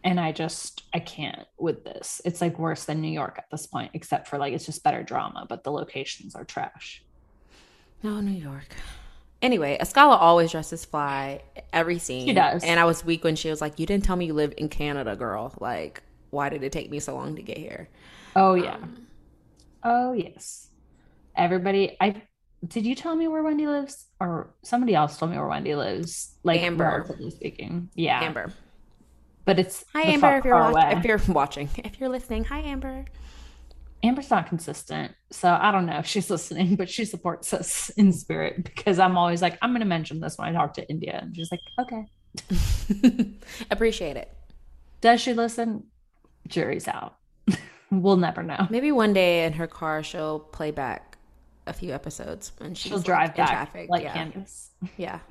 and 0.05 0.21
i 0.21 0.33
just 0.33 0.85
i 0.95 0.99
can't 0.99 1.47
with 1.59 1.85
this 1.85 2.21
it's 2.25 2.41
like 2.41 2.59
worse 2.59 2.85
than 2.85 3.01
new 3.01 3.11
york 3.11 3.37
at 3.39 3.47
this 3.51 3.67
point 3.67 3.91
except 3.95 4.29
for 4.29 4.39
like 4.39 4.53
it's 4.53 4.67
just 4.67 4.83
better 4.83 5.03
drama 5.03 5.47
but 5.49 5.65
the 5.65 5.71
locations 5.71 6.35
are 6.35 6.45
trash 6.45 7.03
no 8.03 8.21
new 8.21 8.31
york 8.31 8.75
anyway 9.43 9.77
Askale 9.81 10.17
always 10.17 10.51
dresses 10.51 10.85
fly 10.85 11.43
every 11.73 11.99
scene 11.99 12.27
she 12.27 12.33
does 12.33 12.65
and 12.65 12.81
i 12.81 12.85
was 12.85 13.05
weak 13.05 13.25
when 13.25 13.37
she 13.37 13.51
was 13.51 13.61
like 13.61 13.79
you 13.79 13.87
didn't 13.87 14.05
tell 14.05 14.17
me 14.17 14.27
you 14.27 14.35
lived 14.35 14.55
in 14.55 14.69
canada 14.69 15.17
girl 15.17 15.55
like 15.61 16.03
why 16.31 16.49
did 16.49 16.63
it 16.63 16.73
take 16.73 16.91
me 16.91 17.01
so 17.01 17.15
long 17.15 17.37
to 17.37 17.43
get 17.43 17.59
here 17.59 17.89
oh 18.37 18.55
yeah 18.55 18.77
um, 18.77 19.07
oh 19.85 20.13
yes 20.13 20.69
everybody 21.37 21.97
I 22.01 22.23
did 22.67 22.85
you 22.85 22.95
tell 22.95 23.17
me 23.17 23.29
where 23.29 23.43
Wendy 23.43 23.67
lives? 23.67 24.07
Or 24.21 24.55
somebody 24.63 24.95
else 24.95 25.17
told 25.17 25.31
me 25.31 25.39
where 25.39 25.49
Wendy 25.49 25.75
lives. 25.75 26.37
Like 26.43 26.61
Amber. 26.61 27.07
speaking. 27.31 27.89
Yeah. 27.95 28.23
Amber. 28.23 28.53
But 29.45 29.59
it's 29.59 29.85
Hi 29.95 30.03
Amber 30.03 30.39
if 30.39 30.45
you're 30.45 30.55
watching 30.55 30.99
if 30.99 31.05
you're 31.05 31.35
watching. 31.35 31.69
If 31.79 32.01
you're 32.01 32.09
listening. 32.09 32.45
Hi 32.45 32.61
Amber. 32.61 33.05
Amber's 34.03 34.31
not 34.31 34.49
consistent. 34.49 35.13
So 35.31 35.51
I 35.61 35.71
don't 35.71 35.87
know 35.87 35.99
if 35.99 36.07
she's 36.07 36.31
listening, 36.31 36.77
but 36.77 36.89
she 36.89 37.05
supports 37.05 37.53
us 37.53 37.91
in 37.91 38.13
spirit 38.13 38.65
because 38.65 38.99
I'm 38.99 39.17
always 39.17 39.43
like, 39.43 39.59
I'm 39.63 39.73
gonna 39.73 39.85
mention 39.85 40.21
this 40.21 40.39
when 40.39 40.49
I 40.49 40.53
talk 40.53 40.75
to 40.75 40.89
India. 40.89 41.19
And 41.23 41.35
she's 41.37 41.51
like, 41.51 41.61
okay. 41.79 42.07
Appreciate 43.71 44.17
it. 44.17 44.33
Does 45.01 45.21
she 45.21 45.35
listen? 45.35 45.85
Jury's 46.47 46.89
out. 46.89 47.17
we'll 47.91 48.17
never 48.17 48.43
know. 48.43 48.67
Maybe 48.71 48.93
one 48.93 49.13
day 49.13 49.45
in 49.45 49.53
her 49.55 49.67
car 49.67 50.03
she'll 50.03 50.41
play 50.41 50.71
back 50.71 51.19
a 51.67 51.73
few 51.73 51.93
episodes 51.93 52.53
and 52.61 52.77
she'll 52.77 52.97
like, 52.97 53.07
drive 53.07 53.37
back 53.37 53.51
traffic. 53.51 53.89
like 53.89 54.03
yeah. 54.03 54.15
Candiace. 54.15 54.71
Yeah. 54.97 55.21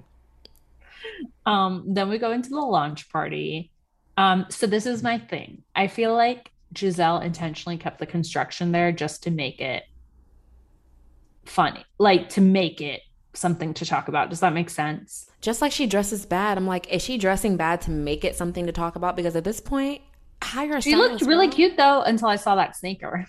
Um, 1.45 1.85
then 1.87 2.09
we 2.09 2.17
go 2.17 2.31
into 2.31 2.49
the 2.49 2.59
launch 2.59 3.09
party. 3.09 3.71
Um, 4.19 4.45
so 4.49 4.67
this 4.67 4.85
is 4.85 5.01
my 5.01 5.17
thing. 5.17 5.63
I 5.73 5.87
feel 5.87 6.13
like 6.13 6.51
Gizelle 6.73 7.23
intentionally 7.23 7.77
kept 7.77 7.99
the 7.99 8.05
construction 8.05 8.73
there 8.73 8.91
just 8.91 9.23
to 9.23 9.31
make 9.31 9.61
it 9.61 9.83
funny, 11.45 11.85
like 11.99 12.27
to 12.31 12.41
make 12.41 12.81
it 12.81 13.01
something 13.33 13.73
to 13.75 13.85
talk 13.85 14.09
about. 14.09 14.29
Does 14.29 14.41
that 14.41 14.51
make 14.51 14.69
sense? 14.69 15.31
Just 15.39 15.61
like 15.61 15.71
she 15.71 15.87
dresses 15.87 16.25
bad, 16.25 16.57
I'm 16.57 16.67
like, 16.67 16.91
is 16.93 17.01
she 17.01 17.17
dressing 17.17 17.55
bad 17.55 17.79
to 17.83 17.91
make 17.91 18.25
it 18.25 18.35
something 18.35 18.65
to 18.65 18.73
talk 18.73 18.97
about? 18.97 19.15
Because 19.15 19.37
at 19.37 19.45
this 19.45 19.61
point, 19.61 20.01
hire. 20.43 20.81
She 20.81 20.97
looked 20.97 21.21
really 21.21 21.47
cute 21.47 21.77
though 21.77 22.01
until 22.01 22.27
I 22.27 22.35
saw 22.35 22.55
that 22.55 22.75
sneaker. 22.75 23.25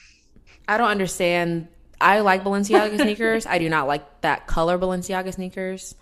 I 0.67 0.77
don't 0.77 0.89
understand 0.89 1.69
I 2.01 2.19
like 2.19 2.43
Balenciaga 2.43 2.97
sneakers. 3.01 3.47
I 3.47 3.59
do 3.59 3.69
not 3.69 3.87
like 3.87 4.23
that 4.23 4.49
color 4.49 4.77
Balenciaga 4.77 5.33
sneakers. 5.33 5.95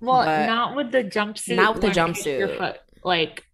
Well, 0.00 0.24
not 0.24 0.74
with 0.74 0.90
the 0.90 1.04
jumpsuit. 1.04 1.54
Not 1.54 1.74
with 1.74 1.82
the 1.82 1.88
jumpsuit. 1.90 2.38
Your 2.40 2.48
Foot, 2.48 2.80
like 3.04 3.44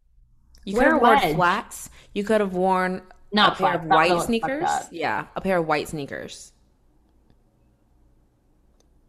you 0.64 0.75
could 0.75 0.85
have 0.85 1.01
worn 1.01 1.35
flats. 1.35 1.90
You 2.14 2.25
could 2.25 2.40
have 2.40 2.55
worn 2.55 3.03
not 3.33 3.55
a 3.55 3.57
pair 3.57 3.75
of 3.75 3.85
white 3.85 4.23
sneakers. 4.23 4.68
Yeah, 4.90 5.27
a 5.37 5.40
pair 5.40 5.59
of 5.59 5.66
white 5.66 5.88
sneakers. 5.88 6.53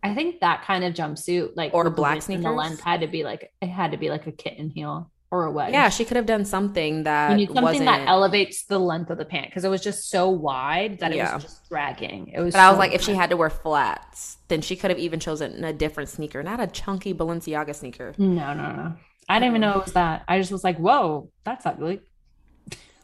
I 0.04 0.16
think 0.16 0.40
that 0.40 0.64
kind 0.64 0.84
of 0.84 0.94
jumpsuit, 0.94 1.52
like 1.56 1.74
or 1.74 1.90
black 1.90 2.22
sneakers, 2.22 2.44
the 2.44 2.52
length 2.52 2.82
had 2.82 3.02
to 3.02 3.08
be 3.08 3.24
like 3.24 3.52
it 3.62 3.68
had 3.68 3.92
to 3.92 3.98
be 3.98 4.10
like 4.10 4.28
a 4.28 4.32
kitten 4.32 4.70
heel 4.70 5.12
or 5.30 5.46
a 5.46 5.52
wedge. 5.52 5.72
Yeah, 5.72 5.90
she 5.90 6.06
could 6.06 6.18
have 6.18 6.26
done 6.26 6.44
something 6.44 7.04
that 7.04 7.32
you 7.32 7.38
need 7.38 7.54
something 7.54 7.86
that 7.86 8.08
elevates 8.08 8.66
the 8.66 8.80
length 8.80 9.10
of 9.10 9.18
the 9.18 9.26
pant 9.26 9.48
because 9.48 9.64
it 9.64 9.70
was 9.70 9.82
just 9.82 10.10
so 10.10 10.30
wide 10.30 11.00
that 11.00 11.12
it 11.12 11.18
yeah. 11.18 11.36
was 11.36 11.44
just 11.44 11.70
dragging. 11.70 12.30
It 12.34 12.40
was. 12.40 12.54
But 12.54 12.60
so 12.60 12.66
I 12.66 12.70
was 12.70 12.80
like, 12.80 12.94
if 12.94 13.02
she 13.02 13.14
had 13.14 13.30
to 13.30 13.38
wear 13.38 13.50
flats, 13.50 14.38
then 14.48 14.62
she 14.62 14.76
could 14.76 14.90
have 14.90 15.00
even 15.00 15.20
chosen 15.20 15.64
a 15.64 15.72
different 15.72 16.10
sneaker, 16.10 16.42
not 16.44 16.60
a 16.60 16.68
chunky 16.68 17.14
Balenciaga 17.14 17.76
sneaker. 17.76 18.14
No, 18.18 18.54
no, 18.54 18.76
no. 18.76 18.94
I 19.32 19.40
didn't 19.40 19.52
even 19.52 19.62
know 19.62 19.80
it 19.80 19.86
was 19.86 19.94
that. 19.94 20.26
I 20.28 20.40
just 20.40 20.52
was 20.52 20.64
like, 20.64 20.78
whoa, 20.78 21.30
that's 21.46 21.66
ugly. 21.66 22.02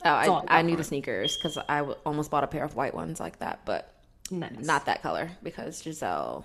Oh, 0.03 0.43
I, 0.47 0.59
I, 0.59 0.61
knew 0.61 0.75
the 0.75 0.83
sneakers 0.83 1.37
because 1.37 1.57
I 1.69 1.79
w- 1.79 1.97
almost 2.05 2.31
bought 2.31 2.43
a 2.43 2.47
pair 2.47 2.65
of 2.65 2.75
white 2.75 2.93
ones 2.93 3.19
like 3.19 3.39
that, 3.39 3.61
but 3.65 3.95
nice. 4.29 4.51
not 4.59 4.85
that 4.85 5.01
color 5.01 5.29
because 5.41 5.81
Gizelle 5.81 6.43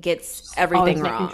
gets 0.00 0.52
everything 0.56 1.00
wrong. 1.00 1.30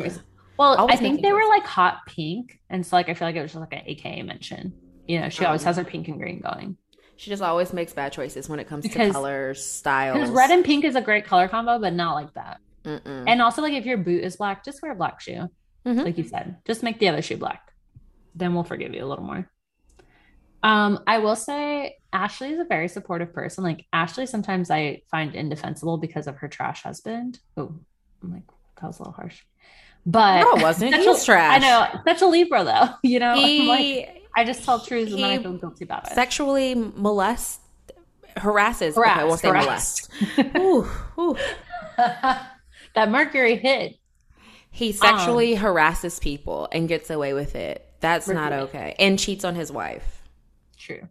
Well, 0.59 0.75
always 0.75 0.99
I 0.99 1.01
think 1.01 1.23
they 1.23 1.33
were 1.33 1.47
like 1.49 1.65
hot 1.65 2.01
pink, 2.07 2.61
and 2.69 2.85
so 2.85 2.97
like 2.97 3.09
I 3.09 3.15
feel 3.15 3.29
like 3.29 3.37
it 3.37 3.43
was 3.43 3.53
just 3.53 3.61
like 3.61 3.73
an 3.73 3.83
AKA 3.87 4.23
mention. 4.23 4.73
You 5.07 5.21
know, 5.21 5.29
she 5.29 5.41
um, 5.41 5.47
always 5.47 5.63
has 5.63 5.77
her 5.77 5.85
pink 5.85 6.09
and 6.09 6.19
green 6.19 6.41
going. 6.41 6.77
She 7.17 7.31
just 7.31 7.43
always 7.43 7.73
makes 7.73 7.93
bad 7.93 8.13
choices 8.13 8.49
when 8.49 8.59
it 8.59 8.69
comes 8.69 8.83
because, 8.83 9.09
to 9.09 9.13
colors, 9.13 9.65
styles. 9.65 10.19
Because 10.19 10.31
red 10.31 10.51
and 10.51 10.65
pink 10.65 10.85
is 10.85 10.97
a 10.97 11.01
great 11.01 11.27
color 11.27 11.47
combo, 11.47 11.79
but 11.79 11.93
not 11.93 12.15
like 12.15 12.35
that. 12.35 12.61
Mm-mm. 12.85 13.25
And 13.27 13.41
also, 13.41 13.63
like 13.63 13.73
if 13.73 13.87
your 13.87 13.99
boot 13.99 14.25
is 14.25 14.37
black, 14.37 14.65
just 14.65 14.83
wear 14.83 14.93
a 14.93 14.97
black 14.97 15.21
shoe, 15.21 15.49
mm-hmm. 15.87 16.01
like 16.01 16.19
you 16.19 16.25
said. 16.25 16.57
Just 16.67 16.83
make 16.83 16.99
the 16.99 17.09
other 17.09 17.23
shoe 17.23 17.37
black. 17.37 17.74
Then 18.35 18.55
we'll 18.55 18.65
forgive 18.65 18.95
you 18.95 19.05
a 19.05 19.07
little 19.07 19.25
more. 19.25 19.49
Um, 20.63 21.01
I 21.07 21.19
will 21.19 21.37
say 21.37 21.99
Ashley 22.13 22.51
is 22.51 22.59
a 22.59 22.65
very 22.65 22.89
supportive 22.89 23.33
person. 23.33 23.63
Like 23.65 23.87
Ashley, 23.93 24.27
sometimes 24.27 24.71
I 24.71 25.03
find 25.11 25.35
indefensible 25.35 25.99
because 25.99 26.27
of 26.27 26.37
her 26.37 26.49
trash 26.49 26.83
husband. 26.83 27.39
Oh, 27.57 27.75
I'm 28.23 28.33
like 28.33 28.43
that 28.81 28.87
was 28.87 28.99
a 28.99 29.03
little 29.03 29.13
harsh. 29.13 29.43
But 30.07 30.43
no, 30.43 30.57
it 30.57 30.63
wasn't. 30.63 30.95
He's 30.95 31.23
a, 31.23 31.25
trash. 31.25 31.63
I 31.63 31.67
know. 31.67 32.01
Such 32.07 32.23
a 32.23 32.27
Libra, 32.27 32.65
though. 32.65 32.89
You 33.03 33.21
know, 33.21 33.35
he, 33.35 33.69
like, 33.69 34.23
I 34.35 34.45
just 34.45 34.65
tell 34.65 34.81
truths 34.81 35.13
and 35.13 35.23
then 35.23 35.39
I 35.39 35.43
feel 35.43 35.53
guilty 35.55 35.85
about 35.85 36.07
it. 36.07 36.15
Sexually 36.15 36.75
molest, 36.75 37.61
harasses. 38.37 38.97
Harass, 38.97 39.17
okay, 39.17 39.21
I 39.21 39.25
won't 39.25 39.41
say 39.41 39.53
molest. 39.53 40.11
ooh, 40.57 40.89
ooh. 41.19 41.37
that 41.97 43.11
Mercury 43.11 43.57
hit. 43.57 43.97
He 44.71 44.93
sexually 44.93 45.57
um, 45.57 45.63
harasses 45.63 46.19
people 46.19 46.69
and 46.73 46.89
gets 46.89 47.09
away 47.09 47.33
with 47.33 47.55
it. 47.55 47.89
That's 48.05 48.29
not 48.29 48.53
okay. 48.53 48.95
And 48.99 49.19
cheats 49.19 49.45
on 49.45 49.55
his 49.55 49.73
wife. 49.73 50.23
True. 50.79 51.09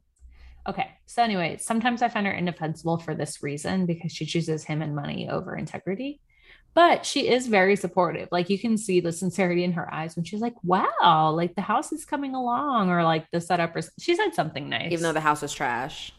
Okay. 0.67 0.89
So 1.05 1.21
anyway, 1.21 1.57
sometimes 1.59 2.01
I 2.01 2.07
find 2.07 2.25
her 2.25 2.33
indefensible 2.33 2.97
for 2.99 3.13
this 3.15 3.43
reason 3.43 3.85
because 3.85 4.11
she 4.11 4.25
chooses 4.25 4.63
him 4.63 4.81
and 4.81 4.95
money 4.95 5.29
over 5.29 5.55
integrity 5.55 6.21
but 6.73 7.05
she 7.05 7.29
is 7.29 7.47
very 7.47 7.75
supportive. 7.75 8.29
Like 8.31 8.49
you 8.49 8.57
can 8.57 8.77
see 8.77 8.99
the 8.99 9.11
sincerity 9.11 9.63
in 9.63 9.73
her 9.73 9.93
eyes 9.93 10.15
when 10.15 10.25
she's 10.25 10.41
like, 10.41 10.55
"Wow, 10.63 11.31
like 11.35 11.55
the 11.55 11.61
house 11.61 11.91
is 11.91 12.03
coming 12.03 12.33
along," 12.33 12.89
or 12.89 13.03
like 13.03 13.29
the 13.31 13.39
setup. 13.39 13.75
Or 13.75 13.81
she 13.99 14.15
said 14.15 14.33
something 14.33 14.69
nice, 14.69 14.91
even 14.91 15.03
though 15.03 15.13
the 15.13 15.21
house 15.21 15.43
is 15.43 15.53
trash. 15.53 16.11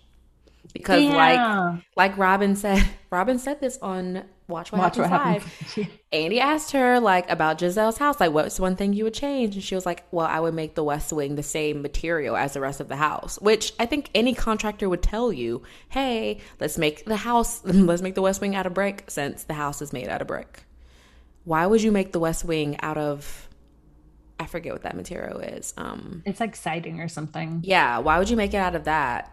Because 0.72 1.02
yeah. 1.02 1.16
like 1.16 1.84
like 1.96 2.18
Robyn 2.18 2.56
said, 2.56 2.84
Robyn 3.10 3.38
said 3.38 3.60
this 3.60 3.78
on 3.82 4.24
Watch 4.46 4.72
What 4.72 4.80
Watch 4.80 4.96
Happens 4.96 5.76
what 5.76 5.76
Live. 5.76 5.88
Andy 6.12 6.40
asked 6.40 6.72
her 6.72 7.00
like 7.00 7.30
about 7.30 7.58
Gizelle's 7.58 7.98
house, 7.98 8.20
like 8.20 8.32
what's 8.32 8.60
one 8.60 8.76
thing 8.76 8.92
you 8.92 9.04
would 9.04 9.14
change, 9.14 9.54
and 9.54 9.64
she 9.64 9.74
was 9.74 9.86
like, 9.86 10.04
"Well, 10.10 10.26
I 10.26 10.40
would 10.40 10.54
make 10.54 10.74
the 10.74 10.84
West 10.84 11.12
Wing 11.12 11.34
the 11.34 11.42
same 11.42 11.82
material 11.82 12.36
as 12.36 12.52
the 12.52 12.60
rest 12.60 12.80
of 12.80 12.88
the 12.88 12.96
house." 12.96 13.40
Which 13.40 13.72
I 13.78 13.86
think 13.86 14.10
any 14.14 14.34
contractor 14.34 14.88
would 14.88 15.02
tell 15.02 15.32
you, 15.32 15.62
"Hey, 15.88 16.40
let's 16.60 16.76
make 16.76 17.04
the 17.06 17.16
house, 17.16 17.62
let's 17.64 18.02
make 18.02 18.14
the 18.14 18.22
West 18.22 18.40
Wing 18.40 18.54
out 18.54 18.66
of 18.66 18.74
brick, 18.74 19.04
since 19.08 19.44
the 19.44 19.54
house 19.54 19.80
is 19.80 19.92
made 19.92 20.08
out 20.08 20.20
of 20.20 20.28
brick." 20.28 20.64
Why 21.44 21.66
would 21.66 21.82
you 21.82 21.92
make 21.92 22.12
the 22.12 22.20
West 22.20 22.44
Wing 22.44 22.78
out 22.80 22.98
of? 22.98 23.48
I 24.40 24.46
forget 24.46 24.72
what 24.72 24.82
that 24.82 24.96
material 24.96 25.40
is. 25.40 25.72
Um, 25.76 26.22
it's 26.26 26.40
like 26.40 26.56
siding 26.56 27.00
or 27.00 27.08
something. 27.08 27.60
Yeah, 27.62 27.98
why 27.98 28.18
would 28.18 28.28
you 28.28 28.36
make 28.36 28.52
it 28.52 28.58
out 28.58 28.74
of 28.74 28.84
that? 28.84 29.30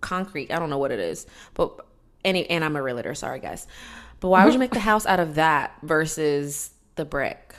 concrete. 0.00 0.52
I 0.52 0.58
don't 0.58 0.70
know 0.70 0.78
what 0.78 0.90
it 0.90 1.00
is, 1.00 1.26
but 1.54 1.86
any 2.24 2.48
and 2.50 2.64
I'm 2.64 2.76
a 2.76 2.82
realtor. 2.82 3.14
Sorry, 3.14 3.40
guys. 3.40 3.66
But 4.20 4.28
why 4.28 4.44
would 4.44 4.52
you 4.52 4.60
make 4.60 4.72
the 4.72 4.80
house 4.90 5.06
out 5.06 5.20
of 5.20 5.34
that 5.36 5.72
versus 5.82 6.70
the 6.96 7.04
brick? 7.04 7.54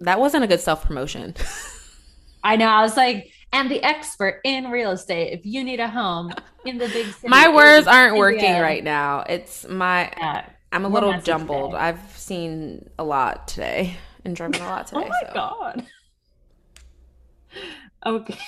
That 0.00 0.20
wasn't 0.20 0.44
a 0.44 0.46
good 0.46 0.60
self 0.60 0.84
promotion. 0.84 1.34
I 2.42 2.56
know. 2.56 2.66
I 2.68 2.82
was 2.82 2.96
like, 2.96 3.30
and 3.52 3.70
the 3.70 3.82
expert 3.82 4.40
in 4.44 4.70
real 4.70 4.92
estate. 4.92 5.32
If 5.32 5.44
you 5.44 5.64
need 5.64 5.80
a 5.80 5.88
home 5.88 6.32
in 6.64 6.78
the 6.78 6.86
big 6.88 7.06
city, 7.12 7.28
my 7.28 7.48
words 7.48 7.86
aren't 7.86 8.10
India. 8.12 8.20
working 8.20 8.60
right 8.60 8.84
now. 8.84 9.24
It's 9.28 9.66
my. 9.68 10.12
Yeah. 10.16 10.46
I'm 10.72 10.84
a 10.84 10.88
little 10.88 11.20
jumbled. 11.20 11.72
Today. 11.72 11.82
I've 11.82 12.16
seen 12.16 12.88
a 12.98 13.02
lot 13.04 13.48
today 13.48 13.96
and 14.24 14.36
driven 14.36 14.60
a 14.60 14.64
lot 14.64 14.90
oh 14.94 15.00
today. 15.00 15.06
oh 15.06 15.08
my 15.08 15.28
so. 15.28 15.34
god. 15.34 15.86
Okay. 18.06 18.38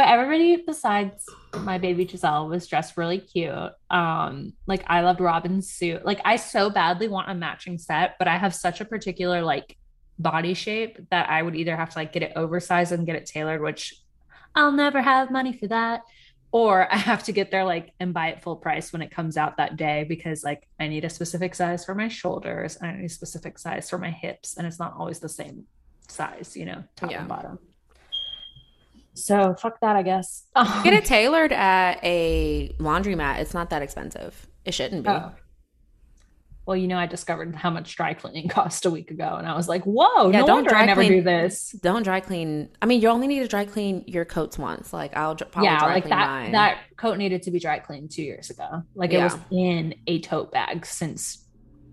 But 0.00 0.08
everybody 0.08 0.56
besides 0.56 1.26
my 1.58 1.76
baby 1.76 2.06
Gizelle 2.06 2.48
was 2.48 2.66
dressed 2.66 2.96
really 2.96 3.18
cute. 3.18 3.52
Um, 3.90 4.54
like 4.66 4.82
I 4.86 5.02
loved 5.02 5.20
Robyn's 5.20 5.70
suit. 5.70 6.06
Like 6.06 6.22
I 6.24 6.36
so 6.36 6.70
badly 6.70 7.06
want 7.06 7.30
a 7.30 7.34
matching 7.34 7.76
set, 7.76 8.16
but 8.18 8.26
I 8.26 8.38
have 8.38 8.54
such 8.54 8.80
a 8.80 8.86
particular 8.86 9.42
like 9.42 9.76
body 10.18 10.54
shape 10.54 10.98
that 11.10 11.28
I 11.28 11.42
would 11.42 11.54
either 11.54 11.76
have 11.76 11.90
to 11.90 11.98
like 11.98 12.14
get 12.14 12.22
it 12.22 12.32
oversized 12.34 12.92
and 12.92 13.04
get 13.04 13.14
it 13.14 13.26
tailored, 13.26 13.60
which 13.60 13.94
I'll 14.54 14.72
never 14.72 15.02
have 15.02 15.30
money 15.30 15.52
for 15.52 15.66
that. 15.66 16.00
Or 16.50 16.90
I 16.90 16.96
have 16.96 17.24
to 17.24 17.32
get 17.32 17.50
there 17.50 17.66
like 17.66 17.92
and 18.00 18.14
buy 18.14 18.28
it 18.28 18.42
full 18.42 18.56
price 18.56 18.94
when 18.94 19.02
it 19.02 19.10
comes 19.10 19.36
out 19.36 19.58
that 19.58 19.76
day 19.76 20.06
because 20.08 20.42
like 20.42 20.66
I 20.80 20.88
need 20.88 21.04
a 21.04 21.10
specific 21.10 21.54
size 21.54 21.84
for 21.84 21.94
my 21.94 22.08
shoulders 22.08 22.76
and 22.76 22.90
I 22.90 22.96
need 22.96 23.04
a 23.04 23.10
specific 23.10 23.58
size 23.58 23.90
for 23.90 23.98
my 23.98 24.10
hips. 24.10 24.56
And 24.56 24.66
it's 24.66 24.78
not 24.78 24.94
always 24.98 25.18
the 25.18 25.28
same 25.28 25.66
size, 26.08 26.56
you 26.56 26.64
know, 26.64 26.84
top 26.96 27.10
yeah. 27.10 27.18
and 27.18 27.28
bottom. 27.28 27.58
So 29.24 29.54
fuck 29.54 29.80
that, 29.80 29.96
I 29.96 30.02
guess. 30.02 30.46
Get 30.84 30.94
it 30.94 31.04
tailored 31.06 31.52
at 31.52 32.00
a 32.02 32.74
laundromat. 32.78 33.38
It's 33.40 33.54
not 33.54 33.70
that 33.70 33.82
expensive. 33.82 34.46
It 34.64 34.74
shouldn't 34.74 35.04
be. 35.04 35.10
Oh 35.10 35.32
well, 36.70 36.76
you 36.76 36.86
know, 36.86 36.98
I 36.98 37.06
discovered 37.06 37.56
how 37.56 37.70
much 37.70 37.96
dry 37.96 38.14
cleaning 38.14 38.48
cost 38.48 38.86
a 38.86 38.90
week 38.90 39.10
ago, 39.10 39.34
and 39.36 39.44
I 39.44 39.56
was 39.56 39.68
like, 39.68 39.82
whoa, 39.82 40.30
yeah, 40.30 40.42
no 40.42 40.46
don't 40.46 40.68
dry 40.68 40.82
I 40.82 40.86
never 40.86 41.00
clean, 41.00 41.12
do 41.14 41.22
this. 41.22 41.72
Don't 41.82 42.04
dry 42.04 42.20
clean. 42.20 42.68
I 42.80 42.86
mean, 42.86 43.00
you 43.00 43.08
only 43.08 43.26
need 43.26 43.40
to 43.40 43.48
dry 43.48 43.64
clean 43.64 44.04
your 44.06 44.24
coats 44.24 44.56
once. 44.56 44.92
Like 44.92 45.16
I'll 45.16 45.34
probably 45.34 45.64
yeah, 45.64 45.84
like 45.84 46.08
that. 46.08 46.28
Mine. 46.28 46.52
That 46.52 46.78
coat 46.96 47.18
needed 47.18 47.42
to 47.42 47.50
be 47.50 47.58
dry 47.58 47.80
cleaned 47.80 48.12
two 48.12 48.22
years 48.22 48.50
ago. 48.50 48.84
Like 48.94 49.10
yeah. 49.10 49.18
it 49.18 49.22
was 49.24 49.38
in 49.50 49.96
a 50.06 50.20
tote 50.20 50.52
bag 50.52 50.86
since 50.86 51.44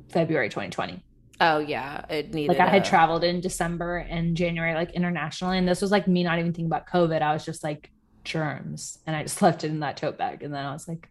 February 0.10 0.50
2020. 0.50 1.04
Oh 1.40 1.60
yeah, 1.60 2.04
it 2.10 2.34
needed. 2.34 2.58
Like 2.58 2.60
I 2.60 2.70
had 2.70 2.82
a... 2.82 2.86
traveled 2.86 3.24
in 3.24 3.42
December 3.42 3.98
and 3.98 4.36
January, 4.36 4.74
like 4.74 4.92
internationally, 4.92 5.58
and 5.58 5.68
this 5.68 5.82
was 5.82 5.92
like 5.92 6.08
me 6.08 6.24
not 6.24 6.40
even 6.40 6.52
thinking 6.52 6.66
about 6.66 6.88
COVID. 6.88 7.22
I 7.22 7.34
was 7.34 7.46
just 7.46 7.64
like 7.64 7.92
germs, 8.24 9.00
and 9.06 9.16
I 9.16 9.24
just 9.24 9.42
left 9.42 9.64
it 9.64 9.68
in 9.70 9.82
that 9.82 9.98
tote 9.98 10.18
bag, 10.18 10.44
and 10.44 10.54
then 10.54 10.66
I 10.66 10.74
was 10.74 10.88
like, 10.88 11.10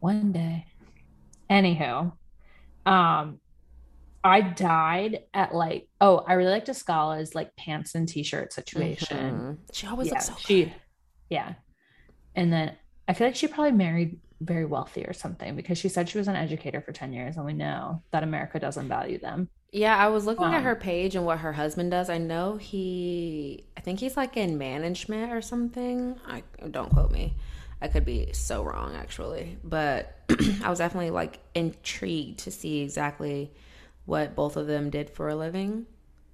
one 0.00 0.32
day. 0.32 0.66
Anywho, 1.50 2.12
um, 2.86 3.38
I 4.24 4.40
died 4.40 5.24
at 5.34 5.54
like, 5.54 5.88
oh, 6.00 6.24
I 6.26 6.34
really 6.34 6.52
liked 6.52 6.68
Askale's 6.68 7.34
like 7.34 7.54
pants 7.56 7.94
and 7.94 8.08
t-shirt 8.08 8.52
situation. 8.52 9.16
Mm-hmm. 9.18 9.52
She 9.72 9.86
always 9.86 10.08
yeah, 10.08 10.14
looks 10.14 10.26
so 10.26 10.34
she, 10.38 10.64
good. 10.64 10.74
Yeah. 11.28 11.54
And 12.34 12.52
then 12.52 12.76
I 13.08 13.14
feel 13.14 13.26
like 13.26 13.36
she 13.36 13.48
probably 13.48 13.72
married 13.72 14.18
very 14.44 14.64
wealthy 14.64 15.04
or 15.04 15.12
something 15.12 15.56
because 15.56 15.78
she 15.78 15.88
said 15.88 16.08
she 16.08 16.18
was 16.18 16.28
an 16.28 16.36
educator 16.36 16.80
for 16.80 16.92
10 16.92 17.12
years 17.12 17.36
and 17.36 17.44
we 17.44 17.52
know 17.52 18.02
that 18.10 18.22
America 18.22 18.58
doesn't 18.58 18.88
value 18.88 19.18
them. 19.18 19.48
Yeah, 19.72 19.96
I 19.96 20.08
was 20.08 20.26
looking 20.26 20.46
um, 20.46 20.54
at 20.54 20.62
her 20.62 20.76
page 20.76 21.16
and 21.16 21.24
what 21.24 21.38
her 21.38 21.52
husband 21.52 21.90
does. 21.90 22.10
I 22.10 22.18
know 22.18 22.56
he 22.56 23.64
I 23.76 23.80
think 23.80 24.00
he's 24.00 24.16
like 24.16 24.36
in 24.36 24.58
management 24.58 25.32
or 25.32 25.40
something. 25.40 26.16
I 26.26 26.42
don't 26.70 26.90
quote 26.90 27.10
me. 27.10 27.34
I 27.80 27.88
could 27.88 28.04
be 28.04 28.30
so 28.32 28.62
wrong 28.62 28.94
actually, 28.94 29.58
but 29.64 30.16
I 30.62 30.68
was 30.68 30.78
definitely 30.78 31.10
like 31.10 31.40
intrigued 31.54 32.40
to 32.40 32.50
see 32.50 32.82
exactly 32.82 33.50
what 34.04 34.34
both 34.34 34.56
of 34.56 34.66
them 34.66 34.90
did 34.90 35.10
for 35.10 35.28
a 35.28 35.34
living. 35.34 35.86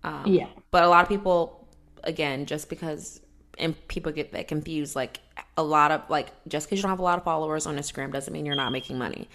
Um, 0.05 0.25
yeah. 0.27 0.49
But 0.71 0.85
a 0.85 0.89
lot 0.89 1.03
of 1.03 1.09
people, 1.09 1.69
again, 2.05 2.47
just 2.47 2.69
because 2.69 3.21
and 3.59 3.89
people 3.89 4.13
get 4.13 4.33
that 4.33 4.49
confused, 4.49 4.97
like 4.97 5.21
a 5.57 5.63
lot 5.63 5.91
of 5.91 6.03
like 6.09 6.33
just 6.49 6.67
because 6.67 6.79
you 6.79 6.83
don't 6.83 6.91
have 6.91 6.99
a 6.99 7.03
lot 7.03 7.19
of 7.19 7.25
followers 7.25 7.67
on 7.67 7.77
Instagram 7.77 8.13
doesn't 8.13 8.33
mean 8.33 8.47
you're 8.47 8.57
not 8.57 8.73
making 8.73 8.99
money. 8.99 9.29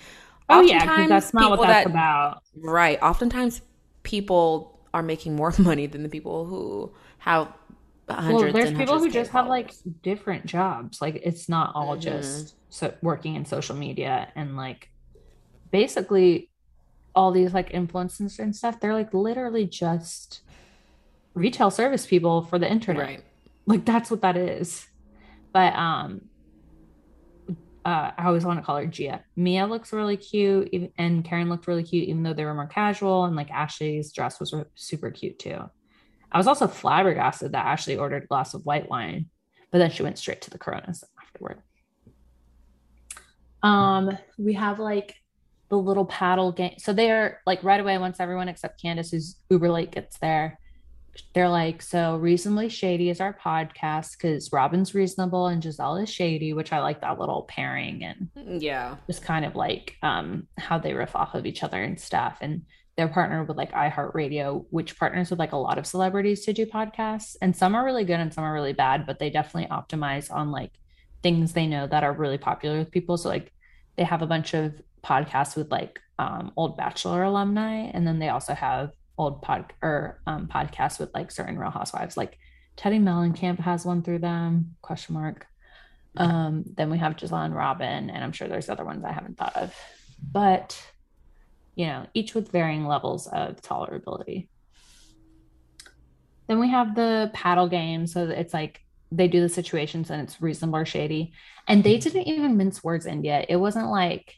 Oh 0.49 0.61
oftentimes, 0.61 0.99
yeah, 0.99 1.07
that's 1.07 1.34
not 1.34 1.51
what 1.51 1.67
that's 1.67 1.86
that, 1.86 1.91
about. 1.91 2.43
Right. 2.55 3.01
Oftentimes, 3.01 3.61
people 4.03 4.80
are 4.93 5.03
making 5.03 5.36
more 5.36 5.53
money 5.59 5.88
than 5.88 6.03
the 6.03 6.09
people 6.09 6.45
who 6.45 6.91
have 7.19 7.51
hundreds. 8.09 8.53
Well, 8.53 8.53
there's 8.53 8.78
people 8.78 8.99
who 8.99 9.09
just 9.09 9.32
have 9.32 9.47
like 9.47 9.74
different 10.01 10.45
jobs. 10.45 11.01
Like 11.01 11.21
it's 11.24 11.49
not 11.49 11.71
all 11.76 11.93
mm-hmm. 11.93 12.01
just 12.01 12.55
so 12.69 12.93
working 13.01 13.36
in 13.36 13.45
social 13.45 13.76
media 13.76 14.32
and 14.36 14.57
like 14.57 14.89
basically 15.71 16.49
all 17.15 17.32
these 17.32 17.53
like 17.53 17.71
influencers 17.71 18.39
and 18.39 18.55
stuff. 18.55 18.80
They're 18.80 18.93
like 18.93 19.13
literally 19.13 19.65
just 19.65 20.41
retail 21.34 21.71
service 21.71 22.05
people 22.05 22.43
for 22.43 22.59
the 22.59 22.69
internet. 22.69 23.05
Right. 23.05 23.24
Like 23.66 23.86
that's 23.86 24.11
what 24.11 24.22
that 24.22 24.38
is. 24.38 24.86
But 25.51 25.74
um 25.76 26.22
uh, 27.86 28.11
I 28.18 28.28
always 28.28 28.45
want 28.45 28.59
to 28.59 28.66
call 28.66 28.78
her 28.78 28.86
Gia. 28.86 29.24
Mia 29.36 29.68
looks 29.68 29.91
really 29.91 30.16
cute, 30.16 30.70
and 30.97 31.26
Karen 31.26 31.49
looked 31.49 31.68
really 31.68 31.84
cute, 31.84 32.07
even 32.07 32.24
though 32.24 32.34
they 32.34 32.45
were 32.45 32.53
more 32.53 32.68
casual. 32.68 33.26
And 33.26 33.36
like 33.36 33.51
Ashley's 33.51 34.14
dress 34.14 34.39
was 34.39 34.55
super 34.76 35.11
cute 35.11 35.38
too. 35.38 35.59
I 36.32 36.38
was 36.38 36.47
also 36.47 36.68
flabbergasted 36.68 37.51
that 37.51 37.66
Ashley 37.66 37.97
ordered 37.97 38.24
a 38.24 38.28
glass 38.28 38.53
of 38.53 38.66
white 38.66 38.89
wine, 38.89 39.26
but 39.70 39.80
then 39.80 39.91
she 39.91 40.01
went 40.01 40.18
straight 40.18 40.41
to 40.43 40.49
the 40.49 40.57
Coronas 40.57 41.03
afterward. 41.22 41.61
Um, 43.61 44.18
we 44.38 44.53
have 44.53 44.80
like 44.80 45.16
the 45.70 45.78
little 45.78 46.05
paddle 46.05 46.51
game. 46.51 46.76
So 46.78 46.93
they 46.93 47.11
are 47.11 47.39
like 47.45 47.64
right 47.64 47.80
away 47.80 47.97
once 47.97 48.20
everyone 48.20 48.47
except 48.47 48.82
Candiace, 48.82 49.11
who's 49.11 49.38
uber 49.49 49.70
late, 49.70 49.91
gets 49.91 50.18
there. 50.20 50.59
They're 51.34 51.49
like, 51.49 51.82
so 51.82 52.18
reasonably 52.18 52.70
shady 52.70 53.09
is 53.09 53.22
our 53.22 53.34
podcast 53.34 54.14
because 54.14 54.51
Robyn's 54.51 54.95
reasonable 54.95 55.47
and 55.47 55.61
Gizelle 55.61 56.01
is 56.01 56.09
shady, 56.09 56.53
which 56.53 56.74
I 56.74 56.80
like 56.80 57.01
that 57.01 57.20
little 57.20 57.43
pairing 57.43 58.03
and 58.03 58.61
yeah, 58.61 58.97
just 59.07 59.24
kind 59.24 59.45
of 59.45 59.55
like 59.55 59.97
um 60.01 60.47
how 60.57 60.78
they 60.80 60.93
riff 60.93 61.16
off 61.16 61.36
of 61.36 61.45
each 61.45 61.64
other 61.64 61.82
and 61.82 61.99
stuff. 61.99 62.38
And 62.41 62.64
they're 62.95 63.07
partnered 63.07 63.47
with 63.47 63.57
like 63.57 63.72
iHeartRadio, 63.72 64.66
which 64.70 64.97
partners 64.97 65.30
with 65.30 65.39
like 65.39 65.51
a 65.51 65.57
lot 65.57 65.78
of 65.78 65.88
celebrities 65.88 66.45
to 66.45 66.53
do 66.53 66.66
podcasts. 66.66 67.36
And 67.41 67.55
some 67.55 67.76
are 67.76 67.86
really 67.86 68.05
good 68.05 68.20
and 68.20 68.34
some 68.34 68.43
are 68.43 68.53
really 68.53 68.74
bad, 68.74 69.05
but 69.07 69.18
they 69.20 69.30
definitely 69.30 69.70
optimize 69.70 70.32
on 70.32 70.51
like 70.51 70.72
things 71.24 71.53
they 71.53 71.66
know 71.66 71.88
that 71.88 72.03
are 72.03 72.14
really 72.14 72.38
popular 72.38 72.78
with 72.80 72.91
people. 72.91 73.18
So 73.18 73.30
like 73.30 73.51
they 73.95 74.03
have 74.03 74.22
a 74.22 74.28
bunch 74.28 74.53
of 74.53 74.80
podcasts 75.03 75.55
with 75.55 75.72
like 75.72 75.99
um, 76.20 76.51
old 76.55 76.78
Bachelor 76.78 77.24
alumni, 77.24 77.89
and 77.93 78.05
then 78.05 78.20
they 78.20 78.30
also 78.30 78.53
have 78.53 78.91
old 79.18 79.41
pod 79.41 79.74
or 79.82 80.22
um, 80.26 80.47
podcasts 80.47 80.99
with 80.99 81.14
like 81.14 81.32
certain 81.32 81.57
Real 81.57 81.72
Housewives. 81.72 82.18
Like 82.18 82.38
Teddi 82.78 83.01
Mellencamp 83.01 83.59
has 83.59 83.86
one 83.86 84.01
through 84.01 84.20
them. 84.20 84.76
Question 84.82 85.14
mark. 85.16 85.47
Um, 86.16 86.64
then 86.76 86.91
we 86.91 86.99
have 86.99 87.16
Gizelle 87.16 87.45
and 87.45 87.55
Robyn, 87.55 88.09
and 88.09 88.24
I'm 88.24 88.32
sure 88.32 88.47
there's 88.47 88.70
other 88.70 88.86
ones 88.86 89.03
I 89.03 89.11
haven't 89.11 89.38
thought 89.38 89.57
of, 89.57 89.76
but 90.32 90.80
you 91.76 91.88
know, 91.88 92.05
each 92.14 92.36
with 92.36 92.51
varying 92.51 92.86
levels 92.86 93.28
of 93.28 93.61
tolerability. 93.61 94.47
Then 96.47 96.59
we 96.59 96.70
have 96.70 96.95
the 96.95 97.32
paddle 97.34 97.68
game. 97.68 98.05
So 98.05 98.28
it's 98.28 98.53
like 98.53 98.82
they 99.11 99.28
do 99.28 99.41
the 99.41 99.49
situations 99.49 100.09
and 100.09 100.22
it's 100.22 100.41
reasonable 100.41 100.80
or 100.80 100.86
shady. 100.86 101.34
And 101.68 101.84
they 101.84 101.97
didn't 101.97 102.28
even 102.28 102.57
mince 102.57 102.84
words, 102.84 103.05
in 103.05 103.24
yet. 103.24 103.45
It 103.49 103.55
wasn't 103.55 103.89
like, 103.89 104.36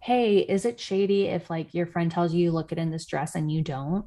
hey, 0.00 0.38
is 0.38 0.64
it 0.64 0.80
shady 0.80 1.26
if 1.26 1.48
like 1.48 1.72
your 1.72 1.86
friend 1.86 2.10
tells 2.10 2.34
you, 2.34 2.50
look 2.50 2.72
it 2.72 2.78
in 2.78 2.90
this 2.90 3.06
dress 3.06 3.34
and 3.34 3.50
you 3.50 3.62
don't? 3.62 4.06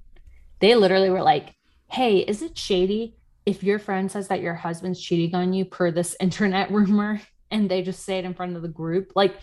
They 0.60 0.76
literally 0.76 1.10
were 1.10 1.22
like, 1.22 1.54
hey, 1.88 2.20
is 2.20 2.42
it 2.42 2.58
shady 2.58 3.16
if 3.46 3.64
your 3.64 3.80
friend 3.80 4.12
says 4.12 4.28
that 4.28 4.42
your 4.42 4.54
husband's 4.54 5.02
cheating 5.02 5.36
on 5.36 5.54
you 5.54 5.66
per 5.66 5.92
this 5.92 6.16
internet 6.20 6.72
rumor 6.72 7.22
and 7.50 7.70
they 7.70 7.82
just 7.82 8.04
say 8.04 8.20
it 8.20 8.26
in 8.26 8.34
front 8.34 8.56
of 8.56 8.62
the 8.62 8.68
group? 8.68 9.14
Like 9.16 9.36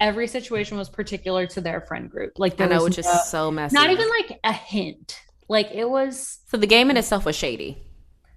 every 0.00 0.26
situation 0.26 0.76
was 0.76 0.88
particular 0.88 1.46
to 1.48 1.60
their 1.60 1.80
friend 1.80 2.10
group. 2.10 2.38
Like 2.38 2.56
there 2.56 2.66
I 2.66 2.70
know, 2.70 2.84
which 2.84 2.98
no, 2.98 3.10
is 3.10 3.30
so 3.30 3.50
messy. 3.50 3.74
Not 3.74 3.90
even 3.90 4.08
like 4.08 4.40
a 4.44 4.52
hint. 4.52 5.20
Like 5.48 5.70
it 5.72 5.88
was. 5.88 6.40
So 6.48 6.56
the 6.56 6.66
game 6.66 6.90
in 6.90 6.96
itself 6.96 7.24
was 7.24 7.36
shady. 7.36 7.82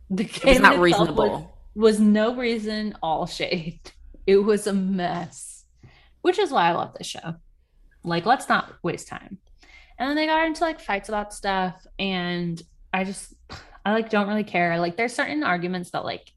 The 0.09 0.25
game 0.25 0.41
it 0.43 0.49
was 0.49 0.59
not 0.59 0.79
reasonable. 0.79 1.55
Was, 1.73 1.97
was 1.97 1.99
no 1.99 2.35
reason, 2.35 2.95
all 3.01 3.25
shade. 3.25 3.79
It 4.27 4.37
was 4.37 4.65
a 4.65 4.73
mess, 4.73 5.65
which 6.23 6.39
is 6.39 6.49
why 6.49 6.69
I 6.69 6.71
love 6.71 6.95
this 6.97 7.05
show. 7.05 7.35
Like, 8.03 8.25
let's 8.25 8.49
not 8.49 8.73
waste 8.81 9.07
time. 9.07 9.37
And 9.97 10.09
then 10.09 10.15
they 10.15 10.25
got 10.25 10.45
into 10.45 10.63
like 10.63 10.79
fights 10.79 11.09
about 11.09 11.33
stuff, 11.33 11.85
and 11.97 12.61
I 12.93 13.03
just, 13.03 13.33
I 13.85 13.93
like 13.93 14.09
don't 14.09 14.27
really 14.27 14.43
care. 14.43 14.79
Like, 14.79 14.97
there's 14.97 15.13
certain 15.13 15.43
arguments 15.43 15.91
that 15.91 16.03
like 16.03 16.31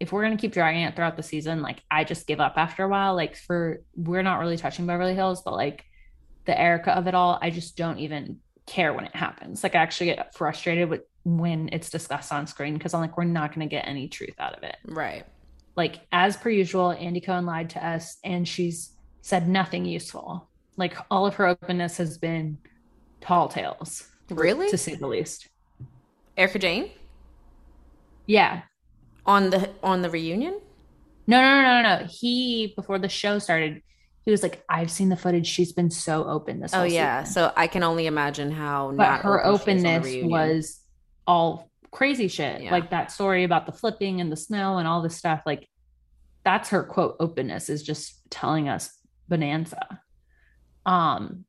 if 0.00 0.12
we're 0.12 0.22
going 0.22 0.36
to 0.36 0.40
keep 0.40 0.52
dragging 0.52 0.82
it 0.82 0.94
throughout 0.94 1.16
the 1.16 1.22
season, 1.22 1.60
like 1.60 1.82
I 1.90 2.04
just 2.04 2.26
give 2.26 2.40
up 2.40 2.54
after 2.56 2.84
a 2.84 2.88
while. 2.88 3.14
Like 3.14 3.36
for 3.36 3.82
we're 3.96 4.22
not 4.22 4.38
really 4.38 4.56
touching 4.56 4.86
Beverly 4.86 5.14
Hills, 5.14 5.42
but 5.42 5.54
like 5.54 5.84
the 6.44 6.58
Erika 6.58 6.92
of 6.92 7.06
it 7.06 7.14
all, 7.14 7.38
I 7.42 7.50
just 7.50 7.76
don't 7.76 7.98
even 7.98 8.38
care 8.66 8.92
when 8.92 9.04
it 9.04 9.14
happens. 9.14 9.62
Like 9.62 9.74
I 9.74 9.78
actually 9.78 10.06
get 10.06 10.34
frustrated 10.34 10.88
with 10.88 11.02
when 11.24 11.68
it's 11.72 11.90
discussed 11.90 12.32
on 12.32 12.46
screen 12.46 12.74
because 12.74 12.94
I'm 12.94 13.00
like, 13.00 13.16
we're 13.16 13.24
not 13.24 13.54
going 13.54 13.68
to 13.68 13.70
get 13.70 13.86
any 13.88 14.08
truth 14.08 14.34
out 14.38 14.56
of 14.56 14.62
it. 14.62 14.76
Right. 14.84 15.24
Like 15.76 16.00
as 16.12 16.36
per 16.36 16.50
usual, 16.50 16.92
Andy 16.92 17.20
Cohen 17.20 17.46
lied 17.46 17.70
to 17.70 17.84
us 17.84 18.18
and 18.24 18.46
she's 18.46 18.92
said 19.20 19.48
nothing 19.48 19.84
useful. 19.84 20.48
Like 20.76 20.96
all 21.10 21.26
of 21.26 21.34
her 21.36 21.46
openness 21.46 21.96
has 21.96 22.18
been 22.18 22.58
tall 23.20 23.48
tales. 23.48 24.08
Really? 24.30 24.68
To 24.70 24.78
say 24.78 24.94
the 24.94 25.06
least. 25.06 25.48
Erika 26.36 26.58
Jayne? 26.58 26.90
Yeah 28.26 28.62
on 29.28 29.50
the 29.50 29.70
on 29.82 30.02
the 30.02 30.10
reunion? 30.10 30.58
No, 31.28 31.40
no, 31.42 31.62
no, 31.62 31.82
no, 31.82 31.98
no. 31.98 32.06
He 32.06 32.72
before 32.74 32.98
the 32.98 33.08
show 33.08 33.38
started, 33.38 33.82
he 34.24 34.30
was 34.30 34.42
like, 34.42 34.64
"I've 34.68 34.90
seen 34.90 35.10
the 35.10 35.16
footage. 35.16 35.46
She's 35.46 35.72
been 35.72 35.90
so 35.90 36.24
open 36.24 36.60
this." 36.60 36.74
Oh 36.74 36.82
yeah, 36.82 37.22
season. 37.22 37.34
so 37.34 37.52
I 37.54 37.66
can 37.68 37.84
only 37.84 38.06
imagine 38.06 38.50
how. 38.50 38.92
But 38.96 39.20
her 39.20 39.44
open 39.44 39.86
openness 39.86 40.24
was 40.24 40.80
all 41.26 41.70
crazy 41.90 42.28
shit, 42.28 42.62
yeah. 42.62 42.72
like 42.72 42.90
that 42.90 43.12
story 43.12 43.44
about 43.44 43.66
the 43.66 43.72
flipping 43.72 44.20
and 44.20 44.32
the 44.32 44.36
snow 44.36 44.78
and 44.78 44.88
all 44.88 45.02
this 45.02 45.16
stuff. 45.16 45.42
Like 45.44 45.68
that's 46.42 46.70
her 46.70 46.82
quote 46.82 47.16
openness 47.20 47.68
is 47.68 47.82
just 47.82 48.18
telling 48.30 48.68
us 48.70 48.90
bonanza. 49.28 50.00
Um, 50.86 51.44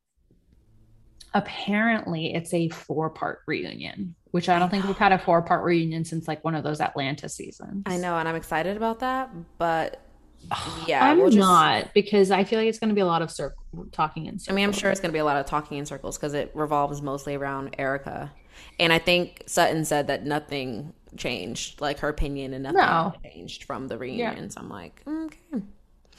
apparently 1.33 2.33
it's 2.33 2.53
a 2.53 2.69
four 2.69 3.09
part 3.09 3.39
reunion 3.45 4.15
which 4.31 4.47
I 4.47 4.59
don't 4.59 4.69
think 4.69 4.85
we've 4.85 4.97
had 5.05 5.11
a 5.11 5.17
four 5.17 5.41
part 5.41 5.63
reunion 5.63 6.05
since 6.05 6.27
like 6.27 6.43
one 6.43 6.53
of 6.53 6.63
those 6.63 6.81
Atlanta 6.81 7.27
seasons. 7.27 7.81
I 7.87 7.97
know, 7.97 8.15
and 8.17 8.29
I'm 8.29 8.35
excited 8.35 8.77
about 8.77 8.99
that, 8.99 9.31
but 9.57 10.05
yeah, 10.87 11.03
I'm 11.03 11.17
we'll 11.17 11.27
just- 11.31 11.37
not 11.39 11.93
because 11.95 12.29
I 12.31 12.43
feel 12.43 12.59
like 12.59 12.67
it's 12.67 12.77
going 12.79 12.89
to 12.89 12.95
be 12.95 13.01
a 13.01 13.05
lot 13.07 13.21
of 13.23 13.31
cir- 13.31 13.55
talking 13.91 14.27
in 14.27 14.37
circles. 14.37 14.53
I 14.53 14.55
mean, 14.55 14.65
I'm 14.65 14.71
sure 14.71 14.91
it's 14.91 14.99
going 14.99 15.09
to 15.09 15.13
be 15.13 15.19
a 15.19 15.25
lot 15.25 15.37
of 15.37 15.45
talking 15.47 15.79
in 15.79 15.85
circles 15.87 16.17
because 16.17 16.33
it 16.35 16.51
revolves 16.53 17.01
mostly 17.01 17.35
around 17.35 17.75
Erika. 17.79 18.31
And 18.79 18.93
I 18.93 18.99
think 18.99 19.43
Sutton 19.47 19.83
said 19.83 20.07
that 20.07 20.25
nothing 20.25 20.93
changed, 21.17 21.81
like 21.81 21.99
her 21.99 22.09
opinion 22.09 22.53
and 22.53 22.63
nothing 22.63 22.77
No. 22.81 23.13
changed 23.23 23.63
from 23.63 23.87
the 23.87 23.97
reunion. 23.97 24.49
So 24.51 24.61
I'm 24.61 24.69
like, 24.69 25.03
mm, 25.05 25.25
okay. 25.53 25.63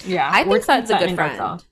Yeah, 0.05 0.29
I 0.33 0.43
think 0.45 0.65
Sutton's 0.65 0.91
a 0.91 0.99
good 0.99 1.15
friend. 1.15 1.65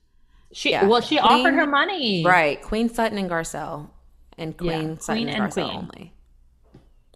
She 0.51 0.71
Yeah. 0.71 0.85
well, 0.85 1.01
she 1.01 1.17
Queen- 1.19 1.31
offered 1.45 1.53
her 1.53 1.67
money. 1.67 2.25
Right. 2.25 2.61
Queen 2.61 2.89
Sutton 2.89 3.17
and 3.17 3.29
Garcelle. 3.29 3.89
And 4.37 4.57
Queen 4.57 4.89
Yeah, 4.91 4.95
Sutton 4.99 5.23
Queen 5.25 5.29
and 5.29 5.43
and 5.43 5.51
Garcelle 5.53 5.65
Queen. 5.69 5.77
only. 5.77 6.13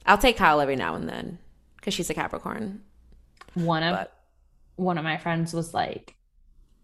I'll 0.06 0.18
take 0.18 0.38
Kyle 0.38 0.60
every 0.60 0.76
now 0.76 0.96
and 0.96 1.08
then 1.08 1.40
because 1.78 1.94
she's 1.94 2.10
a 2.10 2.14
Capricorn. 2.14 2.82
One 3.54 3.84
of 3.84 3.96
But 3.96 4.14
one 4.76 4.98
of 4.98 5.04
my 5.04 5.18
friends 5.18 5.54
was 5.54 5.74
like, 5.74 6.16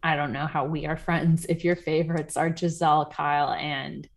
I 0.01 0.15
don't 0.15 0.31
know 0.31 0.45
how 0.47 0.63
we 0.65 0.85
are 0.85 0.95
friends 0.95 1.45
if 1.49 1.63
your 1.65 1.75
favorites 1.75 2.37
are 2.37 2.49
Gizelle, 2.49 3.11
Kyle, 3.11 3.51
and 3.51 4.07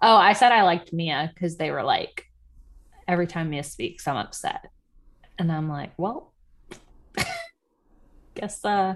oh, 0.00 0.16
I 0.16 0.32
said 0.32 0.50
I 0.52 0.62
liked 0.62 0.92
Mia 0.94 1.30
because 1.34 1.56
they 1.58 1.70
were 1.70 1.82
like, 1.82 2.24
every 3.06 3.26
time 3.26 3.50
Mia 3.50 3.62
speaks, 3.64 4.08
I'm 4.08 4.16
upset. 4.16 4.70
And 5.38 5.52
I'm 5.52 5.68
like, 5.68 5.92
well, 5.98 6.32
guess 8.34 8.64
uh, 8.64 8.94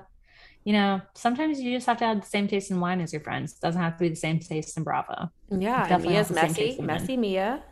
you 0.68 0.74
know, 0.74 1.00
sometimes 1.14 1.58
you 1.62 1.74
just 1.74 1.86
have 1.86 1.96
to 1.96 2.04
have 2.04 2.20
the 2.20 2.26
same 2.26 2.46
taste 2.46 2.70
in 2.70 2.78
wine 2.78 3.00
as 3.00 3.10
your 3.14 3.22
friends. 3.22 3.52
It 3.54 3.60
doesn't 3.62 3.80
have 3.80 3.94
to 3.96 4.00
be 4.00 4.10
the 4.10 4.16
same 4.26 4.38
taste 4.38 4.76
in 4.76 4.82
Bravo. 4.84 5.30
yeah, 5.50 5.86
and 5.94 6.04
Mia's 6.04 6.28
not 6.30 6.48
the 6.48 6.48
same 6.48 6.48
messy. 6.52 6.62
taste 6.66 6.78
in. 6.80 6.86
Messy 6.86 7.16
Mia. 7.16 7.62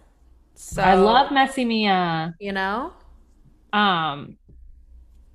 So 0.55 0.81
I 0.83 0.95
love 0.95 1.31
messy 1.31 1.65
Mia. 1.67 2.35
you 2.41 2.53
know? 2.53 2.95
Um, 3.75 4.39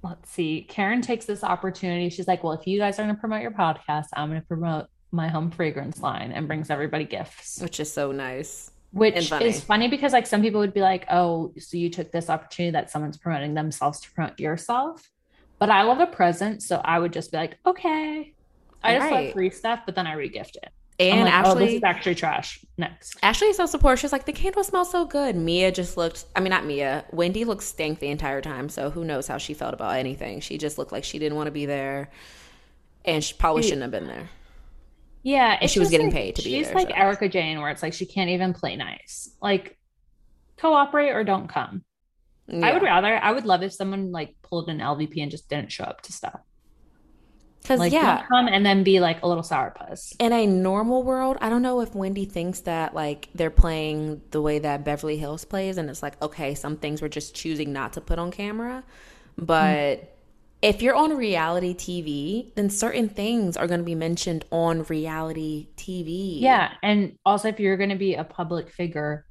let's 0.01 0.31
see. 0.31 0.65
Karen 0.67 1.01
takes 1.03 1.25
this 1.25 1.43
opportunity. 1.43 2.09
She's 2.09 2.27
like, 2.27 2.43
"Well, 2.43 2.53
if 2.53 2.65
you 2.65 2.79
guys 2.79 2.97
are 2.97 3.03
going 3.03 3.13
to 3.15 3.19
promote 3.19 3.43
your 3.43 3.51
podcast, 3.51 4.07
I'm 4.13 4.29
going 4.29 4.41
to 4.41 4.47
promote 4.47 4.87
my 5.11 5.27
home 5.27 5.51
fragrance 5.51 6.01
line," 6.01 6.31
and 6.31 6.47
brings 6.47 6.71
everybody 6.71 7.03
gifts, 7.05 7.59
Which 7.61 7.79
is 7.79 7.93
so 7.93 8.11
nice. 8.11 8.71
which 8.91 9.29
funny. 9.29 9.45
is 9.45 9.63
funny 9.63 9.87
because 9.87 10.13
like 10.13 10.25
some 10.25 10.41
people 10.41 10.59
would 10.61 10.73
be 10.73 10.81
like, 10.81 11.05
"Oh, 11.11 11.53
so 11.59 11.77
you 11.77 11.89
took 11.91 12.11
this 12.11 12.27
opportunity 12.27 12.71
that 12.71 12.89
someone's 12.89 13.17
promoting 13.17 13.53
themselves 13.53 13.99
to 14.01 14.11
promote 14.11 14.39
yourself." 14.39 15.07
But 15.61 15.69
I 15.69 15.83
love 15.83 15.99
a 15.99 16.07
present, 16.07 16.63
so 16.63 16.81
I 16.83 16.97
would 16.97 17.13
just 17.13 17.29
be 17.31 17.37
like, 17.37 17.59
"Okay." 17.67 18.33
I 18.83 18.95
just 18.95 19.11
Right. 19.11 19.25
love 19.25 19.33
free 19.33 19.51
stuff, 19.51 19.81
but 19.85 19.93
then 19.93 20.07
I 20.07 20.15
regift 20.15 20.55
it. 20.55 20.69
And 20.99 21.25
like, 21.25 21.45
oh, 21.45 21.53
this 21.53 21.63
Ashley 21.65 21.75
is 21.75 21.83
actually 21.83 22.15
trash. 22.15 22.65
Next. 22.79 23.15
Ashley 23.21 23.49
is 23.49 23.57
so 23.57 23.67
supportive. 23.67 23.99
She's 23.99 24.11
like, 24.11 24.25
the 24.25 24.33
candle 24.33 24.63
smells 24.63 24.89
so 24.91 25.05
good. 25.05 25.35
Mia 25.35 25.71
just 25.71 25.97
looked, 25.97 26.25
I 26.35 26.39
mean, 26.39 26.49
not 26.49 26.65
Mia. 26.65 27.05
Wendy 27.11 27.45
looked 27.45 27.61
stank 27.61 27.99
the 27.99 28.07
entire 28.07 28.41
time. 28.41 28.69
So 28.69 28.89
who 28.89 29.03
knows 29.05 29.27
how 29.27 29.37
she 29.37 29.53
felt 29.53 29.75
about 29.75 29.95
anything. 29.97 30.39
She 30.41 30.57
just 30.57 30.79
looked 30.79 30.91
like 30.91 31.03
she 31.03 31.19
didn't 31.19 31.35
want 31.35 31.45
to 31.45 31.51
be 31.51 31.67
there. 31.67 32.09
And 33.05 33.23
she 33.23 33.35
probably 33.35 33.61
shouldn't 33.61 33.83
have 33.83 33.91
been 33.91 34.07
there. 34.07 34.29
Yeah, 35.21 35.59
it's 35.61 35.71
she 35.71 35.79
was 35.79 35.91
getting 35.91 36.07
like- 36.07 36.15
paid 36.15 36.35
to 36.37 36.41
be 36.43 36.49
She's 36.49 36.67
there, 36.67 36.75
like 36.75 36.89
so. 36.89 36.95
Erika 36.95 37.29
Jayne, 37.29 37.61
where 37.61 37.69
it's 37.69 37.83
like 37.83 37.93
she 37.93 38.07
can't 38.07 38.31
even 38.31 38.53
play 38.53 38.75
nice. 38.75 39.29
Like, 39.43 39.77
cooperate 40.57 41.11
or 41.11 41.23
don't 41.23 41.47
come. 41.47 41.83
I 42.51 42.73
would 42.73 42.81
rather. 42.81 43.17
I 43.17 43.31
would 43.31 43.45
love 43.45 43.63
if 43.63 43.73
someone 43.73 44.11
like 44.11 44.35
pulled 44.41 44.69
an 44.69 44.79
LVP 44.79 45.21
and 45.21 45.31
just 45.31 45.49
didn't 45.49 45.71
show 45.71 45.83
up 45.83 46.01
to 46.01 46.11
stuff. 46.11 46.41
Because, 47.61 47.79
Like, 47.79 47.93
yeah, 47.93 48.25
come 48.27 48.47
and 48.47 48.65
then 48.65 48.83
be 48.83 48.99
like 48.99 49.21
a 49.21 49.27
little 49.27 49.43
sourpuss. 49.43 50.15
in 50.19 50.33
a 50.33 50.47
normal 50.47 51.03
world, 51.03 51.37
I 51.41 51.49
don't 51.49 51.61
know 51.61 51.81
if 51.81 51.93
Wendy 51.93 52.25
thinks 52.25 52.61
that 52.61 52.95
like 52.95 53.29
they're 53.35 53.51
playing 53.51 54.21
the 54.31 54.41
way 54.41 54.57
that 54.59 54.83
Beverly 54.83 55.17
Hills 55.17 55.45
plays, 55.45 55.77
and 55.77 55.89
it's 55.89 56.01
like 56.01 56.19
okay, 56.23 56.55
some 56.55 56.77
things 56.77 57.01
we're 57.01 57.07
just 57.07 57.35
choosing 57.35 57.71
not 57.71 57.93
to 57.93 58.01
put 58.01 58.17
on 58.17 58.31
camera, 58.31 58.83
but 59.37 59.99
hmm. 59.99 60.05
if 60.63 60.81
you're 60.81 60.95
on 60.95 61.15
reality 61.15 61.75
TV, 61.75 62.53
then 62.55 62.69
certain 62.71 63.07
things 63.07 63.55
are 63.55 63.67
going 63.67 63.79
to 63.79 63.85
be 63.85 63.95
mentioned 63.95 64.43
on 64.51 64.83
reality 64.83 65.67
TV. 65.77 66.41
Yeah, 66.41 66.71
and 66.81 67.15
also 67.27 67.49
if 67.49 67.59
you're 67.59 67.77
going 67.77 67.91
to 67.91 67.95
be 67.95 68.15
a 68.15 68.23
public 68.23 68.71
figure, 68.71 69.27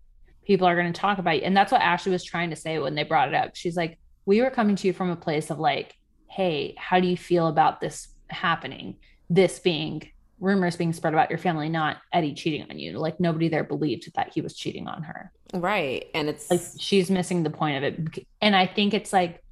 people 0.51 0.67
are 0.67 0.75
going 0.75 0.93
to 0.93 1.01
talk 1.01 1.19
about 1.19 1.37
you, 1.37 1.43
and 1.43 1.57
that's 1.57 1.71
what 1.71 1.81
Ashley 1.81 2.11
was 2.11 2.25
trying 2.25 2.51
to 2.51 2.57
say 2.57 2.81
when 2.81 2.97
they 2.97 3.05
brought 3.05 3.29
it 3.29 3.35
up. 3.35 3.55
She's 3.55 3.77
like, 3.77 4.01
"We 4.27 4.43
were 4.43 4.51
coming 4.51 4.75
to 4.75 4.89
you 4.89 4.93
from 4.93 5.09
a 5.09 5.15
place 5.15 5.49
of 5.49 5.61
like, 5.61 5.95
hey, 6.27 6.75
how 6.77 6.99
do 6.99 7.07
you 7.07 7.17
feel 7.17 7.47
about 7.47 7.81
this 7.81 8.09
happening? 8.29 8.97
This 9.31 9.61
being." 9.61 10.11
rumors 10.41 10.75
being 10.75 10.95
spread 10.95 11.13
about 11.13 11.29
your 11.29 11.39
family 11.39 11.69
not 11.69 11.99
eddie 12.15 12.33
cheating 12.33 12.65
on 12.71 12.79
you 12.79 12.99
like 12.99 13.21
nobody 13.21 13.51
there 13.51 13.63
believed 13.63 14.11
that 14.15 14.33
he 14.33 14.41
was 14.41 14.57
cheating 14.57 14.89
on 14.89 15.03
her 15.03 15.31
right, 15.53 16.07
and 16.15 16.31
it's 16.31 16.51
like 16.51 16.63
she's 16.79 17.11
missing 17.11 17.43
the 17.43 17.51
point 17.51 17.77
of 17.77 17.83
it 17.83 18.25
and 18.41 18.57
i 18.57 18.65
think 18.65 18.95
it's 18.95 19.13
like 19.13 19.45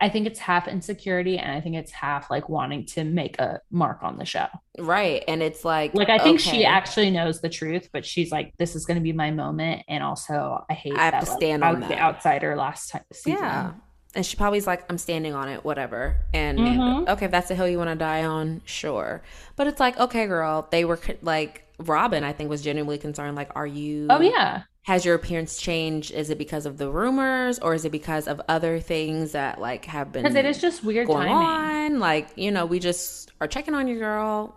i 0.00 0.08
think 0.08 0.26
it's 0.26 0.38
half 0.38 0.66
insecurity 0.68 1.38
and 1.38 1.50
i 1.52 1.60
think 1.60 1.76
it's 1.76 1.92
half 1.92 2.30
like 2.30 2.48
wanting 2.48 2.84
to 2.84 3.04
make 3.04 3.38
a 3.38 3.60
mark 3.70 4.02
on 4.02 4.16
the 4.18 4.24
show 4.24 4.46
right, 4.78 5.24
and 5.28 5.42
it's 5.42 5.64
like 5.64 5.94
like 5.94 6.08
i 6.08 6.18
think 6.18 6.40
she 6.40 6.64
actually 6.64 7.10
knows 7.10 7.40
the 7.40 7.48
truth 7.48 7.88
but 7.92 8.04
she's 8.04 8.30
like 8.32 8.54
this 8.58 8.74
is 8.74 8.86
going 8.86 8.96
to 8.96 9.02
be 9.02 9.12
my 9.12 9.30
moment 9.30 9.82
and 9.88 10.02
also 10.02 10.64
i 10.70 10.74
hate 10.74 10.94
I 10.96 11.04
have 11.04 11.12
that 11.12 11.24
to 11.24 11.30
like, 11.30 11.38
stand 11.40 11.64
on 11.64 11.80
was 11.80 11.88
the 11.88 11.98
outsider 11.98 12.56
last 12.56 12.90
time 12.90 13.04
season. 13.12 13.42
Yeah. 13.42 13.72
And 14.12 14.26
she 14.26 14.36
probably's 14.36 14.66
like, 14.66 14.84
I'm 14.90 14.98
standing 14.98 15.34
on 15.34 15.48
it, 15.48 15.64
whatever. 15.64 16.16
And 16.34 16.58
Mhm. 16.58 17.08
okay, 17.10 17.26
if 17.26 17.30
that's 17.30 17.46
the 17.46 17.54
hill 17.54 17.68
you 17.68 17.78
want 17.78 17.90
to 17.90 17.94
die 17.96 18.24
on, 18.24 18.60
sure. 18.64 19.22
But 19.54 19.68
it's 19.68 19.78
like, 19.78 20.00
okay, 20.00 20.26
girl, 20.26 20.66
they 20.72 20.84
were 20.84 20.98
like, 21.22 21.64
Robyn, 21.78 22.24
I 22.24 22.32
think, 22.32 22.50
was 22.50 22.60
genuinely 22.60 22.98
concerned. 22.98 23.36
Like, 23.36 23.50
are 23.54 23.68
you, 23.68 24.08
oh 24.10 24.20
yeah 24.20 24.64
has 24.82 25.04
your 25.04 25.14
appearance 25.14 25.58
changed? 25.58 26.10
Is 26.10 26.30
it 26.30 26.38
because 26.38 26.66
of 26.66 26.78
the 26.78 26.90
rumors 26.90 27.58
or 27.58 27.74
is 27.74 27.84
it 27.84 27.92
because 27.92 28.26
of 28.26 28.40
other 28.48 28.80
things 28.80 29.32
that 29.32 29.60
like 29.60 29.84
have 29.84 30.10
been 30.12 30.22
because 30.22 30.36
it 30.36 30.46
is 30.46 30.60
just 30.60 30.82
weird 30.82 31.06
going 31.06 31.28
timing 31.28 31.94
on? 31.94 31.98
Like, 32.00 32.28
you 32.36 32.50
know, 32.50 32.66
we 32.66 32.78
just 32.78 33.30
are 33.40 33.46
checking 33.46 33.74
on 33.74 33.88
your 33.88 33.98
girl. 33.98 34.56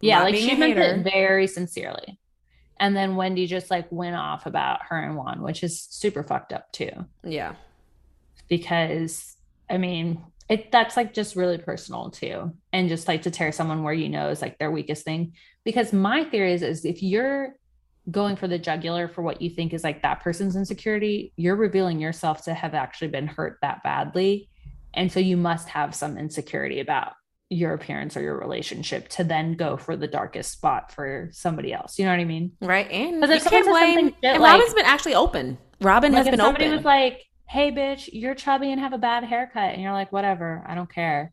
Yeah, 0.00 0.22
like 0.22 0.36
she 0.36 0.54
meant 0.54 0.78
it 0.78 1.02
very 1.02 1.46
sincerely. 1.46 2.18
And 2.78 2.96
then 2.96 3.16
Wendy 3.16 3.46
just 3.46 3.70
like 3.70 3.86
went 3.90 4.16
off 4.16 4.46
about 4.46 4.80
her 4.88 4.96
and 4.96 5.16
Juan, 5.16 5.42
which 5.42 5.62
is 5.62 5.82
super 5.82 6.22
fucked 6.22 6.52
up 6.52 6.72
too. 6.72 6.90
Yeah. 7.22 7.56
Because 8.48 9.36
I 9.68 9.76
mean, 9.78 10.24
it 10.48 10.72
that's 10.72 10.96
like 10.96 11.12
just 11.12 11.36
really 11.36 11.58
personal 11.58 12.10
too. 12.10 12.52
And 12.72 12.88
just 12.88 13.08
like 13.08 13.22
to 13.22 13.30
tear 13.30 13.52
someone 13.52 13.82
where 13.82 13.92
you 13.92 14.08
know 14.08 14.30
is 14.30 14.40
like 14.40 14.58
their 14.58 14.70
weakest 14.70 15.04
thing. 15.04 15.34
Because 15.64 15.92
my 15.92 16.24
theory 16.24 16.54
is 16.54 16.62
is 16.62 16.84
if 16.84 17.02
you're 17.02 17.54
going 18.10 18.36
for 18.36 18.48
the 18.48 18.58
jugular 18.58 19.08
for 19.08 19.22
what 19.22 19.42
you 19.42 19.50
think 19.50 19.72
is 19.72 19.84
like 19.84 20.02
that 20.02 20.20
person's 20.20 20.56
insecurity, 20.56 21.32
you're 21.36 21.56
revealing 21.56 22.00
yourself 22.00 22.44
to 22.44 22.54
have 22.54 22.74
actually 22.74 23.08
been 23.08 23.26
hurt 23.26 23.58
that 23.62 23.82
badly. 23.82 24.48
And 24.94 25.10
so 25.12 25.20
you 25.20 25.36
must 25.36 25.68
have 25.68 25.94
some 25.94 26.18
insecurity 26.18 26.80
about 26.80 27.12
your 27.50 27.74
appearance 27.74 28.16
or 28.16 28.22
your 28.22 28.38
relationship 28.38 29.08
to 29.08 29.24
then 29.24 29.54
go 29.54 29.76
for 29.76 29.96
the 29.96 30.06
darkest 30.06 30.52
spot 30.52 30.92
for 30.92 31.28
somebody 31.32 31.72
else. 31.72 31.98
You 31.98 32.04
know 32.04 32.12
what 32.12 32.20
I 32.20 32.24
mean? 32.24 32.52
Right. 32.60 32.88
And 32.90 33.20
you 33.20 33.40
can't 33.40 33.66
blame. 33.66 34.14
and 34.22 34.42
like- 34.42 34.60
Robyn's 34.60 34.74
been 34.74 34.86
actually 34.86 35.14
open. 35.16 35.58
Robyn 35.80 36.12
Like 36.12 36.24
has 36.24 36.30
been 36.30 36.38
somebody 36.38 36.66
open. 36.66 36.76
Somebody 36.76 36.76
was 36.76 36.84
like, 36.84 37.24
"Hey, 37.48 37.72
bitch, 37.72 38.08
you're 38.12 38.34
chubby 38.34 38.70
and 38.70 38.80
have 38.80 38.92
a 38.92 38.98
bad 38.98 39.24
haircut," 39.24 39.72
and 39.72 39.82
you're 39.82 39.92
like, 39.92 40.12
"Whatever, 40.12 40.62
I 40.66 40.74
don't 40.74 40.92
care." 40.92 41.32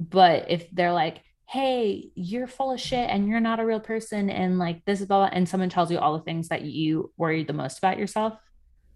But 0.00 0.50
if 0.50 0.68
they're 0.72 0.92
like, 0.92 1.22
"Hey, 1.48 2.10
you're 2.14 2.46
full 2.46 2.72
of 2.72 2.80
shit 2.80 3.08
and 3.10 3.28
you're 3.28 3.40
not 3.40 3.60
a 3.60 3.66
real 3.66 3.80
person," 3.80 4.30
and 4.30 4.58
like 4.58 4.84
this 4.84 5.00
is 5.00 5.06
blah, 5.06 5.28
blah, 5.28 5.30
and 5.32 5.48
someone 5.48 5.68
tells 5.70 5.90
you 5.90 5.98
all 5.98 6.16
the 6.18 6.24
things 6.24 6.48
that 6.48 6.62
you 6.62 7.12
worry 7.16 7.44
the 7.44 7.52
most 7.52 7.78
about 7.78 7.98
yourself 7.98 8.34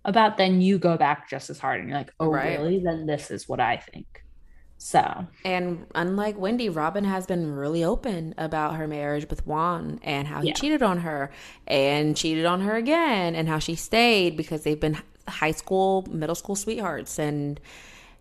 about, 0.05 0.37
then 0.39 0.61
you 0.61 0.79
go 0.79 0.97
back 0.97 1.29
just 1.29 1.51
as 1.51 1.59
hard 1.59 1.81
and 1.81 1.89
you're 1.89 1.99
like, 1.99 2.13
"Oh, 2.21 2.29
Right. 2.31 2.59
really? 2.59 2.81
Then 2.85 3.07
this 3.07 3.31
is 3.31 3.49
what 3.49 3.61
I 3.61 3.77
think." 3.77 4.07
So 4.79 5.27
And 5.45 5.87
unlike 5.95 6.39
Wendy, 6.39 6.69
Robyn 6.69 7.05
has 7.05 7.27
been 7.27 7.53
really 7.53 7.85
open 7.85 8.35
about 8.39 8.77
her 8.77 8.87
marriage 8.89 9.29
with 9.29 9.47
Juan 9.47 10.01
and 10.03 10.27
how 10.29 10.41
he 10.41 10.49
Yeah. 10.49 10.55
cheated 10.55 10.83
on 10.83 10.99
her 10.99 11.31
and 11.67 12.17
cheated 12.17 12.47
on 12.47 12.63
her 12.63 12.77
again 12.77 13.35
and 13.35 13.49
how 13.49 13.59
she 13.59 13.75
stayed 13.75 14.37
because 14.37 14.63
they've 14.63 14.81
been 14.81 14.97
high 15.29 15.51
school, 15.53 16.07
middle 16.11 16.35
school 16.35 16.57
sweethearts 16.57 17.19
and 17.19 17.61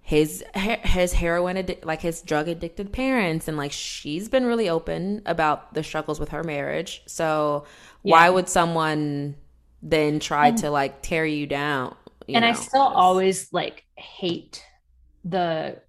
his 0.09 0.43
his 0.55 1.13
heroin 1.13 1.55
addic- 1.55 1.85
like 1.85 2.01
his 2.01 2.23
drug 2.23 2.47
addicted 2.47 2.91
parents 2.91 3.47
and 3.47 3.57
like 3.57 3.71
she's 3.71 4.27
been 4.27 4.43
really 4.43 4.67
open 4.67 5.21
about 5.27 5.75
the 5.75 5.83
struggles 5.83 6.19
with 6.19 6.29
her 6.29 6.43
marriage. 6.43 7.03
So 7.05 7.65
why 8.01 8.27
would 8.31 8.49
someone 8.49 9.35
then 9.83 10.19
try 10.19 10.49
to 10.49 10.71
like 10.71 11.03
tear 11.03 11.27
you 11.27 11.45
down? 11.45 11.95
you 12.25 12.35
and 12.37 12.43
I 12.43 12.51
know? 12.53 12.57
still 12.57 12.81
always 12.81 13.53
like 13.53 13.83
hate 13.97 14.65
the 15.23 15.79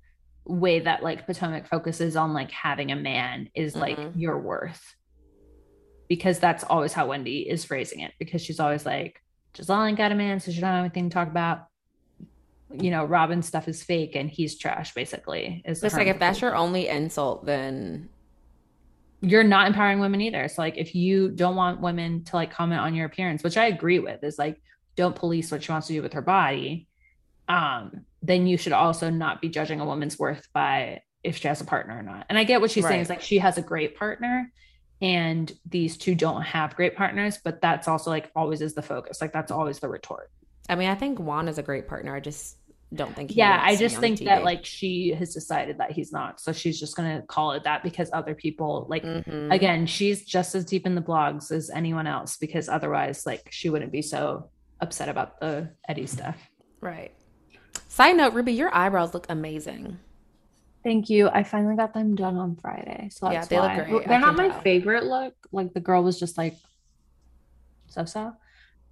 way 0.44 0.80
that 0.80 1.02
like 1.02 1.24
Potomac 1.26 1.66
focuses 1.66 2.14
on 2.14 2.34
like 2.34 2.50
having 2.50 2.92
a 2.92 2.96
man 2.96 3.48
is 3.54 3.74
like 3.74 3.96
Mhm. 3.98 4.12
your 4.16 4.38
worth. 4.38 4.96
Because 6.08 6.38
that's 6.38 6.62
always 6.64 6.92
how 6.92 7.06
Wendy 7.06 7.48
is 7.48 7.64
phrasing 7.64 8.00
it. 8.00 8.12
Because 8.18 8.42
she's 8.42 8.60
always 8.60 8.84
like, 8.84 9.22
Gizelle 9.54 9.88
ain't 9.88 9.96
got 9.96 10.12
a 10.12 10.14
man, 10.14 10.40
so 10.40 10.50
she 10.52 10.60
don't 10.60 10.68
have 10.68 10.84
anything 10.84 11.08
to 11.08 11.14
talk 11.14 11.28
about. 11.28 11.68
You 12.72 12.90
know, 12.90 13.04
Robyn's 13.04 13.46
stuff 13.46 13.68
is 13.68 13.82
fake 13.82 14.14
and 14.14 14.30
he's 14.30 14.56
trash, 14.56 14.94
basically. 14.94 15.62
Is 15.64 15.82
It's 15.82 15.94
like 15.94 16.06
if 16.06 16.18
that's 16.18 16.40
your 16.40 16.54
only 16.54 16.88
insult, 16.88 17.44
then 17.44 18.08
you're 19.20 19.44
not 19.44 19.66
empowering 19.66 20.00
women 20.00 20.20
either. 20.20 20.48
So 20.48 20.62
like 20.62 20.78
if 20.78 20.94
you 20.94 21.28
don't 21.30 21.56
want 21.56 21.80
women 21.80 22.24
to 22.24 22.36
like 22.36 22.52
comment 22.52 22.80
on 22.80 22.94
your 22.94 23.06
appearance, 23.06 23.42
which 23.42 23.56
I 23.56 23.66
agree 23.66 23.98
with, 23.98 24.22
is 24.24 24.38
like 24.38 24.60
don't 24.96 25.14
police 25.14 25.50
what 25.50 25.62
she 25.62 25.72
wants 25.72 25.88
to 25.88 25.92
do 25.92 26.02
with 26.02 26.12
her 26.12 26.22
body, 26.22 26.88
um, 27.48 28.06
then 28.22 28.46
you 28.46 28.56
should 28.56 28.72
also 28.72 29.10
not 29.10 29.40
be 29.40 29.48
judging 29.48 29.80
a 29.80 29.84
woman's 29.84 30.18
worth 30.18 30.48
by 30.52 31.02
if 31.22 31.36
she 31.36 31.48
has 31.48 31.60
a 31.60 31.64
partner 31.64 31.98
or 31.98 32.02
not. 32.02 32.26
And 32.28 32.38
I 32.38 32.44
get 32.44 32.60
what 32.60 32.70
she's 32.70 32.84
right. 32.84 32.90
saying 32.90 33.00
is 33.02 33.08
like 33.08 33.22
she 33.22 33.38
has 33.38 33.58
a 33.58 33.62
great 33.62 33.96
partner 33.96 34.50
and 35.02 35.50
these 35.68 35.96
two 35.96 36.14
don't 36.14 36.42
have 36.42 36.76
great 36.76 36.96
partners, 36.96 37.38
but 37.42 37.60
that's 37.60 37.88
also 37.88 38.10
like 38.10 38.30
always 38.36 38.60
is 38.60 38.74
the 38.74 38.82
focus. 38.82 39.20
Like 39.20 39.32
that's 39.32 39.50
always 39.50 39.78
the 39.78 39.88
retort. 39.88 40.30
I 40.68 40.76
mean, 40.76 40.88
I 40.88 40.94
think 40.94 41.18
Juan 41.18 41.48
is 41.48 41.58
a 41.58 41.62
great 41.62 41.88
partner. 41.88 42.14
I 42.14 42.20
just 42.20 42.56
don't 42.94 43.14
think 43.14 43.36
yeah 43.36 43.60
i 43.62 43.76
just 43.76 43.98
think 43.98 44.18
that 44.20 44.42
like 44.42 44.64
she 44.64 45.10
has 45.10 45.32
decided 45.32 45.78
that 45.78 45.92
he's 45.92 46.10
not 46.10 46.40
so 46.40 46.52
she's 46.52 46.78
just 46.78 46.96
gonna 46.96 47.22
call 47.28 47.52
it 47.52 47.62
that 47.62 47.84
because 47.84 48.10
other 48.12 48.34
people 48.34 48.86
like 48.88 49.04
mm-hmm. 49.04 49.50
again 49.52 49.86
she's 49.86 50.24
just 50.24 50.54
as 50.56 50.64
deep 50.64 50.86
in 50.86 50.96
the 50.96 51.00
blogs 51.00 51.52
as 51.52 51.70
anyone 51.70 52.08
else 52.08 52.36
because 52.36 52.68
otherwise 52.68 53.24
like 53.26 53.46
she 53.50 53.70
wouldn't 53.70 53.92
be 53.92 54.02
so 54.02 54.50
upset 54.80 55.08
about 55.08 55.38
the 55.40 55.70
eddie 55.88 56.06
stuff. 56.06 56.36
Right. 56.80 57.12
Side 57.88 58.16
note 58.16 58.32
ruby 58.32 58.52
your 58.52 58.74
eyebrows 58.74 59.14
look 59.14 59.26
amazing. 59.28 59.98
Thank 60.82 61.10
you. 61.10 61.28
I 61.28 61.44
finally 61.44 61.76
got 61.76 61.94
them 61.94 62.16
done 62.16 62.36
on 62.36 62.56
friday 62.56 63.08
so 63.12 63.30
yeah 63.30 63.44
they 63.44 63.56
why. 63.56 63.76
look 63.76 63.88
great 63.88 64.08
they're 64.08 64.18
not 64.18 64.34
my 64.34 64.48
tell. 64.48 64.60
favorite 64.62 65.04
look. 65.04 65.34
Like 65.52 65.74
the 65.74 65.80
girl 65.80 66.02
was 66.02 66.18
just 66.18 66.36
like 66.36 66.56
so 67.86 68.04
so 68.04 68.32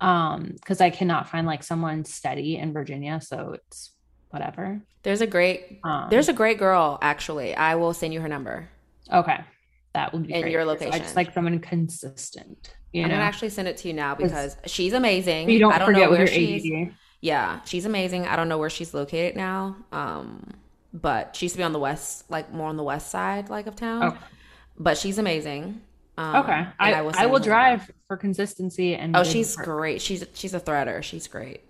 um 0.01 0.53
because 0.55 0.81
i 0.81 0.91
cannot 0.91 1.29
find 1.29 1.47
like 1.47 1.63
someone 1.63 2.05
steady 2.05 2.57
in 2.57 2.73
virginia 2.73 3.21
so 3.21 3.53
it's 3.55 3.93
whatever. 4.31 4.81
There's 5.03 5.21
a 5.21 5.27
great 5.27 5.81
um, 5.85 6.09
there's 6.11 6.29
a 6.29 6.33
great 6.33 6.59
girl 6.59 6.99
actually. 7.01 7.55
I 7.55 7.77
will 7.77 7.95
send 7.95 8.13
you 8.13 8.21
her 8.21 8.29
number. 8.29 8.69
Okay. 9.13 9.41
That 9.95 10.13
would 10.13 10.27
be 10.27 10.35
in 10.35 10.43
great. 10.43 10.53
your 10.53 10.65
location 10.65 10.93
i 10.93 10.99
just 10.99 11.17
like 11.17 11.33
someone 11.33 11.59
consistent 11.59 12.75
you 12.93 13.03
i'm 13.03 13.09
know? 13.09 13.15
gonna 13.15 13.25
actually 13.25 13.49
send 13.49 13.67
it 13.67 13.79
to 13.79 13.89
you 13.89 13.95
now 13.95 14.15
because 14.15 14.57
she's 14.67 14.93
amazing. 14.93 15.49
you 15.51 15.59
don't, 15.59 15.73
I 15.73 15.79
don't 15.79 15.87
forget 15.87 16.11
know 16.11 16.17
where 16.17 16.27
she's 16.27 16.71
ADD. 16.71 16.95
yeah 17.21 17.61
she's 17.65 17.85
amazing. 17.85 18.27
I 18.27 18.37
don't 18.37 18.49
know 18.49 18.59
where 18.59 18.71
she's 18.71 18.95
located 18.95 19.35
now 19.35 19.77
um 19.91 20.53
but 20.93 21.35
she 21.35 21.47
used 21.47 21.55
to 21.55 21.59
be 21.59 21.65
on 21.65 21.73
the 21.73 21.79
west 21.79 22.31
like 22.31 22.53
more 22.53 22.69
on 22.69 22.77
the 22.77 22.83
west 22.83 23.11
side 23.11 23.49
like 23.49 23.67
of 23.67 23.75
town. 23.77 24.05
Okay. 24.05 24.19
but 24.79 24.99
she's 24.99 25.19
amazing 25.19 25.81
um, 26.19 26.37
okay, 26.45 26.67
I, 26.81 26.95
I 26.95 27.03
will, 27.03 27.13
I 27.17 27.27
will 27.27 27.39
drive 27.39 27.91
for 28.09 28.17
consistency 28.17 28.95
and. 28.97 29.17
Oh, 29.17 29.23
she's 29.23 29.55
great. 29.55 30.03
She's 30.03 30.25
she's 30.33 30.55
a 30.55 30.61
threader. 30.61 31.03
She's 31.03 31.29
great. 31.29 31.63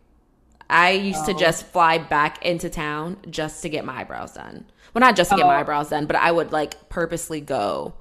I 0.71 0.93
used 0.93 1.21
oh. 1.23 1.33
to 1.33 1.35
just 1.35 1.67
fly 1.67 1.99
back 1.99 2.45
into 2.45 2.71
town 2.71 3.19
just 3.29 3.63
to 3.63 3.69
get 3.69 3.85
my 3.85 4.01
eyebrows 4.01 4.33
done. 4.33 4.67
Well, 4.95 5.01
not 5.01 5.17
just 5.17 5.31
to 5.31 5.37
get 5.37 5.47
my 5.47 5.57
oh. 5.57 5.61
eyebrows 5.61 5.91
done, 5.91 6.07
but 6.07 6.17
I 6.17 6.31
would 6.31 6.53
like 6.53 6.89
purposely 6.89 7.41
go. 7.41 7.95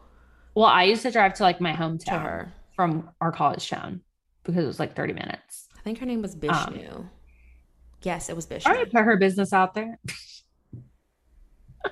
Well, 0.53 0.65
I 0.65 0.83
used 0.83 1.01
to 1.03 1.11
drive 1.11 1.33
to 1.35 1.43
like 1.43 1.61
my 1.61 1.73
hometown 1.73 2.51
from 2.75 3.09
our 3.21 3.31
college 3.31 3.69
town 3.69 4.01
because 4.43 4.63
it 4.63 4.67
was 4.67 4.79
like 4.79 4.95
30 4.95 5.13
minutes. 5.13 5.67
I 5.77 5.81
think 5.81 5.99
her 5.99 6.05
name 6.05 6.21
was 6.21 6.35
Bishnu. 6.35 6.89
Um, 6.89 7.09
yes, 8.01 8.29
it 8.29 8.35
was 8.35 8.45
Bishnu. 8.45 8.71
I 8.71 8.85
put 8.85 9.03
her 9.03 9.17
business 9.17 9.53
out 9.53 9.73
there. 9.75 9.99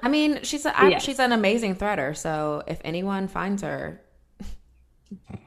I 0.01 0.09
mean, 0.09 0.43
she's 0.43 0.65
a, 0.65 0.73
yes. 0.81 1.03
she's 1.03 1.19
an 1.19 1.31
amazing 1.31 1.75
threader. 1.75 2.15
So 2.17 2.63
if 2.67 2.81
anyone 2.83 3.27
finds 3.27 3.61
her, 3.61 4.01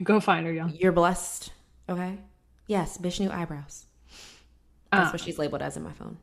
Go 0.02 0.20
find 0.20 0.46
her, 0.46 0.52
y'all. 0.52 0.70
You're 0.70 0.92
blessed. 0.92 1.52
Okay. 1.88 2.18
Yes, 2.66 2.98
Bishnu 2.98 3.30
eyebrows. 3.30 3.86
That's 4.92 5.12
what 5.12 5.20
ah. 5.20 5.24
she's 5.24 5.38
labeled 5.38 5.62
as 5.62 5.76
in 5.76 5.82
my 5.82 5.92
phone. 5.92 6.18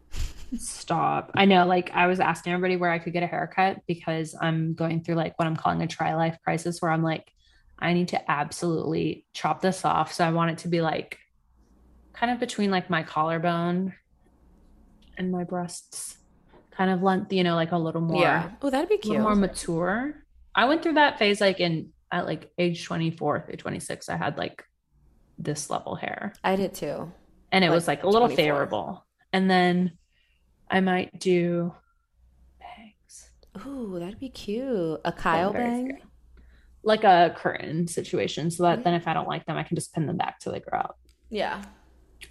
Stop. 0.58 1.32
I 1.36 1.46
know. 1.46 1.66
Like 1.66 1.92
I 1.94 2.08
was 2.08 2.20
asking 2.20 2.54
everybody 2.54 2.78
where 2.78 2.92
I 2.92 3.00
could 3.00 3.14
get 3.14 3.24
a 3.24 3.28
haircut 3.28 3.82
because 3.88 4.36
I'm 4.40 4.74
going 4.74 5.02
through 5.04 5.16
like 5.16 5.38
what 5.38 5.48
I'm 5.48 5.56
calling 5.56 5.82
a 5.82 5.88
tri 5.88 6.16
life 6.16 6.38
crisis 6.44 6.82
where 6.82 6.92
I'm 6.92 7.04
like, 7.04 7.32
I 7.80 7.94
need 7.94 8.10
to 8.10 8.32
absolutely 8.32 9.26
chop 9.34 9.62
this 9.62 9.84
off. 9.86 10.14
So 10.14 10.26
I 10.26 10.32
want 10.32 10.52
it 10.52 10.58
to 10.60 10.68
be 10.68 10.82
like 10.82 11.20
kind 12.14 12.32
of 12.32 12.40
between 12.40 12.72
like 12.72 12.90
my 12.90 13.04
collarbone 13.04 13.94
and 15.18 15.32
my 15.32 15.44
breasts, 15.44 16.18
kind 16.72 16.90
of 16.92 17.02
length, 17.02 17.34
you 17.34 17.44
know, 17.44 17.56
like 17.56 17.72
a 17.72 17.78
little 17.78 18.02
more. 18.02 18.22
Yeah. 18.22 18.52
Oh, 18.62 18.70
that'd 18.70 18.90
be 18.90 18.98
cute. 18.98 19.20
More 19.20 19.36
mature. 19.36 20.24
I 20.54 20.66
went 20.66 20.84
through 20.84 20.94
that 20.94 21.20
phase 21.20 21.42
like 21.42 21.60
in 21.60 21.90
at 22.16 22.26
like 22.26 22.50
age 22.58 22.86
24 22.86 23.42
through 23.46 23.58
26, 23.58 24.08
I 24.08 24.16
had 24.16 24.38
like 24.38 24.64
this 25.38 25.70
level 25.70 25.96
hair. 25.96 26.32
I 26.44 26.56
did 26.56 26.74
too. 26.74 27.12
And 27.52 27.64
it 27.64 27.68
like 27.68 27.76
was 27.76 27.88
like 27.88 28.04
a 28.04 28.08
little 28.08 28.30
24. 28.30 28.44
favorable. 28.44 29.06
And 29.34 29.52
then 29.52 29.98
I 30.72 30.80
might 30.80 31.20
do 31.20 31.74
bangs. 32.58 33.30
Ooh, 33.68 34.00
that'd 34.00 34.20
be 34.20 34.30
cute. 34.30 35.02
A 35.04 35.12
Kyle 35.12 35.52
bang? 35.52 35.88
Scary. 35.88 36.04
Like 36.84 37.04
a 37.04 37.36
curtain 37.36 37.88
situation. 37.88 38.50
So 38.50 38.64
that 38.64 38.86
then 38.86 38.94
if 38.94 39.08
I 39.10 39.14
don't 39.14 39.28
like 39.28 39.46
them, 39.46 39.58
I 39.58 39.64
can 39.64 39.76
just 39.76 39.94
pin 39.94 40.06
them 40.06 40.16
back 40.16 40.40
till 40.40 40.54
they 40.54 40.62
grow 40.62 40.80
out. 40.80 40.96
Yeah. 41.30 41.64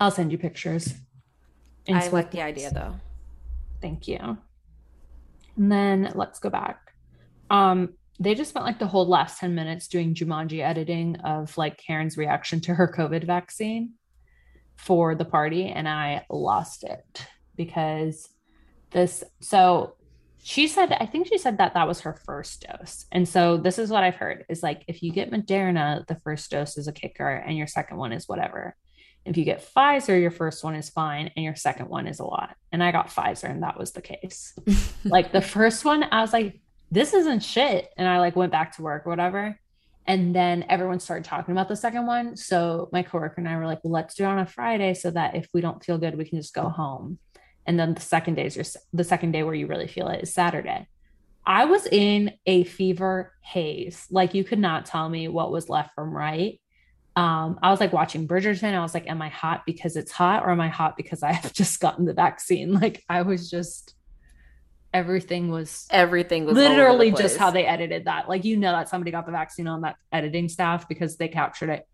I'll 0.00 0.10
send 0.10 0.32
you 0.32 0.38
pictures. 0.38 0.94
I 1.92 2.08
like 2.08 2.30
the 2.30 2.40
idea 2.40 2.70
though. 2.70 2.94
Thank 3.82 4.08
you. 4.08 4.38
And 5.56 5.70
then 5.70 6.10
let's 6.14 6.38
go 6.38 6.48
back. 6.48 6.94
Um, 7.50 7.94
they 8.20 8.34
just 8.34 8.50
spent 8.50 8.64
like 8.64 8.78
the 8.78 8.86
whole 8.86 9.08
last 9.08 9.38
10 9.38 9.54
minutes 9.54 9.88
doing 9.88 10.14
Jumanji 10.14 10.60
editing 10.60 11.16
of 11.16 11.56
like 11.58 11.78
Karen's 11.78 12.16
reaction 12.16 12.60
to 12.62 12.74
her 12.74 12.92
COVID 12.96 13.24
vaccine 13.24 13.94
for 14.76 15.14
the 15.14 15.24
party. 15.24 15.66
And 15.66 15.88
I 15.88 16.24
lost 16.30 16.84
it 16.84 17.26
because 17.56 18.28
this, 18.90 19.24
so 19.40 19.96
she 20.42 20.68
said, 20.68 20.92
I 20.92 21.06
think 21.06 21.26
she 21.26 21.38
said 21.38 21.58
that 21.58 21.74
that 21.74 21.88
was 21.88 22.02
her 22.02 22.20
first 22.24 22.66
dose. 22.68 23.06
And 23.10 23.26
so 23.26 23.56
this 23.56 23.78
is 23.78 23.90
what 23.90 24.04
I've 24.04 24.16
heard 24.16 24.44
is 24.48 24.62
like 24.62 24.84
if 24.86 25.02
you 25.02 25.10
get 25.10 25.32
Moderna, 25.32 26.06
the 26.06 26.16
first 26.16 26.50
dose 26.50 26.76
is 26.76 26.86
a 26.86 26.92
kicker 26.92 27.28
and 27.28 27.56
your 27.56 27.66
second 27.66 27.96
one 27.96 28.12
is 28.12 28.28
whatever. 28.28 28.76
If 29.24 29.38
you 29.38 29.44
get 29.44 29.66
Pfizer, 29.74 30.20
your 30.20 30.30
first 30.30 30.62
one 30.62 30.74
is 30.74 30.90
fine 30.90 31.30
and 31.34 31.44
your 31.44 31.56
second 31.56 31.88
one 31.88 32.06
is 32.06 32.20
a 32.20 32.24
lot. 32.24 32.56
And 32.70 32.82
I 32.82 32.92
got 32.92 33.08
Pfizer 33.08 33.50
and 33.50 33.62
that 33.62 33.78
was 33.78 33.92
the 33.92 34.02
case. 34.02 34.54
like 35.04 35.32
the 35.32 35.40
first 35.40 35.84
one, 35.84 36.04
I 36.04 36.20
was 36.20 36.34
like, 36.34 36.60
this 36.94 37.12
isn't 37.12 37.40
shit. 37.40 37.90
And 37.96 38.06
I 38.08 38.20
like 38.20 38.36
went 38.36 38.52
back 38.52 38.76
to 38.76 38.82
work 38.82 39.04
or 39.04 39.10
whatever. 39.10 39.58
And 40.06 40.34
then 40.34 40.64
everyone 40.68 41.00
started 41.00 41.24
talking 41.24 41.52
about 41.52 41.68
the 41.68 41.76
second 41.76 42.06
one. 42.06 42.36
So 42.36 42.88
my 42.92 43.02
coworker 43.02 43.34
and 43.38 43.48
I 43.48 43.56
were 43.56 43.66
like, 43.66 43.82
well, 43.82 43.92
let's 43.92 44.14
do 44.14 44.22
it 44.22 44.28
on 44.28 44.38
a 44.38 44.46
Friday 44.46 44.94
so 44.94 45.10
that 45.10 45.34
if 45.34 45.48
we 45.52 45.60
don't 45.60 45.82
feel 45.82 45.98
good, 45.98 46.16
we 46.16 46.24
can 46.24 46.38
just 46.38 46.54
go 46.54 46.68
home. 46.68 47.18
And 47.66 47.80
then 47.80 47.94
the 47.94 48.00
second 48.00 48.34
day 48.34 48.46
is 48.46 48.54
your, 48.54 48.66
the 48.92 49.02
second 49.02 49.32
day 49.32 49.42
where 49.42 49.54
you 49.54 49.66
really 49.66 49.88
feel 49.88 50.08
it 50.08 50.22
is 50.22 50.32
Saturday. 50.32 50.86
I 51.44 51.64
was 51.64 51.86
in 51.86 52.32
a 52.46 52.62
fever 52.64 53.32
haze. 53.40 54.06
Like 54.10 54.34
you 54.34 54.44
could 54.44 54.60
not 54.60 54.86
tell 54.86 55.08
me 55.08 55.26
what 55.26 55.50
was 55.50 55.68
left 55.68 55.94
from 55.94 56.14
right. 56.14 56.60
Um, 57.16 57.58
I 57.60 57.70
was 57.70 57.80
like 57.80 57.92
watching 57.92 58.28
Bridgerton. 58.28 58.72
I 58.74 58.80
was 58.80 58.94
like, 58.94 59.08
am 59.08 59.20
I 59.20 59.30
hot 59.30 59.62
because 59.66 59.96
it's 59.96 60.12
hot 60.12 60.44
or 60.44 60.50
am 60.50 60.60
I 60.60 60.68
hot 60.68 60.96
because 60.96 61.24
I 61.24 61.32
have 61.32 61.52
just 61.54 61.80
gotten 61.80 62.04
the 62.04 62.14
vaccine? 62.14 62.72
Like 62.74 63.02
I 63.08 63.22
was 63.22 63.50
just 63.50 63.94
everything 64.94 65.50
was 65.50 65.86
everything 65.90 66.46
was 66.46 66.54
literally 66.54 67.10
just 67.10 67.36
how 67.36 67.50
they 67.50 67.66
edited 67.66 68.06
that. 68.06 68.28
Like 68.28 68.44
you 68.44 68.56
know 68.56 68.72
that 68.72 68.88
somebody 68.88 69.10
got 69.10 69.26
the 69.26 69.32
vaccine 69.32 69.66
on 69.66 69.82
that 69.82 69.96
editing 70.12 70.48
staff 70.48 70.88
because 70.88 71.16
they 71.16 71.28
captured 71.28 71.68
it 71.68 71.86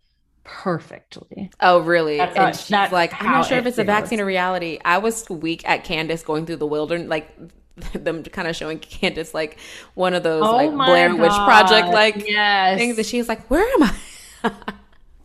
perfectly. 0.43 1.51
Oh, 1.59 1.79
really? 1.81 2.17
That's, 2.17 2.37
and 2.37 2.55
she's 2.55 2.91
like, 2.91 3.21
I'm 3.21 3.31
not 3.31 3.45
sure 3.45 3.57
if 3.57 3.65
it's 3.65 3.77
a 3.77 3.83
vaccine 3.83 4.19
or 4.19 4.25
reality. 4.25 4.79
I 4.85 4.99
was 4.99 5.29
weak 5.29 5.67
at 5.67 5.83
Candiace 5.83 6.23
going 6.23 6.45
through 6.45 6.57
the 6.57 6.67
wilderness, 6.67 7.09
like 7.09 7.35
them 7.93 8.23
kind 8.23 8.47
of 8.47 8.55
showing 8.55 8.79
Candiace 8.79 9.33
like 9.33 9.59
one 9.95 10.13
of 10.13 10.23
those 10.23 10.43
oh 10.43 10.55
like 10.55 10.71
Blair 10.71 11.09
God. 11.09 11.19
Witch 11.19 11.31
Project 11.31 11.87
like 11.89 12.27
yes. 12.27 12.77
things, 12.77 12.97
and 12.97 13.05
she's 13.05 13.27
like, 13.27 13.49
"Where 13.49 13.67
am 13.75 13.83
I?" 13.83 14.53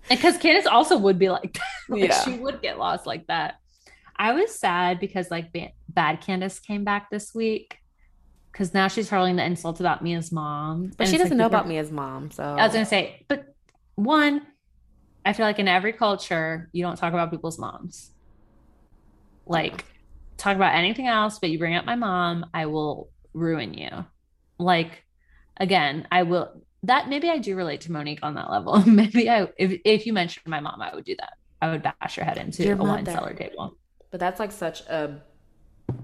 And 0.09 0.21
because 0.21 0.37
Candiace 0.39 0.67
also 0.67 0.97
would 0.99 1.19
be 1.19 1.31
like, 1.31 1.59
like 1.89 2.11
yeah. 2.11 2.23
she 2.23 2.35
would 2.35 2.63
get 2.63 2.79
lost 2.79 3.07
like 3.07 3.27
that. 3.27 3.61
I 4.19 4.33
was 4.33 4.59
sad 4.59 5.01
because 5.01 5.31
like 5.31 5.53
Bad 5.89 6.21
Candiace 6.21 6.59
came 6.59 6.85
back 6.85 7.11
this 7.11 7.35
week 7.35 7.79
because 8.53 8.73
now 8.73 8.89
she's 8.89 9.11
hurling 9.11 9.37
the 9.37 9.45
insults 9.45 9.81
about 9.81 10.03
Mia's 10.03 10.33
mom. 10.33 10.93
But 10.97 11.09
she 11.09 11.19
doesn't 11.19 11.31
like, 11.31 11.39
know 11.39 11.47
about 11.47 11.69
Mia's 11.69 11.93
mom. 11.93 12.31
So 12.31 12.43
I 12.43 12.65
was 12.65 12.73
gonna 12.73 12.87
say, 12.87 13.25
but 13.29 13.55
one, 13.95 14.43
I 15.25 15.33
feel 15.33 15.45
like 15.45 15.59
in 15.59 15.69
every 15.69 15.93
culture 15.93 16.71
you 16.73 16.83
don't 16.83 16.97
talk 16.97 17.13
about 17.13 17.31
people's 17.31 17.59
moms. 17.59 18.13
Like 19.47 19.85
talk 20.39 20.57
about 20.57 20.75
anything 20.75 21.07
else, 21.07 21.39
but 21.39 21.51
you 21.51 21.59
bring 21.59 21.75
up 21.75 21.85
my 21.85 21.97
mom, 21.97 22.47
I 22.55 22.67
will 22.67 23.11
ruin 23.35 23.75
you. 23.75 23.91
Like 24.59 25.05
again, 25.59 26.07
I 26.11 26.23
will 26.23 26.63
that 26.83 27.09
maybe 27.09 27.29
I 27.29 27.39
do 27.39 27.57
relate 27.57 27.83
to 27.83 27.93
Monique 27.93 28.21
on 28.23 28.35
that 28.35 28.51
level. 28.51 28.79
maybe 28.87 29.29
I 29.29 29.49
if 29.59 29.81
if 29.85 30.07
you 30.07 30.13
mentioned 30.13 30.47
my 30.47 30.61
mom, 30.61 30.81
I 30.81 30.95
would 30.95 31.05
do 31.05 31.17
that. 31.19 31.35
I 31.61 31.71
would 31.71 31.83
bash 31.83 32.17
her 32.17 32.25
head 32.25 32.39
into 32.39 32.65
Your 32.65 32.75
a 32.75 32.83
wine 32.83 33.05
cellar 33.05 33.35
table. 33.35 33.77
But 34.17 34.21
that's 34.21 34.41
like 34.41 34.53
such 34.53 34.81
a 34.89 35.21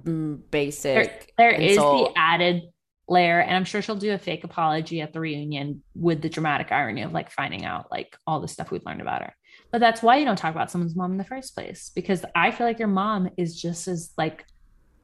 mm, 0.04 0.38
basic. 0.50 1.32
there, 1.38 1.52
there 1.52 1.58
is 1.58 1.78
the 1.78 2.12
added 2.14 2.64
layer, 3.08 3.40
and 3.40 3.56
I'm 3.56 3.64
sure 3.64 3.80
she'll 3.80 3.96
do 3.96 4.12
a 4.12 4.18
fake 4.18 4.44
apology 4.44 5.00
at 5.00 5.14
the 5.14 5.20
reunion 5.20 5.82
with 5.94 6.20
the 6.20 6.28
dramatic 6.28 6.70
irony 6.72 7.00
of 7.00 7.12
like 7.12 7.30
finding 7.30 7.64
out 7.64 7.90
like 7.90 8.14
all 8.26 8.40
the 8.40 8.48
stuff 8.48 8.70
we've 8.70 8.84
learned 8.84 9.00
about 9.00 9.22
her. 9.22 9.34
But 9.70 9.80
that's 9.80 10.02
why 10.02 10.18
you 10.18 10.26
don't 10.26 10.36
talk 10.36 10.54
about 10.54 10.70
someone's 10.70 10.94
mom 10.94 11.12
in 11.12 11.16
the 11.16 11.24
first 11.24 11.54
place 11.54 11.90
because 11.94 12.22
I 12.34 12.50
feel 12.50 12.66
like 12.66 12.78
your 12.78 12.86
mom 12.86 13.30
is 13.38 13.58
just 13.58 13.88
as 13.88 14.12
like 14.18 14.44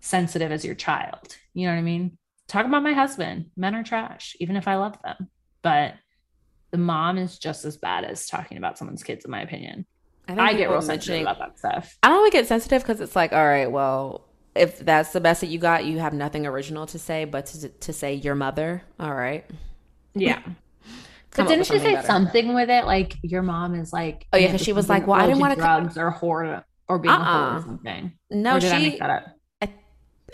sensitive 0.01 0.53
as 0.53 0.63
your 0.63 0.75
child. 0.75 1.35
You 1.55 1.67
know 1.67 1.73
what 1.73 1.79
I 1.79 1.85
mean? 1.85 2.19
Talk 2.47 2.67
about 2.67 2.83
my 2.83 2.93
husband. 2.93 3.47
Men 3.57 3.75
are 3.75 3.85
trash, 3.85 4.37
even 4.39 4.55
if 4.55 4.69
I 4.69 4.77
love 4.77 4.99
them. 5.03 5.31
But 5.63 5.95
the 6.73 6.77
mom 6.77 7.17
is 7.17 7.39
just 7.39 7.65
as 7.65 7.79
bad 7.79 8.05
as 8.05 8.27
talking 8.27 8.59
about 8.59 8.77
someone's 8.77 9.03
kids, 9.03 9.25
in 9.25 9.31
my 9.31 9.41
opinion. 9.41 9.87
Think 10.29 10.41
I 10.41 10.53
get 10.55 10.71
real 10.71 10.83
sensitive 10.83 11.23
about 11.23 11.39
that 11.39 11.59
stuff. 11.59 11.97
I 12.03 12.09
don't 12.09 12.19
really 12.19 12.31
get 12.31 12.47
sensitive 12.47 12.83
because 12.83 13.01
it's 13.01 13.17
like, 13.17 13.33
all 13.33 13.47
right, 13.47 13.71
well, 13.71 14.25
if 14.55 14.79
that's 14.81 15.13
the 15.13 15.21
best 15.21 15.41
that 15.43 15.47
you 15.49 15.59
got, 15.59 15.85
you 15.85 15.99
have 15.99 16.13
nothing 16.13 16.47
original 16.47 16.87
to 16.87 16.99
say, 16.99 17.25
but 17.25 17.47
to, 17.47 17.69
to 17.69 17.93
say 17.93 18.15
your 18.15 18.35
mother, 18.35 18.83
all 18.99 19.15
right. 19.15 19.45
Yeah. 20.15 20.41
Come 21.31 21.45
But 21.47 21.49
didn't 21.49 21.67
she 21.67 21.79
say 21.79 21.95
better. 21.95 22.07
something 22.07 22.55
with 22.55 22.71
it? 22.71 22.85
Like 22.87 23.15
your 23.23 23.43
mom 23.43 23.75
is 23.75 23.93
like, 23.93 24.27
Oh, 24.33 24.37
yeah, 24.37 24.43
you 24.43 24.49
know, 24.49 24.53
'cause 24.55 24.63
she 24.65 24.73
was 24.73 24.89
like, 24.89 25.07
well, 25.07 25.17
I 25.21 25.27
didn't 25.27 25.37
indulged 25.43 25.59
in 25.59 25.63
wanna 25.65 25.83
drugs 25.85 25.99
or 25.99 26.11
whore 26.11 26.65
or 26.89 26.99
being 26.99 27.15
a 27.15 27.19
whore 27.19 27.21
Uh-uh. 27.53 27.57
or 27.59 27.61
something. 27.63 28.13
No, 28.31 28.57
or 28.57 28.61
did 28.61 28.73
I 28.73 28.79
she- 28.79 28.89
make 28.91 28.99
that 29.01 29.11
up? 29.11 29.71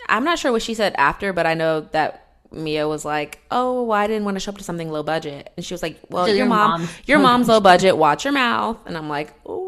I'm 0.07 0.23
not 0.23 0.37
sure 0.37 0.51
what 0.51 0.61
she 0.61 0.73
said 0.73 0.93
after, 0.97 1.33
but 1.33 1.45
I 1.47 1.53
know 1.53 1.81
that 1.91 2.21
Mia 2.51 2.87
was 2.87 3.05
like, 3.05 3.39
"Oh, 3.49 3.83
well, 3.83 3.97
I 3.99 4.07
didn't 4.07 4.23
want 4.25 4.35
to 4.35 4.39
show 4.39 4.51
up 4.51 4.57
to 4.59 4.63
something 4.63 4.91
low 4.91 5.01
budget," 5.03 5.51
and 5.57 5.65
she 5.65 5.73
was 5.73 5.81
like, 5.81 5.99
"Well, 6.09 6.27
your, 6.27 6.37
your 6.37 6.45
mom, 6.45 6.81
mom's 6.81 6.89
your 7.05 7.19
mom's 7.27 7.47
low 7.47 7.59
budget. 7.59 7.97
Watch 7.97 8.23
your 8.23 8.33
mouth." 8.33 8.77
And 8.85 8.97
I'm 8.97 9.09
like, 9.09 9.33
"Oh, 9.45 9.64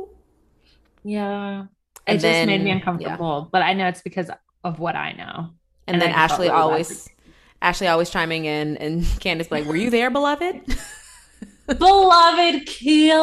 Yeah. 1.08 1.62
It 1.62 1.68
And 2.05 2.20
just 2.20 2.47
made 2.47 2.62
me 2.64 2.72
uncomfortable. 2.72 3.47
But 3.51 3.62
I 3.62 3.74
know 3.74 3.88
it's 3.88 4.01
because 4.01 4.30
of 4.64 4.80
what 4.80 4.95
I 4.95 5.14
know. 5.14 5.51
And, 5.88 5.95
And 5.95 6.01
then 6.01 6.12
Ashley 6.12 6.47
really 6.47 6.60
always, 6.60 7.08
Ashley 7.62 7.88
always 7.88 8.10
chiming 8.10 8.43
in, 8.45 8.76
and 8.78 9.03
Candiace 9.20 9.49
like, 9.51 9.66
"Were 9.66 9.78
you 9.78 9.89
there, 9.89 10.10
beloved?" 10.10 10.62
Beloved 11.68 12.66
killed 12.66 13.14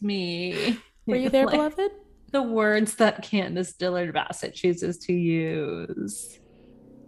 me. 0.00 0.78
Were 1.06 1.16
you 1.16 1.30
there, 1.30 1.46
Like, 1.46 1.54
beloved? 1.54 1.90
The 2.32 2.42
words 2.42 2.96
that 2.96 3.22
Candiace 3.22 3.72
Dillard 3.74 4.12
Bassett 4.12 4.52
chooses 4.54 4.98
to 4.98 5.12
use. 5.12 6.38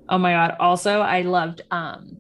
Oh 0.08 0.16
my 0.16 0.30
god. 0.32 0.56
Also, 0.60 1.00
I 1.00 1.22
loved 1.22 1.62
um 1.70 2.18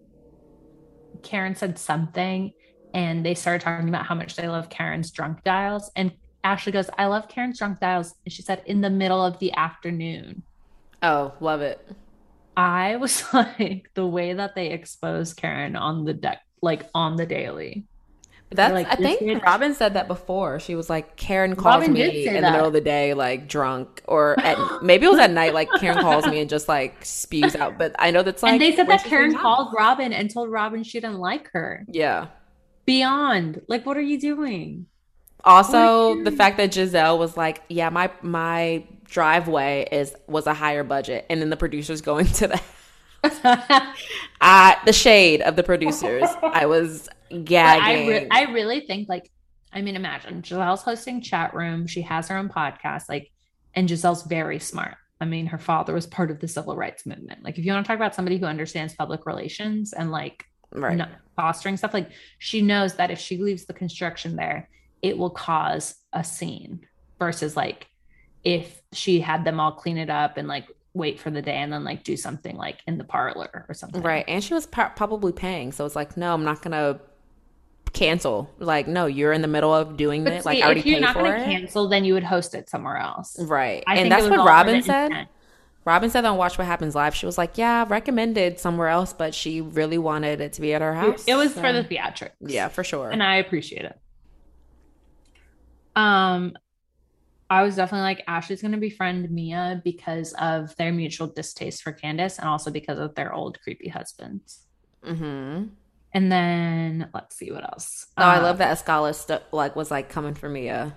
Karen 1.22 1.54
said 1.54 1.78
something 1.78 2.52
and 2.94 3.24
they 3.24 3.34
started 3.34 3.62
talking 3.62 3.88
about 3.88 4.06
how 4.06 4.14
much 4.14 4.36
they 4.36 4.48
love 4.48 4.68
Karen's 4.68 5.10
drunk 5.10 5.44
dials. 5.44 5.90
And 5.96 6.12
Ashley 6.44 6.72
goes, 6.72 6.88
I 6.98 7.06
love 7.06 7.28
Karen's 7.28 7.58
drunk 7.58 7.80
dials. 7.80 8.14
And 8.24 8.32
she 8.32 8.42
said, 8.42 8.62
in 8.66 8.80
the 8.80 8.90
middle 8.90 9.24
of 9.24 9.38
the 9.38 9.52
afternoon. 9.54 10.42
Oh, 11.02 11.34
love 11.40 11.60
it. 11.60 11.86
I 12.56 12.96
was 12.96 13.22
like, 13.32 13.90
the 13.94 14.06
way 14.06 14.32
that 14.32 14.54
they 14.54 14.70
expose 14.70 15.34
Karen 15.34 15.76
on 15.76 16.04
the 16.04 16.14
deck, 16.14 16.42
like 16.62 16.88
on 16.94 17.16
the 17.16 17.26
daily. 17.26 17.86
That's. 18.50 18.72
like, 18.72 18.86
I 18.88 18.94
think 18.94 19.20
bitch- 19.20 19.42
Robyn 19.42 19.74
said 19.74 19.94
that 19.94 20.08
before. 20.08 20.58
She 20.58 20.74
was 20.74 20.88
like, 20.88 21.16
"Karen 21.16 21.54
calls 21.54 21.82
Robyn 21.82 21.92
me 21.92 22.26
in 22.26 22.42
the 22.42 22.50
middle 22.50 22.66
of 22.66 22.72
the 22.72 22.80
day, 22.80 23.12
like 23.12 23.46
drunk, 23.46 24.02
or 24.06 24.40
at 24.40 24.56
maybe 24.82 25.04
it 25.04 25.10
was 25.10 25.18
at 25.18 25.30
night. 25.30 25.52
Like 25.52 25.68
Karen 25.78 25.98
calls 25.98 26.26
me 26.26 26.40
and 26.40 26.48
just 26.48 26.66
like 26.66 27.04
spews 27.04 27.54
out." 27.54 27.76
But 27.76 27.94
I 27.98 28.10
know 28.10 28.22
that's 28.22 28.42
like. 28.42 28.52
and 28.52 28.60
they 28.62 28.74
said 28.74 28.88
that 28.88 29.04
Karen 29.04 29.36
called 29.36 29.74
Robyn 29.76 30.14
and 30.14 30.32
told 30.32 30.50
Robyn 30.50 30.82
she 30.82 30.98
didn't 30.98 31.18
like 31.18 31.50
her. 31.52 31.84
Yeah. 31.88 32.28
Beyond, 32.88 33.60
like, 33.68 33.84
what 33.84 33.96
are 33.98 34.00
you 34.02 34.18
doing? 34.18 34.86
Also, 35.44 36.14
Like- 36.14 36.24
the 36.24 36.32
fact 36.32 36.56
that 36.56 36.70
Gizelle 36.70 37.18
was 37.18 37.36
like, 37.36 37.62
"Yeah, 37.68 37.90
my 37.90 38.10
my 38.22 38.84
driveway 39.04 39.86
is 39.92 40.14
was 40.26 40.46
a 40.46 40.54
higher 40.54 40.84
budget," 40.84 41.26
and 41.28 41.40
then 41.40 41.50
the 41.50 41.56
producers 41.56 42.00
going 42.00 42.26
to 42.26 42.48
the 42.48 42.60
uh, 44.40 44.74
the 44.86 44.92
shade 44.92 45.42
of 45.42 45.56
the 45.56 45.62
producers. 45.62 46.28
I 46.42 46.66
was 46.66 47.08
gagging. 47.44 48.08
I, 48.08 48.08
re- 48.08 48.28
I 48.30 48.42
really 48.52 48.80
think 48.80 49.08
like 49.08 49.30
I 49.72 49.82
mean 49.82 49.94
imagine 49.96 50.40
Gizelle's 50.42 50.82
hosting 50.82 51.20
chat 51.20 51.52
room 51.52 51.86
she 51.86 52.00
has 52.02 52.28
her 52.28 52.36
own 52.38 52.48
podcast 52.48 53.04
like 53.10 53.30
and 53.74 53.86
Gizelle's 53.86 54.22
very 54.22 54.58
smart 54.58 54.94
I 55.20 55.26
mean 55.26 55.44
her 55.46 55.58
father 55.58 55.92
was 55.92 56.06
part 56.06 56.30
of 56.30 56.40
the 56.40 56.48
civil 56.48 56.74
rights 56.74 57.04
movement 57.04 57.44
like 57.44 57.58
if 57.58 57.66
you 57.66 57.72
want 57.72 57.84
to 57.84 57.88
talk 57.88 57.98
about 57.98 58.14
somebody 58.14 58.38
who 58.38 58.46
understands 58.46 58.94
public 58.94 59.26
relations 59.26 59.92
and 59.92 60.10
like 60.10 60.46
right. 60.72 60.96
not 60.96 61.10
fostering 61.36 61.76
stuff 61.76 61.94
like 61.94 62.10
she 62.38 62.60
knows 62.62 62.94
that 62.94 63.10
if 63.10 63.18
she 63.18 63.36
leaves 63.38 63.64
the 63.66 63.72
construction 63.72 64.34
there 64.36 64.68
it 65.02 65.16
will 65.16 65.30
cause 65.30 65.94
a 66.12 66.24
scene 66.24 66.80
versus 67.18 67.56
like 67.56 67.86
if 68.44 68.82
she 68.92 69.20
had 69.20 69.44
them 69.44 69.60
all 69.60 69.72
clean 69.72 69.98
it 69.98 70.10
up 70.10 70.36
and 70.36 70.48
like 70.48 70.66
wait 70.94 71.20
for 71.20 71.30
the 71.30 71.42
day 71.42 71.56
and 71.56 71.72
then 71.72 71.84
like 71.84 72.02
do 72.02 72.16
something 72.16 72.56
like 72.56 72.78
in 72.88 72.98
the 72.98 73.04
parlor 73.04 73.64
or 73.68 73.74
something 73.74 74.02
Right. 74.02 74.24
And 74.26 74.42
she 74.42 74.54
was 74.54 74.66
par- 74.66 74.92
probably 74.96 75.32
paying. 75.32 75.70
So 75.70 75.84
it's 75.86 75.94
like, 75.94 76.16
no, 76.16 76.34
I'm 76.34 76.44
not 76.44 76.60
going 76.62 76.72
to 76.72 77.00
cancel. 77.92 78.50
Like, 78.58 78.88
no, 78.88 79.06
you're 79.06 79.32
in 79.32 79.42
the 79.42 79.48
middle 79.48 79.72
of 79.72 79.96
doing 79.96 80.24
but 80.24 80.32
it. 80.32 80.42
see, 80.42 80.46
Like, 80.48 80.58
I 80.62 80.64
already 80.64 80.80
if 80.80 80.86
you're 80.86 81.00
not 81.00 81.14
going 81.14 81.32
to 81.38 81.44
cancel 81.44 81.88
then 81.88 82.04
you 82.04 82.14
would 82.14 82.24
host 82.24 82.54
it 82.54 82.68
somewhere 82.68 82.96
else 82.96 83.36
right. 83.40 83.84
I 83.86 83.96
and 83.96 84.10
that's 84.10 84.26
what 84.26 84.38
Robyn 84.44 84.82
said. 84.82 85.06
intent. 85.06 85.28
Robyn 85.84 86.10
said 86.10 86.24
on 86.24 86.36
Watch 86.36 86.58
What 86.58 86.66
Happens 86.66 86.94
Live, 86.94 87.14
she 87.14 87.24
was 87.24 87.38
like, 87.38 87.56
yeah, 87.56 87.86
recommended 87.88 88.58
somewhere 88.60 88.88
else, 88.88 89.12
but 89.14 89.34
she 89.34 89.60
really 89.62 89.96
wanted 89.98 90.40
it 90.40 90.52
to 90.54 90.60
be 90.60 90.74
at 90.74 90.82
her 90.82 90.94
house. 90.94 91.24
It 91.26 91.34
was 91.34 91.54
So, 91.54 91.62
for 91.62 91.72
the 91.72 91.82
theatrics. 91.82 92.32
Yeah, 92.40 92.68
for 92.68 92.84
sure. 92.84 93.08
And 93.10 93.22
I 93.22 93.36
appreciate 93.36 93.84
it. 93.86 93.98
Um 95.96 96.56
I 97.50 97.62
was 97.62 97.76
definitely 97.76 98.02
like 98.02 98.22
Ashley's 98.28 98.60
gonna 98.60 98.76
befriend 98.76 99.30
Mia 99.30 99.80
because 99.82 100.34
of 100.34 100.76
their 100.76 100.92
mutual 100.92 101.28
distaste 101.28 101.82
for 101.82 101.92
Candiace 101.92 102.38
and 102.38 102.46
also 102.46 102.70
because 102.70 102.98
of 102.98 103.14
their 103.14 103.32
old 103.32 103.58
creepy 103.62 103.88
husbands. 103.88 104.66
Mm-hmm. 105.02 105.68
And 106.12 106.32
then 106.32 107.08
let's 107.14 107.36
see 107.36 107.50
what 107.50 107.64
else. 107.64 108.06
Oh, 108.18 108.22
I 108.22 108.36
Uh, 108.38 108.42
love 108.42 108.58
that 108.58 108.76
Askale 108.76 109.14
stu- 109.14 109.38
like 109.52 109.76
was 109.76 109.90
like 109.90 110.10
coming 110.10 110.34
for 110.34 110.48
Mia. 110.50 110.94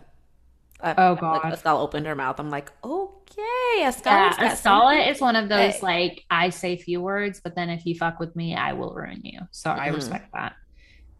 I- 0.84 0.96
Oh, 0.98 1.12
Like 1.14 1.22
God. 1.22 1.42
Askale 1.54 1.78
opened 1.80 2.06
her 2.06 2.16
mouth. 2.16 2.40
I'm 2.40 2.50
like, 2.50 2.72
okay, 2.84 3.42
Yeah, 3.78 3.88
Askale's 3.92 4.60
something. 4.60 5.00
is 5.10 5.22
one 5.30 5.36
of 5.36 5.50
those 5.50 5.76
Hey. 5.76 5.80
like 5.82 6.26
I 6.30 6.50
say 6.50 6.78
few 6.78 7.02
words, 7.02 7.40
but 7.44 7.56
then 7.56 7.70
if 7.70 7.86
you 7.86 7.96
fuck 7.96 8.20
with 8.20 8.36
me, 8.36 8.56
I 8.56 8.74
will 8.74 8.94
ruin 8.94 9.22
you. 9.24 9.40
So 9.52 9.72
I 9.72 9.90
Mhm. 9.90 9.96
respect 9.96 10.32
that. 10.34 10.54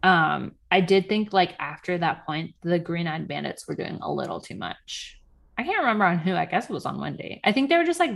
Um, 0.02 0.52
I 0.70 0.80
did 0.80 1.08
think 1.08 1.32
like 1.32 1.54
after 1.60 1.96
that 1.98 2.26
point, 2.26 2.54
the 2.62 2.78
Green 2.78 3.06
Eyed 3.06 3.28
Bandits 3.28 3.68
were 3.68 3.76
doing 3.76 3.98
a 4.02 4.12
little 4.12 4.40
too 4.40 4.56
much. 4.56 5.20
I 5.56 5.62
can't 5.62 5.78
remember 5.80 6.04
on 6.04 6.18
who. 6.18 6.34
I 6.34 6.44
guess 6.46 6.64
it 6.68 6.72
was 6.72 6.86
on 6.86 6.98
Wendy. 7.00 7.40
I 7.44 7.52
think 7.52 7.68
they 7.68 7.76
were 7.76 7.84
just 7.84 8.00
like 8.00 8.10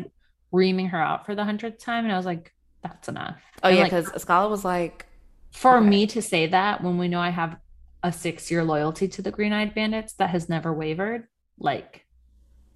reaming 0.53 0.89
her 0.89 0.99
out 1.01 1.27
for 1.27 1.35
the 1.35 1.45
hundredth 1.45 1.79
time, 1.85 2.05
and 2.05 2.13
I 2.13 2.17
was 2.17 2.27
like, 2.27 2.53
that's 2.83 3.09
enough. 3.09 3.37
Oh 3.63 3.69
And, 3.69 3.77
yeah, 3.77 3.83
like, 3.85 3.93
because 3.93 4.11
Askale 4.13 4.51
was 4.51 4.65
like, 4.65 5.07
for 5.53 5.77
okay. 5.79 5.87
me 5.87 6.07
to 6.09 6.21
say 6.23 6.47
that 6.49 6.83
when 6.83 6.99
we 6.99 7.09
know 7.09 7.21
I 7.21 7.31
have 7.31 7.57
a 8.03 8.13
six 8.13 8.51
year 8.51 8.65
loyalty 8.65 9.07
to 9.09 9.23
the 9.23 9.31
Green 9.31 9.53
Eyed 9.53 9.75
Bandits 9.75 10.15
that 10.15 10.31
has 10.31 10.49
never 10.49 10.73
wavered, 10.73 11.29
like 11.59 12.05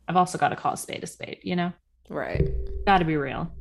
I've 0.08 0.16
also 0.16 0.38
got 0.38 0.48
to 0.50 0.56
call 0.56 0.72
a 0.72 0.76
spade 0.76 1.02
a 1.04 1.06
spade, 1.06 1.38
you 1.42 1.56
know? 1.56 1.72
right. 2.08 2.42
Got 2.86 2.98
to 2.98 3.04
be 3.04 3.16
real. 3.16 3.52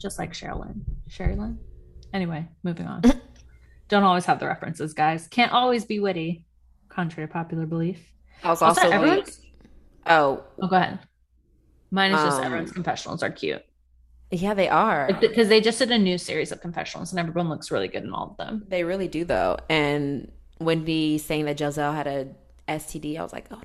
Just 0.00 0.18
like 0.18 0.32
Sherilyn. 0.32 0.80
Sherilyn? 1.08 1.56
Anyway, 2.12 2.46
moving 2.62 2.86
on. 2.86 3.02
Don't 3.88 4.02
always 4.02 4.26
have 4.26 4.38
the 4.40 4.46
references, 4.46 4.92
guys. 4.92 5.28
Can't 5.28 5.52
always 5.52 5.84
be 5.84 6.00
witty, 6.00 6.44
contrary 6.88 7.26
to 7.28 7.32
popular 7.32 7.64
belief. 7.66 8.00
I 8.44 8.48
was 8.50 8.60
Also, 8.60 8.82
also, 8.90 9.06
like, 9.06 9.28
oh 10.06 10.44
Oh, 10.60 10.66
go 10.68 10.76
ahead. 10.76 10.98
Mine 11.90 12.12
is 12.12 12.20
just 12.22 12.38
Um, 12.38 12.44
everyone's 12.44 12.72
confessionals 12.72 13.22
are 13.22 13.30
cute. 13.30 13.62
yeah, 14.30 14.52
they 14.54 14.68
are. 14.68 15.08
Because 15.20 15.48
they 15.48 15.60
just 15.60 15.78
did 15.78 15.90
a 15.90 15.98
new 15.98 16.18
series 16.18 16.52
of 16.52 16.60
confessionals 16.60 17.12
and 17.12 17.18
everyone 17.20 17.48
looks 17.48 17.70
really 17.70 17.88
good 17.88 18.02
in 18.02 18.12
all 18.12 18.30
of 18.30 18.36
them. 18.38 18.64
They 18.68 18.82
really 18.84 19.08
do 19.08 19.24
though. 19.24 19.56
And 19.70 20.32
Wendy 20.58 21.18
saying 21.18 21.44
that 21.46 21.56
Gizelle 21.58 21.94
had 21.94 22.06
a 22.06 22.28
STD, 22.68 23.18
I 23.18 23.22
was 23.22 23.32
like, 23.32 23.46
oh 23.50 23.56
no. 23.56 23.62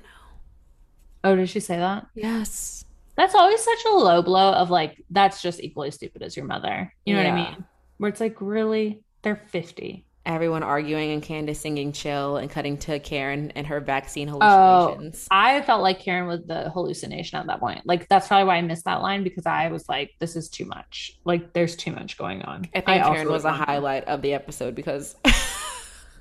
Oh, 1.24 1.36
did 1.36 1.48
she 1.48 1.60
say 1.60 1.76
that? 1.76 2.06
Yes. 2.14 2.84
That's 3.16 3.34
always 3.34 3.62
such 3.62 3.84
a 3.86 3.90
low 3.90 4.22
blow 4.22 4.52
of 4.52 4.70
like, 4.70 5.02
that's 5.10 5.42
just 5.42 5.60
equally 5.60 5.90
stupid 5.90 6.22
as 6.22 6.36
your 6.36 6.46
mother. 6.46 6.92
You 7.04 7.14
know 7.14 7.24
what 7.24 7.32
I 7.32 7.34
mean? 7.34 7.64
Where 7.98 8.08
it's 8.08 8.20
like, 8.20 8.36
really? 8.40 9.02
They're 9.22 9.42
50. 9.48 10.04
Everyone 10.24 10.62
arguing 10.62 11.10
and 11.12 11.22
Candiace 11.22 11.58
singing 11.58 11.90
chill 11.90 12.36
and 12.36 12.50
cutting 12.50 12.76
to 12.78 13.00
Karen 13.00 13.50
and 13.52 13.66
her 13.66 13.80
vaccine 13.80 14.28
hallucinations. 14.28 14.52
Oh, 14.52 14.84
hallucinations. 14.84 15.28
I 15.30 15.62
felt 15.62 15.82
like 15.82 16.00
Karen 16.00 16.28
was 16.28 16.44
the 16.44 16.68
hallucination 16.70 17.38
at 17.38 17.46
that 17.46 17.60
point. 17.60 17.86
Like 17.86 18.06
that's 18.08 18.28
probably 18.28 18.46
why 18.46 18.56
I 18.56 18.60
missed 18.60 18.84
that 18.84 19.00
line 19.00 19.24
because 19.24 19.46
I 19.46 19.68
was 19.68 19.88
like, 19.88 20.12
this 20.20 20.36
is 20.36 20.50
too 20.50 20.66
much. 20.66 21.18
Like 21.24 21.54
there's 21.54 21.76
too 21.76 21.92
much 21.92 22.18
going 22.18 22.42
on. 22.42 22.68
I 22.74 22.82
think 22.82 23.02
also 23.02 23.14
Karen 23.14 23.32
was 23.32 23.46
a 23.46 23.52
highlight 23.52 24.04
of 24.04 24.20
the 24.20 24.34
episode 24.34 24.74
because 24.74 25.16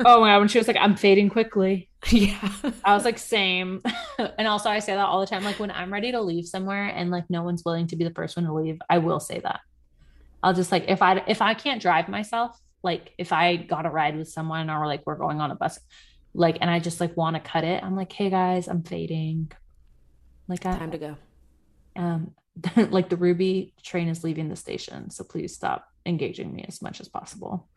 Oh 0.06 0.22
my 0.22 0.30
god, 0.30 0.40
when 0.40 0.48
she 0.48 0.58
was 0.58 0.68
like, 0.68 0.78
I'm 0.78 0.96
fading 0.96 1.30
quickly. 1.30 1.90
yeah. 2.12 2.52
I 2.84 2.94
was 2.94 3.06
like, 3.06 3.18
same. 3.18 3.82
and 4.38 4.48
also 4.48 4.70
I 4.70 4.80
say 4.80 4.94
that 4.94 5.06
all 5.06 5.20
the 5.20 5.28
time. 5.28 5.44
Like 5.44 5.60
when 5.60 5.72
I'm 5.72 5.92
ready 5.92 6.12
to 6.12 6.22
leave 6.22 6.46
somewhere 6.46 6.86
and 6.86 7.10
like 7.10 7.30
no 7.30 7.44
one's 7.44 7.64
willing 7.66 7.88
to 7.88 7.96
be 7.96 8.04
the 8.04 8.14
first 8.14 8.36
one 8.36 8.46
to 8.46 8.54
leave, 8.54 8.80
I 8.90 9.00
will 9.00 9.20
say 9.20 9.40
that. 9.40 9.62
I'll 10.44 10.54
just 10.54 10.72
like 10.72 10.86
if 10.88 11.02
I 11.02 11.24
if 11.28 11.42
I 11.42 11.54
can't 11.54 11.82
drive 11.82 12.08
myself, 12.08 12.60
like 12.84 13.14
if 13.18 13.34
I 13.34 13.56
got 13.56 13.86
a 13.86 13.90
ride 13.90 14.18
with 14.18 14.30
someone 14.30 14.70
or 14.70 14.86
like 14.86 15.02
we're 15.06 15.16
going 15.16 15.42
on 15.42 15.52
a 15.52 15.56
bus, 15.56 15.80
like 16.34 16.58
and 16.62 16.70
I 16.70 16.80
just 16.80 17.00
like 17.00 17.18
want 17.18 17.36
to 17.36 17.40
cut 17.40 17.64
it, 17.64 17.84
I'm 17.84 17.96
like, 17.96 18.12
hey 18.12 18.30
guys, 18.30 18.68
I'm 18.68 18.84
fading. 18.84 19.52
Like 20.48 20.66
I 20.66 20.78
Time 20.78 20.92
to 20.92 20.98
go. 20.98 21.18
um 21.96 22.34
like 22.90 23.10
the 23.10 23.18
ruby 23.18 23.74
train 23.84 24.08
is 24.08 24.24
leaving 24.24 24.50
the 24.50 24.56
station 24.56 25.12
so 25.12 25.24
please 25.24 25.54
stop 25.54 25.88
engaging 26.08 26.52
me 26.52 26.66
as 26.68 26.82
much 26.82 27.00
as 27.00 27.08
possible 27.08 27.68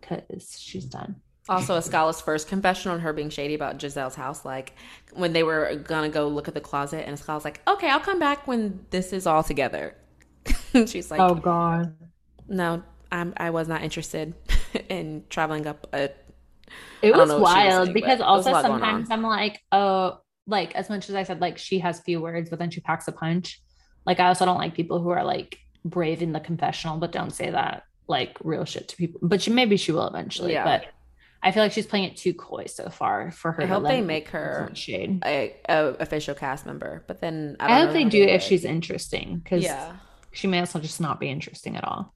because 0.00 0.56
she's 0.58 0.84
done 0.84 1.16
Also, 1.48 1.76
Askale's 1.76 2.20
first 2.20 2.48
confession 2.48 2.90
on 2.90 3.00
her 3.00 3.12
being 3.12 3.30
shady 3.30 3.54
about 3.54 3.78
Gizelle's 3.78 4.14
house, 4.14 4.44
like 4.44 4.74
when 5.14 5.32
they 5.32 5.42
were 5.42 5.76
gonna 5.76 6.08
go 6.08 6.28
look 6.28 6.48
at 6.48 6.54
the 6.54 6.60
closet, 6.60 7.06
and 7.06 7.16
Askale's 7.16 7.44
like, 7.44 7.60
"Okay, 7.66 7.88
I'll 7.88 8.00
come 8.00 8.18
back 8.18 8.46
when 8.46 8.84
this 8.90 9.12
is 9.12 9.26
all 9.26 9.42
together." 9.42 9.96
She's 10.86 11.10
like, 11.10 11.20
oh 11.20 11.34
god 11.34 11.96
"No, 12.48 12.82
I'm 13.10 13.34
I 13.36 13.50
was 13.50 13.68
not 13.68 13.82
interested 13.82 14.34
in 14.88 15.24
traveling 15.28 15.66
up 15.66 15.86
a 15.92 16.10
It 17.02 17.14
was 17.14 17.28
know 17.28 17.38
what 17.40 17.56
she 17.56 17.66
was 17.66 17.74
wild 17.74 17.94
because 17.94 18.18
but 18.18 18.18
there 18.18 18.34
was 18.34 18.46
a 18.46 18.50
also 18.50 18.52
lot 18.52 18.62
going 18.62 18.74
on. 18.74 18.80
sometimes 18.80 19.10
I'm 19.10 19.22
like, 19.22 19.60
oh, 19.72 20.20
like 20.46 20.74
as 20.74 20.88
much 20.88 21.08
as 21.08 21.14
I 21.14 21.22
said, 21.22 21.40
like 21.40 21.58
she 21.58 21.78
has 21.78 22.00
few 22.00 22.20
words, 22.20 22.50
but 22.50 22.58
then 22.58 22.70
she 22.70 22.80
packs 22.80 23.08
a 23.08 23.12
punch. 23.12 23.60
Like 24.06 24.20
I 24.20 24.28
also 24.28 24.44
don't 24.44 24.58
like 24.58 24.74
people 24.74 25.00
who 25.00 25.10
are 25.10 25.24
like 25.24 25.58
brave 25.84 26.22
in 26.22 26.32
the 26.32 26.40
confessional, 26.40 26.98
but 26.98 27.12
don't 27.12 27.30
say 27.30 27.50
that 27.50 27.84
like 28.06 28.36
real 28.42 28.64
shit 28.64 28.88
to 28.88 28.96
people. 28.96 29.20
But 29.22 29.42
she 29.42 29.50
maybe 29.50 29.76
she 29.76 29.92
will 29.92 30.06
eventually. 30.06 30.52
Yeah. 30.52 30.64
But 30.64 30.86
I 31.42 31.52
feel 31.52 31.62
like 31.62 31.72
she's 31.72 31.86
playing 31.86 32.04
it 32.04 32.16
too 32.16 32.34
coy 32.34 32.66
so 32.66 32.90
far 32.90 33.30
for 33.30 33.52
her. 33.52 33.62
I 33.62 33.66
hope 33.66 33.84
they 33.84 34.02
make 34.02 34.28
her 34.28 34.70
shade. 34.74 35.22
a, 35.24 35.56
a 35.68 35.88
official 36.00 36.34
cast 36.34 36.66
member, 36.66 37.02
but 37.06 37.20
then 37.20 37.56
I, 37.58 37.68
don't 37.68 37.76
I 37.76 37.80
hope 37.80 37.92
they 37.92 38.04
do 38.04 38.22
if 38.22 38.42
she's 38.42 38.64
interesting 38.64 39.38
because 39.38 39.62
Yeah, 39.62 39.96
she 40.32 40.46
may 40.48 40.60
also 40.60 40.80
just 40.80 41.00
not 41.00 41.18
be 41.18 41.30
interesting 41.30 41.76
at 41.76 41.84
all. 41.84 42.14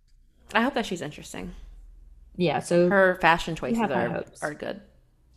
I 0.55 0.61
hope 0.61 0.75
that 0.75 0.85
she's 0.85 1.01
interesting. 1.01 1.53
Yeah. 2.37 2.59
So 2.61 2.89
Her 2.89 3.19
fashion 3.21 3.57
choices 3.57 3.79
are 3.91 4.25
are 4.43 4.55
good. 4.55 4.83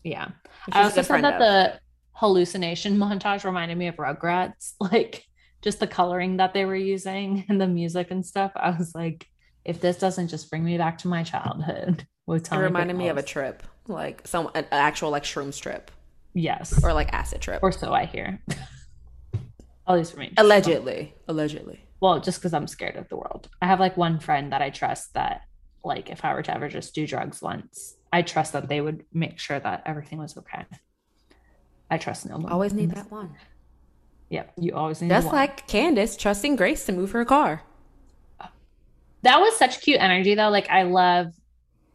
yeah. 0.04 0.30
I 0.72 0.84
also 0.84 1.02
said 1.02 1.24
that 1.24 1.36
of. 1.36 1.40
the 1.40 1.80
hallucination 2.12 2.98
montage 3.00 3.46
reminded 3.46 3.78
me 3.78 3.88
of 3.88 3.96
Rugrats, 3.96 4.74
like 4.80 5.24
just 5.62 5.80
the 5.80 5.88
coloring 5.88 6.38
that 6.38 6.54
they 6.54 6.66
were 6.66 6.76
using 6.76 7.46
and 7.50 7.62
the 7.62 7.68
music 7.68 8.12
and 8.12 8.26
stuff. 8.26 8.52
I 8.56 8.72
was 8.72 8.94
like, 8.94 9.28
if 9.64 9.80
this 9.80 9.98
doesn't 9.98 10.28
just 10.28 10.50
bring 10.50 10.66
me 10.66 10.78
back 10.78 10.98
to 11.00 11.08
my 11.08 11.24
childhood 11.24 12.06
it 12.30 12.52
reminded 12.52 12.96
me 12.98 13.08
of 13.08 13.18
a 13.18 13.24
trip, 13.24 13.64
like 13.88 14.28
some 14.28 14.50
an 14.56 14.66
actual 14.72 15.10
like 15.12 15.24
shroom 15.24 15.58
trip 15.60 15.92
yes, 16.34 16.84
or 16.84 16.94
like 16.94 17.12
acid 17.14 17.42
trip. 17.42 17.60
or 17.64 17.72
so 17.72 17.94
I 17.94 18.06
hear. 18.06 18.42
At 19.88 19.96
least 19.96 20.14
for 20.14 20.20
me. 20.20 20.34
Allegedly, 20.38 21.14
allegedly. 21.28 21.80
Well, 22.02 22.20
just 22.20 22.40
because 22.40 22.54
I'm 22.54 22.68
scared 22.68 22.96
of 22.98 23.08
the 23.10 23.16
world. 23.16 23.50
I 23.62 23.68
have 23.68 23.80
like 23.80 23.96
one 23.98 24.20
friend 24.20 24.52
that 24.52 24.62
I 24.62 24.70
trust 24.70 25.14
that, 25.14 25.42
like, 25.84 26.10
if 26.10 26.24
I 26.26 26.34
were 26.34 26.44
to 26.44 26.54
ever 26.54 26.68
just 26.68 26.94
do 26.94 27.08
drugs 27.08 27.42
once, 27.42 27.96
I 28.12 28.22
trust 28.22 28.54
that 28.54 28.68
they 28.68 28.82
would 28.82 29.06
make 29.14 29.40
sure 29.40 29.60
that 29.60 29.84
everything 29.86 30.20
was 30.20 30.38
okay. 30.38 30.66
I 31.90 31.98
trust 31.98 32.28
no 32.30 32.36
one. 32.38 32.52
Always 32.52 32.74
need 32.74 32.92
that 32.92 33.10
one. 33.10 33.36
Yeah, 34.30 34.44
you 34.58 34.76
always 34.76 35.02
need 35.02 35.08
Just 35.10 35.28
one. 35.28 35.36
like 35.36 35.68
Candiace 35.68 36.18
trusting 36.18 36.58
Grace 36.58 36.86
to 36.86 36.92
move 36.92 37.12
her 37.12 37.24
car. 37.24 37.64
that 39.24 39.40
was 39.40 39.56
such 39.58 39.82
cute 39.82 40.00
energy 40.00 40.36
though 40.36 40.50
like 40.50 40.70
i 40.70 40.84
love 40.84 41.28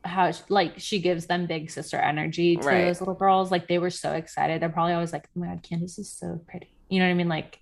how 0.05 0.31
she, 0.31 0.43
like 0.49 0.75
she 0.79 1.01
gives 1.01 1.27
them 1.27 1.47
big 1.47 1.71
sister 1.71 1.97
energy 1.97 2.57
to 2.57 2.67
Right. 2.67 2.85
those 2.87 3.01
little 3.01 3.15
girls 3.15 3.51
like 3.51 3.69
they 3.69 3.79
were 3.79 3.91
so 3.91 4.13
excited 4.13 4.61
they're 4.61 4.69
probably 4.69 4.95
always 4.95 5.13
like 5.13 5.29
oh 5.37 5.41
my 5.41 5.47
god 5.49 5.63
candiace 5.63 5.99
is 5.99 6.13
so 6.13 6.41
pretty 6.49 6.75
you 6.89 6.99
know 6.99 7.05
what 7.07 7.11
i 7.13 7.15
mean 7.15 7.29
like 7.29 7.59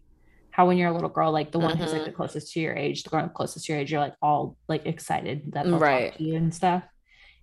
how 0.50 0.66
when 0.66 0.78
you're 0.78 0.88
a 0.90 0.92
little 0.94 1.08
girl 1.08 1.32
like 1.32 1.52
the 1.52 1.58
one 1.58 1.76
who's 1.76 1.92
like 1.92 2.02
the 2.04 2.08
mm-hmm. 2.08 2.16
closest 2.16 2.52
to 2.52 2.60
your 2.60 2.74
age 2.74 3.02
the 3.02 3.10
girl 3.10 3.28
closest 3.28 3.66
to 3.66 3.72
your 3.72 3.80
age 3.80 3.92
you're 3.92 4.00
like 4.00 4.14
all 4.22 4.56
like 4.68 4.86
excited 4.86 5.52
that 5.52 5.66
Right. 5.66 6.18
you 6.20 6.34
and 6.34 6.54
stuff 6.54 6.82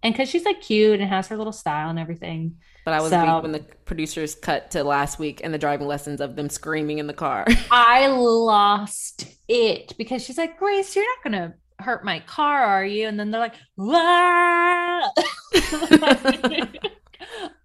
and 0.04 0.14
because 0.14 0.30
she's 0.30 0.45
like 0.45 0.62
cute 0.62 1.00
and 1.00 1.10
has 1.10 1.28
her 1.28 1.38
little 1.38 1.54
style 1.54 1.89
and 1.89 1.98
everything 2.00 2.58
But 2.86 2.93
I 2.93 3.02
was 3.02 3.10
So- 3.12 3.39
when 3.41 3.52
the 3.52 3.66
producers 3.86 4.36
cut 4.36 4.72
to 4.72 4.84
last 4.84 5.20
week 5.20 5.41
and 5.43 5.54
the 5.54 5.58
driving 5.58 5.88
lessons 5.88 6.22
of 6.22 6.36
them 6.36 6.50
screaming 6.50 7.00
in 7.00 7.08
the 7.08 7.14
car. 7.14 7.45
I 7.72 8.08
lost 8.08 9.26
it 9.48 9.93
because 9.98 10.24
she's 10.24 10.38
like, 10.38 10.58
Grace, 10.60 10.95
you're 10.95 11.06
not 11.06 11.24
gonna 11.24 11.54
hurt 11.80 12.04
my 12.06 12.20
car, 12.22 12.64
are 12.64 12.86
you? 12.86 13.08
And 13.08 13.20
then 13.20 13.32
they're 13.32 13.41
like, 13.41 13.56
"Wah!" 13.76 14.66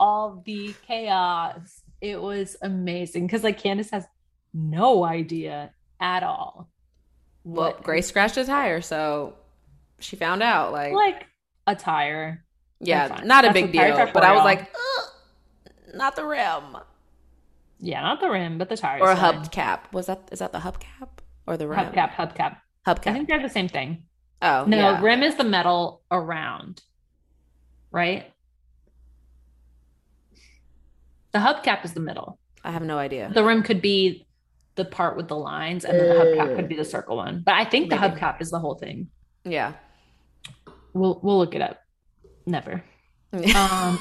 all 0.01 0.43
the 0.45 0.75
chaos. 0.87 1.83
It 2.01 2.21
was 2.21 2.57
amazing 2.63 3.27
because 3.27 3.45
like 3.45 3.61
Candiace 3.63 3.91
has 3.91 4.05
no 4.53 5.05
idea 5.05 5.71
at 6.01 6.23
all. 6.23 6.69
well, 7.45 7.73
what- 7.73 7.83
Grace 7.83 8.09
scratched 8.09 8.37
a 8.37 8.45
tire, 8.45 8.81
so 8.81 9.35
she 10.01 10.17
found 10.17 10.43
out. 10.43 10.73
Like, 10.73 10.93
like 10.93 11.27
a 11.67 11.77
tire. 11.77 12.45
yeah, 12.81 13.21
not 13.25 13.45
a 13.45 13.49
That's 13.49 13.55
big 13.61 13.73
deal. 13.73 14.11
But 14.13 14.25
I 14.25 14.33
was 14.33 14.45
like, 14.45 14.73
not 15.95 16.17
the 16.17 16.25
rim 16.25 16.77
Yeah, 17.79 18.01
not 18.03 18.21
the 18.21 18.29
rim, 18.31 18.59
but 18.59 18.69
the 18.69 18.77
tire. 18.77 19.01
or 19.01 19.13
a 19.13 19.17
hubcap. 19.17 19.93
Was 19.93 20.07
that 20.07 20.29
is 20.33 20.41
that 20.41 20.53
the 20.53 20.59
hubcap 20.59 21.09
or 21.47 21.57
the 21.57 21.69
rim? 21.69 21.93
Cap, 21.93 22.15
hubcap, 22.15 22.57
hubcap. 22.87 23.07
I 23.11 23.13
think 23.13 23.29
they're 23.29 23.41
the 23.43 23.49
same 23.49 23.69
thing. 23.69 24.05
Oh 24.41 24.65
No, 24.67 24.77
yeah. 24.77 25.01
rim 25.03 25.23
is 25.23 25.37
the 25.37 25.45
metal 25.45 26.03
around, 26.11 26.83
right? 27.93 28.33
The 31.33 31.39
hubcap 31.39 31.85
is 31.85 31.95
the 31.95 32.01
middle. 32.01 32.39
I 32.65 32.73
have 32.73 32.83
no 32.83 32.99
idea. 32.99 33.31
The 33.33 33.45
rim 33.45 33.63
could 33.63 33.81
be 33.81 34.27
the 34.75 34.85
part 34.85 35.17
with 35.17 35.29
the 35.29 35.37
lines, 35.37 35.85
and 35.85 35.99
then 35.99 36.09
the 36.09 36.15
hubcap 36.15 36.57
could 36.57 36.69
be 36.69 36.77
the 36.77 36.85
circle 36.85 37.17
one. 37.17 37.43
But 37.45 37.55
I 37.55 37.65
think 37.65 37.91
the 37.91 37.97
Maybe. 37.99 38.15
hubcap 38.17 38.41
is 38.41 38.51
the 38.51 38.59
whole 38.59 38.75
thing. 38.75 39.09
Yeah. 39.45 39.73
We'll 40.93 41.21
we'll 41.23 41.39
look 41.39 41.55
it 41.55 41.63
up. 41.63 41.79
Never. 42.47 42.85
Um, 43.57 43.99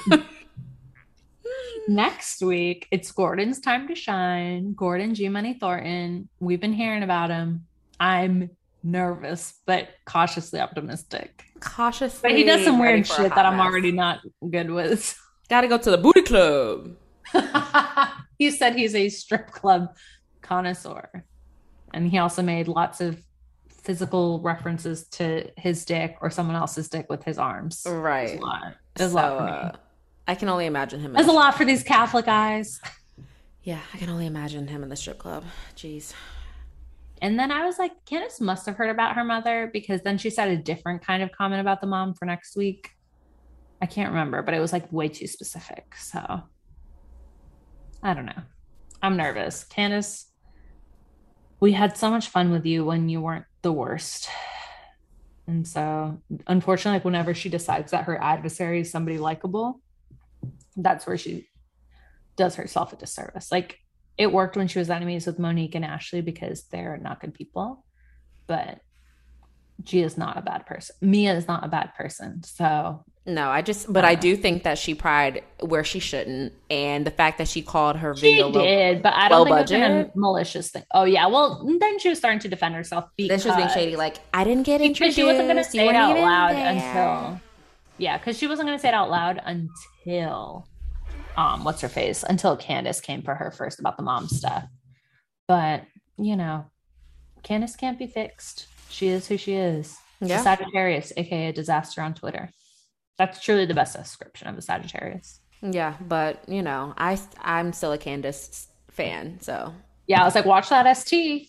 next 1.87 2.41
week, 2.41 2.87
it's 2.91 3.11
Gordon's 3.13 3.61
time 3.61 3.87
to 3.87 3.95
shine. 3.95 4.73
Gordon 4.73 5.15
G 5.15 5.29
Money 5.29 5.53
Thornton. 5.53 6.27
We've 6.41 6.59
been 6.59 6.73
hearing 6.73 7.01
about 7.03 7.29
him. 7.29 7.65
I'm 7.97 8.49
nervous, 8.84 9.59
but 9.65 9.89
cautiously 10.05 10.59
optimistic. 10.59 11.43
Cautiously. 11.59 12.29
But 12.29 12.38
he 12.38 12.43
does 12.43 12.63
some 12.63 12.79
weird 12.79 13.05
shit 13.05 13.34
that 13.36 13.45
I'm 13.45 13.57
mess. 13.57 13.65
already 13.65 13.91
not 13.91 14.19
good 14.49 14.69
with. 14.71 15.17
Gotta 15.49 15.67
go 15.67 15.77
to 15.77 15.91
the 15.91 15.97
booty 15.97 16.21
club. 16.21 16.95
he 18.38 18.51
said 18.51 18.75
he's 18.75 18.95
a 18.95 19.09
strip 19.09 19.47
club 19.51 19.95
connoisseur. 20.41 21.25
And 21.93 22.09
he 22.09 22.17
also 22.17 22.41
made 22.41 22.67
lots 22.67 23.01
of 23.01 23.21
physical 23.69 24.39
references 24.41 25.07
to 25.09 25.49
his 25.57 25.86
dick 25.86 26.17
or 26.21 26.29
someone 26.29 26.55
else's 26.55 26.88
dick 26.88 27.07
with 27.09 27.23
his 27.23 27.38
arms. 27.38 27.84
Right. 27.88 28.38
a 28.39 28.41
lot. 28.41 28.75
It 28.95 28.99
so, 28.99 29.07
a 29.07 29.09
lot 29.09 29.38
for 29.38 29.43
me. 29.45 29.51
uh, 29.51 29.71
I 30.27 30.36
can 30.36 30.49
only 30.49 30.65
imagine 30.67 30.99
him. 30.99 31.13
There's 31.13 31.27
a 31.27 31.32
lot 31.32 31.55
for 31.55 31.65
these 31.65 31.84
Catholic 31.84 32.27
eyes. 32.27 32.79
Yeah, 33.63 33.79
I 33.93 33.97
can 33.97 34.09
only 34.09 34.25
imagine 34.25 34.67
him 34.67 34.82
in 34.82 34.89
the 34.89 34.95
strip 34.95 35.19
club. 35.19 35.43
Jeez. 35.75 36.13
And 37.22 37.38
then 37.38 37.51
I 37.51 37.65
was 37.65 37.78
like, 37.78 37.91
Candiace 38.05 38.41
must 38.41 38.65
have 38.65 38.76
heard 38.76 38.89
about 38.89 39.15
her 39.15 39.24
mother 39.24 39.69
because 39.72 40.01
then 40.01 40.17
she 40.17 40.32
said 40.32 40.49
a 40.49 40.57
different 40.57 41.05
kind 41.05 41.22
of 41.22 41.32
comment 41.32 41.61
about 41.61 41.80
the 41.80 41.88
mom 41.88 42.15
for 42.15 42.26
next 42.26 42.55
week. 42.55 42.89
I 43.82 43.86
can't 43.86 44.09
remember, 44.09 44.41
but 44.41 44.53
it 44.53 44.59
was 44.59 44.74
like 44.74 44.91
way 44.91 45.07
too 45.07 45.28
specific. 45.28 45.95
So 45.95 46.41
I 48.01 48.13
don't 48.13 48.26
know. 48.26 48.41
I'm 49.03 49.17
nervous. 49.17 49.63
Candiace, 49.63 50.32
we 51.59 51.74
had 51.74 51.95
so 51.95 52.09
much 52.09 52.30
fun 52.30 52.51
with 52.51 52.65
you 52.65 52.84
when 52.84 53.07
you 53.07 53.22
weren't 53.22 53.45
the 53.61 53.72
worst. 53.72 54.28
And 55.47 55.67
so, 55.67 56.22
unfortunately, 56.47 56.97
like 56.97 57.05
whenever 57.05 57.34
she 57.34 57.49
decides 57.49 57.91
that 57.91 58.05
her 58.05 58.22
adversary 58.22 58.82
is 58.82 58.91
somebody 58.91 59.17
likable, 59.17 59.82
that's 60.76 61.05
where 61.05 61.17
she 61.17 61.49
does 62.36 62.55
herself 62.55 62.93
a 62.93 62.95
disservice. 62.95 63.51
Like 63.51 63.80
it 64.18 64.32
worked 64.32 64.55
when 64.57 64.68
she 64.68 64.80
was 64.80 64.89
enemies 64.89 65.26
with 65.26 65.39
Monique 65.39 65.76
and 65.76 65.86
Ashley 65.86 66.22
because 66.22 66.64
they're 66.72 66.97
not 66.97 67.20
good 67.22 67.34
people, 67.34 67.84
but 68.47 68.80
Gia 69.84 70.03
is 70.03 70.18
not 70.18 70.38
a 70.38 70.41
bad 70.41 70.66
person. 70.68 70.95
Mia 71.01 71.34
is 71.34 71.47
not 71.47 71.66
a 71.66 71.68
bad 71.68 71.95
person. 71.95 72.43
So 72.43 73.03
No, 73.26 73.49
I 73.49 73.64
just, 73.64 73.91
but 73.91 74.05
I 74.05 74.14
uh. 74.14 74.20
do 74.20 74.36
think 74.36 74.62
that 74.64 74.78
she 74.78 74.93
pried 74.93 75.43
where 75.59 75.84
she 75.84 75.97
shouldn't, 75.99 76.53
and 76.70 77.03
the 77.03 77.09
fact 77.12 77.39
that 77.39 77.47
she 77.47 77.64
called 77.64 77.95
her 77.95 78.16
she 78.16 78.22
video. 78.36 78.49
low- 78.49 78.99
but 79.01 79.14
I 79.14 79.28
don't 79.28 79.45
think 79.47 79.57
it 79.57 79.62
was 79.62 79.72
a 79.72 79.76
budget? 79.76 80.12
malicious 80.16 80.70
thing. 80.70 80.84
Oh 80.93 81.05
yeah, 81.05 81.26
well 81.28 81.66
then 81.80 81.97
she 81.97 82.09
was 82.09 82.20
starting 82.20 82.39
to 82.41 82.47
defend 82.47 82.76
herself 82.76 83.05
Then 83.18 83.28
because 83.30 83.41
she 83.41 83.47
was 83.47 83.57
being 83.57 83.70
shady, 83.70 83.95
like 83.95 84.18
I 84.34 84.43
didn't 84.43 84.64
get 84.64 84.80
because 84.82 84.89
introduced. 84.89 85.16
she 85.16 85.24
wasn't 85.24 85.47
going 85.47 85.57
to 85.57 85.64
say 85.64 85.88
it 85.88 85.95
out 85.95 86.16
loud 86.18 86.55
there." 86.55 86.68
until 86.74 87.41
yeah, 87.97 88.18
because 88.20 88.38
she 88.38 88.45
wasn't 88.47 88.68
going 88.68 88.78
to 88.78 88.82
say 88.82 88.89
it 88.89 88.93
out 88.93 89.09
loud 89.09 89.41
until 89.43 90.68
um 91.38 91.63
what's 91.63 91.82
her 91.82 91.89
face 91.89 92.23
until 92.23 92.57
Candiace 92.57 93.01
came 93.01 93.21
for 93.21 93.36
her 93.36 93.51
first 93.51 93.79
about 93.79 93.97
the 93.97 94.03
mom 94.03 94.27
stuff. 94.27 94.65
But 95.47 95.84
you 96.17 96.36
know, 96.36 96.65
Candiace 97.43 97.75
can't 97.75 97.97
be 97.99 98.07
fixed. 98.07 98.67
She 98.89 99.07
is 99.07 99.27
who 99.27 99.38
she 99.38 99.53
is. 99.53 99.97
She's 100.19 100.29
a 100.29 100.34
Yeah. 100.34 100.41
Sagittarius, 100.43 101.13
aka 101.17 101.47
a 101.49 101.53
disaster 101.53 102.01
on 102.01 102.13
Twitter. 102.13 102.49
That's 103.17 103.41
truly 103.41 103.65
the 103.65 103.73
best 103.73 103.95
description 103.95 104.47
of 104.47 104.57
a 104.57 104.61
Sagittarius. 104.61 105.39
Yeah, 105.61 105.95
but 106.01 106.47
you 106.49 106.61
know, 106.61 106.93
I 106.97 107.19
I'm 107.41 107.71
still 107.73 107.91
a 107.93 107.97
Candiace 107.97 108.67
fan, 108.89 109.39
so 109.41 109.73
Yeah, 110.07 110.21
I 110.21 110.25
was 110.25 110.36
like, 110.36 110.45
watch 110.45 110.69
that 110.69 110.86
ST. 110.97 111.47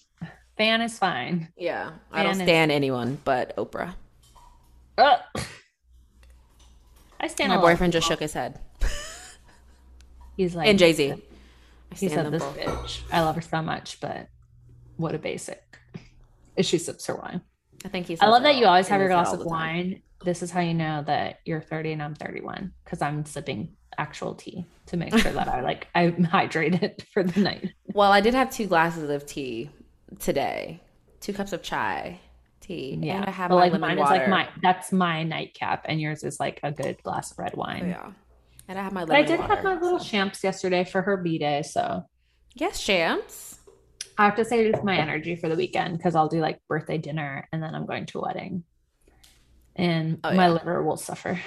Fan 0.58 0.82
is 0.82 0.98
fine. 0.98 1.48
yeah, 1.56 1.92
I 2.12 2.22
don't 2.22 2.32
Fan 2.34 2.40
is- 2.42 2.46
stand 2.46 2.70
anyone 2.72 3.18
but 3.24 3.56
Oprah. 3.56 3.94
Ugh. 4.98 5.20
I 7.18 7.28
stand 7.28 7.48
My 7.50 7.54
a 7.54 7.58
lot 7.58 7.64
of 7.64 7.70
boyfriend 7.72 7.92
just 7.94 8.06
shook 8.06 8.20
his 8.20 8.32
head, 8.34 8.58
He's 10.36 10.54
like, 10.54 10.68
and 10.68 10.78
Jay 10.78 10.92
Z. 10.92 11.14
He 11.94 12.08
said 12.08 12.30
this 12.30 12.42
bitch. 12.42 13.00
I 13.12 13.20
love 13.20 13.34
her 13.34 13.42
so 13.42 13.60
much, 13.60 14.00
but 14.00 14.28
what 14.96 15.14
a 15.14 15.18
basic. 15.18 15.62
As 16.56 16.66
she 16.66 16.78
sips 16.78 17.06
her 17.06 17.16
wine. 17.16 17.42
I 17.84 17.88
think 17.88 18.06
he's. 18.06 18.20
I 18.20 18.26
love 18.26 18.42
that 18.44 18.56
you 18.56 18.66
always 18.66 18.88
have 18.88 19.00
your 19.00 19.08
glass 19.08 19.32
of 19.32 19.44
wine. 19.44 20.02
This 20.24 20.42
is 20.42 20.50
how 20.50 20.60
you 20.60 20.74
know 20.74 21.02
that 21.06 21.40
you're 21.44 21.60
30 21.60 21.92
and 21.92 22.02
I'm 22.02 22.14
31 22.14 22.72
because 22.84 23.02
I'm 23.02 23.24
sipping 23.24 23.74
actual 23.98 24.34
tea 24.34 24.64
to 24.86 24.96
make 24.96 25.16
sure 25.16 25.32
that 25.32 25.48
I 25.48 25.60
like 25.62 25.88
I'm 25.94 26.26
hydrated 26.26 27.02
for 27.12 27.22
the 27.22 27.40
night. 27.40 27.72
Well, 27.92 28.12
I 28.12 28.20
did 28.20 28.34
have 28.34 28.50
two 28.50 28.66
glasses 28.66 29.10
of 29.10 29.26
tea 29.26 29.70
today, 30.18 30.80
two 31.20 31.32
cups 31.32 31.52
of 31.52 31.62
chai 31.62 32.20
tea, 32.60 32.98
Yeah, 33.00 33.16
and 33.16 33.24
I 33.26 33.30
have 33.30 33.50
but 33.50 33.56
my 33.56 33.60
like 33.62 33.72
lemon 33.72 33.88
mine 33.88 33.98
water. 33.98 34.14
is 34.14 34.18
like 34.20 34.28
my 34.28 34.48
that's 34.62 34.92
my 34.92 35.24
nightcap, 35.24 35.86
and 35.88 36.00
yours 36.00 36.22
is 36.22 36.38
like 36.38 36.60
a 36.62 36.70
good 36.70 37.02
glass 37.02 37.32
of 37.32 37.38
red 37.38 37.52
oh, 37.56 37.60
wine. 37.60 37.88
yeah, 37.88 38.12
And 38.72 38.78
I 38.78 38.84
have 38.84 38.94
my 38.94 39.04
But 39.04 39.16
I 39.16 39.22
did 39.22 39.38
water, 39.38 39.54
have 39.54 39.64
my 39.64 39.74
little 39.74 39.98
so. 39.98 40.04
champs 40.06 40.42
yesterday 40.42 40.82
for 40.84 41.02
her 41.02 41.18
B 41.18 41.36
day, 41.36 41.60
so 41.60 42.06
Yes, 42.54 42.82
champs. 42.82 43.58
I 44.16 44.24
have 44.24 44.36
to 44.36 44.46
save 44.46 44.82
my 44.82 44.96
energy 44.96 45.36
for 45.36 45.50
the 45.50 45.56
weekend 45.56 45.98
because 45.98 46.14
I'll 46.14 46.28
do 46.28 46.40
like 46.40 46.58
birthday 46.68 46.96
dinner 46.96 47.46
and 47.52 47.62
then 47.62 47.74
I'm 47.74 47.84
going 47.84 48.06
to 48.06 48.20
a 48.20 48.22
wedding. 48.22 48.64
And 49.76 50.20
Oh, 50.24 50.32
my 50.32 50.46
yeah. 50.46 50.52
liver 50.52 50.82
will 50.82 50.96
suffer. 50.96 51.38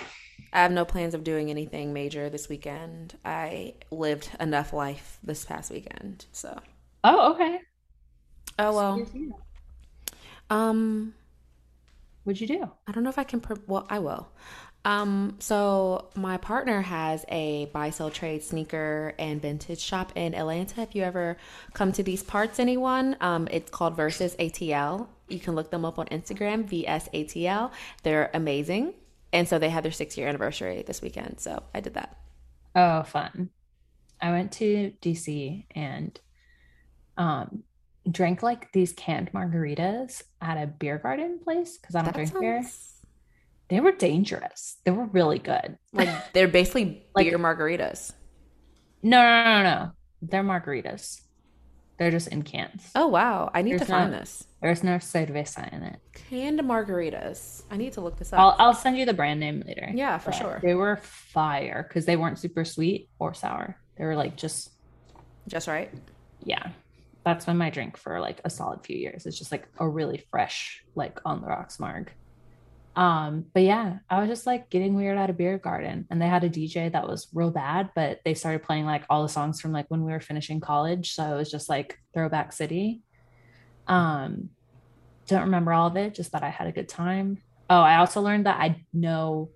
I 0.53 0.59
have 0.59 0.71
no 0.71 0.86
plans 0.86 1.15
of 1.15 1.23
doing 1.23 1.49
anything 1.49 1.93
major 1.93 2.30
this 2.30 2.47
weekend. 2.47 3.17
I 3.26 3.73
lived 3.89 4.30
enough 4.39 4.71
life 4.71 5.17
this 5.23 5.45
past 5.45 5.71
weekend, 5.71 6.28
so. 6.32 6.59
Oh, 7.03 7.34
okay. 7.34 7.59
Oh 8.59 8.71
well. 8.71 9.07
Um, 10.51 11.15
What'd 12.23 12.39
you 12.41 12.47
do? 12.47 12.69
I 12.88 12.91
don't 12.91 13.03
know 13.03 13.09
if 13.09 13.17
I 13.19 13.23
can. 13.23 13.39
Pro- 13.39 13.57
well, 13.65 13.88
I 13.89 13.97
will. 13.97 14.28
Um, 14.86 15.36
so 15.39 16.09
my 16.15 16.38
partner 16.38 16.81
has 16.81 17.25
a 17.27 17.65
buy 17.73 17.89
sell 17.89 18.11
trade 18.11 18.43
sneaker 18.43 19.15
and 19.17 19.41
vintage 19.41 19.79
shop 19.79 20.11
in 20.15 20.36
Atlanta. 20.36 20.81
If 20.81 20.93
you 20.93 21.01
ever 21.01 21.38
come 21.73 21.91
to 21.93 22.03
these 22.03 22.21
parts, 22.21 22.59
anyone, 22.59 23.17
um, 23.19 23.47
it's 23.49 23.71
called 23.71 23.97
Versus 23.97 24.36
ATL. 24.36 25.07
You 25.27 25.39
can 25.39 25.55
look 25.55 25.71
them 25.71 25.86
up 25.86 25.97
on 25.97 26.05
Instagram, 26.07 26.69
VSATL. 26.69 27.71
They're 28.03 28.29
amazing, 28.36 28.93
and 29.33 29.47
so 29.47 29.57
they 29.57 29.69
had 29.69 29.83
their 29.83 29.91
six 29.91 30.17
year 30.17 30.27
anniversary 30.27 30.83
this 30.86 31.01
weekend. 31.01 31.39
So 31.39 31.63
I 31.73 31.79
did 31.79 31.95
that. 31.95 32.17
Oh, 32.75 33.01
fun. 33.03 33.49
I 34.21 34.31
went 34.31 34.51
to 34.53 34.93
DC 35.01 35.65
and 35.71 36.19
um 37.17 37.63
drank 38.09 38.43
like 38.43 38.71
these 38.71 38.93
canned 38.93 39.31
margaritas 39.33 40.21
at 40.41 40.61
a 40.61 40.67
beer 40.67 40.99
garden 40.99 41.39
place 41.43 41.77
because 41.77 41.95
I 41.95 42.03
don't 42.03 42.13
That 42.13 42.15
drink 42.15 42.39
beer. 42.39 42.63
They 43.70 43.80
were 43.80 43.91
dangerous. 43.91 44.78
They 44.86 44.91
were 44.91 45.05
really 45.05 45.39
good. 45.39 45.78
like 45.93 46.09
they're 46.34 46.47
basically 46.47 47.05
Like- 47.16 47.28
beer 47.28 47.38
margaritas. 47.39 48.13
No, 49.03 49.22
no, 49.22 49.43
no, 49.43 49.63
no. 49.63 49.91
They're 50.22 50.43
margaritas. 50.43 51.22
They're 51.97 52.11
just 52.11 52.28
in 52.28 52.41
cans. 52.43 52.91
Oh 52.93 53.07
wow, 53.07 53.49
I 53.53 53.61
need 53.61 53.72
There's 53.74 53.82
to 53.82 53.88
find 53.88 54.11
not- 54.11 54.20
this 54.20 54.45
There's 54.61 54.84
no 54.84 54.95
cerveza 54.97 55.72
in 55.72 55.84
it. 55.84 55.99
canned 56.30 56.59
margaritas. 56.59 57.63
I 57.72 57.78
need 57.78 57.93
to 57.93 58.01
look 58.01 58.18
this 58.18 58.34
up. 58.34 58.39
I'll 58.39 58.55
I'll 58.59 58.74
send 58.74 58.97
you 58.97 59.05
the 59.05 59.13
brand 59.13 59.39
name 59.39 59.63
later. 59.66 59.89
Yeah, 59.93 60.18
for 60.18 60.32
But 60.32 60.38
sure. 60.38 60.59
They 60.61 60.76
were 60.76 60.97
fire 60.97 61.86
because 61.88 62.05
they 62.05 62.18
weren't 62.18 62.38
super 62.39 62.66
sweet 62.66 63.09
or 63.20 63.34
sour. 63.34 63.78
They 63.97 64.03
were 64.05 64.16
like 64.16 64.36
just 64.36 64.72
Just 65.47 65.68
right. 65.68 65.89
yeah. 66.43 66.70
That's 67.24 67.45
been 67.45 67.57
my 67.57 67.70
drink 67.72 67.97
for 67.97 68.20
like 68.20 68.41
a 68.45 68.49
solid 68.49 68.84
few 68.86 68.97
years. 68.97 69.26
It's 69.26 69.38
just 69.39 69.51
like 69.51 69.68
a 69.80 69.88
really 69.88 70.24
fresh, 70.30 70.84
like 70.95 71.20
on 71.26 71.41
the 71.41 71.47
rocks 71.47 71.80
marg. 71.80 72.11
Um, 72.95 73.45
but 73.53 73.63
yeah, 73.63 73.97
I 74.09 74.21
was 74.21 74.29
just 74.29 74.45
like 74.45 74.69
getting 74.69 74.95
weird 74.95 75.17
at 75.17 75.29
a 75.29 75.33
beer 75.33 75.57
garden 75.57 76.07
and 76.09 76.21
they 76.21 76.27
had 76.27 76.45
a 76.45 76.49
DJ 76.49 76.91
that 76.91 77.07
was 77.07 77.27
real 77.33 77.51
bad, 77.51 77.89
but 77.93 78.21
they 78.23 78.33
started 78.33 78.63
playing 78.63 78.85
like 78.85 79.03
all 79.09 79.21
the 79.21 79.29
songs 79.29 79.59
from 79.59 79.73
like 79.73 79.85
when 79.89 80.05
we 80.05 80.11
were 80.13 80.21
finishing 80.21 80.61
college. 80.61 81.13
So 81.13 81.23
it 81.23 81.37
was 81.37 81.51
just 81.51 81.67
like 81.67 81.99
throwback 82.13 82.53
city. 82.53 83.01
Um, 83.87 84.49
don't 85.27 85.43
remember 85.43 85.73
all 85.73 85.87
of 85.87 85.97
it, 85.97 86.13
just 86.13 86.31
that 86.31 86.43
I 86.43 86.49
had 86.49 86.67
a 86.67 86.71
good 86.71 86.87
time. 86.87 87.41
Oh, 87.69 87.81
I 87.81 87.97
also 87.97 88.21
learned 88.21 88.45
that 88.45 88.59
I 88.59 88.85
know 88.93 89.49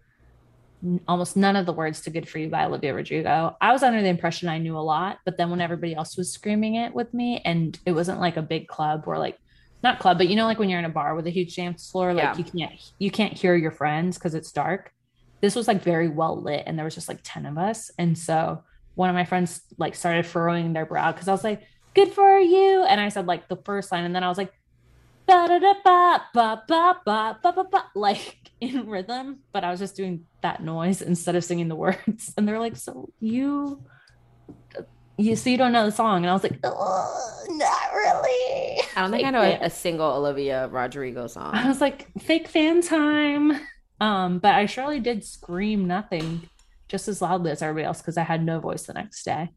almost 1.08 1.36
none 1.36 1.56
of 1.56 1.66
the 1.66 1.74
words 1.74 2.02
to 2.02 2.10
Good 2.10 2.28
For 2.28 2.40
You 2.40 2.50
by 2.50 2.66
Olivia 2.66 2.94
Rodrigo. 2.94 3.56
I 3.60 3.72
was 3.72 3.84
under 3.84 4.02
the 4.02 4.08
impression 4.08 4.50
I 4.50 4.58
knew 4.58 4.78
a 4.78 4.80
lot, 4.80 5.20
but 5.26 5.38
then 5.38 5.50
when 5.50 5.62
everybody 5.62 5.94
else 5.94 6.18
was 6.18 6.32
screaming 6.32 6.76
it 6.76 6.94
with 6.94 7.14
me, 7.14 7.42
and 7.44 7.78
it 7.86 7.92
wasn't 7.92 8.20
like 8.20 8.38
a 8.38 8.42
big 8.42 8.68
club 8.68 9.06
where 9.06 9.20
like 9.20 9.38
not 9.84 10.00
club, 10.00 10.18
but 10.18 10.28
you 10.28 10.36
know, 10.36 10.46
like 10.46 10.60
when 10.60 10.70
you're 10.70 10.80
in 10.80 10.86
a 10.86 10.90
bar 10.90 11.16
with 11.16 11.26
a 11.28 11.30
huge 11.30 11.56
dance 11.56 11.90
floor, 11.90 12.14
like 12.14 12.24
Yeah. 12.24 12.38
you 12.38 12.44
can't 12.44 12.72
you 13.00 13.12
can't 13.12 13.34
hear 13.34 13.56
your 13.56 13.72
friends 13.72 14.18
because 14.18 14.36
it's 14.36 14.52
dark. 14.52 14.92
This 15.42 15.56
was 15.56 15.68
like 15.68 15.82
very 15.84 16.10
well 16.10 16.42
lit, 16.42 16.64
and 16.66 16.78
there 16.78 16.84
was 16.86 16.96
just 16.96 17.08
like 17.08 17.20
10 17.24 17.46
of 17.46 17.58
us. 17.58 17.90
And 17.98 18.18
so 18.18 18.64
one 18.96 19.10
of 19.10 19.16
my 19.16 19.24
friends 19.26 19.62
like 19.78 19.96
started 19.96 20.26
furrowing 20.26 20.74
their 20.74 20.86
brow 20.86 21.12
because 21.14 21.28
I 21.28 21.32
was 21.32 21.44
like, 21.46 21.62
good 21.94 22.12
for 22.12 22.38
you. 22.40 22.84
And 22.84 23.00
I 23.00 23.08
said 23.10 23.26
like 23.26 23.48
the 23.48 23.56
first 23.64 23.92
line, 23.92 24.04
and 24.04 24.14
then 24.14 24.24
I 24.24 24.28
was 24.30 24.38
like, 24.38 24.52
ba 25.26 25.46
da 25.48 25.60
da 25.60 25.74
ba 25.84 26.22
ba 26.34 26.64
ba 26.68 26.96
ba 27.06 27.38
ba 27.42 27.54
ba 27.54 27.64
ba 27.72 27.84
like 27.96 28.36
in 28.60 28.88
rhythm, 28.88 29.40
but 29.54 29.64
I 29.64 29.72
was 29.72 29.80
just 29.80 29.96
doing 29.96 30.26
that 30.42 30.62
noise 30.62 31.02
instead 31.02 31.36
of 31.38 31.44
singing 31.46 31.70
the 31.70 31.76
words. 31.86 32.34
And 32.36 32.46
they're 32.46 32.60
like, 32.60 32.76
"So 32.76 33.10
you, 33.22 33.82
you, 35.20 35.36
so 35.36 35.50
you 35.50 35.58
don't 35.58 35.72
know 35.72 35.86
the 35.86 35.92
song?" 35.92 36.24
And 36.24 36.30
I 36.30 36.34
was 36.34 36.44
like, 36.44 36.60
"Oh, 36.64 37.46
"Not 37.50 37.94
really." 37.94 38.82
I 38.96 39.02
don't 39.02 39.12
think 39.12 39.28
I 39.28 39.30
know 39.30 39.42
a, 39.42 39.60
a 39.62 39.70
single 39.70 40.08
Olivia 40.08 40.68
Rodrigo 40.68 41.28
song. 41.28 41.54
I 41.54 41.68
was 41.68 41.82
like, 41.82 42.08
"Fake 42.20 42.48
fan 42.48 42.82
time," 42.82 43.60
um, 44.02 44.40
but 44.40 44.56
I 44.56 44.66
surely 44.66 45.00
did 45.00 45.24
scream 45.24 45.88
nothing 45.88 46.50
just 46.88 47.08
as 47.08 47.22
loudly 47.22 47.52
as 47.52 47.62
everybody 47.62 47.86
else 47.86 48.00
because 48.00 48.18
I 48.18 48.24
had 48.24 48.44
no 48.44 48.60
voice 48.60 48.84
the 48.84 48.94
next 48.94 49.24
day. 49.24 49.50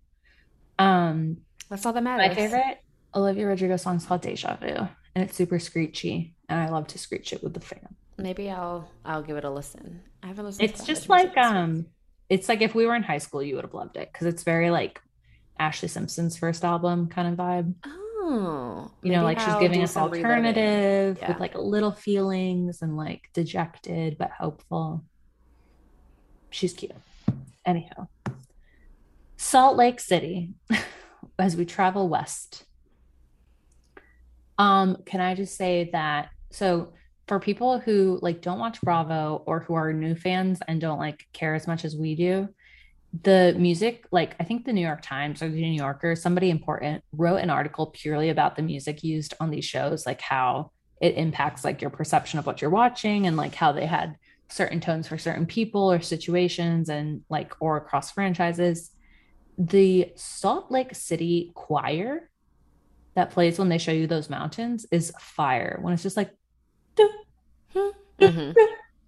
Um, 0.78 1.38
That's 1.68 1.84
all 1.86 1.92
that 1.92 2.02
matters. 2.02 2.28
My 2.28 2.34
favorite 2.34 2.78
Olivia 3.14 3.46
Rodrigo 3.46 3.76
song 3.76 3.96
is 3.96 4.04
called 4.06 4.20
Deja 4.20 4.56
Vu, 4.56 4.66
and 5.14 5.24
it's 5.24 5.36
super 5.36 5.58
screechy, 5.58 6.34
and 6.48 6.60
I 6.60 6.68
love 6.68 6.86
to 6.88 6.98
screech 6.98 7.32
it 7.32 7.42
with 7.42 7.54
the 7.54 7.60
fan. 7.60 7.96
Maybe 8.18 8.50
I'll 8.50 8.90
I'll 9.04 9.22
give 9.22 9.36
it 9.36 9.44
a 9.44 9.50
listen. 9.50 10.02
I 10.22 10.28
haven't 10.28 10.44
listened. 10.44 10.68
It's 10.68 10.80
to 10.80 10.86
just 10.86 11.08
like 11.08 11.36
um, 11.36 11.86
it's 12.28 12.48
like 12.48 12.62
if 12.62 12.74
we 12.74 12.86
were 12.86 12.94
in 12.94 13.02
high 13.02 13.18
school, 13.18 13.42
you 13.42 13.56
would 13.56 13.64
have 13.64 13.74
loved 13.74 13.96
it 13.96 14.10
because 14.12 14.26
it's 14.26 14.42
very 14.42 14.70
like 14.70 15.00
Ashlee 15.60 15.88
Simpson's 15.90 16.36
first 16.36 16.64
album 16.64 17.08
kind 17.08 17.28
of 17.28 17.38
vibe. 17.38 17.74
Oh, 17.84 18.90
You 19.02 19.12
know, 19.12 19.22
like 19.24 19.38
she's 19.40 19.54
giving 19.60 19.82
us 19.82 19.96
alternative 19.96 21.18
Yeah. 21.20 21.28
with 21.28 21.40
like 21.40 21.54
little 21.54 21.92
feelings 21.92 22.82
and 22.82 22.96
like 22.96 23.22
dejected 23.32 24.16
but 24.18 24.30
hopeful. 24.30 25.04
She's 26.50 26.72
cute. 26.72 26.92
Anyhow, 27.64 28.08
Salt 29.36 29.76
Lake 29.76 30.00
City, 30.00 30.50
as 31.38 31.56
we 31.56 31.64
travel 31.64 32.08
west. 32.08 32.64
Um, 34.58 34.98
can 35.06 35.20
I 35.20 35.34
just 35.34 35.56
say 35.56 35.90
that 35.92 36.28
so 36.50 36.92
for 37.26 37.38
people 37.40 37.78
who 37.78 38.18
like 38.20 38.42
don't 38.42 38.58
watch 38.58 38.80
Bravo 38.82 39.42
or 39.46 39.60
who 39.60 39.74
are 39.74 39.92
new 39.92 40.14
fans 40.14 40.60
and 40.68 40.80
don't 40.80 40.98
like 40.98 41.24
care 41.32 41.54
as 41.54 41.66
much 41.66 41.84
as 41.84 41.96
we 41.96 42.14
do, 42.14 42.48
the 43.20 43.54
music, 43.58 44.06
like 44.10 44.34
I 44.40 44.44
think 44.44 44.64
the 44.64 44.72
New 44.72 44.80
York 44.86 45.02
Times 45.02 45.42
or 45.42 45.48
the 45.48 45.60
New 45.60 45.76
Yorker, 45.76 46.16
somebody 46.16 46.50
important 46.50 47.04
wrote 47.12 47.36
an 47.36 47.50
article 47.50 47.88
purely 47.88 48.30
about 48.30 48.56
the 48.56 48.62
music 48.62 49.04
used 49.04 49.34
on 49.38 49.50
these 49.50 49.64
shows, 49.64 50.06
like 50.06 50.20
how 50.20 50.70
it 51.00 51.16
impacts 51.16 51.64
like 51.64 51.80
your 51.82 51.90
perception 51.90 52.38
of 52.38 52.46
what 52.46 52.62
you're 52.62 52.70
watching 52.70 53.26
and 53.26 53.36
like 53.36 53.54
how 53.54 53.72
they 53.72 53.86
had 53.86 54.16
certain 54.48 54.80
tones 54.80 55.08
for 55.08 55.18
certain 55.18 55.46
people 55.46 55.90
or 55.92 56.00
situations 56.00 56.88
and 56.88 57.22
like 57.28 57.52
or 57.60 57.76
across 57.76 58.12
franchises. 58.12 58.90
The 59.58 60.12
Salt 60.16 60.70
Lake 60.70 60.94
City 60.94 61.52
choir 61.54 62.30
that 63.14 63.30
plays 63.30 63.58
when 63.58 63.68
they 63.68 63.78
show 63.78 63.92
you 63.92 64.06
those 64.06 64.30
mountains 64.30 64.86
is 64.90 65.12
fire. 65.20 65.78
When 65.82 65.92
it's 65.92 66.02
just 66.02 66.16
like 66.16 66.30
Mhm. 68.20 68.54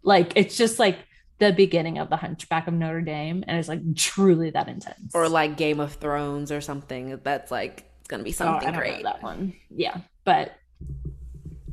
like 0.03 0.33
it's 0.37 0.57
just 0.57 0.79
like 0.79 0.99
the 1.45 1.53
beginning 1.53 1.99
of 1.99 2.11
the 2.11 2.17
Hunchback 2.17 2.67
of 2.67 2.75
Notre 2.75 3.01
Dame, 3.01 3.45
and 3.47 3.59
it's 3.59 3.69
like 3.69 3.81
truly 3.97 4.51
that 4.51 4.69
intense. 4.69 5.15
Or 5.15 5.29
like 5.29 5.57
Game 5.57 5.81
of 5.81 5.95
Thrones 5.95 6.51
or 6.53 6.61
something. 6.61 7.21
That's 7.23 7.51
like 7.51 7.85
it's 8.01 8.09
gonna 8.09 8.23
be 8.23 8.31
Oh, 8.31 8.33
something 8.33 8.69
I 8.69 8.77
great. 8.77 9.03
that 9.05 9.23
one. 9.23 9.55
Yeah, 9.71 9.99
but 10.25 10.53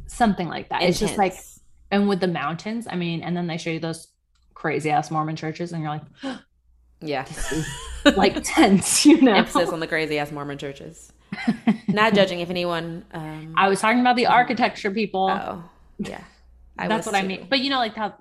something 0.08 0.48
like 0.48 0.70
that. 0.70 0.84
It's 0.84 1.00
just 1.00 1.18
like, 1.18 1.36
and 1.90 2.08
with 2.08 2.20
the 2.20 2.28
mountains, 2.28 2.88
I 2.90 2.96
mean, 2.96 3.22
and 3.24 3.36
then 3.36 3.48
they 3.48 3.58
show 3.58 3.70
you 3.70 3.80
those 3.80 4.08
crazy 4.54 4.90
ass 4.90 5.12
Mormon 5.12 5.36
churches, 5.36 5.72
and 5.72 5.82
you're 5.82 5.92
like, 5.92 6.04
yeah, 7.02 7.26
like 8.16 8.38
tense, 8.44 9.06
you 9.06 9.22
know. 9.22 9.34
emphasis 9.34 9.70
on 9.70 9.80
the 9.80 9.88
crazy 9.88 10.18
ass 10.20 10.32
Mormon 10.32 10.58
churches. 10.58 11.12
Not 11.88 12.14
judging 12.14 12.42
if 12.42 12.50
anyone. 12.50 13.06
Um, 13.14 13.54
I 13.58 13.70
was 13.70 13.80
talking 13.80 14.02
about 14.02 14.16
the 14.18 14.28
architecture, 14.28 14.92
people. 14.92 15.30
oh, 15.30 15.64
yeah, 15.98 16.22
I 16.78 16.88
That's 16.88 17.06
what 17.06 17.16
I 17.16 17.22
mean. 17.24 17.48
But 17.50 17.60
you 17.60 17.70
know, 17.70 17.78
like 17.78 17.96
how 17.96 18.14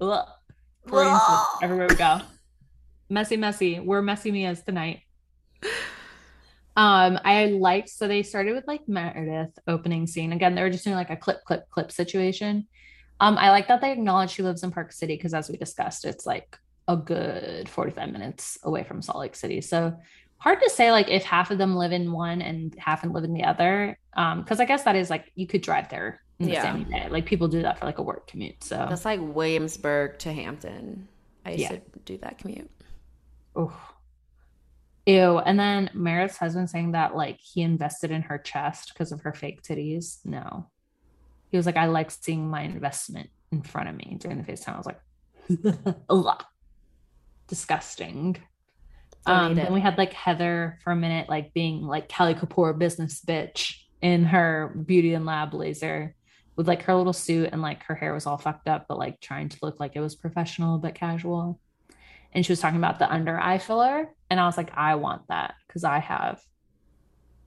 ugh, 0.00 0.26
Koreans 0.86 1.20
with 1.28 1.62
everywhere 1.62 1.86
we 1.88 1.96
go. 1.96 2.20
Messy, 3.08 3.36
messy. 3.36 3.80
We're 3.80 4.02
messy 4.02 4.30
Mia's 4.30 4.62
tonight. 4.62 5.00
Um, 6.76 7.20
I 7.24 7.46
liked 7.46 7.88
so 7.88 8.08
they 8.08 8.22
started 8.22 8.54
with 8.54 8.66
like 8.66 8.88
Meredith 8.88 9.56
opening 9.68 10.06
scene. 10.06 10.32
Again, 10.32 10.54
they 10.54 10.62
were 10.62 10.70
just 10.70 10.84
doing 10.84 10.96
like 10.96 11.10
a 11.10 11.16
clip, 11.16 11.44
clip, 11.44 11.70
clip 11.70 11.92
situation. 11.92 12.66
Um, 13.20 13.38
I 13.38 13.50
like 13.50 13.68
that 13.68 13.80
they 13.80 13.92
acknowledge 13.92 14.30
she 14.30 14.42
lives 14.42 14.64
in 14.64 14.72
Park 14.72 14.92
City 14.92 15.14
because 15.14 15.34
as 15.34 15.48
we 15.48 15.56
discussed, 15.56 16.04
it's 16.04 16.26
like 16.26 16.58
a 16.88 16.96
good 16.96 17.68
45 17.68 18.10
minutes 18.10 18.58
away 18.64 18.82
from 18.82 19.02
Salt 19.02 19.18
Lake 19.18 19.36
City. 19.36 19.60
So 19.60 19.96
hard 20.38 20.60
to 20.60 20.68
say 20.68 20.90
like 20.90 21.08
if 21.08 21.22
half 21.22 21.52
of 21.52 21.58
them 21.58 21.76
live 21.76 21.92
in 21.92 22.10
one 22.10 22.42
and 22.42 22.74
half 22.76 23.04
and 23.04 23.12
live 23.12 23.24
in 23.24 23.34
the 23.34 23.44
other. 23.44 23.96
Um, 24.16 24.42
because 24.42 24.58
I 24.58 24.64
guess 24.64 24.82
that 24.82 24.96
is 24.96 25.10
like 25.10 25.30
you 25.36 25.46
could 25.46 25.62
drive 25.62 25.88
there 25.90 26.20
Yeah. 26.38 26.62
same 26.62 26.84
day. 26.90 27.08
Like 27.10 27.26
people 27.26 27.48
do 27.48 27.62
that 27.62 27.78
for 27.78 27.86
like 27.86 27.98
a 27.98 28.02
work 28.02 28.26
commute. 28.26 28.62
So 28.64 28.86
That's 28.88 29.04
like 29.04 29.20
Williamsburg 29.22 30.18
to 30.20 30.32
Hampton. 30.32 31.08
I 31.46 31.50
used 31.52 31.62
Yeah. 31.62 31.68
to 31.70 31.80
do 32.04 32.18
that 32.18 32.38
commute. 32.38 32.70
Oh. 33.56 33.72
Ew. 35.06 35.38
And 35.38 35.58
then 35.60 35.90
Meredith's 35.94 36.38
husband 36.38 36.70
saying 36.70 36.92
that 36.92 37.14
like 37.14 37.38
he 37.40 37.62
invested 37.62 38.10
in 38.10 38.22
her 38.22 38.38
chest 38.38 38.92
because 38.92 39.12
of 39.12 39.20
her 39.22 39.32
fake 39.32 39.62
titties. 39.62 40.18
No. 40.24 40.68
He 41.50 41.56
was 41.56 41.66
like, 41.66 41.76
I 41.76 41.86
like 41.86 42.10
seeing 42.10 42.48
my 42.48 42.62
investment 42.62 43.30
in 43.52 43.62
front 43.62 43.88
of 43.88 43.94
me 43.94 44.16
during 44.18 44.42
the 44.42 44.44
FaceTime. 44.50 44.74
I 44.74 44.76
was 44.78 44.86
like, 44.86 45.94
ugh. 46.10 46.44
disgusting. 47.46 48.36
Um, 49.26 49.54
then 49.54 49.72
we 49.72 49.80
had 49.80 49.96
like 49.96 50.12
Heather 50.12 50.78
for 50.82 50.90
a 50.92 50.96
minute, 50.96 51.28
like 51.30 51.54
being 51.54 51.82
like 51.82 52.08
Kelly 52.08 52.34
Kapoor 52.34 52.76
business 52.78 53.22
bitch 53.26 53.74
in 54.02 54.24
her 54.24 54.74
beauty 54.86 55.14
and 55.14 55.24
lab 55.24 55.50
blazer 55.52 56.14
with 56.56 56.68
like 56.68 56.82
her 56.82 56.94
little 56.94 57.12
suit 57.12 57.50
and 57.52 57.60
like 57.62 57.82
her 57.84 57.94
hair 57.94 58.14
was 58.14 58.26
all 58.26 58.38
fucked 58.38 58.68
up, 58.68 58.86
but 58.88 58.98
like 58.98 59.20
trying 59.20 59.48
to 59.48 59.58
look 59.62 59.80
like 59.80 59.96
it 59.96 60.00
was 60.00 60.14
professional 60.14 60.78
but 60.78 60.94
casual. 60.94 61.60
And 62.32 62.44
she 62.44 62.52
was 62.52 62.60
talking 62.60 62.78
about 62.78 62.98
the 62.98 63.10
under 63.10 63.38
eye 63.38 63.58
filler. 63.58 64.08
And 64.30 64.40
I 64.40 64.46
was 64.46 64.56
like, 64.56 64.70
I 64.74 64.96
want 64.96 65.28
that 65.28 65.54
because 65.66 65.84
I 65.84 65.98
have 65.98 66.40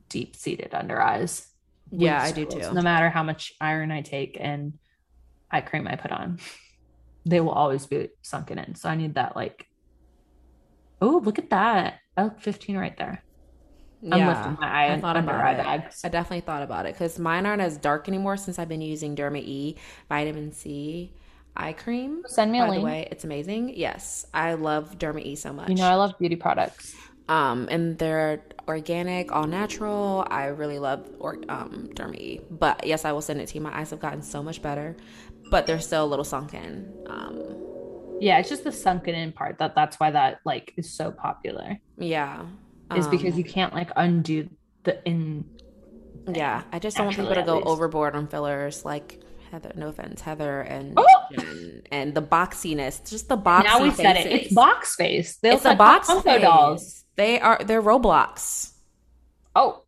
deep 0.09 0.35
seated 0.35 0.73
under 0.73 1.01
eyes. 1.01 1.47
Yeah, 1.89 2.21
I 2.21 2.31
do 2.31 2.45
too. 2.45 2.73
No 2.73 2.81
matter 2.81 3.09
how 3.09 3.23
much 3.23 3.53
iron 3.61 3.91
I 3.91 4.01
take 4.01 4.37
and 4.39 4.73
eye 5.51 5.61
cream 5.61 5.87
I 5.87 5.95
put 5.95 6.11
on, 6.11 6.39
they 7.25 7.39
will 7.39 7.51
always 7.51 7.85
be 7.85 8.09
sunken 8.21 8.59
in. 8.59 8.75
So 8.75 8.89
I 8.89 8.95
need 8.95 9.15
that 9.15 9.35
like, 9.35 9.67
oh, 11.01 11.21
look 11.23 11.39
at 11.39 11.49
that. 11.51 11.99
Oh, 12.17 12.33
15 12.39 12.77
right 12.77 12.97
there. 12.97 13.23
I'm 14.11 14.19
yeah, 14.19 14.27
lifting 14.27 14.57
my 14.59 14.67
eye 14.67 14.93
I 14.93 14.97
thought 15.01 15.17
about 15.17 15.43
eye 15.43 15.53
it. 15.53 15.57
bags. 15.57 16.01
I 16.03 16.09
definitely 16.09 16.41
thought 16.41 16.61
about 16.63 16.85
it 16.85 16.93
because 16.93 17.17
mine 17.19 17.45
aren't 17.45 17.61
as 17.61 17.77
dark 17.77 18.07
anymore 18.07 18.37
since 18.37 18.59
I've 18.59 18.69
been 18.69 18.81
using 18.81 19.15
Derma 19.15 19.39
E 19.39 19.75
vitamin 20.09 20.51
C 20.51 21.11
eye 21.55 21.73
cream. 21.73 22.23
Send 22.27 22.51
me 22.51 22.59
a 22.59 22.65
By 22.65 22.69
link. 22.69 22.81
the 22.81 22.85
way, 22.85 23.07
it's 23.11 23.23
amazing. 23.23 23.73
Yes, 23.75 24.25
I 24.33 24.53
love 24.53 24.97
Derma 24.99 25.21
E 25.23 25.35
so 25.35 25.51
much. 25.53 25.69
You 25.69 25.75
know, 25.75 25.87
I 25.87 25.95
love 25.95 26.13
beauty 26.19 26.35
products. 26.35 26.95
Um, 27.29 27.67
and 27.69 27.97
they're 27.97 28.43
organic, 28.67 29.31
all 29.31 29.47
natural. 29.47 30.25
I 30.29 30.45
really 30.45 30.79
love 30.79 31.09
or, 31.19 31.39
um, 31.49 31.89
Derma 31.93 32.15
E. 32.15 32.41
But 32.49 32.85
yes, 32.85 33.03
I 33.03 33.11
will 33.11 33.21
send 33.21 33.41
it 33.41 33.47
to 33.49 33.55
you. 33.55 33.61
My 33.61 33.77
eyes 33.77 33.89
have 33.89 33.99
gotten 33.99 34.21
so 34.21 34.41
much 34.43 34.61
better, 34.61 34.95
but 35.51 35.67
they're 35.67 35.79
still 35.79 36.05
a 36.05 36.07
little 36.07 36.25
sunken. 36.25 36.93
Um, 37.07 37.57
yeah, 38.19 38.39
it's 38.39 38.49
just 38.49 38.63
the 38.63 38.71
sunken 38.71 39.15
in 39.15 39.31
part 39.33 39.59
that 39.59 39.75
that's 39.75 39.99
why 39.99 40.11
that 40.11 40.39
like 40.45 40.73
is 40.77 40.93
so 40.95 41.11
popular. 41.11 41.77
Yeah, 41.97 42.45
is 42.95 43.05
um, 43.05 43.11
because 43.11 43.37
you 43.37 43.43
can't 43.43 43.73
like 43.73 43.91
undo 43.95 44.49
the 44.83 45.03
in. 45.05 45.45
Yeah, 46.27 46.63
I 46.71 46.79
just 46.79 46.97
don't 46.97 47.07
want 47.07 47.17
people 47.17 47.35
to 47.35 47.43
go 47.43 47.55
least. 47.55 47.67
overboard 47.67 48.15
on 48.15 48.27
fillers. 48.27 48.83
Like 48.83 49.21
Heather, 49.51 49.71
no 49.75 49.89
offense, 49.89 50.21
Heather 50.21 50.61
and 50.61 50.93
oh! 50.97 51.05
and, 51.37 51.87
and 51.91 52.13
the 52.13 52.21
boxiness, 52.21 53.07
just 53.09 53.29
the 53.29 53.37
box. 53.37 53.65
Now 53.65 53.81
we 53.81 53.89
faces. 53.89 54.03
said 54.03 54.17
it. 54.17 54.31
It's 54.31 54.53
box 54.53 54.95
face. 54.95 55.37
They 55.37 55.53
it's 55.53 55.65
a 55.65 55.69
like 55.69 55.77
box 55.77 56.11
face. 56.21 56.41
dolls. 56.41 57.05
They 57.15 57.39
are. 57.39 57.59
They're 57.63 57.81
Roblox. 57.81 58.73
Oh, 59.55 59.83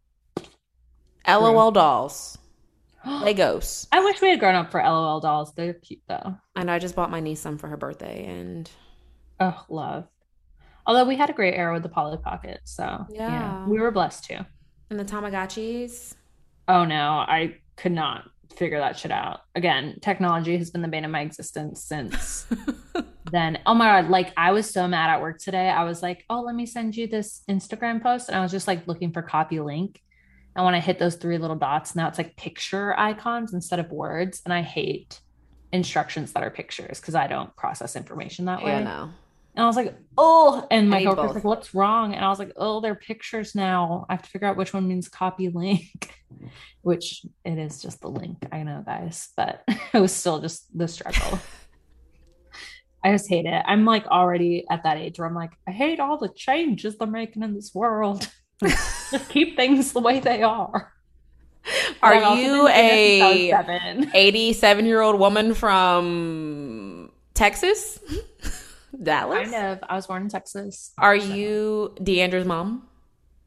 LOL 1.28 1.72
dolls. 1.72 2.38
Legos. 3.06 3.88
I 3.92 4.04
wish 4.04 4.22
we 4.22 4.30
had 4.30 4.40
grown 4.40 4.56
up 4.56 4.72
for 4.72 4.82
LOL 4.82 5.20
dolls. 5.20 5.54
They're 5.54 5.74
cute 5.74 6.02
though. 6.08 6.38
And 6.56 6.72
I 6.72 6.80
just 6.80 6.96
bought 6.96 7.12
my 7.12 7.20
niece 7.20 7.42
some 7.42 7.58
for 7.58 7.68
her 7.68 7.78
birthday, 7.78 8.26
and 8.26 8.70
oh, 9.40 9.66
love. 9.70 10.08
Although 10.90 11.06
we 11.06 11.18
had 11.18 11.30
a 11.30 11.34
great 11.34 11.54
era 11.54 11.72
with 11.72 11.84
the 11.84 11.90
Polly 11.90 12.18
Pocket, 12.18 12.62
so 12.64 13.06
yeah, 13.12 13.30
yeah 13.30 13.68
we 13.68 13.80
were 13.80 13.92
blessed 13.92 14.24
too. 14.24 14.40
And 14.90 15.00
the 15.00 15.06
Tamagotchis. 15.06 16.16
Oh 16.68 16.84
no, 16.84 16.96
I 17.20 17.58
could 17.78 17.92
not 17.92 18.24
figure 18.56 18.80
that 18.80 18.98
shit 18.98 19.12
out. 19.12 19.42
Again, 19.54 20.00
technology 20.02 20.58
has 20.58 20.72
been 20.72 20.82
the 20.82 20.88
bane 20.88 21.06
of 21.06 21.12
my 21.12 21.22
existence 21.22 21.84
since 21.84 22.48
then. 23.32 23.60
Oh 23.68 23.76
my 23.76 24.02
god, 24.02 24.10
like 24.10 24.34
I 24.36 24.52
was 24.52 24.68
so 24.68 24.88
mad 24.88 25.12
at 25.12 25.22
work 25.22 25.38
today. 25.38 25.70
I 25.70 25.84
was 25.84 26.02
like, 26.02 26.26
"Oh, 26.28 26.42
let 26.42 26.56
me 26.56 26.66
send 26.66 26.98
you 26.98 27.06
this 27.06 27.44
Instagram 27.48 28.02
post." 28.02 28.28
And 28.28 28.36
I 28.36 28.42
was 28.42 28.52
just 28.52 28.68
like 28.68 28.88
looking 28.88 29.12
for 29.12 29.22
copy 29.22 29.60
link. 29.60 30.02
And 30.56 30.66
when 30.66 30.74
I 30.74 30.80
hit 30.80 30.98
those 30.98 31.18
three 31.18 31.38
little 31.38 31.56
dots, 31.56 31.96
now 31.96 32.08
it's 32.08 32.18
like 32.18 32.36
picture 32.36 32.98
icons 32.98 33.54
instead 33.54 33.78
of 33.78 33.92
words, 33.92 34.42
and 34.44 34.52
I 34.52 34.64
hate 34.64 35.22
instructions 35.72 36.34
that 36.34 36.42
are 36.42 36.50
pictures 36.50 37.00
because 37.00 37.14
I 37.14 37.28
don't 37.28 37.56
process 37.56 37.96
information 37.96 38.46
that 38.46 38.64
way. 38.64 38.72
Yeah, 38.72 38.84
no. 38.84 39.10
And 39.60 39.66
I 39.66 39.68
was 39.68 39.76
like, 39.76 39.94
oh, 40.18 40.66
and 40.72 40.90
my 40.90 41.04
coworker's 41.04 41.36
like, 41.36 41.44
what's 41.44 41.76
wrong? 41.76 42.16
And 42.16 42.24
I 42.24 42.30
was 42.30 42.40
like, 42.40 42.54
oh, 42.56 42.80
they're 42.80 42.96
pictures 42.96 43.56
now. 43.56 44.06
I 44.08 44.14
have 44.14 44.22
to 44.22 44.30
figure 44.30 44.48
out 44.48 44.56
which 44.56 44.74
one 44.74 44.88
means 44.88 45.10
copy 45.10 45.50
link, 45.50 46.14
which 46.82 47.26
it 47.44 47.58
is 47.58 47.82
just 47.82 48.00
the 48.00 48.08
link. 48.08 48.38
I 48.54 48.64
know, 48.64 48.82
guys, 48.86 49.28
but 49.36 49.66
it 49.94 50.00
was 50.00 50.14
still 50.14 50.40
just 50.40 50.66
the 50.78 50.88
struggle. 50.88 51.40
I 53.04 53.12
just 53.12 53.28
hate 53.28 53.48
it. 53.48 53.64
I'm 53.66 53.84
like 53.84 54.08
already 54.08 54.64
at 54.72 54.84
that 54.84 54.96
age 54.96 55.20
where 55.20 55.28
I'm 55.28 55.36
like, 55.36 55.52
I 55.68 55.72
hate 55.72 56.00
all 56.00 56.18
the 56.18 56.30
changes 56.30 56.98
they're 56.98 57.06
making 57.06 57.44
in 57.44 57.54
this 57.54 57.76
world. 57.76 58.30
just 58.64 59.28
keep 59.28 59.58
things 59.58 59.92
the 59.92 60.00
way 60.00 60.22
they 60.22 60.42
are. 60.42 60.94
Are 62.02 62.38
you 62.38 62.66
a 62.70 63.52
87 64.14 64.86
year 64.86 65.02
old 65.02 65.20
woman 65.20 65.54
from 65.54 67.12
Texas? 67.34 68.00
Dallas? 69.04 69.50
Kind 69.50 69.66
of. 69.66 69.80
I 69.88 69.96
was 69.96 70.08
born 70.08 70.24
in 70.24 70.30
Texas. 70.30 70.94
Are 70.98 71.20
so. 71.20 71.34
you 71.34 71.96
Deandra's 72.00 72.46
mom? 72.46 72.88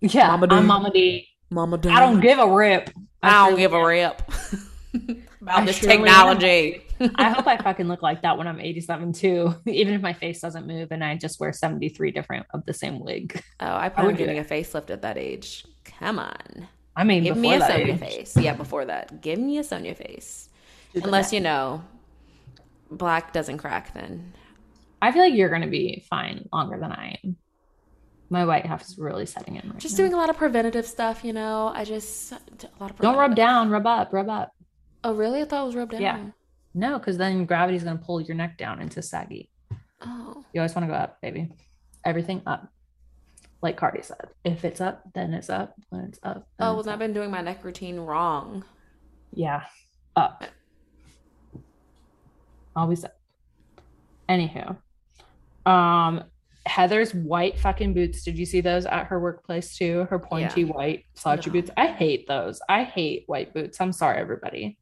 Yeah, 0.00 0.28
Mama 0.28 0.46
I'm 0.50 0.66
Mama 0.66 0.90
D. 0.90 1.28
Mama 1.50 1.78
D. 1.78 1.88
I 1.88 2.00
don't 2.00 2.20
give 2.20 2.38
a 2.38 2.48
rip. 2.48 2.90
I, 3.22 3.28
I 3.28 3.48
don't 3.48 3.58
give 3.58 3.72
a 3.72 3.84
rip 3.84 4.20
about 5.40 5.62
I 5.62 5.64
this 5.64 5.78
technology. 5.78 6.82
I 7.16 7.30
hope 7.30 7.46
I 7.46 7.56
fucking 7.56 7.88
look 7.88 8.02
like 8.02 8.22
that 8.22 8.38
when 8.38 8.46
I'm 8.46 8.60
87 8.60 9.12
too, 9.12 9.54
even 9.66 9.94
if 9.94 10.00
my 10.00 10.12
face 10.12 10.40
doesn't 10.40 10.66
move 10.66 10.92
and 10.92 11.02
I 11.02 11.16
just 11.16 11.40
wear 11.40 11.52
73 11.52 12.10
different 12.10 12.46
of 12.52 12.64
the 12.64 12.72
same 12.72 13.00
wig. 13.00 13.42
Oh, 13.60 13.76
I 13.76 13.88
plan 13.88 14.06
on 14.06 14.14
getting 14.14 14.38
a 14.38 14.44
facelift 14.44 14.90
at 14.90 15.02
that 15.02 15.18
age. 15.18 15.64
Come 15.84 16.18
on. 16.18 16.68
I 16.94 17.04
mean, 17.04 17.22
give 17.22 17.36
me 17.36 17.54
a 17.54 17.60
Sonja 17.60 17.98
face. 17.98 18.36
Yeah, 18.36 18.54
before 18.54 18.84
that, 18.84 19.22
give 19.22 19.38
me 19.38 19.58
a 19.58 19.62
Sonja 19.62 19.96
face. 19.96 20.48
Unless 20.94 21.32
you 21.32 21.40
know, 21.40 21.82
black 22.90 23.32
doesn't 23.32 23.58
crack, 23.58 23.94
then 23.94 24.34
I 25.02 25.10
feel 25.10 25.22
like 25.22 25.34
you're 25.34 25.48
going 25.48 25.62
to 25.62 25.68
be 25.68 26.04
fine 26.08 26.48
longer 26.52 26.78
than 26.78 26.92
I 26.92 27.18
am. 27.22 27.36
My 28.30 28.46
white 28.46 28.64
half 28.64 28.82
is 28.82 28.96
really 28.96 29.26
setting 29.26 29.56
in. 29.56 29.68
Right 29.68 29.78
just 29.78 29.98
now. 29.98 30.04
doing 30.04 30.14
a 30.14 30.16
lot 30.16 30.30
of 30.30 30.38
preventative 30.38 30.86
stuff, 30.86 31.24
you 31.24 31.32
know. 31.32 31.72
I 31.74 31.84
just 31.84 32.32
a 32.32 32.38
lot 32.80 32.92
of 32.92 32.98
don't 32.98 33.18
rub 33.18 33.34
down, 33.34 33.68
rub 33.68 33.86
up, 33.86 34.12
rub 34.12 34.30
up. 34.30 34.52
Oh, 35.04 35.12
really? 35.12 35.42
I 35.42 35.44
thought 35.44 35.64
it 35.64 35.66
was 35.66 35.74
rub 35.74 35.90
down. 35.90 36.00
Yeah. 36.00 36.24
No, 36.72 36.98
because 36.98 37.18
then 37.18 37.44
gravity's 37.44 37.82
going 37.82 37.98
to 37.98 38.04
pull 38.04 38.20
your 38.20 38.36
neck 38.36 38.56
down 38.56 38.80
into 38.80 39.02
saggy. 39.02 39.50
Oh. 40.00 40.44
You 40.54 40.60
always 40.60 40.74
want 40.74 40.86
to 40.86 40.92
go 40.92 40.94
up, 40.94 41.20
baby. 41.20 41.50
Everything 42.04 42.40
up. 42.46 42.68
Like 43.60 43.76
Cardi 43.76 44.02
said, 44.02 44.28
if 44.44 44.64
it's 44.64 44.80
up, 44.80 45.02
then 45.14 45.34
it's 45.34 45.50
up. 45.50 45.74
When 45.90 46.02
it's 46.02 46.18
up. 46.22 46.48
Oh, 46.58 46.74
well, 46.74 46.88
I've 46.88 46.98
been 46.98 47.12
doing 47.12 47.30
my 47.30 47.42
neck 47.42 47.64
routine 47.64 48.00
wrong. 48.00 48.64
Yeah, 49.34 49.64
up. 50.16 50.44
Always 52.74 53.04
up. 53.04 53.16
Anywho, 54.28 54.76
um, 55.66 56.24
Heather's 56.66 57.12
white 57.12 57.58
fucking 57.58 57.92
boots. 57.92 58.22
Did 58.22 58.38
you 58.38 58.46
see 58.46 58.60
those 58.60 58.86
at 58.86 59.06
her 59.06 59.18
workplace 59.18 59.76
too? 59.76 60.06
Her 60.10 60.18
pointy 60.18 60.62
yeah. 60.62 60.72
white 60.72 61.04
slouchy 61.14 61.50
no. 61.50 61.54
boots. 61.54 61.70
I 61.76 61.88
hate 61.88 62.28
those. 62.28 62.60
I 62.68 62.84
hate 62.84 63.24
white 63.26 63.52
boots. 63.52 63.80
I'm 63.80 63.92
sorry, 63.92 64.18
everybody. 64.18 64.78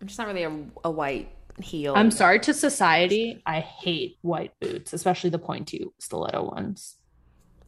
I'm 0.00 0.06
just 0.06 0.18
not 0.18 0.28
really 0.28 0.44
a, 0.44 0.64
a 0.84 0.90
white 0.90 1.30
heel. 1.62 1.94
I'm 1.96 2.10
sorry 2.10 2.40
to 2.40 2.54
society. 2.54 3.42
I 3.46 3.60
hate 3.60 4.18
white 4.22 4.52
boots, 4.60 4.92
especially 4.92 5.30
the 5.30 5.38
pointy 5.38 5.86
stiletto 5.98 6.44
ones. 6.44 6.96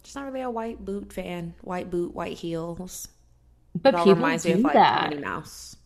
Just 0.02 0.16
not 0.16 0.26
really 0.26 0.42
a 0.42 0.50
white 0.50 0.84
boot 0.84 1.12
fan. 1.12 1.54
White 1.62 1.90
boot, 1.90 2.14
white 2.14 2.36
heels. 2.36 3.08
But 3.74 3.94
it 3.94 3.98
people 3.98 4.14
reminds 4.14 4.42
do 4.42 4.50
me 4.50 4.54
of 4.56 4.60
like 4.60 4.72
that. 4.74 5.10
Minnie 5.10 5.22
Mouse. 5.22 5.76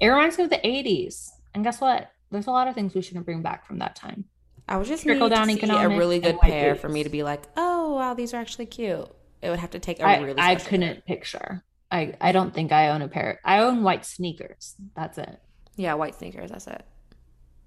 It 0.00 0.08
reminds 0.08 0.38
me 0.38 0.44
of 0.44 0.50
the 0.50 0.56
80s. 0.56 1.30
And 1.54 1.64
guess 1.64 1.80
what? 1.80 2.10
There's 2.30 2.46
a 2.46 2.50
lot 2.50 2.68
of 2.68 2.74
things 2.74 2.94
we 2.94 3.02
shouldn't 3.02 3.24
bring 3.24 3.42
back 3.42 3.66
from 3.66 3.78
that 3.78 3.96
time. 3.96 4.24
I 4.68 4.76
would 4.76 4.86
just 4.86 5.02
trickle 5.02 5.28
down 5.28 5.50
a 5.50 5.88
really 5.88 6.20
good 6.20 6.38
pair 6.40 6.74
for 6.76 6.88
me 6.88 7.02
to 7.02 7.10
be 7.10 7.22
like, 7.22 7.42
oh 7.56 7.94
wow, 7.94 8.14
these 8.14 8.32
are 8.34 8.38
actually 8.38 8.66
cute. 8.66 9.08
It 9.42 9.50
would 9.50 9.58
have 9.58 9.70
to 9.70 9.78
take 9.78 10.00
a 10.00 10.04
I, 10.04 10.18
really. 10.18 10.40
I 10.40 10.54
couldn't 10.54 11.04
pair. 11.04 11.16
picture. 11.16 11.64
I 11.90 12.14
I 12.20 12.32
don't 12.32 12.54
think 12.54 12.72
I 12.72 12.88
own 12.90 13.02
a 13.02 13.08
pair. 13.08 13.40
I 13.44 13.58
own 13.58 13.82
white 13.82 14.06
sneakers. 14.06 14.76
That's 14.94 15.18
it. 15.18 15.40
Yeah, 15.76 15.94
white 15.94 16.14
sneakers. 16.14 16.50
That's 16.50 16.66
it. 16.66 16.84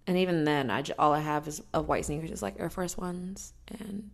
And 0.07 0.17
even 0.17 0.45
then, 0.45 0.69
I 0.69 0.84
all 0.97 1.13
I 1.13 1.19
have 1.19 1.47
is 1.47 1.61
of 1.73 1.88
white 1.88 2.05
sneakers 2.05 2.31
is 2.31 2.41
like 2.41 2.59
Air 2.59 2.69
Force 2.69 2.97
ones, 2.97 3.53
and 3.80 4.09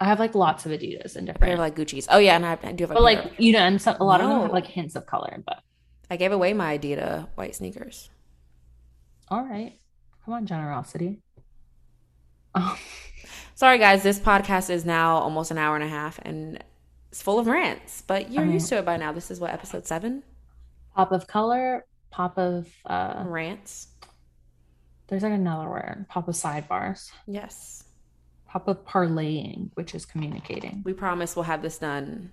I 0.00 0.04
have 0.06 0.18
like 0.18 0.34
lots 0.34 0.66
of 0.66 0.72
Adidas 0.72 1.16
and 1.16 1.26
different. 1.26 1.58
like 1.58 1.76
Gucci's. 1.76 2.08
Oh 2.10 2.18
yeah, 2.18 2.36
and 2.36 2.44
I, 2.44 2.58
I 2.62 2.72
do 2.72 2.84
have. 2.84 2.94
but 2.94 3.02
like 3.02 3.32
you 3.38 3.52
know, 3.52 3.60
and 3.60 3.80
some, 3.80 3.96
a 4.00 4.04
lot 4.04 4.20
no. 4.20 4.26
of 4.26 4.30
them 4.30 4.42
have 4.42 4.52
like 4.52 4.66
hints 4.66 4.96
of 4.96 5.06
color. 5.06 5.42
But 5.46 5.62
I 6.10 6.16
gave 6.16 6.32
away 6.32 6.52
my 6.52 6.76
Adidas 6.76 7.28
white 7.36 7.54
sneakers. 7.54 8.10
All 9.28 9.44
right, 9.44 9.78
come 10.24 10.34
on, 10.34 10.46
generosity. 10.46 11.20
Oh. 12.54 12.78
Sorry, 13.54 13.78
guys. 13.78 14.02
This 14.02 14.18
podcast 14.18 14.70
is 14.70 14.84
now 14.84 15.16
almost 15.16 15.50
an 15.50 15.58
hour 15.58 15.74
and 15.74 15.84
a 15.84 15.88
half, 15.88 16.18
and 16.22 16.62
it's 17.10 17.22
full 17.22 17.38
of 17.38 17.46
rants. 17.46 18.02
But 18.06 18.30
you're 18.30 18.44
used 18.44 18.68
to 18.70 18.78
it 18.78 18.84
by 18.84 18.96
now. 18.96 19.12
This 19.12 19.30
is 19.30 19.40
what 19.40 19.52
episode 19.52 19.86
seven. 19.86 20.22
Pop 20.94 21.12
of 21.12 21.26
color, 21.26 21.86
pop 22.10 22.38
of 22.38 22.68
uh, 22.84 23.22
rants. 23.26 23.88
There's 25.06 25.22
like 25.22 25.32
another 25.32 25.68
word. 25.68 26.06
Pop 26.08 26.28
of 26.28 26.34
sidebars. 26.34 27.10
Yes. 27.26 27.84
Pop 28.48 28.68
of 28.68 28.84
parlaying, 28.84 29.70
which 29.74 29.94
is 29.94 30.04
communicating. 30.04 30.82
We 30.84 30.92
promise 30.92 31.36
we'll 31.36 31.44
have 31.44 31.62
this 31.62 31.78
done 31.78 32.32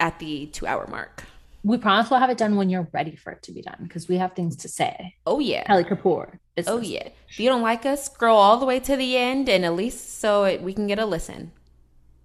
at 0.00 0.18
the 0.18 0.46
two 0.46 0.66
hour 0.66 0.86
mark 0.88 1.24
we 1.64 1.78
promise 1.78 2.10
we'll 2.10 2.20
have 2.20 2.30
it 2.30 2.36
done 2.36 2.56
when 2.56 2.68
you're 2.68 2.86
ready 2.92 3.16
for 3.16 3.32
it 3.32 3.42
to 3.44 3.52
be 3.52 3.62
done 3.62 3.78
because 3.82 4.06
we 4.06 4.18
have 4.18 4.34
things 4.34 4.54
to 4.56 4.68
say. 4.68 5.16
Oh 5.26 5.38
yeah, 5.40 5.64
Kelly 5.64 5.84
Kapoor. 5.84 6.38
Oh 6.66 6.80
yeah. 6.80 7.08
If 7.28 7.40
you 7.40 7.48
don't 7.48 7.62
like 7.62 7.86
us, 7.86 8.04
scroll 8.04 8.38
all 8.38 8.58
the 8.58 8.66
way 8.66 8.78
to 8.80 8.96
the 8.96 9.16
end, 9.16 9.48
and 9.48 9.64
at 9.64 9.74
least 9.74 10.20
so 10.20 10.44
it, 10.44 10.62
we 10.62 10.74
can 10.74 10.86
get 10.86 10.98
a 10.98 11.06
listen. 11.06 11.52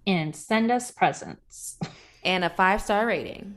and 0.06 0.36
send 0.36 0.70
us 0.70 0.90
presents. 0.90 1.78
And 2.22 2.44
a 2.44 2.50
five 2.50 2.82
star 2.82 3.06
rating. 3.06 3.54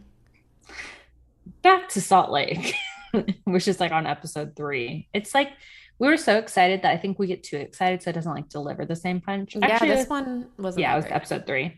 Back 1.64 1.90
to 1.90 2.00
Salt 2.00 2.32
Lake, 2.32 2.74
which 3.44 3.68
is 3.68 3.82
like 3.82 3.92
on 3.92 4.08
episode 4.08 4.56
three. 4.56 5.10
It's 5.14 5.36
like 5.36 5.50
we 6.00 6.08
were 6.08 6.16
so 6.16 6.38
excited 6.38 6.84
that 6.84 6.94
I 6.94 6.98
think 6.98 7.20
we 7.20 7.28
get 7.28 7.44
too 7.44 7.58
excited, 7.58 8.02
so 8.02 8.12
it 8.12 8.14
doesn't 8.14 8.34
like 8.34 8.48
deliver 8.48 8.86
the 8.86 8.96
same 8.96 9.20
punch. 9.20 9.58
Actually, 9.62 9.90
yeah, 9.90 9.96
this 9.96 10.08
one 10.08 10.48
was 10.58 10.78
yeah, 10.78 10.94
it 10.94 10.96
was 10.96 11.06
episode 11.10 11.46
three. 11.46 11.78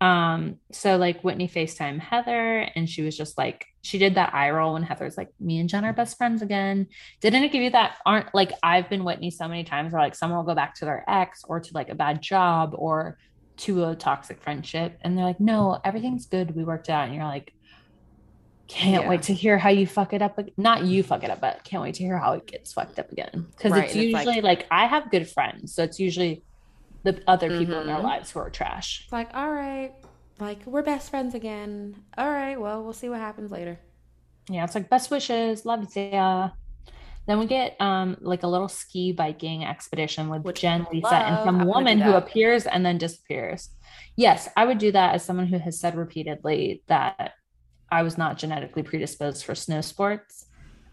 Um, 0.00 0.56
so 0.72 0.96
like 0.96 1.22
Whitney 1.22 1.48
FaceTime 1.48 1.98
Heather, 1.98 2.68
and 2.74 2.88
she 2.88 3.02
was 3.02 3.16
just 3.16 3.38
like, 3.38 3.66
she 3.82 3.98
did 3.98 4.16
that 4.16 4.34
eye 4.34 4.50
roll 4.50 4.74
when 4.74 4.82
Heather's 4.82 5.16
like, 5.16 5.30
me 5.40 5.58
and 5.58 5.68
Jen 5.68 5.84
are 5.84 5.92
best 5.92 6.16
friends 6.18 6.42
again. 6.42 6.88
Didn't 7.20 7.44
it 7.44 7.52
give 7.52 7.62
you 7.62 7.70
that? 7.70 7.96
Aren't 8.04 8.34
like 8.34 8.52
I've 8.62 8.90
been 8.90 9.04
Whitney 9.04 9.30
so 9.30 9.48
many 9.48 9.64
times 9.64 9.92
where 9.92 10.02
like 10.02 10.14
someone 10.14 10.38
will 10.38 10.44
go 10.44 10.54
back 10.54 10.74
to 10.76 10.84
their 10.84 11.04
ex 11.08 11.42
or 11.48 11.60
to 11.60 11.70
like 11.72 11.88
a 11.88 11.94
bad 11.94 12.20
job 12.20 12.74
or 12.74 13.16
to 13.58 13.84
a 13.84 13.96
toxic 13.96 14.42
friendship, 14.42 14.98
and 15.00 15.16
they're 15.16 15.24
like, 15.24 15.40
no, 15.40 15.80
everything's 15.82 16.26
good. 16.26 16.54
We 16.54 16.64
worked 16.64 16.90
out, 16.90 17.06
and 17.06 17.14
you're 17.14 17.24
like, 17.24 17.54
can't 18.68 19.04
yeah. 19.04 19.08
wait 19.08 19.22
to 19.22 19.32
hear 19.32 19.56
how 19.56 19.70
you 19.70 19.86
fuck 19.86 20.12
it 20.12 20.20
up. 20.20 20.38
Not 20.58 20.84
you 20.84 21.02
fuck 21.02 21.24
it 21.24 21.30
up, 21.30 21.40
but 21.40 21.64
can't 21.64 21.82
wait 21.82 21.94
to 21.94 22.02
hear 22.02 22.18
how 22.18 22.34
it 22.34 22.46
gets 22.46 22.72
fucked 22.72 22.98
up 22.98 23.10
again. 23.12 23.46
Because 23.50 23.72
right, 23.72 23.84
it's 23.84 23.94
usually 23.94 24.14
it's 24.14 24.26
like, 24.26 24.42
like 24.42 24.66
I 24.70 24.86
have 24.86 25.10
good 25.10 25.26
friends, 25.26 25.74
so 25.74 25.84
it's 25.84 25.98
usually 25.98 26.42
the 27.06 27.22
other 27.28 27.48
people 27.48 27.76
mm-hmm. 27.76 27.84
in 27.84 27.88
our 27.88 27.98
mm-hmm. 27.98 28.08
lives 28.08 28.32
who 28.32 28.40
are 28.40 28.50
trash. 28.50 29.02
It's 29.04 29.12
like, 29.12 29.30
all 29.32 29.50
right, 29.50 29.94
like 30.40 30.66
we're 30.66 30.82
best 30.82 31.08
friends 31.08 31.34
again. 31.34 31.94
All 32.18 32.28
right, 32.28 32.60
well, 32.60 32.82
we'll 32.82 32.92
see 32.92 33.08
what 33.08 33.20
happens 33.20 33.50
later. 33.52 33.78
Yeah, 34.50 34.64
it's 34.64 34.74
like 34.74 34.90
best 34.90 35.10
wishes, 35.10 35.64
love 35.64 35.86
you. 35.94 36.50
Then 37.28 37.40
we 37.40 37.46
get 37.46 37.80
um 37.80 38.16
like 38.20 38.42
a 38.42 38.48
little 38.48 38.68
ski 38.68 39.12
biking 39.12 39.64
expedition 39.64 40.28
with 40.28 40.42
Which 40.42 40.60
Jen, 40.60 40.86
Lisa, 40.92 41.14
and 41.14 41.44
some 41.44 41.64
woman 41.66 42.00
who 42.00 42.14
appears 42.14 42.66
and 42.66 42.84
then 42.84 42.98
disappears. 42.98 43.70
Yes, 44.16 44.48
I 44.56 44.64
would 44.64 44.78
do 44.78 44.90
that 44.92 45.14
as 45.14 45.24
someone 45.24 45.46
who 45.46 45.58
has 45.58 45.78
said 45.78 45.96
repeatedly 45.96 46.82
that 46.88 47.34
I 47.90 48.02
was 48.02 48.18
not 48.18 48.36
genetically 48.36 48.82
predisposed 48.82 49.44
for 49.44 49.54
snow 49.54 49.80
sports. 49.80 50.46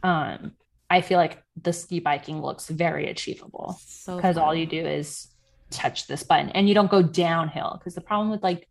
Um, 0.03 0.53
I 0.90 1.02
feel 1.02 1.18
like 1.18 1.44
the 1.61 1.73
ski 1.73 1.99
biking 1.99 2.41
looks 2.41 2.68
very 2.68 3.10
achievable 3.10 3.80
because 4.06 4.35
so 4.35 4.44
all 4.44 4.53
you 4.53 4.68
do 4.68 4.85
is 4.85 5.32
touch 5.73 6.07
this 6.07 6.23
button 6.23 6.49
and 6.49 6.67
you 6.67 6.73
don't 6.73 6.91
go 6.91 7.01
downhill 7.01 7.75
because 7.77 7.95
the 7.95 8.01
problem 8.01 8.29
with 8.29 8.43
like 8.43 8.67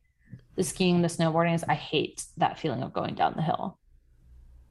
the 0.57 0.63
skiing 0.63 1.03
the 1.03 1.09
snowboarding 1.09 1.55
is 1.55 1.65
i 1.69 1.75
hate 1.75 2.25
that 2.37 2.59
feeling 2.59 2.83
of 2.83 2.93
going 2.93 3.15
down 3.15 3.35
the 3.37 3.43
hill 3.43 3.79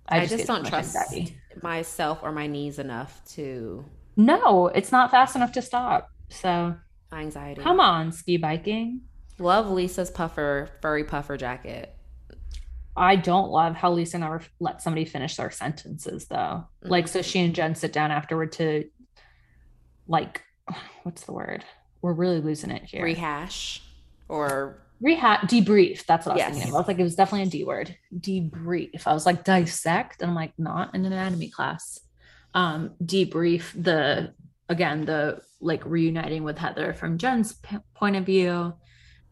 i, 0.07 0.17
I 0.17 0.19
just, 0.21 0.35
just 0.35 0.47
don't 0.47 0.65
trust 0.65 0.95
anxiety. 0.95 1.37
myself 1.61 2.19
or 2.23 2.31
my 2.31 2.47
knees 2.47 2.79
enough 2.79 3.21
to 3.33 3.85
no 4.15 4.67
it's 4.67 4.91
not 4.91 5.11
fast 5.11 5.35
enough 5.35 5.51
to 5.53 5.61
stop 5.61 6.09
so 6.29 6.75
anxiety 7.11 7.61
come 7.61 7.79
on 7.79 8.11
ski 8.11 8.37
biking 8.37 9.01
love 9.37 9.69
lisa's 9.69 10.09
puffer 10.09 10.69
furry 10.81 11.03
puffer 11.03 11.37
jacket 11.37 11.95
I 12.95 13.15
don't 13.15 13.49
love 13.49 13.75
how 13.75 13.91
Lisa 13.91 14.17
never 14.17 14.41
let 14.59 14.81
somebody 14.81 15.05
finish 15.05 15.35
their 15.35 15.51
sentences 15.51 16.25
though. 16.25 16.35
Mm-hmm. 16.35 16.89
Like, 16.89 17.07
so 17.07 17.21
she 17.21 17.39
and 17.39 17.55
Jen 17.55 17.75
sit 17.75 17.93
down 17.93 18.11
afterward 18.11 18.51
to, 18.53 18.89
like, 20.07 20.41
what's 21.03 21.23
the 21.23 21.31
word? 21.31 21.63
We're 22.01 22.13
really 22.13 22.41
losing 22.41 22.71
it 22.71 22.83
here. 22.83 23.03
Rehash 23.03 23.81
or 24.27 24.77
rehash 25.01 25.43
debrief. 25.45 26.05
That's 26.05 26.25
what 26.25 26.33
I 26.33 26.35
was 26.35 26.39
yes. 26.39 26.53
thinking. 26.53 26.73
I 26.73 26.77
was 26.77 26.87
like, 26.87 26.99
it 26.99 27.03
was 27.03 27.15
definitely 27.15 27.47
a 27.47 27.51
D 27.51 27.63
word. 27.63 27.95
Debrief. 28.15 29.05
I 29.05 29.13
was 29.13 29.25
like 29.25 29.43
dissect, 29.43 30.21
and 30.21 30.29
I'm 30.29 30.35
like, 30.35 30.53
not 30.57 30.95
in 30.95 31.05
an 31.05 31.11
anatomy 31.11 31.49
class. 31.49 31.99
Um, 32.53 32.91
debrief 33.03 33.71
the 33.81 34.33
again 34.67 35.05
the 35.05 35.41
like 35.61 35.85
reuniting 35.85 36.43
with 36.43 36.57
Heather 36.57 36.93
from 36.93 37.17
Jen's 37.17 37.53
p- 37.53 37.77
point 37.93 38.15
of 38.15 38.25
view. 38.25 38.73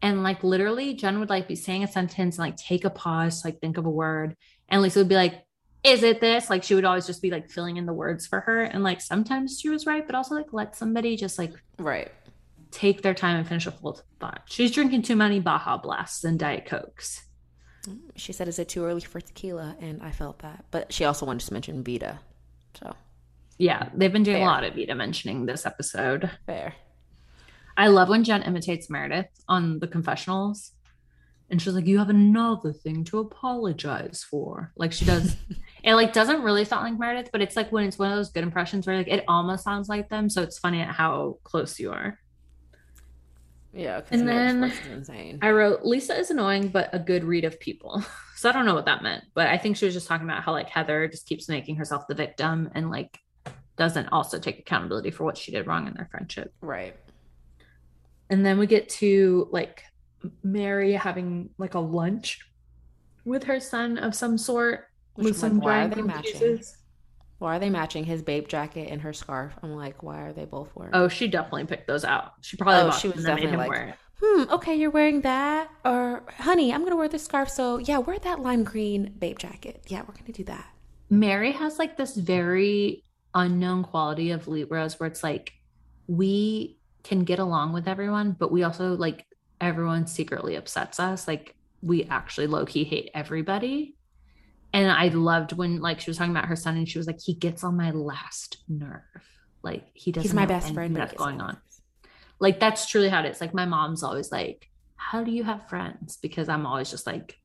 And 0.02 0.22
like 0.22 0.42
literally, 0.42 0.94
Jen 0.94 1.20
would 1.20 1.28
like 1.28 1.48
be 1.48 1.56
saying 1.56 1.84
a 1.84 1.88
sentence 1.88 2.38
and 2.38 2.46
like 2.46 2.56
take 2.56 2.84
a 2.84 2.90
pause, 2.90 3.42
to, 3.42 3.48
like 3.48 3.60
think 3.60 3.76
of 3.76 3.84
a 3.84 3.90
word. 3.90 4.36
And 4.68 4.80
Lisa 4.80 5.00
would 5.00 5.08
be 5.08 5.14
like, 5.14 5.44
is 5.82 6.02
it 6.02 6.20
this? 6.20 6.48
Like 6.48 6.62
she 6.62 6.74
would 6.74 6.84
always 6.84 7.06
just 7.06 7.20
be 7.20 7.30
like 7.30 7.50
filling 7.50 7.76
in 7.76 7.86
the 7.86 7.92
words 7.92 8.26
for 8.26 8.40
her. 8.40 8.62
And 8.62 8.82
like 8.82 9.00
sometimes 9.00 9.60
she 9.60 9.68
was 9.68 9.86
right, 9.86 10.06
but 10.06 10.14
also 10.14 10.34
like 10.34 10.52
let 10.52 10.76
somebody 10.76 11.16
just 11.16 11.38
like 11.38 11.52
right 11.78 12.10
take 12.70 13.02
their 13.02 13.14
time 13.14 13.36
and 13.36 13.46
finish 13.46 13.66
a 13.66 13.72
full 13.72 14.00
thought. 14.18 14.42
She's 14.46 14.70
drinking 14.70 15.02
too 15.02 15.16
many 15.16 15.40
Baja 15.40 15.78
Blasts 15.78 16.24
and 16.24 16.38
Diet 16.38 16.66
Cokes. 16.66 17.24
She 18.16 18.32
said, 18.32 18.48
"Is 18.48 18.58
it 18.58 18.68
too 18.68 18.84
early 18.84 19.00
for 19.00 19.20
tequila?" 19.20 19.76
And 19.80 20.02
I 20.02 20.10
felt 20.10 20.40
that, 20.40 20.66
but 20.70 20.92
she 20.92 21.04
also 21.04 21.26
wanted 21.26 21.46
to 21.46 21.52
mention 21.52 21.82
Vida. 21.82 22.20
So, 22.78 22.94
yeah, 23.58 23.88
they've 23.94 24.12
been 24.12 24.22
doing 24.22 24.38
Fair. 24.38 24.46
a 24.46 24.50
lot 24.50 24.64
of 24.64 24.74
Vida 24.74 24.94
mentioning 24.94 25.46
this 25.46 25.66
episode. 25.66 26.30
Fair. 26.46 26.74
I 27.76 27.88
love 27.88 28.08
when 28.08 28.24
Jen 28.24 28.42
imitates 28.42 28.90
Meredith 28.90 29.30
on 29.48 29.78
the 29.78 29.88
confessionals, 29.88 30.72
and 31.48 31.60
she's 31.60 31.72
like, 31.74 31.86
"You 31.86 31.98
have 31.98 32.10
another 32.10 32.72
thing 32.72 33.02
to 33.04 33.18
apologize 33.18 34.22
for." 34.22 34.72
Like 34.76 34.92
she 34.92 35.06
does. 35.06 35.36
it 35.82 35.94
like 35.94 36.12
doesn't 36.12 36.42
really 36.42 36.66
sound 36.66 36.84
like 36.84 36.98
Meredith, 37.00 37.30
but 37.32 37.40
it's 37.40 37.56
like 37.56 37.72
when 37.72 37.84
it's 37.84 37.98
one 37.98 38.12
of 38.12 38.16
those 38.16 38.30
good 38.30 38.44
impressions 38.44 38.86
where 38.86 38.98
like 38.98 39.08
it 39.08 39.24
almost 39.26 39.64
sounds 39.64 39.88
like 39.88 40.10
them. 40.10 40.28
So 40.28 40.42
it's 40.42 40.58
funny 40.58 40.82
at 40.82 40.94
how 40.94 41.38
close 41.42 41.80
you 41.80 41.90
are. 41.92 42.19
Yeah, 43.72 44.00
and 44.10 44.28
then 44.28 44.72
insane. 44.90 45.38
I 45.42 45.50
wrote 45.50 45.84
Lisa 45.84 46.18
is 46.18 46.30
annoying, 46.30 46.68
but 46.68 46.90
a 46.92 46.98
good 46.98 47.22
read 47.22 47.44
of 47.44 47.60
people. 47.60 48.02
so 48.36 48.48
I 48.48 48.52
don't 48.52 48.66
know 48.66 48.74
what 48.74 48.86
that 48.86 49.02
meant, 49.02 49.24
but 49.34 49.46
I 49.46 49.58
think 49.58 49.76
she 49.76 49.84
was 49.84 49.94
just 49.94 50.08
talking 50.08 50.26
about 50.26 50.42
how 50.42 50.52
like 50.52 50.68
Heather 50.68 51.06
just 51.06 51.26
keeps 51.26 51.48
making 51.48 51.76
herself 51.76 52.06
the 52.08 52.14
victim 52.14 52.70
and 52.74 52.90
like 52.90 53.18
doesn't 53.76 54.08
also 54.08 54.38
take 54.38 54.58
accountability 54.58 55.10
for 55.10 55.24
what 55.24 55.38
she 55.38 55.52
did 55.52 55.66
wrong 55.66 55.86
in 55.86 55.94
their 55.94 56.08
friendship. 56.10 56.52
Right. 56.60 56.96
And 58.28 58.44
then 58.44 58.58
we 58.58 58.66
get 58.66 58.88
to 58.90 59.48
like 59.52 59.82
Mary 60.42 60.92
having 60.92 61.50
like 61.56 61.74
a 61.74 61.80
lunch 61.80 62.40
with 63.24 63.44
her 63.44 63.60
son 63.60 63.98
of 63.98 64.14
some 64.14 64.36
sort 64.36 64.86
Which 65.14 65.24
with 65.24 65.36
some 65.36 65.60
like, 65.60 65.94
giant 65.94 66.24
cheeses. 66.24 66.76
Why 67.40 67.56
are 67.56 67.58
they 67.58 67.70
matching 67.70 68.04
his 68.04 68.20
babe 68.20 68.48
jacket 68.48 68.90
and 68.90 69.00
her 69.00 69.14
scarf? 69.14 69.54
I'm 69.62 69.74
like, 69.74 70.02
why 70.02 70.20
are 70.20 70.32
they 70.34 70.44
both 70.44 70.68
wearing? 70.74 70.94
Oh, 70.94 71.08
she 71.08 71.26
definitely 71.26 71.64
picked 71.64 71.86
those 71.86 72.04
out. 72.04 72.32
She 72.42 72.58
probably. 72.58 72.90
Oh, 72.90 72.94
she 72.94 73.08
was 73.08 73.24
definitely 73.24 73.56
like, 73.56 73.94
hmm, 74.22 74.42
okay, 74.50 74.74
you're 74.74 74.90
wearing 74.90 75.22
that, 75.22 75.70
or 75.82 76.22
honey, 76.36 76.70
I'm 76.70 76.84
gonna 76.84 76.96
wear 76.96 77.08
this 77.08 77.24
scarf. 77.24 77.48
So 77.48 77.78
yeah, 77.78 77.96
wear 77.96 78.18
that 78.18 78.40
lime 78.40 78.62
green 78.62 79.14
babe 79.18 79.38
jacket. 79.38 79.84
Yeah, 79.88 80.02
we're 80.02 80.12
gonna 80.12 80.32
do 80.32 80.44
that. 80.44 80.66
Mary 81.08 81.52
has 81.52 81.78
like 81.78 81.96
this 81.96 82.14
very 82.14 83.04
unknown 83.34 83.84
quality 83.84 84.32
of 84.32 84.46
Libras 84.46 85.00
where 85.00 85.06
it's 85.06 85.22
like 85.22 85.54
we 86.08 86.78
can 87.04 87.24
get 87.24 87.38
along 87.38 87.72
with 87.72 87.88
everyone, 87.88 88.32
but 88.38 88.52
we 88.52 88.64
also 88.64 88.94
like 88.96 89.24
everyone 89.62 90.06
secretly 90.06 90.56
upsets 90.56 91.00
us. 91.00 91.26
Like 91.26 91.54
we 91.80 92.04
actually 92.04 92.48
low 92.48 92.66
key 92.66 92.84
hate 92.84 93.10
everybody 93.14 93.96
and 94.72 94.90
I 94.90 95.08
loved 95.08 95.52
when 95.52 95.80
like 95.80 96.00
she 96.00 96.10
was 96.10 96.18
talking 96.18 96.30
about 96.30 96.46
her 96.46 96.56
son 96.56 96.76
and 96.76 96.88
she 96.88 96.98
was 96.98 97.06
like, 97.06 97.20
he 97.20 97.34
gets 97.34 97.64
on 97.64 97.76
my 97.76 97.90
last 97.90 98.58
nerve. 98.68 99.02
Like 99.62 99.86
he 99.94 100.12
doesn't. 100.12 100.28
He's 100.28 100.34
my 100.34 100.46
best 100.46 100.72
friend. 100.72 100.94
That's 100.94 101.14
going 101.14 101.40
on. 101.40 101.58
Like 102.38 102.60
that's 102.60 102.86
truly 102.86 103.08
how 103.08 103.20
it 103.22 103.30
is. 103.30 103.40
Like 103.40 103.52
my 103.52 103.66
mom's 103.66 104.02
always 104.02 104.32
like, 104.32 104.68
how 104.96 105.24
do 105.24 105.30
you 105.30 105.44
have 105.44 105.68
friends? 105.68 106.16
Because 106.16 106.48
I'm 106.48 106.66
always 106.66 106.90
just 106.90 107.06
like, 107.06 107.38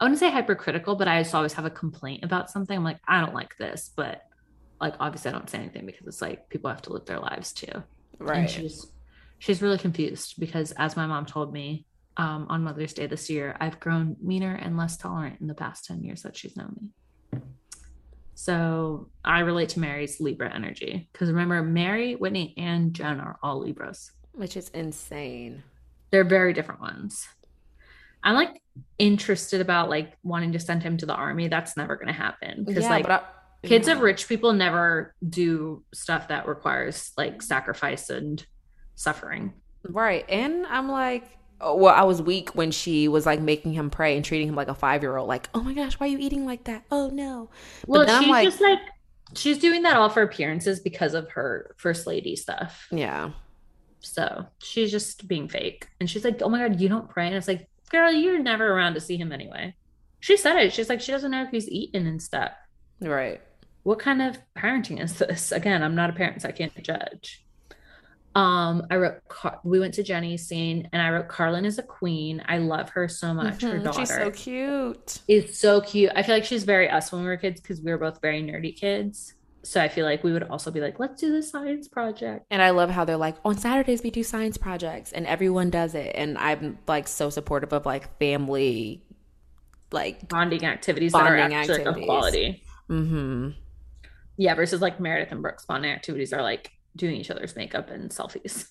I 0.00 0.04
wouldn't 0.04 0.18
say 0.18 0.30
hypercritical, 0.30 0.96
but 0.96 1.08
I 1.08 1.22
just 1.22 1.34
always 1.34 1.52
have 1.54 1.64
a 1.64 1.70
complaint 1.70 2.24
about 2.24 2.50
something. 2.50 2.76
I'm 2.76 2.84
like, 2.84 3.00
I 3.06 3.20
don't 3.20 3.34
like 3.34 3.56
this, 3.58 3.90
but 3.94 4.22
like 4.80 4.94
obviously 5.00 5.30
I 5.30 5.32
don't 5.32 5.48
say 5.48 5.58
anything 5.58 5.86
because 5.86 6.06
it's 6.06 6.22
like 6.22 6.48
people 6.48 6.70
have 6.70 6.82
to 6.82 6.92
live 6.92 7.06
their 7.06 7.20
lives 7.20 7.52
too. 7.52 7.82
Right. 8.18 8.38
And 8.38 8.50
she's 8.50 8.90
she's 9.38 9.62
really 9.62 9.78
confused 9.78 10.34
because 10.38 10.72
as 10.72 10.96
my 10.96 11.06
mom 11.06 11.26
told 11.26 11.52
me, 11.52 11.86
um, 12.16 12.46
on 12.48 12.64
Mother's 12.64 12.92
Day 12.92 13.06
this 13.06 13.28
year, 13.28 13.56
I've 13.60 13.78
grown 13.80 14.16
meaner 14.22 14.54
and 14.54 14.76
less 14.76 14.96
tolerant 14.96 15.40
in 15.40 15.46
the 15.46 15.54
past 15.54 15.84
10 15.84 16.02
years 16.02 16.22
that 16.22 16.36
she's 16.36 16.56
known 16.56 16.76
me. 16.80 17.40
So 18.34 19.08
I 19.24 19.40
relate 19.40 19.70
to 19.70 19.80
Mary's 19.80 20.20
Libra 20.20 20.54
energy 20.54 21.08
because 21.12 21.30
remember, 21.30 21.62
Mary, 21.62 22.14
Whitney, 22.16 22.54
and 22.58 22.92
Jen 22.92 23.18
are 23.18 23.38
all 23.42 23.60
Libras, 23.60 24.12
which 24.32 24.56
is 24.56 24.68
insane. 24.70 25.62
They're 26.10 26.24
very 26.24 26.52
different 26.52 26.82
ones. 26.82 27.26
I'm 28.22 28.34
like 28.34 28.60
interested 28.98 29.60
about 29.60 29.88
like 29.88 30.18
wanting 30.22 30.52
to 30.52 30.58
send 30.58 30.82
him 30.82 30.98
to 30.98 31.06
the 31.06 31.14
army. 31.14 31.48
That's 31.48 31.76
never 31.76 31.96
going 31.96 32.08
to 32.08 32.12
happen 32.12 32.64
because 32.64 32.84
yeah, 32.84 32.90
like 32.90 33.08
I, 33.08 33.22
kids 33.62 33.88
yeah. 33.88 33.94
of 33.94 34.00
rich 34.00 34.28
people 34.28 34.52
never 34.52 35.14
do 35.26 35.82
stuff 35.94 36.28
that 36.28 36.46
requires 36.46 37.12
like 37.16 37.40
sacrifice 37.40 38.10
and 38.10 38.44
suffering. 38.96 39.54
Right. 39.88 40.24
And 40.28 40.66
I'm 40.66 40.88
like, 40.90 41.38
well, 41.60 41.94
I 41.94 42.02
was 42.02 42.20
weak 42.20 42.50
when 42.50 42.70
she 42.70 43.08
was 43.08 43.26
like 43.26 43.40
making 43.40 43.72
him 43.72 43.90
pray 43.90 44.16
and 44.16 44.24
treating 44.24 44.48
him 44.48 44.54
like 44.54 44.68
a 44.68 44.74
five 44.74 45.02
year 45.02 45.16
old. 45.16 45.28
Like, 45.28 45.48
oh 45.54 45.62
my 45.62 45.74
gosh, 45.74 45.94
why 45.94 46.06
are 46.06 46.10
you 46.10 46.18
eating 46.18 46.44
like 46.44 46.64
that? 46.64 46.84
Oh 46.90 47.08
no. 47.08 47.50
But 47.86 48.06
well, 48.06 48.20
she's 48.20 48.30
like, 48.30 48.44
just 48.44 48.60
like 48.60 48.80
she's 49.34 49.58
doing 49.58 49.82
that 49.82 49.96
all 49.96 50.08
for 50.08 50.22
appearances 50.22 50.80
because 50.80 51.14
of 51.14 51.30
her 51.30 51.74
first 51.78 52.06
lady 52.06 52.36
stuff. 52.36 52.86
Yeah. 52.90 53.30
So 54.00 54.46
she's 54.62 54.90
just 54.90 55.26
being 55.26 55.48
fake, 55.48 55.88
and 55.98 56.08
she's 56.08 56.24
like, 56.24 56.40
"Oh 56.42 56.48
my 56.48 56.58
god, 56.58 56.80
you 56.80 56.88
don't 56.88 57.08
pray," 57.08 57.26
and 57.26 57.34
it's 57.34 57.48
like, 57.48 57.68
"Girl, 57.90 58.12
you're 58.12 58.38
never 58.38 58.70
around 58.70 58.94
to 58.94 59.00
see 59.00 59.16
him 59.16 59.32
anyway." 59.32 59.74
She 60.20 60.36
said 60.36 60.56
it. 60.56 60.72
She's 60.72 60.88
like, 60.88 61.00
she 61.00 61.12
doesn't 61.12 61.30
know 61.30 61.42
if 61.42 61.50
he's 61.50 61.68
eaten 61.68 62.06
and 62.06 62.20
stuff. 62.20 62.52
Right. 63.00 63.40
What 63.82 64.00
kind 64.00 64.20
of 64.20 64.38
parenting 64.56 65.00
is 65.00 65.18
this? 65.18 65.52
Again, 65.52 65.84
I'm 65.84 65.94
not 65.94 66.10
a 66.10 66.12
parent, 66.12 66.42
so 66.42 66.48
I 66.48 66.52
can't 66.52 66.82
judge. 66.82 67.45
Um, 68.36 68.86
I 68.90 68.96
wrote. 68.96 69.14
Car- 69.28 69.60
we 69.64 69.80
went 69.80 69.94
to 69.94 70.02
Jennie's 70.02 70.46
scene, 70.46 70.88
and 70.92 71.00
I 71.00 71.10
wrote 71.10 71.28
Carlin 71.28 71.64
is 71.64 71.78
a 71.78 71.82
queen. 71.82 72.42
I 72.46 72.58
love 72.58 72.90
her 72.90 73.08
so 73.08 73.32
much. 73.32 73.62
Her 73.62 73.78
Mhm, 73.78 73.84
daughter 73.84 74.00
She's 74.00 74.08
so 74.14 74.30
cute. 74.30 75.18
is 75.26 75.58
so 75.58 75.80
cute. 75.80 76.12
I 76.14 76.22
feel 76.22 76.34
like 76.34 76.44
she's 76.44 76.64
very 76.64 76.88
us 76.90 77.10
when 77.10 77.22
we 77.22 77.28
were 77.28 77.36
kids 77.38 77.60
because 77.60 77.80
we 77.80 77.90
were 77.90 77.98
both 77.98 78.20
very 78.20 78.42
nerdy 78.42 78.76
kids. 78.76 79.32
So 79.64 79.80
I 79.80 79.88
feel 79.88 80.04
like 80.04 80.22
we 80.22 80.32
would 80.32 80.44
also 80.44 80.70
be 80.70 80.80
like, 80.80 81.00
let's 81.00 81.20
do 81.20 81.32
the 81.32 81.42
science 81.42 81.88
project. 81.88 82.44
And 82.52 82.62
I 82.62 82.70
love 82.70 82.88
how 82.90 83.04
they're 83.04 83.16
like, 83.16 83.36
on 83.44 83.58
Saturdays 83.58 84.00
we 84.02 84.10
do 84.10 84.22
science 84.22 84.56
projects 84.56 85.10
and 85.10 85.26
everyone 85.26 85.70
does 85.70 85.96
it. 85.96 86.12
And 86.14 86.38
I'm 86.38 86.78
like 86.86 87.08
so 87.08 87.30
supportive 87.30 87.72
of 87.72 87.84
like 87.84 88.16
family, 88.20 89.02
like, 89.90 90.28
Bonding 90.28 90.64
activities 90.64 91.10
that 91.12 91.26
are 91.26 91.36
Bonding 91.36 91.54
actually 91.56 91.84
like, 91.84 91.96
of 91.96 92.02
quality. 92.04 92.62
mm-hmm. 92.88 93.50
Yeah, 94.36 94.54
versus 94.54 94.80
like 94.80 95.00
Meredith 95.00 95.32
and 95.32 95.42
Brooks 95.42 95.64
bonding 95.64 95.90
activities 95.90 96.32
are 96.32 96.42
like 96.42 96.70
doing 96.96 97.16
each 97.16 97.30
other's 97.30 97.54
makeup 97.54 97.90
and 97.90 98.10
selfies. 98.10 98.68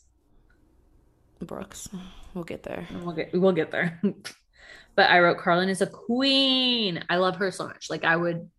Brooks. 1.41 1.89
We'll 2.33 2.43
get 2.43 2.63
there. 2.63 2.87
We'll 3.03 3.13
get 3.15 3.29
we'll 3.33 3.51
get 3.51 3.71
there. 3.71 4.01
but 4.95 5.09
I 5.09 5.19
wrote 5.19 5.37
Carlin 5.37 5.69
is 5.69 5.81
a 5.81 5.87
queen. 5.87 7.03
I 7.09 7.17
love 7.17 7.35
her 7.37 7.51
so 7.51 7.67
much. 7.67 7.89
Like 7.89 8.03
I 8.03 8.15
would 8.15 8.49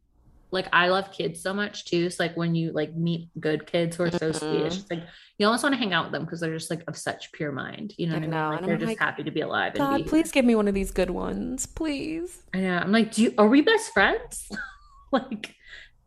like 0.53 0.69
I 0.73 0.89
love 0.89 1.11
kids 1.11 1.43
so 1.43 1.53
much 1.53 1.87
too. 1.87 2.09
So 2.11 2.23
like 2.23 2.37
when 2.37 2.55
you 2.55 2.73
like 2.73 2.95
meet 2.95 3.29
good 3.41 3.67
kids 3.67 3.97
who 3.97 4.05
are 4.05 4.11
so 4.11 4.31
sweet, 4.33 4.61
it's 4.61 4.77
Mhm. 4.77 4.79
just 4.79 4.91
like 4.91 5.03
you 5.39 5.47
almost 5.47 5.63
want 5.65 5.75
to 5.75 5.79
hang 5.79 5.93
out 5.93 6.05
with 6.05 6.13
them 6.13 6.25
because 6.25 6.41
they're 6.41 6.57
just 6.57 6.71
like 6.71 6.83
of 6.87 6.97
such 6.97 7.33
pure 7.33 7.51
mind. 7.53 7.95
You 7.99 8.07
know 8.07 8.13
I 8.13 8.17
what 8.17 8.19
I 8.19 8.21
mean? 8.23 8.31
know, 8.31 8.49
Like 8.51 8.59
and 8.61 8.69
they're 8.69 8.75
I'm 8.75 8.81
just 8.81 8.89
like, 8.91 8.99
happy 8.99 9.25
to 9.25 9.31
be 9.31 9.41
alive 9.41 9.73
and 9.75 9.79
God, 9.79 9.97
be 9.97 10.03
please 10.05 10.31
give 10.31 10.45
me 10.45 10.55
one 10.55 10.69
of 10.69 10.75
these 10.75 10.91
good 10.93 11.11
ones. 11.11 11.67
Please. 11.67 12.43
I 12.55 12.61
know. 12.61 12.77
I'm 12.79 12.93
like, 12.93 13.13
do 13.13 13.23
you 13.23 13.35
are 13.39 13.49
we 13.49 13.63
best 13.63 13.93
friends? 13.93 14.49
like 15.13 15.55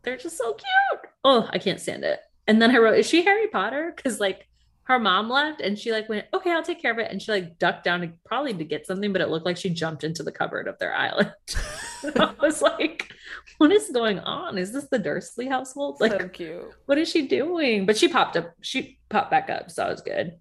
they're 0.04 0.18
just 0.18 0.38
so 0.38 0.54
cute. 0.54 1.12
Oh, 1.24 1.50
I 1.52 1.58
can't 1.60 1.80
stand 1.82 2.04
it. 2.06 2.20
And 2.50 2.60
then 2.60 2.72
I 2.76 2.80
wrote, 2.80 2.98
is 2.98 3.06
she 3.06 3.22
Harry 3.22 3.46
Potter? 3.48 3.94
Because 3.96 4.20
like 4.20 4.48
her 4.86 4.98
mom 4.98 5.30
left 5.30 5.62
and 5.62 5.78
she 5.78 5.92
like 5.92 6.10
went, 6.10 6.26
okay, 6.34 6.52
I'll 6.52 6.64
take 6.64 6.82
care 6.82 6.92
of 6.92 6.98
it. 6.98 7.12
And 7.12 7.22
she 7.22 7.32
like 7.32 7.60
ducked 7.60 7.84
down 7.84 8.02
to 8.02 8.12
probably 8.26 8.56
to 8.56 8.64
get 8.64 8.88
something, 8.88 9.14
but 9.14 9.22
it 9.22 9.30
looked 9.30 9.46
like 9.46 9.56
she 9.56 9.70
jumped 9.70 10.04
into 10.04 10.24
the 10.24 10.32
cupboard 10.32 10.68
of 10.68 10.80
their 10.80 10.96
island. 10.96 11.32
I 12.18 12.34
was 12.42 12.64
like, 12.64 13.14
what 13.60 13.72
is 13.72 13.92
going 13.92 14.18
on? 14.18 14.58
Is 14.58 14.74
this 14.74 14.88
the 14.90 14.98
Dursley 14.98 15.46
household? 15.48 16.02
Like, 16.02 16.14
so 16.14 16.28
cute. 16.28 16.74
what 16.88 16.98
is 16.98 17.08
she 17.08 17.28
doing? 17.28 17.86
But 17.86 17.98
she 17.98 18.08
popped 18.08 18.36
up, 18.36 18.52
she 18.62 18.98
popped 19.10 19.30
back 19.30 19.52
up, 19.52 19.70
so 19.70 19.84
that 19.84 19.92
was 19.92 20.02
good. 20.02 20.36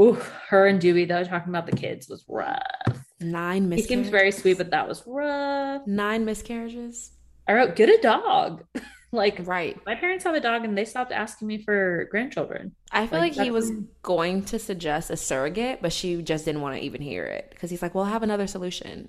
Ooh, 0.00 0.14
her 0.48 0.66
and 0.66 0.80
Duy 0.80 1.04
though 1.04 1.24
talking 1.24 1.50
about 1.50 1.66
the 1.66 1.76
kids 1.76 2.08
was 2.08 2.24
rough. 2.26 2.62
Nine 3.20 3.64
He 3.64 3.68
miscarriages. 3.68 3.88
seems 3.88 4.08
very 4.08 4.32
sweet, 4.32 4.56
but 4.56 4.70
that 4.70 4.88
was 4.88 5.02
rough. 5.06 5.86
Nine 5.86 6.24
miscarriages. 6.24 7.10
I 7.46 7.52
wrote, 7.52 7.76
get 7.76 7.90
a 7.90 8.00
dog. 8.00 8.64
like 9.14 9.46
Right. 9.46 9.78
my 9.86 9.94
parents 9.94 10.24
have 10.24 10.34
a 10.34 10.40
dog 10.40 10.64
and 10.64 10.76
they 10.76 10.84
stopped 10.84 11.12
asking 11.12 11.48
me 11.48 11.62
for 11.62 12.06
grandchildren. 12.10 12.74
I 12.92 13.06
feel 13.06 13.18
Like, 13.20 13.36
like, 13.36 13.44
he 13.44 13.50
was 13.50 13.70
going 14.02 14.42
to 14.46 14.58
suggest 14.58 15.10
a 15.10 15.16
surrogate, 15.16 15.80
but 15.82 15.92
she 15.92 16.20
just 16.22 16.44
didn't 16.44 16.60
want 16.60 16.76
to 16.76 16.82
even 16.82 17.00
hear 17.00 17.24
it 17.24 17.48
because 17.50 17.70
he's 17.70 17.82
like, 17.82 17.94
"Well, 17.94 18.04
I 18.04 18.10
have 18.10 18.22
another 18.22 18.46
solution." 18.46 19.08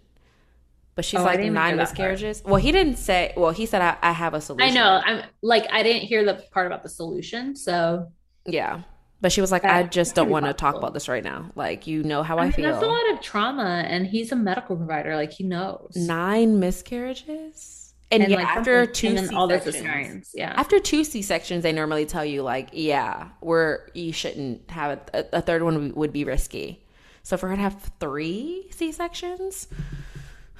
But 0.96 1.04
she's 1.04 1.20
Oh, 1.20 1.24
like 1.24 1.40
nine 1.42 1.76
miscarriages. 1.76 2.42
Well, 2.46 2.56
he 2.56 2.72
didn't 2.72 2.98
say. 2.98 3.34
Well, 3.36 3.52
he 3.52 3.66
said, 3.66 3.82
"I, 3.82 3.98
I 4.02 4.12
have 4.14 4.34
a 4.34 4.40
solution." 4.40 4.70
I 4.70 4.74
know. 4.74 5.02
I'm 5.04 5.24
like 5.42 5.68
I 5.72 5.84
didn't 5.84 6.04
hear 6.04 6.24
the 6.24 6.36
part 6.52 6.68
about 6.68 6.84
the 6.84 6.90
solution. 6.90 7.56
So 7.58 8.12
Yeah, 8.46 8.84
but 9.20 9.34
she 9.34 9.42
was 9.42 9.52
like, 9.52 9.66
"I 9.66 9.84
just 9.84 10.16
don't 10.16 10.30
want 10.30 10.46
to 10.46 10.54
talk 10.54 10.76
about 10.76 10.94
this 10.94 11.10
right 11.10 11.24
now. 11.24 11.52
Like, 11.56 11.86
you 11.86 12.04
know 12.04 12.24
how 12.24 12.38
I 12.38 12.44
I, 12.44 12.46
mean 12.46 12.54
feel." 12.54 12.72
that's 12.72 12.84
a 12.84 12.88
lot 12.88 13.12
of 13.12 13.20
trauma 13.20 13.84
and 13.88 14.08
he's 14.08 14.32
a 14.32 14.38
medical 14.38 14.78
provider. 14.78 15.18
Like 15.18 15.34
he 15.34 15.44
knows. 15.44 15.92
Nine 15.98 16.60
miscarriages, 16.62 17.75
and, 18.12 18.24
And, 18.24 18.32
yeah, 18.32 18.38
like, 18.38 18.48
after 18.48 18.86
two 18.86 19.16
and 19.16 19.36
all 19.36 19.48
the 19.48 19.58
cesareans. 19.58 20.30
Yeah. 20.34 20.54
After 20.56 20.80
two 20.80 21.04
C 21.04 21.22
sections, 21.22 21.64
they 21.64 21.72
normally 21.72 22.06
tell 22.06 22.24
you 22.24 22.44
like, 22.44 22.70
yeah, 22.72 23.30
we're 23.42 23.88
you 23.94 24.14
shouldn't 24.14 24.70
have 24.70 25.00
a, 25.14 25.26
a 25.34 25.42
third 25.42 25.64
one 25.64 25.94
would 25.96 26.14
be 26.14 26.24
risky. 26.24 26.86
So 27.24 27.38
for 27.38 27.50
her 27.50 27.56
to 27.56 27.62
have 27.62 27.92
three 28.00 28.68
C 28.72 28.92
sections, 28.92 29.68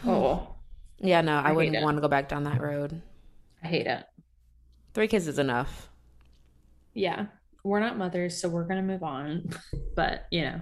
oh, 0.06 0.56
yeah, 0.98 1.22
no, 1.22 1.38
I, 1.38 1.50
hate 1.50 1.56
wouldn't 1.56 1.84
want 1.84 1.98
to 1.98 2.02
go 2.02 2.08
back 2.08 2.30
down 2.30 2.46
that 2.46 2.60
road. 2.62 3.02
I 3.64 3.68
hate 3.68 3.86
it. 3.86 4.04
Three 4.96 5.08
kids 5.08 5.28
is 5.28 5.38
enough. 5.38 5.90
Yeah. 6.94 7.28
We're 7.64 7.80
not 7.80 7.98
mothers, 7.98 8.40
so 8.40 8.50
we're 8.50 8.64
gonna 8.64 8.82
move 8.84 9.04
on. 9.04 9.50
But 9.96 10.26
you 10.30 10.42
know. 10.42 10.60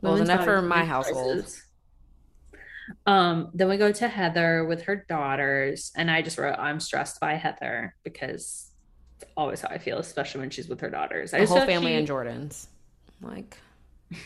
Well, 0.00 0.16
enough 0.16 0.44
for 0.44 0.62
my 0.62 0.86
household. 0.86 1.42
choices. 1.42 1.62
Um, 3.06 3.50
then 3.54 3.68
we 3.68 3.76
go 3.76 3.92
to 3.92 4.08
Heather 4.08 4.64
with 4.64 4.82
her 4.82 5.04
daughters, 5.08 5.90
and 5.96 6.10
I 6.10 6.22
just 6.22 6.38
wrote, 6.38 6.58
I'm 6.58 6.80
stressed 6.80 7.20
by 7.20 7.34
Heather 7.34 7.94
because 8.04 8.70
it's 9.20 9.30
always 9.36 9.60
how 9.60 9.68
I 9.68 9.78
feel, 9.78 9.98
especially 9.98 10.40
when 10.40 10.50
she's 10.50 10.68
with 10.68 10.80
her 10.80 10.90
daughters. 10.90 11.32
I 11.34 11.40
The 11.40 11.46
whole 11.46 11.66
family 11.66 11.92
she- 11.92 11.98
in 11.98 12.06
Jordans, 12.06 12.66
like 13.20 13.56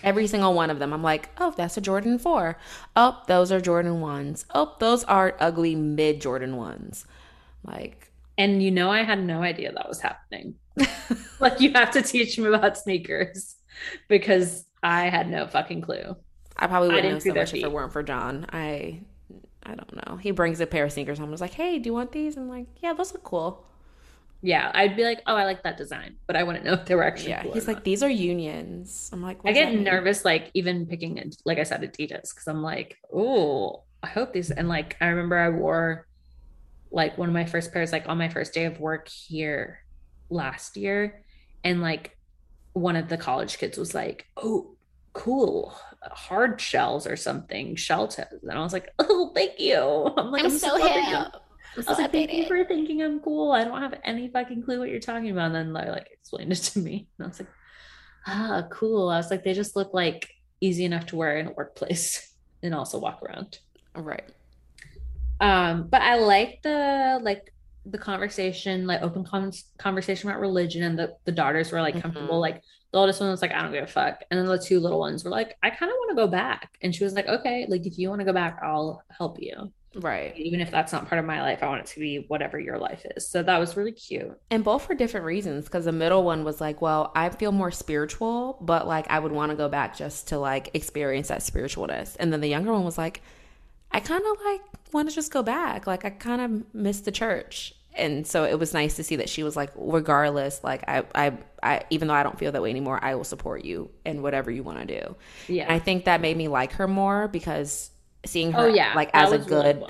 every 0.03 0.27
single 0.27 0.55
one 0.55 0.71
of 0.71 0.79
them. 0.79 0.93
I'm 0.93 1.03
like, 1.03 1.29
oh, 1.39 1.55
that's 1.57 1.77
a 1.77 1.81
Jordan 1.81 2.19
four. 2.19 2.59
Oh, 2.97 3.23
those 3.27 3.53
are 3.53 3.61
Jordan 3.61 4.01
ones. 4.01 4.45
Oh, 4.55 4.77
those 4.81 5.05
are 5.05 5.37
ugly 5.41 5.75
mid 5.75 6.21
Jordan 6.21 6.57
ones. 6.57 7.07
Like, 7.63 8.11
And 8.37 8.63
you 8.63 8.71
know, 8.71 8.91
I 8.91 9.03
had 9.03 9.23
no 9.23 9.43
idea 9.43 9.73
that 9.73 9.89
was 9.89 10.01
happening. 10.01 10.55
like, 11.41 11.61
you 11.61 11.73
have 11.73 11.91
to 11.93 12.03
teach 12.03 12.39
me 12.39 12.49
about 12.49 12.77
sneakers 12.77 13.57
because 14.09 14.65
I 14.83 15.09
had 15.09 15.29
no 15.31 15.47
fucking 15.47 15.83
clue. 15.83 16.17
I 16.59 16.67
probably 16.67 16.89
wouldn't 16.89 17.05
didn't 17.05 17.25
know 17.27 17.31
so 17.31 17.35
much 17.41 17.55
if 17.55 17.65
it 17.65 17.73
weren't 17.73 17.93
for 17.93 18.03
John. 18.03 18.47
I, 18.53 19.01
I 19.63 19.75
don't 19.75 20.07
know. 20.09 20.17
He 20.17 20.31
brings 20.33 20.61
a 20.61 20.67
pair 20.67 20.85
of 20.85 20.93
sneakers 20.93 21.19
home. 21.19 21.25
and 21.27 21.31
was 21.33 21.41
like, 21.41 21.55
hey, 21.55 21.79
do 21.79 21.89
you 21.89 21.95
want 21.95 22.13
these? 22.13 22.37
I'm 22.37 22.49
like, 22.49 22.67
yeah, 22.83 22.93
those 22.95 23.13
look 23.13 23.23
cool. 23.23 23.65
Yeah, 24.41 24.71
I'd 24.73 24.95
be 24.97 25.03
like, 25.05 25.21
oh, 25.27 25.35
I 25.35 25.45
like 25.45 25.65
that 25.65 25.77
design, 25.77 26.15
but 26.29 26.37
I 26.37 26.45
wouldn't 26.45 26.65
know 26.65 26.75
if 26.75 26.85
they 26.87 26.95
were 26.95 27.03
actually. 27.03 27.31
Yeah, 27.31 27.43
cool 27.43 27.53
he's 27.55 27.67
like, 27.67 27.83
these 27.83 28.05
are 28.05 28.09
unions. 28.09 29.11
I'm 29.13 29.21
like, 29.21 29.39
I 29.45 29.51
get 29.53 29.75
nervous, 29.75 30.25
like 30.25 30.51
even 30.55 30.87
picking, 30.87 31.17
it- 31.19 31.37
like 31.45 31.59
I 31.59 31.65
said, 31.65 31.83
Adidas, 31.83 32.33
because 32.35 32.47
I'm 32.47 32.63
like, 32.63 32.97
oh, 33.13 33.83
I 34.03 34.07
hope 34.07 34.33
these. 34.33 34.53
And 34.53 34.69
like, 34.69 34.97
I 35.01 35.07
remember 35.07 35.37
I 35.37 35.49
wore 35.49 36.07
like 36.93 37.19
one 37.19 37.29
of 37.29 37.35
my 37.35 37.45
first 37.47 37.73
pairs, 37.73 37.91
like 37.93 38.09
on 38.09 38.17
my 38.17 38.29
first 38.29 38.55
day 38.55 38.65
of 38.65 38.79
work 38.79 39.09
here 39.09 39.81
last 40.31 40.77
year, 40.77 41.25
and 41.65 41.83
like 41.83 42.17
one 42.75 42.95
of 42.95 43.09
the 43.09 43.17
college 43.17 43.59
kids 43.59 43.77
was 43.77 43.93
like, 43.93 44.27
oh, 44.37 44.77
cool, 45.19 45.75
hard 46.03 46.61
shells 46.61 47.07
or 47.07 47.17
something, 47.17 47.75
shell 47.75 48.07
toes, 48.07 48.27
and 48.43 48.53
I 48.53 48.63
was 48.63 48.73
like, 48.73 48.89
oh, 49.01 49.33
thank 49.35 49.59
you. 49.59 50.15
I'm 50.17 50.31
like, 50.31 50.45
updated. 50.45 51.33
I 51.77 51.91
was 51.91 51.99
like, 51.99 52.13
thank 52.13 52.33
you 52.33 52.47
for 52.47 52.65
thinking 52.65 53.03
I'm 53.03 53.21
cool. 53.21 53.53
I 53.53 53.65
don't 53.65 53.83
have 53.83 53.95
any 54.05 54.29
fucking 54.29 54.63
clue 54.63 54.79
what 54.79 54.89
you're 54.89 55.01
talking 55.01 55.31
about. 55.31 55.47
And 55.47 55.55
then 55.55 55.73
they 55.73 55.91
like 55.91 56.09
explained 56.13 56.53
it 56.53 56.57
to 56.57 56.79
me. 56.79 57.09
And 57.19 57.27
I 57.27 57.29
was 57.29 57.41
like, 57.41 57.49
ah, 58.27 58.67
cool. 58.71 59.09
I 59.09 59.17
was 59.17 59.31
like, 59.31 59.45
they 59.45 59.55
just 59.55 59.77
look 59.77 59.93
like 59.93 60.29
easy 60.61 60.85
enough 60.85 61.07
to 61.07 61.17
wear 61.17 61.37
in 61.39 61.49
a 61.49 61.53
workplace 61.53 62.33
and 62.63 62.75
also 62.75 62.99
walk 62.99 63.23
around. 63.23 63.59
Right. 63.95 64.29
Um, 65.41 65.89
but 65.89 66.03
I 66.03 66.19
like 66.19 66.63
the 66.63 67.21
like 67.23 67.53
the 67.87 67.99
conversation, 67.99 68.87
like 68.87 69.03
open 69.03 69.25
con- 69.25 69.53
conversation 69.79 70.29
about 70.29 70.41
religion, 70.41 70.83
and 70.83 70.99
the 70.99 71.15
the 71.25 71.33
daughters 71.33 71.71
were 71.71 71.81
like 71.81 72.01
comfortable. 72.01 72.39
Mhm. 72.39 72.41
Like 72.41 72.63
the 72.93 72.99
oldest 72.99 73.21
one 73.21 73.31
was 73.31 73.43
like, 73.43 73.53
I 73.53 73.63
don't 73.63 73.73
give 73.73 73.85
a 73.85 73.87
fuck, 73.87 74.23
and 74.31 74.39
then 74.41 74.47
the 74.47 74.59
two 74.59 74.81
little 74.81 74.99
ones 74.99 75.25
were 75.25 75.31
like, 75.31 75.57
I 75.63 75.71
kind 75.71 75.91
of 75.91 75.97
want 75.99 76.11
to 76.11 76.17
go 76.17 76.27
back, 76.27 76.79
and 76.83 76.95
she 76.95 77.05
was 77.05 77.13
like, 77.15 77.27
okay, 77.27 77.67
like 77.69 77.87
if 77.87 77.99
you 77.99 78.09
want 78.09 78.21
to 78.21 78.25
go 78.25 78.33
back, 78.33 78.59
I'll 78.63 79.03
help 79.11 79.39
you, 79.41 79.73
Right. 79.95 80.37
even 80.37 80.61
if 80.61 80.71
that's 80.71 80.93
not 80.93 81.09
part 81.09 81.19
of 81.19 81.25
my 81.25 81.43
life. 81.43 81.63
I 81.63 81.67
want 81.67 81.81
it 81.81 81.87
to 81.89 82.01
be 82.01 82.25
whatever 82.29 82.59
your 82.61 82.79
life 82.79 83.05
is. 83.17 83.29
So 83.29 83.43
that 83.43 83.59
was 83.59 83.77
really 83.77 83.93
cute. 83.93 84.39
And 84.51 84.63
both 84.65 84.87
for 84.87 84.95
different 84.95 85.27
reasons. 85.27 85.65
Because 85.65 85.87
the 85.87 85.93
middle 85.93 86.23
one 86.25 86.45
was 86.45 86.61
like, 86.61 86.81
well, 86.81 87.11
I 87.17 87.29
feel 87.31 87.53
more 87.53 87.71
spiritual, 87.71 88.59
but 88.61 88.87
like 88.87 89.07
I 89.11 89.19
would 89.19 89.33
want 89.33 89.51
to 89.51 89.57
go 89.57 89.69
back 89.69 89.97
just 89.97 90.29
to 90.29 90.39
like 90.39 90.71
experience 90.75 91.29
that 91.29 91.41
spiritualness. 91.41 92.17
And 92.21 92.33
then 92.33 92.41
the 92.41 92.49
younger 92.49 92.73
one 92.73 92.85
was 92.85 92.99
like, 92.99 93.23
I 93.91 94.01
kind 94.01 94.23
of 94.23 94.45
like 94.45 94.61
want 94.93 95.09
to 95.09 95.15
just 95.15 95.33
go 95.33 95.43
back. 95.43 95.87
Like 95.87 96.05
I 96.05 96.11
kind 96.11 96.43
of 96.43 96.75
miss 96.75 97.01
the 97.01 97.11
church. 97.13 97.75
And 97.99 98.27
so 98.27 98.45
it 98.45 98.59
was 98.59 98.73
nice 98.75 98.97
to 98.97 99.05
see 99.05 99.17
that 99.17 99.29
she 99.29 99.43
was 99.43 99.57
like, 99.57 99.71
regardless, 99.77 100.63
like 100.65 100.85
I, 100.89 101.05
I, 101.15 101.33
I, 101.63 101.83
even 101.91 102.09
though 102.09 102.15
I 102.15 102.23
don't 102.23 102.39
feel 102.39 102.53
that 102.53 102.63
way 102.63 102.71
anymore, 102.71 102.99
I 103.03 103.15
will 103.15 103.25
support 103.25 103.65
you 103.65 103.91
in 104.05 104.23
whatever 104.23 104.51
you 104.51 104.63
want 104.63 104.87
to 104.87 105.01
do. 105.01 105.17
Yeah. 105.49 105.69
And 105.69 105.75
I 105.75 105.79
think 105.79 106.05
that 106.07 106.21
made 106.21 106.37
me 106.37 106.49
like 106.49 106.73
her 106.75 106.89
more 106.89 107.29
because 107.29 107.91
seeing 108.25 108.53
her 108.53 108.65
Oh, 108.65 108.67
yeah, 108.67 108.95
like 108.95 109.11
as 109.15 109.33
a 109.33 109.39
was 109.39 109.49
really 109.49 109.75
good, 109.79 109.85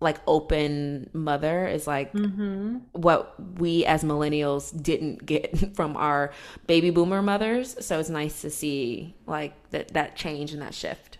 like 0.00 0.18
open 0.26 1.08
mother 1.12 1.66
is 1.66 1.86
like 1.86 2.14
Mm-hmm. 2.14 2.78
what 2.92 3.34
we 3.58 3.84
as 3.86 4.04
millennials 4.04 4.70
didn't 4.82 5.24
get 5.24 5.74
from 5.76 5.96
our 5.96 6.32
baby 6.66 6.90
boomer 6.90 7.22
mothers. 7.22 7.76
So 7.84 7.98
it's 7.98 8.10
nice 8.10 8.42
to 8.42 8.50
see 8.50 9.16
like 9.26 9.54
that 9.70 9.94
that 9.94 10.16
change 10.16 10.52
and 10.52 10.62
that 10.62 10.74
shift. 10.74 11.18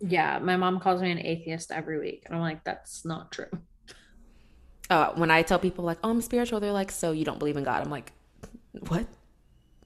Yeah, 0.00 0.38
my 0.38 0.56
mom 0.56 0.78
calls 0.80 1.02
me 1.02 1.10
an 1.10 1.18
atheist 1.18 1.72
every 1.72 1.98
week, 1.98 2.22
and 2.26 2.34
I'm 2.36 2.40
like, 2.40 2.64
that's 2.64 3.04
not 3.04 3.32
true. 3.32 3.50
Uh, 4.90 5.12
when 5.14 5.30
I 5.30 5.42
tell 5.42 5.58
people 5.58 5.84
like, 5.84 5.98
"Oh, 6.02 6.10
I'm 6.10 6.22
spiritual," 6.22 6.60
they're 6.60 6.72
like, 6.72 6.90
"So 6.90 7.12
you 7.12 7.24
don't 7.24 7.38
believe 7.38 7.56
in 7.56 7.64
God?" 7.64 7.82
I'm 7.82 7.90
like, 7.90 8.12
"What? 8.88 9.06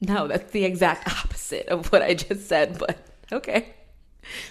No, 0.00 0.28
that's 0.28 0.50
the 0.52 0.64
exact 0.64 1.08
opposite 1.20 1.68
of 1.68 1.90
what 1.92 2.02
I 2.02 2.14
just 2.14 2.48
said." 2.48 2.78
But 2.78 2.98
okay. 3.32 3.74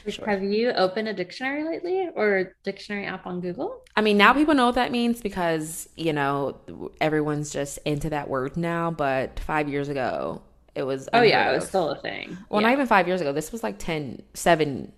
Sure. 0.08 0.26
Have 0.26 0.44
you 0.44 0.72
opened 0.72 1.08
a 1.08 1.14
dictionary 1.14 1.64
lately 1.64 2.10
or 2.16 2.38
a 2.38 2.46
dictionary 2.64 3.06
app 3.06 3.26
on 3.26 3.40
Google? 3.40 3.82
I 3.96 4.02
mean, 4.02 4.18
now 4.18 4.34
people 4.34 4.54
know 4.54 4.66
what 4.66 4.76
that 4.76 4.92
means 4.92 5.22
because 5.22 5.88
you 5.96 6.14
know 6.14 6.58
everyone's 7.00 7.52
just 7.52 7.80
into 7.86 8.10
that 8.10 8.30
word 8.30 8.58
now. 8.58 8.92
But 8.92 9.40
five 9.40 9.70
years 9.70 9.88
ago, 9.88 10.42
it 10.76 10.84
was. 10.84 11.08
Oh 11.14 11.22
yeah, 11.22 11.40
unheard 11.42 11.54
it 11.54 11.60
was 11.60 11.68
still 11.70 11.90
a 11.92 12.00
thing. 12.00 12.38
Well, 12.50 12.62
yeah. 12.62 12.68
not 12.68 12.74
even 12.74 12.88
five 12.88 13.08
years 13.08 13.22
ago. 13.22 13.32
This 13.32 13.52
was 13.52 13.64
like 13.64 13.78
10, 13.80 14.22
7, 14.34 14.92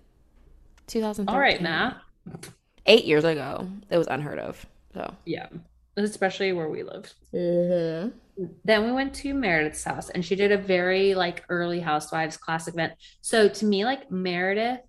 2013. 0.86 1.34
All 1.34 1.40
right, 1.40 1.60
Matt. 1.62 1.96
Eight 2.86 3.04
years 3.04 3.24
ago. 3.24 3.68
It 3.90 3.98
was 3.98 4.06
unheard 4.08 4.38
of. 4.38 4.66
So. 4.94 5.14
Yeah, 5.24 5.48
especially 5.96 6.52
where 6.52 6.68
we 6.68 6.82
lived. 6.82 7.14
Mm-hmm. 7.32 8.16
Then 8.64 8.84
we 8.84 8.92
went 8.92 9.14
to 9.16 9.34
Meredith's 9.34 9.84
house, 9.84 10.10
and 10.10 10.24
she 10.24 10.34
did 10.34 10.52
a 10.52 10.58
very 10.58 11.14
like 11.14 11.44
early 11.48 11.80
Housewives 11.80 12.36
classic 12.36 12.74
event. 12.74 12.94
So 13.20 13.48
to 13.48 13.64
me, 13.66 13.84
like 13.84 14.10
Meredith 14.10 14.80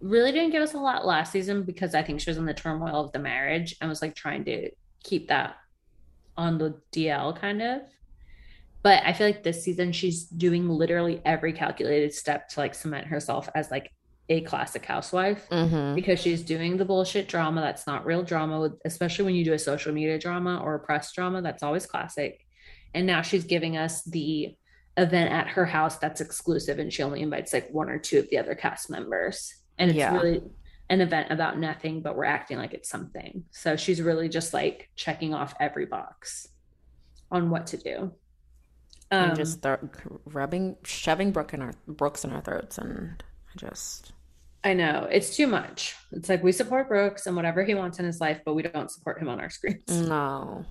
really 0.00 0.32
didn't 0.32 0.50
give 0.50 0.62
us 0.62 0.74
a 0.74 0.78
lot 0.78 1.06
last 1.06 1.32
season 1.32 1.62
because 1.62 1.94
I 1.94 2.02
think 2.02 2.20
she 2.20 2.30
was 2.30 2.36
in 2.36 2.44
the 2.44 2.54
turmoil 2.54 3.04
of 3.04 3.12
the 3.12 3.18
marriage 3.18 3.76
and 3.80 3.88
was 3.88 4.02
like 4.02 4.14
trying 4.14 4.44
to 4.44 4.70
keep 5.02 5.28
that 5.28 5.56
on 6.36 6.58
the 6.58 6.80
DL 6.92 7.38
kind 7.38 7.62
of. 7.62 7.82
But 8.82 9.02
I 9.04 9.14
feel 9.14 9.26
like 9.26 9.42
this 9.42 9.64
season 9.64 9.92
she's 9.92 10.24
doing 10.24 10.68
literally 10.68 11.22
every 11.24 11.54
calculated 11.54 12.12
step 12.12 12.48
to 12.50 12.60
like 12.60 12.74
cement 12.74 13.06
herself 13.06 13.48
as 13.54 13.70
like 13.70 13.90
a 14.28 14.40
classic 14.42 14.84
housewife 14.86 15.46
Mm-hmm. 15.50 15.94
because 15.94 16.18
she's 16.18 16.42
doing 16.42 16.76
the 16.76 16.84
bullshit 16.84 17.28
drama 17.28 17.60
that's 17.60 17.86
not 17.86 18.06
real 18.06 18.22
drama 18.22 18.60
with 18.60 18.72
especially 18.84 19.26
when 19.26 19.34
you 19.34 19.44
do 19.44 19.52
a 19.52 19.58
social 19.58 19.92
media 19.92 20.18
drama 20.18 20.60
or 20.64 20.74
a 20.76 20.80
press 20.80 21.12
drama 21.12 21.42
that's 21.42 21.62
always 21.62 21.84
classic 21.86 22.46
and 22.94 23.06
now 23.06 23.20
she's 23.22 23.44
giving 23.44 23.76
us 23.76 24.02
the 24.04 24.54
event 24.96 25.30
at 25.32 25.48
her 25.48 25.66
house 25.66 25.96
that's 25.98 26.20
exclusive 26.22 26.78
and 26.78 26.92
she 26.92 27.02
only 27.02 27.20
invites 27.20 27.52
like 27.52 27.68
one 27.70 27.90
or 27.90 27.98
two 27.98 28.18
of 28.18 28.30
the 28.30 28.38
other 28.38 28.54
cast 28.54 28.88
members 28.88 29.54
and 29.78 29.90
it's 29.90 29.98
Yeah. 29.98 30.14
really 30.14 30.40
an 30.88 31.00
event 31.00 31.30
about 31.30 31.58
nothing 31.58 32.00
but 32.00 32.16
we're 32.16 32.24
acting 32.24 32.56
like 32.58 32.72
it's 32.72 32.88
something 32.88 33.44
so 33.50 33.76
she's 33.76 34.00
really 34.00 34.28
just 34.28 34.54
like 34.54 34.88
checking 34.96 35.34
off 35.34 35.52
every 35.60 35.84
box 35.86 36.48
on 37.30 37.50
what 37.50 37.66
to 37.68 37.76
do 37.76 38.12
um, 39.10 39.28
and 39.30 39.36
just 39.36 39.60
thro- 39.60 39.90
rubbing, 40.24 40.76
shoving 40.82 41.30
Brooke 41.30 41.52
in 41.52 41.60
our 41.60 41.72
Brooks 41.86 42.24
in 42.24 42.32
our 42.32 42.40
throats, 42.40 42.78
and 42.78 43.22
I 43.54 43.58
just 43.58 44.12
I 44.64 44.72
know 44.72 45.06
it's 45.10 45.36
too 45.36 45.46
much. 45.46 45.94
It's 46.12 46.28
like 46.28 46.42
we 46.42 46.50
support 46.52 46.88
Brooks 46.88 47.26
and 47.26 47.36
whatever 47.36 47.62
he 47.64 47.74
wants 47.74 47.98
in 47.98 48.06
his 48.06 48.20
life, 48.20 48.40
but 48.44 48.54
we 48.54 48.62
don't 48.62 48.90
support 48.90 49.20
him 49.20 49.28
on 49.28 49.38
our 49.40 49.50
screens. 49.50 49.82
no. 49.88 50.64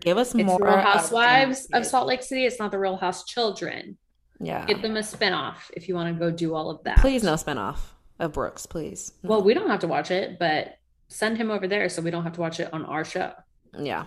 Give 0.00 0.18
us 0.18 0.34
It's 0.34 0.44
more 0.44 0.58
Real 0.60 0.76
Housewives 0.78 1.66
the- 1.68 1.78
of 1.78 1.86
Salt 1.86 2.06
Lake 2.08 2.22
City. 2.22 2.44
It's 2.44 2.58
not 2.58 2.70
the 2.72 2.78
Real 2.78 2.96
House 2.96 3.24
Children. 3.24 3.96
Yeah, 4.40 4.66
Get 4.66 4.82
them 4.82 4.96
a 4.96 5.00
spinoff 5.00 5.70
if 5.72 5.88
you 5.88 5.94
want 5.94 6.14
to 6.14 6.18
go 6.18 6.30
do 6.30 6.54
all 6.54 6.68
of 6.70 6.82
that. 6.84 6.98
please 6.98 7.22
no 7.24 7.34
spinoff 7.34 7.78
of 8.20 8.32
Brooks, 8.34 8.66
please. 8.66 9.12
Well, 9.22 9.42
we 9.42 9.54
don't 9.54 9.68
have 9.70 9.80
to 9.80 9.88
watch 9.88 10.10
it, 10.10 10.38
but 10.38 10.74
send 11.08 11.38
him 11.38 11.50
over 11.50 11.66
there 11.66 11.88
so 11.88 12.02
we 12.02 12.10
don't 12.10 12.22
have 12.22 12.34
to 12.34 12.40
watch 12.40 12.60
it 12.60 12.72
on 12.72 12.84
our 12.84 13.04
show. 13.04 13.32
yeah, 13.78 14.04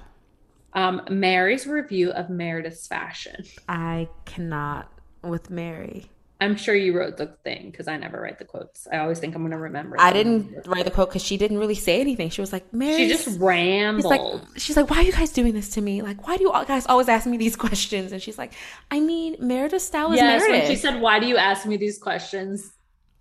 Um, 0.74 1.02
Mary's 1.10 1.66
review 1.68 2.12
of 2.12 2.30
Meredith's 2.30 2.88
fashion. 2.88 3.44
I 3.68 4.08
cannot 4.26 4.90
with 5.24 5.49
Mary. 5.49 6.06
I'm 6.41 6.55
sure 6.55 6.73
you 6.73 6.97
wrote 6.97 7.18
the 7.18 7.27
thing 7.27 7.69
because 7.69 7.88
I 7.88 7.97
never 7.97 8.19
write 8.19 8.39
the 8.39 8.45
quotes. 8.45 8.88
I 8.91 8.97
always 8.97 9.19
think 9.19 9.35
I'm 9.35 9.43
going 9.43 9.51
to 9.51 9.59
remember. 9.59 9.95
I 9.99 10.11
didn't 10.11 10.65
write 10.65 10.85
the 10.85 10.91
quote 10.91 11.09
because 11.09 11.23
she 11.23 11.38
didn't 11.38 11.59
really 11.59 11.76
say 11.76 12.01
anything. 12.01 12.31
She 12.31 12.41
was 12.41 12.51
like, 12.51 12.73
Mary. 12.73 12.97
She 12.97 13.07
just 13.09 13.26
She's 13.26 13.38
rambled. 13.38 14.05
like, 14.05 14.41
she's 14.57 14.76
like, 14.76 14.89
why 14.89 14.97
are 14.97 15.03
you 15.03 15.11
guys 15.11 15.31
doing 15.31 15.53
this 15.53 15.69
to 15.76 15.81
me? 15.81 16.01
Like, 16.01 16.27
why 16.27 16.38
do 16.38 16.43
you 16.43 16.51
guys 16.51 16.88
always 16.88 17.07
ask 17.09 17.27
me 17.27 17.38
these 17.38 17.55
questions? 17.68 18.11
And 18.11 18.19
she's 18.19 18.39
like, 18.39 18.53
I 18.89 18.99
mean, 18.99 19.35
Meredith's 19.39 19.85
style 19.85 20.11
is 20.11 20.18
yes, 20.18 20.41
Meredith. 20.41 20.68
she 20.68 20.76
said, 20.76 20.99
"Why 20.99 21.19
do 21.19 21.27
you 21.27 21.38
ask 21.38 21.68
me 21.68 21.77
these 21.77 21.99
questions?" 21.99 22.72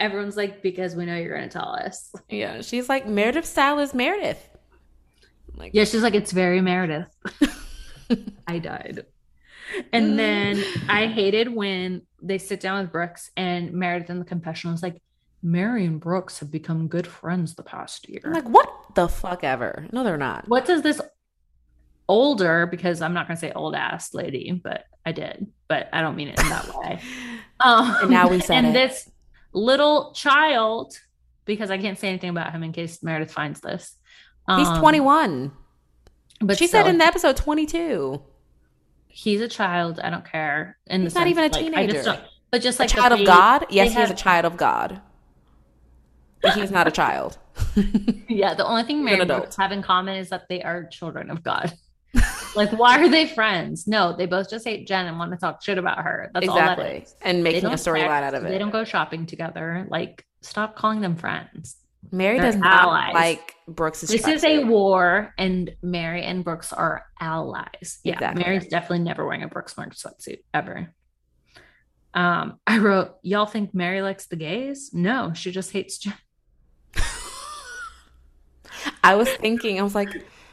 Everyone's 0.01 0.39
like, 0.39 0.63
"Because 0.63 0.97
we 0.97 1.05
know 1.05 1.17
you're 1.17 1.37
going 1.37 1.49
to 1.49 1.53
tell 1.53 1.69
us." 1.75 2.11
yeah, 2.31 2.63
she's 2.63 2.89
like, 2.89 3.07
Meredith's 3.07 3.51
style 3.51 3.79
is 3.81 3.93
Meredith. 3.93 4.49
Like, 5.57 5.73
Yeah, 5.75 5.85
she's 5.85 6.03
like, 6.03 6.15
"It's 6.15 6.33
very 6.33 6.63
Meredith." 6.63 7.15
I 8.49 8.59
died. 8.59 9.05
And 9.93 10.19
then 10.19 10.63
I 10.89 11.07
hated 11.07 11.55
when 11.55 12.03
they 12.23 12.39
sit 12.39 12.61
down 12.61 12.83
with 12.83 12.93
Brooks 12.93 13.31
and 13.37 13.73
Meredith 13.73 14.11
in 14.11 14.19
the 14.19 14.25
confessional 14.25 14.75
is 14.75 14.83
like, 14.83 15.01
Mary 15.43 15.87
and 15.87 15.99
Brooks 16.01 16.41
have 16.41 16.51
become 16.51 16.87
good 16.89 17.07
friends 17.07 17.55
the 17.55 17.63
past 17.63 18.09
year. 18.09 18.21
I'm 18.25 18.33
like, 18.33 18.49
what 18.49 18.69
the 18.95 19.09
fuck 19.09 19.43
ever? 19.43 19.87
No, 19.93 20.05
they're 20.05 20.17
not. 20.19 20.47
what 20.49 20.67
does 20.67 20.83
this 20.83 21.01
older, 22.09 22.67
because 22.67 23.01
I'm 23.03 23.15
not 23.15 23.27
going 23.27 23.37
to 23.37 23.41
say 23.41 23.53
old 23.53 23.75
ass 23.75 24.13
lady, 24.15 24.51
but 24.53 24.85
I 25.07 25.13
did, 25.13 25.47
but 25.69 25.89
I 25.93 26.03
don't 26.03 26.17
mean 26.17 26.29
it 26.29 26.39
in 26.41 26.49
that 26.49 26.69
way. 26.79 27.01
Um, 27.61 27.97
And 28.03 28.11
now 28.11 28.29
we 28.29 28.41
said 28.41 28.59
and 28.65 28.67
it. 28.69 28.73
this 28.75 29.11
little 29.53 30.13
child, 30.13 30.93
because 31.45 31.71
I 31.71 31.79
can't 31.79 31.99
say 31.99 32.09
anything 32.09 32.31
about 32.31 32.53
him 32.53 32.63
in 32.63 32.73
case 32.73 33.03
Meredith 33.03 33.33
finds 33.33 33.61
this. 33.61 33.97
He's 34.49 34.67
Um, 34.69 34.81
21. 34.81 35.53
But 36.43 36.59
she 36.59 36.67
said 36.67 36.87
in 36.87 36.99
the 36.99 37.05
episode 37.05 37.37
22. 37.37 38.23
He's 39.11 39.41
a 39.41 39.49
child. 39.49 40.01
I 40.03 40.11
don't 40.11 40.25
care. 40.25 40.79
In 40.87 41.03
He's 41.03 41.15
the 41.15 41.21
not 41.21 41.27
sense, 41.27 41.31
even 41.39 41.45
a 41.45 41.47
like, 41.49 41.57
I 41.57 41.61
teenager. 41.63 41.93
just 41.93 42.05
don't, 42.07 42.21
but 42.51 42.63
just 42.63 42.79
A 42.79 42.83
like 42.83 42.91
the 42.91 42.97
child 42.97 43.21
of 43.21 43.27
God? 43.27 43.67
Yes, 43.71 43.89
he 43.89 44.01
is 44.01 44.09
have- 44.09 44.11
a 44.11 44.15
child 44.15 44.45
of 44.47 44.57
God. 44.57 45.01
But 46.43 46.55
he's 46.55 46.71
not 46.71 46.89
a 46.89 46.91
child. 46.91 47.39
Yeah, 48.29 48.55
the 48.55 48.65
only 48.65 48.85
thing 48.85 48.99
He's 48.99 49.05
Mary 49.05 49.21
and 49.21 49.55
have 49.59 49.73
in 49.73 49.83
common 49.83 50.17
is 50.17 50.31
that 50.31 50.49
they 50.49 50.63
are 50.63 50.85
children 50.85 51.31
of 51.31 51.43
God. 51.43 51.73
like, 52.57 52.71
why 52.71 52.99
are 52.99 53.09
they 53.09 53.27
friends? 53.27 53.87
No, 53.87 54.17
they 54.17 54.27
both 54.27 54.49
just 54.49 54.65
hate 54.65 54.87
Jen 54.87 55.07
and 55.07 55.19
want 55.19 55.33
to 55.33 55.37
talk 55.37 55.63
shit 55.63 55.77
about 55.77 55.99
her. 55.99 56.31
That's 56.33 56.49
all 56.49 56.55
that 56.55 56.79
exactly. 56.79 57.03
is. 57.03 57.15
And 57.23 57.43
making 57.45 57.67
a 57.67 57.71
storyline 57.71 58.23
out 58.23 58.35
of 58.35 58.45
it. 58.45 58.49
They 58.49 58.59
don't 58.59 58.71
go 58.71 58.85
shopping 58.85 59.27
together. 59.27 59.87
Like, 59.91 60.25
stop 60.43 60.77
calling 60.77 61.01
them 61.01 61.17
friends. 61.17 61.77
Mary 62.13 62.39
They're 62.39 62.53
does 62.53 62.61
not 62.61 62.83
allies. 62.85 63.15
like 63.15 63.55
Brooks's 63.69 64.11
This 64.11 64.27
is 64.27 64.43
a 64.45 64.65
war, 64.65 65.35
and 65.39 65.75
Mary 65.83 66.23
and 66.23 66.43
Brooks 66.43 66.73
are 66.73 67.05
allies. 67.21 68.01
Yeah, 68.03 68.15
Exactly. 68.15 68.43
Mary's 68.43 68.67
definitely 68.67 69.01
never 69.01 69.25
wearing 69.25 69.43
a 69.43 69.49
Brooks 69.49 69.77
Mark 69.77 69.95
sweatsuit 69.95 70.39
ever. 70.53 70.93
Um, 72.15 72.59
I 72.67 72.79
wrote, 72.79 73.17
y'all 73.23 73.47
think 73.47 73.75
Mary 73.75 74.03
likes 74.03 74.27
the 74.27 74.37
gays? 74.37 74.91
No, 74.93 75.33
she 75.35 75.53
just 75.53 75.71
hates 75.71 75.99
Jen. 75.99 76.15
I 79.05 79.15
was 79.15 79.29
thinking, 79.29 79.79
I 79.79 79.83
was 79.83 79.95
like, 79.95 80.11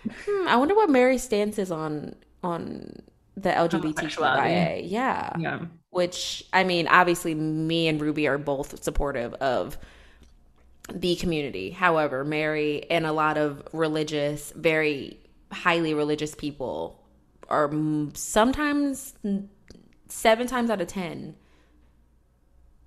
hmm, 0.07 0.47
I 0.47 0.57
wonder 0.57 0.75
what 0.75 0.89
Mary's 0.89 1.23
stance 1.23 1.57
is 1.57 1.71
on 1.71 2.15
on 2.43 3.01
the 3.35 3.49
LGBTQIA. 3.49 4.83
Yeah. 4.85 5.33
Yeah. 5.37 5.59
Which 5.89 6.43
I 6.53 6.63
mean, 6.63 6.87
obviously 6.87 7.33
me 7.35 7.87
and 7.87 7.99
Ruby 7.99 8.27
are 8.27 8.37
both 8.37 8.83
supportive 8.83 9.33
of 9.35 9.77
the 10.93 11.15
community. 11.17 11.69
However, 11.71 12.23
Mary 12.23 12.89
and 12.89 13.05
a 13.05 13.11
lot 13.11 13.37
of 13.37 13.61
religious, 13.73 14.51
very 14.55 15.19
highly 15.51 15.93
religious 15.93 16.33
people 16.35 17.03
are 17.49 17.71
sometimes 18.13 19.13
seven 20.07 20.47
times 20.47 20.69
out 20.69 20.81
of 20.81 20.87
ten. 20.87 21.35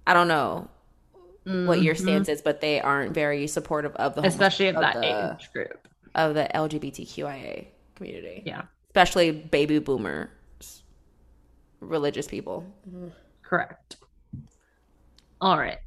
I 0.06 0.14
don't 0.14 0.28
know 0.28 0.68
what 1.44 1.82
your 1.82 1.94
Mhm. 1.94 2.00
stance 2.00 2.28
is, 2.28 2.42
but 2.42 2.60
they 2.60 2.80
aren't 2.80 3.12
very 3.14 3.46
supportive 3.46 3.94
of 3.96 4.14
the 4.14 4.22
especially 4.26 4.68
of 4.68 4.76
that 4.76 4.94
the, 4.94 5.32
age 5.34 5.52
group. 5.52 5.88
of 6.14 6.34
the 6.34 6.54
LGBTQIA 6.56 7.68
community. 7.94 8.42
Yeah, 8.44 8.62
especially 8.88 9.30
baby 9.30 9.78
boomers, 9.78 10.28
religious 11.80 12.26
people. 12.28 12.64
correct. 13.42 13.96
All 15.40 15.58
right. 15.58 15.78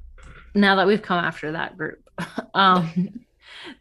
Now 0.55 0.75
that 0.75 0.85
we've 0.87 1.01
come 1.01 1.23
after 1.23 1.51
that 1.53 1.77
group, 1.77 2.02
um, 2.53 3.25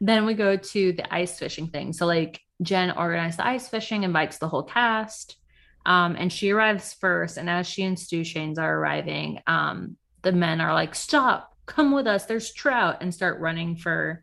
then 0.00 0.26
we 0.26 0.34
go 0.34 0.56
to 0.56 0.92
the 0.92 1.14
ice 1.14 1.38
fishing 1.38 1.68
thing. 1.68 1.92
So, 1.92 2.06
like, 2.06 2.40
Jen 2.62 2.92
organized 2.92 3.38
the 3.38 3.46
ice 3.46 3.68
fishing, 3.68 4.02
invites 4.02 4.38
the 4.38 4.48
whole 4.48 4.62
cast, 4.62 5.36
um, 5.84 6.16
and 6.16 6.32
she 6.32 6.50
arrives 6.50 6.92
first. 6.92 7.36
And 7.36 7.50
as 7.50 7.66
she 7.66 7.82
and 7.82 7.98
Stu 7.98 8.22
Shanes 8.22 8.58
are 8.58 8.78
arriving, 8.78 9.40
um, 9.46 9.96
the 10.22 10.32
men 10.32 10.60
are 10.60 10.74
like, 10.74 10.94
"Stop! 10.94 11.56
Come 11.66 11.92
with 11.92 12.06
us. 12.06 12.26
There's 12.26 12.52
trout!" 12.52 12.98
and 13.00 13.12
start 13.12 13.40
running 13.40 13.76
for 13.76 14.22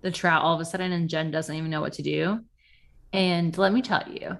the 0.00 0.10
trout. 0.10 0.42
All 0.42 0.54
of 0.54 0.60
a 0.60 0.64
sudden, 0.64 0.92
and 0.92 1.08
Jen 1.08 1.30
doesn't 1.30 1.54
even 1.54 1.70
know 1.70 1.80
what 1.80 1.94
to 1.94 2.02
do. 2.02 2.40
And 3.12 3.56
let 3.58 3.72
me 3.72 3.82
tell 3.82 4.08
you, 4.08 4.38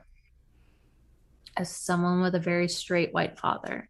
as 1.56 1.70
someone 1.70 2.22
with 2.22 2.34
a 2.34 2.40
very 2.40 2.68
straight 2.68 3.12
white 3.12 3.38
father, 3.38 3.88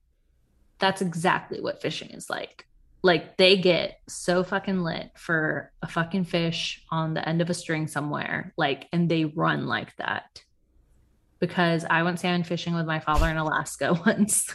that's 0.79 1.01
exactly 1.01 1.61
what 1.61 1.81
fishing 1.81 2.11
is 2.11 2.29
like. 2.29 2.67
Like 3.05 3.37
they 3.37 3.59
get 3.59 4.01
so 4.09 4.43
fucking 4.43 4.81
lit 4.81 5.11
for 5.15 5.71
a 5.83 5.87
fucking 5.87 6.25
fish 6.25 6.83
on 6.91 7.13
the 7.13 7.29
end 7.29 7.43
of 7.43 7.51
a 7.51 7.55
string 7.55 7.87
somewhere, 7.87 8.55
like, 8.57 8.89
and 8.93 9.11
they 9.11 9.27
run 9.27 9.67
like 9.67 9.95
that. 9.97 10.43
Because 11.39 11.85
I 11.85 12.03
went 12.03 12.19
salmon 12.19 12.45
fishing 12.45 12.75
with 12.75 12.87
my 12.87 13.01
father 13.01 13.29
in 13.29 13.37
Alaska 13.37 13.93
once. 14.07 14.47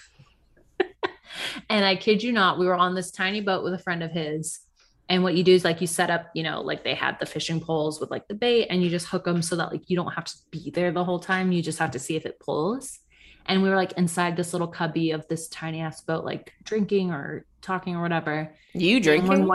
and 1.69 1.85
I 1.85 1.95
kid 1.95 2.23
you 2.23 2.31
not, 2.31 2.57
we 2.57 2.65
were 2.65 2.73
on 2.73 2.95
this 2.95 3.11
tiny 3.11 3.39
boat 3.39 3.63
with 3.63 3.76
a 3.76 3.77
friend 3.77 4.01
of 4.01 4.09
his. 4.09 4.61
And 5.09 5.21
what 5.21 5.35
you 5.35 5.43
do 5.43 5.53
is 5.53 5.63
like 5.63 5.80
you 5.80 5.85
set 5.85 6.09
up, 6.09 6.31
you 6.34 6.41
know, 6.41 6.61
like 6.61 6.84
they 6.84 6.95
had 6.95 7.19
the 7.19 7.27
fishing 7.27 7.61
poles 7.61 8.01
with 8.01 8.09
like 8.09 8.27
the 8.27 8.34
bait 8.34 8.65
and 8.71 8.81
you 8.81 8.89
just 8.89 9.05
hook 9.05 9.26
them 9.26 9.43
so 9.43 9.57
that 9.57 9.71
like 9.71 9.91
you 9.91 9.95
don't 9.95 10.13
have 10.13 10.26
to 10.26 10.35
be 10.49 10.71
there 10.71 10.91
the 10.91 11.03
whole 11.03 11.19
time. 11.19 11.51
You 11.51 11.61
just 11.61 11.77
have 11.77 11.91
to 11.91 11.99
see 11.99 12.15
if 12.15 12.26
it 12.26 12.39
pulls. 12.39 12.97
And 13.45 13.61
we 13.61 13.69
were 13.69 13.76
like 13.76 13.91
inside 13.91 14.35
this 14.35 14.53
little 14.53 14.67
cubby 14.67 15.11
of 15.11 15.27
this 15.27 15.47
tiny 15.49 15.81
ass 15.81 16.01
boat, 16.01 16.26
like 16.26 16.53
drinking 16.63 17.11
or 17.11 17.45
talking 17.61 17.95
or 17.95 18.02
whatever. 18.02 18.53
You 18.73 18.99
drinking? 18.99 19.48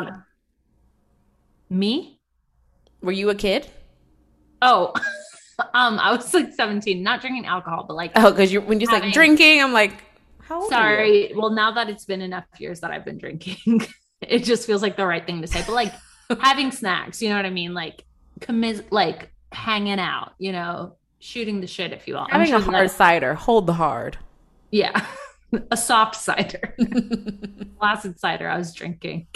Me? 1.71 2.21
Were 3.03 3.13
you 3.13 3.31
a 3.31 3.35
kid? 3.35 3.67
Oh, 4.63 4.93
um, 5.75 5.99
I 5.99 6.15
was 6.15 6.33
like 6.33 6.53
17, 6.55 7.03
not 7.03 7.21
drinking 7.21 7.47
alcohol, 7.47 7.85
but 7.87 7.95
like 7.95 8.13
Oh, 8.17 8.31
because 8.31 8.53
you 8.53 8.61
when 8.61 8.81
you 8.81 8.87
like 8.87 9.13
drinking, 9.13 9.61
I'm 9.63 9.73
like, 9.73 9.93
How 10.41 10.63
old 10.63 10.73
are 10.73 11.05
you? 11.05 11.29
Sorry. 11.29 11.33
Well, 11.37 11.51
now 11.51 11.73
that 11.73 11.89
it's 11.89 12.05
been 12.05 12.23
enough 12.23 12.45
years 12.59 12.81
that 12.81 12.91
I've 12.91 13.05
been 13.05 13.19
drinking, 13.19 13.83
it 14.21 14.41
just 14.45 14.67
feels 14.67 14.83
like 14.83 14.97
the 14.97 15.07
right 15.07 15.25
thing 15.25 15.41
to 15.43 15.47
say. 15.47 15.63
But 15.67 15.75
like 15.75 15.93
having 16.41 16.71
snacks, 16.71 17.21
you 17.21 17.29
know 17.29 17.37
what 17.37 17.47
I 17.47 17.51
mean? 17.51 17.75
Like 17.75 18.05
commis 18.41 18.83
like 18.91 19.31
hanging 19.53 19.99
out, 20.01 20.33
you 20.39 20.53
know, 20.53 20.97
shooting 21.19 21.61
the 21.61 21.67
shit 21.67 21.93
if 21.93 22.09
you 22.09 22.15
will. 22.15 22.27
I'm 22.31 22.41
Having 22.41 22.55
a 22.55 22.61
hard 22.61 22.89
that- 22.89 22.95
cider. 22.95 23.35
Hold 23.35 23.67
the 23.67 23.75
hard. 23.75 24.19
yeah. 24.71 25.05
A 25.71 25.77
soft 25.77 26.17
cider. 26.17 26.75
Placid 27.79 28.19
cider 28.19 28.49
I 28.49 28.59
was 28.59 28.75
drinking. 28.75 29.27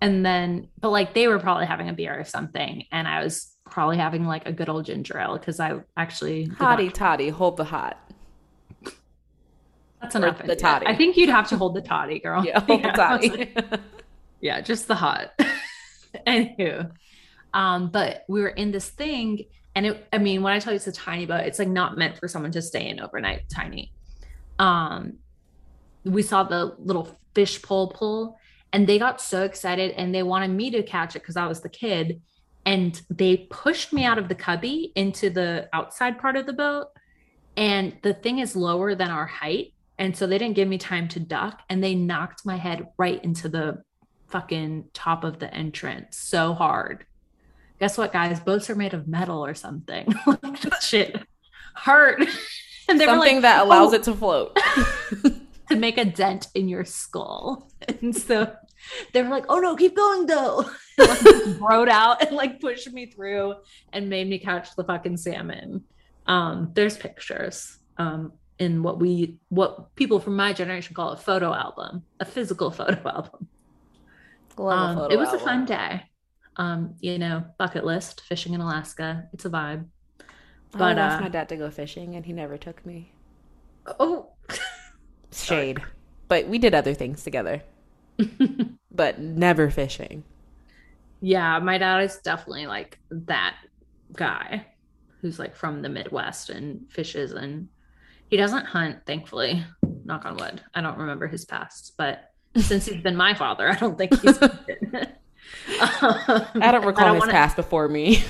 And 0.00 0.24
then 0.24 0.68
but 0.80 0.90
like 0.90 1.14
they 1.14 1.28
were 1.28 1.38
probably 1.38 1.66
having 1.66 1.88
a 1.88 1.92
beer 1.92 2.18
or 2.18 2.24
something. 2.24 2.84
And 2.92 3.08
I 3.08 3.22
was 3.22 3.54
probably 3.70 3.98
having 3.98 4.24
like 4.24 4.46
a 4.46 4.52
good 4.52 4.68
old 4.68 4.86
ginger 4.86 5.18
ale 5.18 5.38
because 5.38 5.60
I 5.60 5.80
actually 5.96 6.50
not- 6.60 6.94
toddy. 6.94 7.28
Hold 7.28 7.56
the 7.56 7.64
hot. 7.64 7.98
That's 10.00 10.14
enough. 10.14 10.42
the 10.44 10.54
toddy. 10.54 10.86
I 10.86 10.94
think 10.94 11.16
you'd 11.16 11.28
have 11.28 11.48
to 11.48 11.56
hold 11.56 11.74
the 11.74 11.80
toddy, 11.80 12.20
girl. 12.20 12.44
Yeah, 12.44 12.60
hold 12.66 12.82
the 12.82 12.88
toddy. 12.90 13.30
like, 13.30 13.80
yeah, 14.40 14.60
just 14.60 14.86
the 14.86 14.94
hot. 14.94 15.32
Anywho, 16.26 16.90
um, 17.52 17.90
but 17.90 18.24
we 18.28 18.40
were 18.40 18.48
in 18.48 18.70
this 18.70 18.88
thing, 18.88 19.44
and 19.74 19.86
it. 19.86 20.06
I 20.12 20.18
mean, 20.18 20.42
when 20.42 20.52
I 20.52 20.60
tell 20.60 20.72
you 20.72 20.76
it's 20.76 20.86
a 20.86 20.92
tiny 20.92 21.26
boat, 21.26 21.40
it's 21.46 21.58
like 21.58 21.68
not 21.68 21.98
meant 21.98 22.16
for 22.16 22.28
someone 22.28 22.52
to 22.52 22.62
stay 22.62 22.88
in 22.88 23.00
overnight. 23.00 23.48
Tiny. 23.48 23.92
Um, 24.58 25.14
we 26.08 26.22
saw 26.22 26.42
the 26.42 26.74
little 26.78 27.18
fish 27.34 27.62
pole 27.62 27.90
pull, 27.90 28.38
and 28.72 28.86
they 28.86 28.98
got 28.98 29.20
so 29.20 29.44
excited, 29.44 29.92
and 29.92 30.14
they 30.14 30.22
wanted 30.22 30.50
me 30.50 30.70
to 30.70 30.82
catch 30.82 31.16
it 31.16 31.20
because 31.22 31.36
I 31.36 31.46
was 31.46 31.60
the 31.60 31.68
kid, 31.68 32.20
and 32.66 33.00
they 33.10 33.48
pushed 33.50 33.92
me 33.92 34.04
out 34.04 34.18
of 34.18 34.28
the 34.28 34.34
cubby 34.34 34.92
into 34.94 35.30
the 35.30 35.68
outside 35.72 36.18
part 36.18 36.36
of 36.36 36.46
the 36.46 36.52
boat, 36.52 36.88
and 37.56 37.96
the 38.02 38.14
thing 38.14 38.38
is 38.38 38.54
lower 38.54 38.94
than 38.94 39.10
our 39.10 39.26
height. 39.26 39.74
And 39.98 40.16
so 40.16 40.28
they 40.28 40.38
didn't 40.38 40.54
give 40.54 40.68
me 40.68 40.78
time 40.78 41.08
to 41.08 41.20
duck 41.20 41.62
and 41.68 41.82
they 41.82 41.96
knocked 41.96 42.46
my 42.46 42.56
head 42.56 42.86
right 42.98 43.22
into 43.24 43.48
the 43.48 43.82
fucking 44.28 44.90
top 44.94 45.24
of 45.24 45.40
the 45.40 45.52
entrance 45.52 46.16
so 46.16 46.54
hard. 46.54 47.04
Guess 47.80 47.98
what, 47.98 48.12
guys? 48.12 48.38
Boats 48.38 48.70
are 48.70 48.76
made 48.76 48.94
of 48.94 49.08
metal 49.08 49.44
or 49.44 49.54
something. 49.54 50.14
shit 50.80 51.20
hurt. 51.74 52.24
And 52.90 52.98
they 52.98 53.04
were 53.04 53.12
Something 53.12 53.34
like, 53.34 53.42
that 53.42 53.66
allows 53.66 53.92
"Oh," 53.92 53.96
it 53.96 54.02
to 54.04 54.14
float. 54.14 54.58
to 55.68 55.76
make 55.76 55.98
a 55.98 56.04
dent 56.04 56.48
in 56.54 56.68
your 56.68 56.84
skull. 56.84 57.70
And 58.00 58.14
so 58.14 58.54
they 59.12 59.22
were 59.22 59.28
like, 59.28 59.46
oh 59.48 59.58
no, 59.58 59.74
keep 59.74 59.96
going 59.96 60.26
though. 60.26 60.70
like, 60.98 61.20
rode 61.60 61.88
out 61.88 62.24
and 62.24 62.36
like 62.36 62.60
pushed 62.60 62.90
me 62.92 63.06
through 63.06 63.54
and 63.92 64.08
made 64.08 64.28
me 64.28 64.38
catch 64.38 64.74
the 64.76 64.84
fucking 64.84 65.16
salmon. 65.16 65.84
Um, 66.26 66.72
there's 66.74 66.96
pictures 66.96 67.78
um, 67.96 68.32
in 68.58 68.82
what 68.82 69.00
we, 69.00 69.38
what 69.48 69.94
people 69.96 70.20
from 70.20 70.36
my 70.36 70.52
generation 70.52 70.94
call 70.94 71.10
a 71.10 71.16
photo 71.16 71.52
album, 71.52 72.04
a 72.20 72.24
physical 72.24 72.70
photo 72.80 73.08
album. 73.08 73.48
Um, 74.58 74.96
photo 74.96 75.14
it 75.14 75.18
was 75.18 75.32
a 75.32 75.38
fun 75.38 75.64
day. 75.64 76.02
Um, 76.56 76.94
you 77.00 77.18
know, 77.18 77.44
bucket 77.58 77.84
list, 77.84 78.22
fishing 78.22 78.54
in 78.54 78.60
Alaska. 78.60 79.28
It's 79.32 79.44
a 79.44 79.50
vibe. 79.50 79.86
I 80.74 80.78
But, 80.78 80.98
asked 80.98 81.18
uh, 81.18 81.22
my 81.22 81.28
dad 81.28 81.48
to 81.50 81.56
go 81.56 81.70
fishing, 81.70 82.16
and 82.16 82.26
he 82.26 82.32
never 82.32 82.58
took 82.58 82.84
me. 82.84 83.12
Oh, 83.98 84.32
Shade, 85.32 85.82
but 86.28 86.48
we 86.48 86.58
did 86.58 86.74
other 86.74 86.94
things 86.94 87.22
together, 87.22 87.62
but 88.90 89.18
never 89.20 89.70
fishing. 89.70 90.24
Yeah, 91.20 91.58
my 91.58 91.78
dad 91.78 92.02
is 92.04 92.16
definitely 92.18 92.66
like 92.66 92.98
that 93.10 93.56
guy 94.12 94.66
who's 95.20 95.38
like 95.38 95.56
from 95.56 95.82
the 95.82 95.88
Midwest 95.88 96.48
and 96.50 96.90
fishes 96.90 97.32
and 97.32 97.68
he 98.30 98.36
doesn't 98.36 98.66
hunt, 98.66 98.98
thankfully. 99.06 99.64
Knock 100.04 100.24
on 100.26 100.36
wood. 100.36 100.60
I 100.74 100.80
don't 100.80 100.98
remember 100.98 101.26
his 101.26 101.44
past, 101.44 101.94
but 101.96 102.30
since 102.56 102.86
he's 102.86 103.02
been 103.02 103.16
my 103.16 103.34
father, 103.34 103.68
I 103.68 103.76
don't 103.76 103.96
think 103.98 104.18
he's. 104.20 104.38
Um, 105.80 106.44
I 106.60 106.70
don't 106.72 106.84
recall 106.84 107.14
his 107.14 107.20
wanna- 107.20 107.32
past 107.32 107.56
before 107.56 107.88
me. 107.88 108.22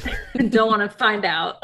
don't 0.51 0.69
want 0.69 0.89
to 0.89 0.97
find 0.97 1.25
out. 1.25 1.63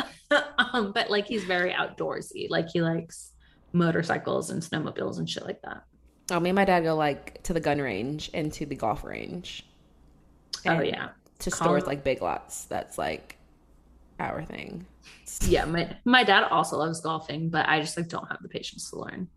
um, 0.58 0.90
but 0.92 1.10
like 1.10 1.26
he's 1.26 1.44
very 1.44 1.70
outdoorsy. 1.72 2.48
Like 2.50 2.68
he 2.72 2.80
likes 2.82 3.30
motorcycles 3.74 4.50
and 4.50 4.62
snowmobiles 4.62 5.18
and 5.18 5.28
shit 5.28 5.44
like 5.44 5.60
that. 5.62 5.84
Oh, 6.30 6.40
me 6.40 6.50
and 6.50 6.56
my 6.56 6.64
dad 6.64 6.84
go 6.84 6.94
like 6.94 7.42
to 7.42 7.52
the 7.52 7.60
gun 7.60 7.78
range 7.80 8.30
and 8.32 8.50
to 8.54 8.64
the 8.64 8.74
golf 8.74 9.04
range. 9.04 9.66
Oh 10.66 10.80
yeah. 10.80 11.10
to 11.40 11.50
Call 11.50 11.66
stores 11.66 11.86
like 11.86 12.04
Big 12.04 12.22
Lots. 12.22 12.64
That's 12.64 12.96
like 12.96 13.36
our 14.18 14.42
thing. 14.44 14.86
Yeah, 15.46 15.66
my 15.66 15.94
my 16.04 16.24
dad 16.24 16.44
also 16.44 16.78
loves 16.78 17.00
golfing, 17.00 17.50
but 17.50 17.68
I 17.68 17.80
just 17.80 17.96
like 17.96 18.08
don't 18.08 18.26
have 18.28 18.40
the 18.40 18.48
patience 18.48 18.88
to 18.90 19.00
learn. 19.00 19.28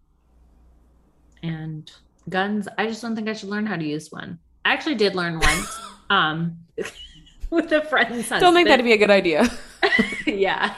And 1.44 1.92
guns, 2.30 2.68
I 2.78 2.88
just 2.88 3.02
don't 3.02 3.16
think 3.16 3.28
I 3.28 3.34
should 3.34 3.50
learn 3.50 3.66
how 3.66 3.76
to 3.76 3.86
use 3.86 4.12
one. 4.12 4.40
I 4.64 4.74
actually 4.74 4.96
did 4.96 5.16
learn 5.16 5.40
once, 5.40 5.80
um, 6.10 6.58
with 7.50 7.72
a 7.72 7.82
friend's 7.86 8.30
Don't 8.30 8.54
think 8.54 8.68
that'd 8.68 8.86
be 8.86 8.94
a 8.94 8.98
good 8.98 9.12
idea. 9.12 9.50
yeah, 10.26 10.76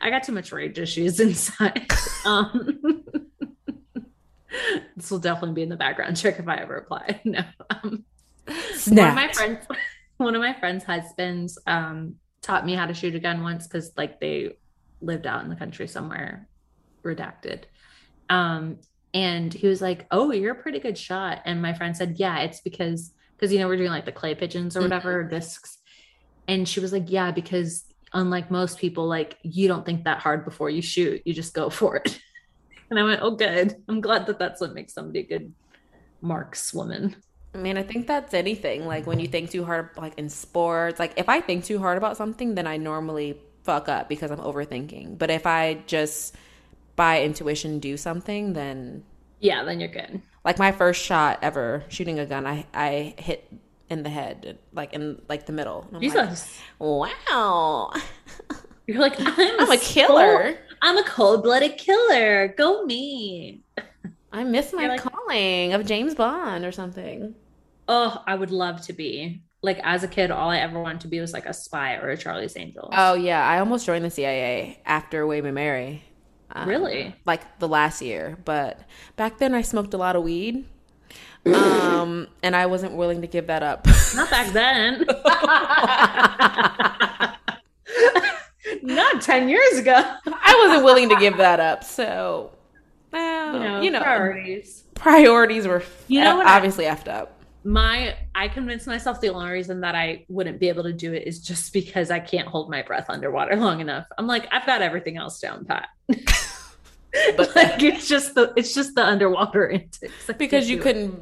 I 0.00 0.10
got 0.10 0.22
too 0.22 0.32
much 0.32 0.52
rage 0.52 0.78
issues 0.78 1.20
inside. 1.20 1.90
Um, 2.24 2.78
this 4.96 5.10
will 5.10 5.18
definitely 5.18 5.54
be 5.54 5.62
in 5.62 5.68
the 5.68 5.76
background 5.76 6.16
check 6.16 6.38
if 6.38 6.46
I 6.46 6.58
ever 6.58 6.76
apply. 6.76 7.20
No, 7.24 7.42
um, 7.68 8.04
one 8.86 9.08
of 9.08 9.14
my 9.14 9.32
friends 9.32 9.66
one 10.18 10.34
of 10.34 10.40
my 10.40 10.52
friends 10.54 10.84
husbands 10.84 11.58
um 11.66 12.14
taught 12.40 12.64
me 12.64 12.74
how 12.74 12.86
to 12.86 12.94
shoot 12.94 13.14
a 13.14 13.20
gun 13.20 13.42
once 13.42 13.66
because 13.66 13.92
like 13.96 14.20
they 14.20 14.56
lived 15.00 15.26
out 15.26 15.42
in 15.42 15.50
the 15.50 15.56
country 15.56 15.88
somewhere 15.88 16.48
redacted. 17.02 17.64
Um 18.30 18.78
and 19.14 19.52
he 19.52 19.66
was 19.66 19.82
like 19.82 20.06
oh 20.10 20.32
you're 20.32 20.52
a 20.52 20.62
pretty 20.62 20.78
good 20.78 20.96
shot. 20.96 21.42
And 21.44 21.60
my 21.60 21.74
friend 21.74 21.96
said 21.96 22.16
yeah 22.18 22.40
it's 22.40 22.60
because 22.60 23.12
because 23.36 23.52
you 23.52 23.58
know 23.58 23.68
we're 23.68 23.76
doing 23.76 23.90
like 23.90 24.06
the 24.06 24.12
clay 24.12 24.34
pigeons 24.34 24.76
or 24.76 24.82
whatever 24.82 25.24
discs. 25.24 25.78
And 26.48 26.68
she 26.68 26.80
was 26.80 26.92
like 26.92 27.10
yeah 27.10 27.30
because 27.30 27.84
unlike 28.14 28.50
most 28.50 28.78
people 28.78 29.06
like 29.06 29.38
you 29.42 29.68
don't 29.68 29.84
think 29.84 30.04
that 30.04 30.18
hard 30.18 30.44
before 30.44 30.70
you 30.70 30.82
shoot 30.82 31.22
you 31.24 31.32
just 31.32 31.54
go 31.54 31.70
for 31.78 31.96
it 31.96 32.20
and 32.90 32.98
i 32.98 33.02
went 33.02 33.20
oh 33.22 33.30
good 33.30 33.76
i'm 33.88 34.00
glad 34.00 34.26
that 34.26 34.38
that's 34.38 34.60
what 34.60 34.74
makes 34.74 34.92
somebody 34.94 35.20
a 35.20 35.22
good 35.22 35.52
markswoman 36.22 37.14
I 37.54 37.58
mean, 37.58 37.76
I 37.76 37.82
think 37.82 38.06
that's 38.06 38.32
anything. 38.32 38.86
Like 38.86 39.06
when 39.06 39.20
you 39.20 39.28
think 39.28 39.50
too 39.50 39.62
hard, 39.62 39.90
like 39.98 40.18
in 40.18 40.30
sports, 40.30 40.98
like 40.98 41.12
if 41.18 41.28
I 41.28 41.42
think 41.42 41.66
too 41.66 41.78
hard 41.78 41.98
about 41.98 42.16
something, 42.16 42.54
then 42.54 42.66
I 42.66 42.78
normally 42.78 43.38
fuck 43.62 43.90
up 43.90 44.08
because 44.08 44.30
I'm 44.30 44.38
overthinking. 44.38 45.18
But 45.18 45.30
if 45.30 45.46
I 45.46 45.82
just 45.86 46.34
by 46.96 47.22
intuition 47.22 47.78
do 47.78 47.98
something, 47.98 48.54
then 48.54 49.04
yeah 49.38 49.64
then 49.64 49.80
you're 49.80 49.90
good 49.90 50.22
like 50.44 50.58
my 50.58 50.72
first 50.72 51.02
shot 51.02 51.38
ever 51.42 51.84
shooting 51.88 52.18
a 52.18 52.26
gun, 52.26 52.46
I 52.46 52.66
I 52.74 53.14
hit 53.18 53.52
in 53.92 54.02
the 54.02 54.10
head, 54.10 54.58
like 54.72 54.92
in 54.94 55.20
like 55.28 55.46
the 55.46 55.52
middle. 55.52 55.86
I'm 55.88 55.94
like, 55.94 56.02
Jesus. 56.02 56.58
wow, 56.78 57.92
You're 58.86 58.98
like, 59.00 59.14
I'm, 59.20 59.60
I'm 59.60 59.70
a 59.70 59.76
killer. 59.76 60.42
cold- 60.42 60.56
I'm 60.82 60.98
a 60.98 61.04
cold 61.04 61.42
blooded 61.44 61.78
killer. 61.78 62.48
Go 62.48 62.84
me. 62.84 63.62
I 64.32 64.42
miss 64.44 64.72
my 64.72 64.88
like- 64.88 65.02
calling 65.02 65.72
of 65.74 65.86
James 65.86 66.14
Bond 66.14 66.64
or 66.64 66.72
something. 66.72 67.34
Oh, 67.86 68.22
I 68.26 68.34
would 68.34 68.50
love 68.50 68.80
to 68.82 68.92
be. 68.92 69.42
Like 69.62 69.78
as 69.84 70.02
a 70.02 70.08
kid, 70.08 70.32
all 70.32 70.50
I 70.50 70.58
ever 70.58 70.80
wanted 70.80 71.02
to 71.02 71.08
be 71.08 71.20
was 71.20 71.32
like 71.32 71.46
a 71.46 71.54
spy 71.54 71.94
or 71.96 72.08
a 72.08 72.16
Charlie's 72.16 72.56
Angels. 72.56 72.92
Oh 72.96 73.14
yeah, 73.14 73.46
I 73.46 73.60
almost 73.60 73.86
joined 73.86 74.04
the 74.04 74.10
CIA 74.10 74.80
after 74.84 75.24
and 75.46 75.54
Mary. 75.54 76.02
Um, 76.50 76.68
Really? 76.68 77.14
Like 77.24 77.58
the 77.60 77.68
last 77.68 78.02
year, 78.02 78.36
but 78.44 78.80
back 79.16 79.38
then 79.38 79.54
I 79.54 79.62
smoked 79.62 79.94
a 79.94 79.98
lot 79.98 80.16
of 80.16 80.24
weed, 80.24 80.64
um, 81.46 82.28
and 82.42 82.54
I 82.54 82.66
wasn't 82.66 82.94
willing 82.94 83.20
to 83.22 83.26
give 83.26 83.46
that 83.48 83.62
up. 83.62 83.86
Not 84.14 84.30
back 84.30 84.52
then. 84.52 85.04
Not 88.82 89.20
10 89.20 89.48
years 89.48 89.78
ago. 89.78 89.92
I 89.94 90.64
wasn't 90.66 90.84
willing 90.84 91.08
to 91.10 91.16
give 91.16 91.36
that 91.38 91.60
up, 91.60 91.84
so 91.84 92.52
well, 93.12 93.82
you 93.82 93.90
know, 93.90 94.00
priorities. 94.00 94.84
priorities 94.94 95.66
were 95.66 95.82
You 96.08 96.22
know 96.22 96.36
what 96.36 96.46
I- 96.46 96.56
obviously 96.56 96.84
effed 96.84 97.08
up. 97.08 97.38
My, 97.64 98.16
I 98.34 98.48
convinced 98.48 98.88
myself 98.88 99.20
the 99.20 99.28
only 99.28 99.52
reason 99.52 99.82
that 99.82 99.94
I 99.94 100.24
wouldn't 100.28 100.58
be 100.58 100.68
able 100.68 100.82
to 100.82 100.92
do 100.92 101.12
it 101.12 101.28
is 101.28 101.38
just 101.40 101.72
because 101.72 102.10
I 102.10 102.18
can't 102.18 102.48
hold 102.48 102.68
my 102.68 102.82
breath 102.82 103.06
underwater 103.08 103.54
long 103.54 103.80
enough. 103.80 104.06
I'm 104.18 104.26
like, 104.26 104.48
I've 104.50 104.66
got 104.66 104.82
everything 104.82 105.16
else 105.16 105.38
down 105.38 105.64
pat. 105.64 105.86
But- 107.36 107.54
like 107.56 107.82
it's 107.82 108.08
just 108.08 108.34
the 108.34 108.52
it's 108.56 108.74
just 108.74 108.94
the 108.94 109.04
underwater 109.04 109.68
intakes. 109.68 110.28
I 110.28 110.32
Because 110.32 110.68
you 110.70 110.78
couldn't 110.78 111.14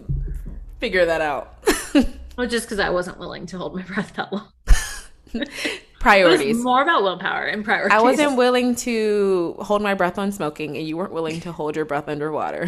figure 0.79 1.05
that 1.07 1.21
out. 1.21 1.59
Well, 2.39 2.49
just 2.49 2.65
because 2.67 2.79
I 2.79 2.89
wasn't 2.89 3.19
willing 3.19 3.45
to 3.47 3.59
hold 3.59 3.75
my 3.75 3.83
breath 3.83 4.15
that 4.15 4.33
long. 4.33 4.49
It 5.35 5.41
was 5.41 5.79
priorities. 6.01 6.57
more 6.57 6.83
about 6.83 7.03
willpower 7.03 7.45
and 7.45 7.62
priorities. 7.62 7.93
I 7.95 8.01
wasn't 8.01 8.39
willing 8.39 8.75
to 8.77 9.57
hold 9.59 9.83
my 9.83 9.93
breath 9.93 10.19
on 10.19 10.33
smoking, 10.33 10.79
and 10.79 10.89
you 10.89 10.97
weren't 10.97 11.12
willing 11.12 11.41
to 11.43 11.53
hold 11.53 11.77
your 11.77 11.85
breath 11.85 12.09
underwater. 12.09 12.67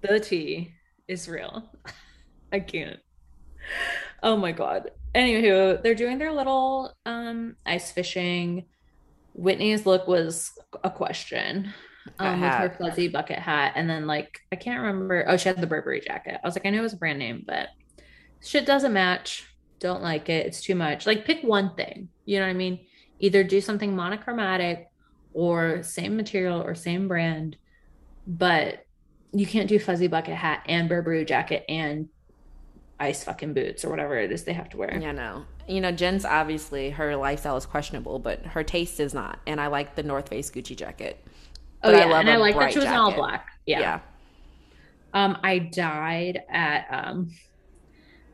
The 0.00 0.20
tea 0.20 0.72
is 1.06 1.28
real. 1.28 1.70
I 2.50 2.60
can't. 2.60 2.98
Oh 4.22 4.36
my 4.38 4.52
god. 4.52 4.90
Anywho, 5.14 5.82
they're 5.82 5.94
doing 5.94 6.16
their 6.16 6.32
little 6.32 6.94
um 7.04 7.56
ice 7.66 7.92
fishing. 7.92 8.64
Whitney's 9.34 9.84
look 9.84 10.06
was 10.08 10.58
a 10.82 10.90
question. 10.90 11.72
um, 12.18 12.40
with 12.40 12.50
her 12.50 12.76
fuzzy 12.78 13.08
bucket 13.08 13.38
hat, 13.38 13.72
and 13.76 13.88
then 13.88 14.06
like 14.06 14.40
I 14.52 14.56
can't 14.56 14.80
remember. 14.80 15.24
Oh, 15.26 15.36
she 15.36 15.48
had 15.48 15.60
the 15.60 15.66
Burberry 15.66 16.00
jacket. 16.00 16.40
I 16.42 16.46
was 16.46 16.54
like, 16.54 16.66
I 16.66 16.70
know 16.70 16.78
it 16.78 16.82
was 16.82 16.92
a 16.92 16.98
brand 16.98 17.18
name, 17.18 17.44
but 17.46 17.68
shit 18.42 18.66
doesn't 18.66 18.92
match. 18.92 19.46
Don't 19.80 20.02
like 20.02 20.28
it. 20.28 20.46
It's 20.46 20.60
too 20.60 20.74
much. 20.74 21.06
Like 21.06 21.24
pick 21.24 21.42
one 21.42 21.74
thing. 21.74 22.08
You 22.24 22.38
know 22.38 22.46
what 22.46 22.50
I 22.50 22.54
mean? 22.54 22.86
Either 23.20 23.44
do 23.44 23.60
something 23.60 23.94
monochromatic 23.94 24.88
or 25.32 25.82
same 25.82 26.16
material 26.16 26.62
or 26.62 26.74
same 26.74 27.08
brand, 27.08 27.56
but 28.26 28.84
you 29.32 29.46
can't 29.46 29.68
do 29.68 29.78
fuzzy 29.78 30.06
bucket 30.06 30.36
hat 30.36 30.62
and 30.66 30.88
Burberry 30.88 31.24
jacket 31.24 31.64
and 31.68 32.08
ice 33.00 33.24
fucking 33.24 33.54
boots 33.54 33.84
or 33.84 33.90
whatever 33.90 34.16
it 34.16 34.30
is 34.30 34.44
they 34.44 34.52
have 34.52 34.68
to 34.70 34.76
wear. 34.76 34.96
Yeah, 35.00 35.12
no. 35.12 35.44
You 35.68 35.80
know, 35.80 35.92
Jen's 35.92 36.24
obviously 36.24 36.90
her 36.90 37.16
lifestyle 37.16 37.56
is 37.56 37.66
questionable, 37.66 38.18
but 38.18 38.44
her 38.46 38.62
taste 38.62 39.00
is 39.00 39.14
not. 39.14 39.40
And 39.46 39.60
I 39.60 39.66
like 39.68 39.94
the 39.94 40.02
North 40.02 40.28
Face 40.28 40.50
Gucci 40.50 40.76
jacket. 40.76 41.24
Oh 41.82 41.90
yeah, 41.90 42.06
I 42.06 42.20
and 42.20 42.30
I 42.30 42.36
like 42.36 42.56
that 42.56 42.72
she 42.72 42.78
was 42.78 42.88
in 42.88 42.94
all 42.94 43.12
black. 43.12 43.48
Yeah. 43.66 43.80
yeah. 43.80 44.00
Um, 45.12 45.38
I 45.42 45.58
died 45.58 46.42
at 46.48 46.86
um, 46.90 47.30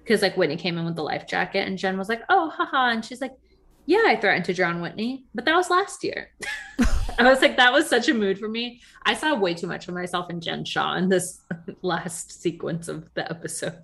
because 0.03 0.23
like 0.23 0.37
Whitney 0.37 0.57
came 0.57 0.79
in 0.79 0.85
with 0.85 0.97
the 0.97 1.03
life 1.03 1.27
jacket, 1.27 1.67
and 1.67 1.77
Jen 1.77 1.99
was 1.99 2.09
like, 2.09 2.23
"Oh, 2.29 2.51
haha," 2.51 2.91
and 2.91 3.05
she's 3.05 3.21
like, 3.21 3.35
"Yeah, 3.87 4.05
I 4.07 4.17
threatened 4.17 4.45
to 4.47 4.55
drown 4.55 4.81
Whitney, 4.81 5.25
but 5.35 5.45
that 5.45 5.57
was 5.57 5.69
last 5.69 6.05
year." 6.05 6.31
I 7.19 7.29
was 7.29 7.43
like, 7.43 7.59
that 7.59 7.73
was 7.73 7.87
such 7.87 8.09
a 8.09 8.15
mood 8.15 8.39
for 8.39 8.49
me. 8.49 8.81
I 9.05 9.15
saw 9.15 9.35
way 9.35 9.53
too 9.53 9.67
much 9.67 9.89
of 9.89 9.95
myself 9.95 10.31
in 10.31 10.41
Jen 10.41 10.65
Shah 10.65 10.95
in 10.95 11.09
this 11.09 11.43
last 11.83 12.41
sequence 12.41 12.89
of 12.89 13.13
the 13.15 13.31
episode 13.31 13.83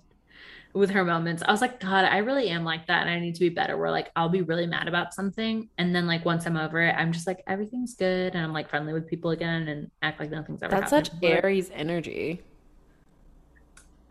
with 0.77 0.91
her 0.91 1.03
moments. 1.03 1.43
I 1.45 1.51
was 1.51 1.61
like, 1.61 1.79
God, 1.79 2.05
I 2.05 2.17
really 2.17 2.49
am 2.49 2.63
like 2.63 2.87
that. 2.87 3.01
And 3.01 3.09
I 3.09 3.19
need 3.19 3.35
to 3.35 3.39
be 3.39 3.49
better. 3.49 3.77
Where 3.77 3.91
like 3.91 4.11
I'll 4.15 4.29
be 4.29 4.41
really 4.41 4.67
mad 4.67 4.87
about 4.87 5.13
something. 5.13 5.69
And 5.77 5.95
then 5.95 6.07
like 6.07 6.25
once 6.25 6.45
I'm 6.45 6.57
over 6.57 6.81
it, 6.81 6.93
I'm 6.97 7.11
just 7.11 7.27
like, 7.27 7.43
everything's 7.47 7.95
good. 7.95 8.35
And 8.35 8.43
I'm 8.43 8.53
like 8.53 8.69
friendly 8.69 8.93
with 8.93 9.07
people 9.07 9.31
again 9.31 9.67
and 9.67 9.91
act 10.01 10.19
like 10.19 10.29
nothing's 10.29 10.63
ever 10.63 10.71
That's 10.71 10.91
happened. 10.91 11.07
such 11.07 11.23
Aries 11.23 11.71
energy. 11.73 12.41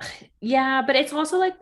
Yeah, 0.40 0.82
but 0.86 0.94
it's 0.94 1.12
also 1.12 1.38
like 1.38 1.54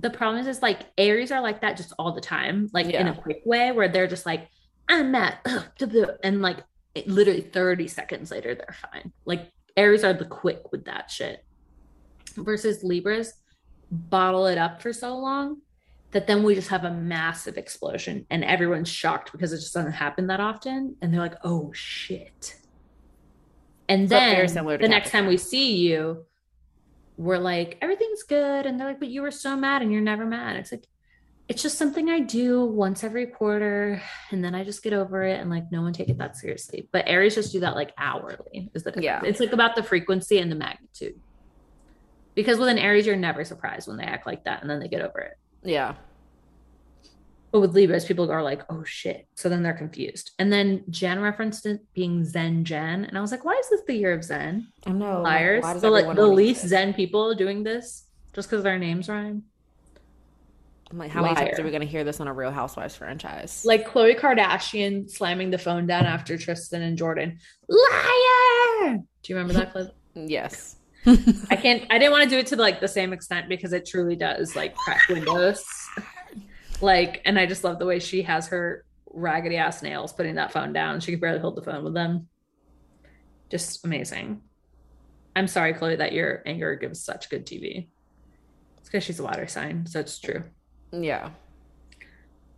the 0.00 0.10
problem 0.10 0.40
is 0.40 0.46
is 0.56 0.62
like 0.62 0.80
Aries 0.98 1.30
are 1.30 1.40
like 1.40 1.60
that 1.60 1.76
just 1.76 1.92
all 1.98 2.12
the 2.12 2.20
time, 2.20 2.68
like 2.72 2.86
yeah. 2.86 3.00
in 3.00 3.08
a 3.08 3.14
quick 3.14 3.42
way 3.44 3.70
where 3.70 3.88
they're 3.88 4.08
just 4.08 4.26
like, 4.26 4.48
I'm 4.88 5.12
mad. 5.12 5.38
And 6.22 6.42
like 6.42 6.58
literally 7.06 7.42
30 7.42 7.86
seconds 7.86 8.30
later, 8.30 8.54
they're 8.54 8.76
fine. 8.92 9.12
Like 9.24 9.50
Aries 9.76 10.04
are 10.04 10.12
the 10.12 10.24
quick 10.24 10.72
with 10.72 10.84
that 10.86 11.10
shit. 11.10 11.44
Versus 12.36 12.82
Libras, 12.82 13.34
bottle 13.90 14.46
it 14.46 14.58
up 14.58 14.80
for 14.80 14.92
so 14.92 15.16
long 15.16 15.58
that 16.12 16.26
then 16.26 16.42
we 16.42 16.54
just 16.54 16.68
have 16.68 16.84
a 16.84 16.90
massive 16.90 17.56
explosion 17.56 18.26
and 18.30 18.44
everyone's 18.44 18.88
shocked 18.88 19.32
because 19.32 19.52
it 19.52 19.58
just 19.58 19.74
doesn't 19.74 19.92
happen 19.92 20.26
that 20.26 20.40
often. 20.40 20.96
And 21.00 21.12
they're 21.12 21.20
like 21.20 21.36
oh 21.44 21.72
shit. 21.72 22.56
And 23.88 24.08
then 24.08 24.46
the 24.54 24.88
next 24.88 25.10
time 25.10 25.26
we 25.26 25.36
see 25.36 25.76
you 25.76 26.24
we're 27.16 27.38
like 27.38 27.78
everything's 27.80 28.22
good. 28.22 28.66
And 28.66 28.78
they're 28.78 28.88
like 28.88 29.00
but 29.00 29.08
you 29.08 29.22
were 29.22 29.30
so 29.30 29.56
mad 29.56 29.82
and 29.82 29.92
you're 29.92 30.00
never 30.00 30.26
mad. 30.26 30.56
It's 30.56 30.72
like 30.72 30.84
it's 31.48 31.62
just 31.62 31.78
something 31.78 32.08
i 32.08 32.20
do 32.20 32.64
once 32.64 33.02
every 33.02 33.26
quarter. 33.26 34.02
And 34.30 34.42
then 34.42 34.54
i 34.54 34.64
just 34.64 34.82
get 34.82 34.92
over 34.92 35.22
it 35.22 35.40
and 35.40 35.48
like 35.48 35.70
no 35.70 35.82
one 35.82 35.92
take 35.92 36.08
it 36.08 36.18
that 36.18 36.36
seriously. 36.36 36.88
But 36.92 37.04
aries 37.06 37.36
just 37.36 37.52
do 37.52 37.60
that 37.60 37.76
like 37.76 37.92
hourly 37.98 38.70
is 38.74 38.82
that 38.82 39.00
yeah. 39.00 39.20
It's 39.24 39.38
like 39.38 39.52
about 39.52 39.76
the 39.76 39.82
frequency 39.82 40.38
and 40.38 40.50
the 40.50 40.56
magnitude 40.56 41.20
because 42.34 42.58
with 42.58 42.68
an 42.68 42.78
Aries, 42.78 43.06
you're 43.06 43.16
never 43.16 43.44
surprised 43.44 43.88
when 43.88 43.96
they 43.96 44.04
act 44.04 44.26
like 44.26 44.44
that 44.44 44.62
and 44.62 44.70
then 44.70 44.80
they 44.80 44.88
get 44.88 45.02
over 45.02 45.20
it. 45.20 45.38
Yeah. 45.62 45.94
But 47.52 47.60
with 47.60 47.74
Libras, 47.74 48.04
people 48.04 48.30
are 48.30 48.42
like, 48.42 48.62
oh 48.70 48.84
shit. 48.84 49.26
So 49.34 49.48
then 49.48 49.62
they're 49.62 49.72
confused. 49.72 50.32
And 50.38 50.52
then 50.52 50.84
Jen 50.88 51.20
referenced 51.20 51.66
it 51.66 51.80
being 51.94 52.24
Zen 52.24 52.64
Jen. 52.64 53.04
And 53.04 53.18
I 53.18 53.20
was 53.20 53.32
like, 53.32 53.44
why 53.44 53.54
is 53.54 53.68
this 53.68 53.82
the 53.86 53.94
year 53.94 54.12
of 54.12 54.22
Zen? 54.22 54.68
I 54.86 54.92
know. 54.92 55.22
Liars. 55.22 55.64
The, 55.80 55.90
like, 55.90 56.14
the 56.14 56.26
least 56.26 56.66
Zen 56.66 56.94
people 56.94 57.34
doing 57.34 57.64
this 57.64 58.04
just 58.32 58.48
because 58.48 58.62
their 58.62 58.78
names 58.78 59.08
rhyme. 59.08 59.44
I'm 60.90 60.98
like, 60.98 61.10
how 61.10 61.22
Liar. 61.22 61.34
many 61.34 61.46
times 61.46 61.60
are 61.60 61.64
we 61.64 61.70
going 61.70 61.82
to 61.82 61.86
hear 61.86 62.04
this 62.04 62.20
on 62.20 62.28
a 62.28 62.32
Real 62.32 62.50
Housewives 62.50 62.96
franchise? 62.96 63.64
Like 63.64 63.88
Khloe 63.88 64.18
Kardashian 64.18 65.08
slamming 65.10 65.50
the 65.50 65.58
phone 65.58 65.86
down 65.86 66.06
after 66.06 66.36
Tristan 66.36 66.82
and 66.82 66.98
Jordan. 66.98 67.38
Liar! 67.68 68.98
Do 69.22 69.32
you 69.32 69.36
remember 69.36 69.54
that 69.54 69.72
clip? 69.72 69.94
yes. 70.14 70.76
I 71.06 71.56
can't. 71.56 71.84
I 71.90 71.98
didn't 71.98 72.12
want 72.12 72.24
to 72.24 72.30
do 72.30 72.38
it 72.38 72.46
to 72.48 72.56
like 72.56 72.80
the 72.80 72.88
same 72.88 73.12
extent 73.12 73.48
because 73.48 73.72
it 73.72 73.86
truly 73.86 74.16
does 74.16 74.54
like 74.54 74.74
crack 74.74 75.08
windows. 75.08 75.64
like, 76.80 77.22
and 77.24 77.38
I 77.38 77.46
just 77.46 77.64
love 77.64 77.78
the 77.78 77.86
way 77.86 77.98
she 77.98 78.22
has 78.22 78.48
her 78.48 78.84
raggedy 79.12 79.56
ass 79.56 79.82
nails 79.82 80.12
putting 80.12 80.34
that 80.34 80.52
phone 80.52 80.72
down. 80.72 81.00
She 81.00 81.10
could 81.10 81.20
barely 81.20 81.40
hold 81.40 81.56
the 81.56 81.62
phone 81.62 81.84
with 81.84 81.94
them. 81.94 82.28
Just 83.50 83.84
amazing. 83.84 84.42
I'm 85.34 85.48
sorry, 85.48 85.74
Khloe, 85.74 85.98
that 85.98 86.12
your 86.12 86.42
anger 86.44 86.74
gives 86.76 87.02
such 87.02 87.30
good 87.30 87.46
TV. 87.46 87.88
It's 88.78 88.88
because 88.88 89.04
she's 89.04 89.20
a 89.20 89.24
water 89.24 89.46
sign, 89.46 89.86
so 89.86 90.00
it's 90.00 90.18
true. 90.18 90.44
Yeah. 90.92 91.30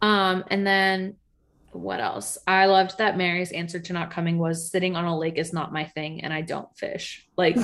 Um, 0.00 0.44
and 0.50 0.66
then 0.66 1.16
what 1.72 2.00
else? 2.00 2.38
I 2.46 2.66
loved 2.66 2.98
that 2.98 3.16
Mary's 3.16 3.52
answer 3.52 3.78
to 3.80 3.92
not 3.92 4.10
coming 4.10 4.38
was 4.38 4.70
sitting 4.70 4.96
on 4.96 5.04
a 5.04 5.16
lake 5.16 5.38
is 5.38 5.52
not 5.52 5.72
my 5.72 5.84
thing 5.84 6.22
and 6.22 6.32
I 6.32 6.42
don't 6.42 6.68
fish. 6.76 7.26
Like 7.36 7.56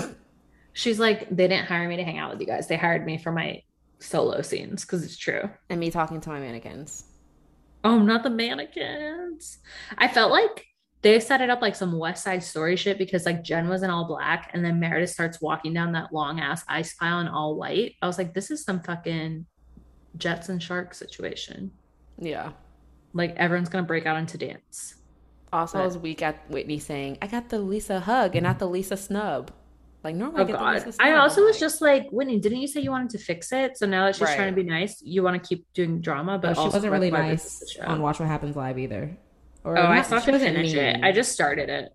she's 0.78 1.00
like, 1.00 1.28
they 1.28 1.48
didn't 1.48 1.66
hire 1.66 1.88
me 1.88 1.96
to 1.96 2.05
hang 2.05 2.18
out 2.18 2.30
with 2.30 2.40
you 2.40 2.46
guys. 2.46 2.68
They 2.68 2.76
hired 2.76 3.05
me 3.05 3.18
for 3.18 3.32
my 3.32 3.60
solo 3.98 4.42
scenes 4.42 4.84
because 4.84 5.02
it's 5.02 5.16
true. 5.16 5.50
And 5.68 5.80
me 5.80 5.90
talking 5.90 6.20
to 6.20 6.28
my 6.28 6.38
mannequins. 6.38 7.02
Oh, 7.82 7.98
not 7.98 8.22
the 8.22 8.30
mannequins. 8.30 9.59
I 9.98 10.06
felt 10.06 10.30
like 10.30 10.66
they 11.02 11.18
set 11.18 11.40
it 11.40 11.50
up 11.50 11.60
like 11.62 11.74
some 11.74 11.98
West 11.98 12.22
Side 12.22 12.44
Story 12.44 12.76
shit 12.76 12.96
because 12.96 13.26
like 13.26 13.42
Jen 13.42 13.68
was 13.68 13.82
in 13.82 13.90
all 13.90 14.06
black 14.06 14.50
and 14.52 14.64
then 14.64 14.78
Meredith 14.78 15.10
starts 15.10 15.40
walking 15.40 15.74
down 15.74 15.90
that 15.92 16.12
long 16.12 16.38
ass 16.38 16.62
ice 16.68 16.94
pile 16.94 17.18
in 17.18 17.26
all 17.26 17.56
white. 17.56 17.96
I 18.00 18.06
was 18.06 18.16
like, 18.16 18.32
this 18.32 18.52
is 18.52 18.62
some 18.62 18.80
fucking 18.80 19.46
Jets 20.16 20.48
and 20.48 20.62
Sharks 20.62 20.96
situation. 20.96 21.72
Yeah. 22.20 22.52
Like 23.14 23.34
everyone's 23.34 23.68
gonna 23.68 23.84
break 23.84 24.06
out 24.06 24.16
into 24.16 24.38
dance. 24.38 24.94
Also, 25.52 25.78
but, 25.78 25.82
I 25.82 25.86
was 25.86 25.98
weak 25.98 26.22
at 26.22 26.48
Whitney 26.48 26.78
saying, 26.78 27.18
I 27.20 27.26
got 27.26 27.48
the 27.48 27.59
Lisa 27.59 27.98
hug 27.98 28.36
and 28.36 28.44
not 28.44 28.60
the 28.60 28.68
Lisa 28.68 28.96
snub. 28.96 29.50
Like 30.09 30.16
normally, 30.16 30.55
oh 30.55 30.56
I 30.56 30.78
god, 30.78 30.94
I 31.01 31.12
also 31.16 31.44
was 31.44 31.60
just 31.60 31.82
like 31.82 32.09
Whitney. 32.09 32.39
Didn't 32.39 32.62
you 32.62 32.66
say 32.66 32.80
you 32.80 32.90
wanted 32.90 33.10
to 33.10 33.18
fix 33.18 33.52
it? 33.52 33.76
So 33.76 33.85
now 33.85 34.06
that 34.06 34.16
she's 34.16 34.22
right. 34.22 34.36
trying 34.36 34.55
to 34.55 34.56
be 34.56 34.66
nice, 34.66 35.02
you 35.02 35.22
want 35.22 35.43
to 35.43 35.47
keep 35.47 35.70
doing 35.74 36.01
drama, 36.01 36.39
but 36.39 36.56
oh, 36.56 36.62
she 36.62 36.72
wasn't 36.72 36.94
really 36.94 37.10
nice 37.10 37.76
on 37.85 38.01
Watch 38.01 38.18
What 38.18 38.26
Happens 38.26 38.56
Live 38.56 38.78
either. 38.78 39.14
Or 39.64 39.76
oh, 39.76 39.82
not, 39.82 39.90
I 39.90 40.01
saw 40.01 40.18
she 40.18 40.30
wasn't 40.30 40.56
finish 40.56 40.72
mean. 40.72 40.82
it. 40.82 41.05
I 41.05 41.12
just 41.12 41.32
started 41.32 41.68
it. 41.68 41.94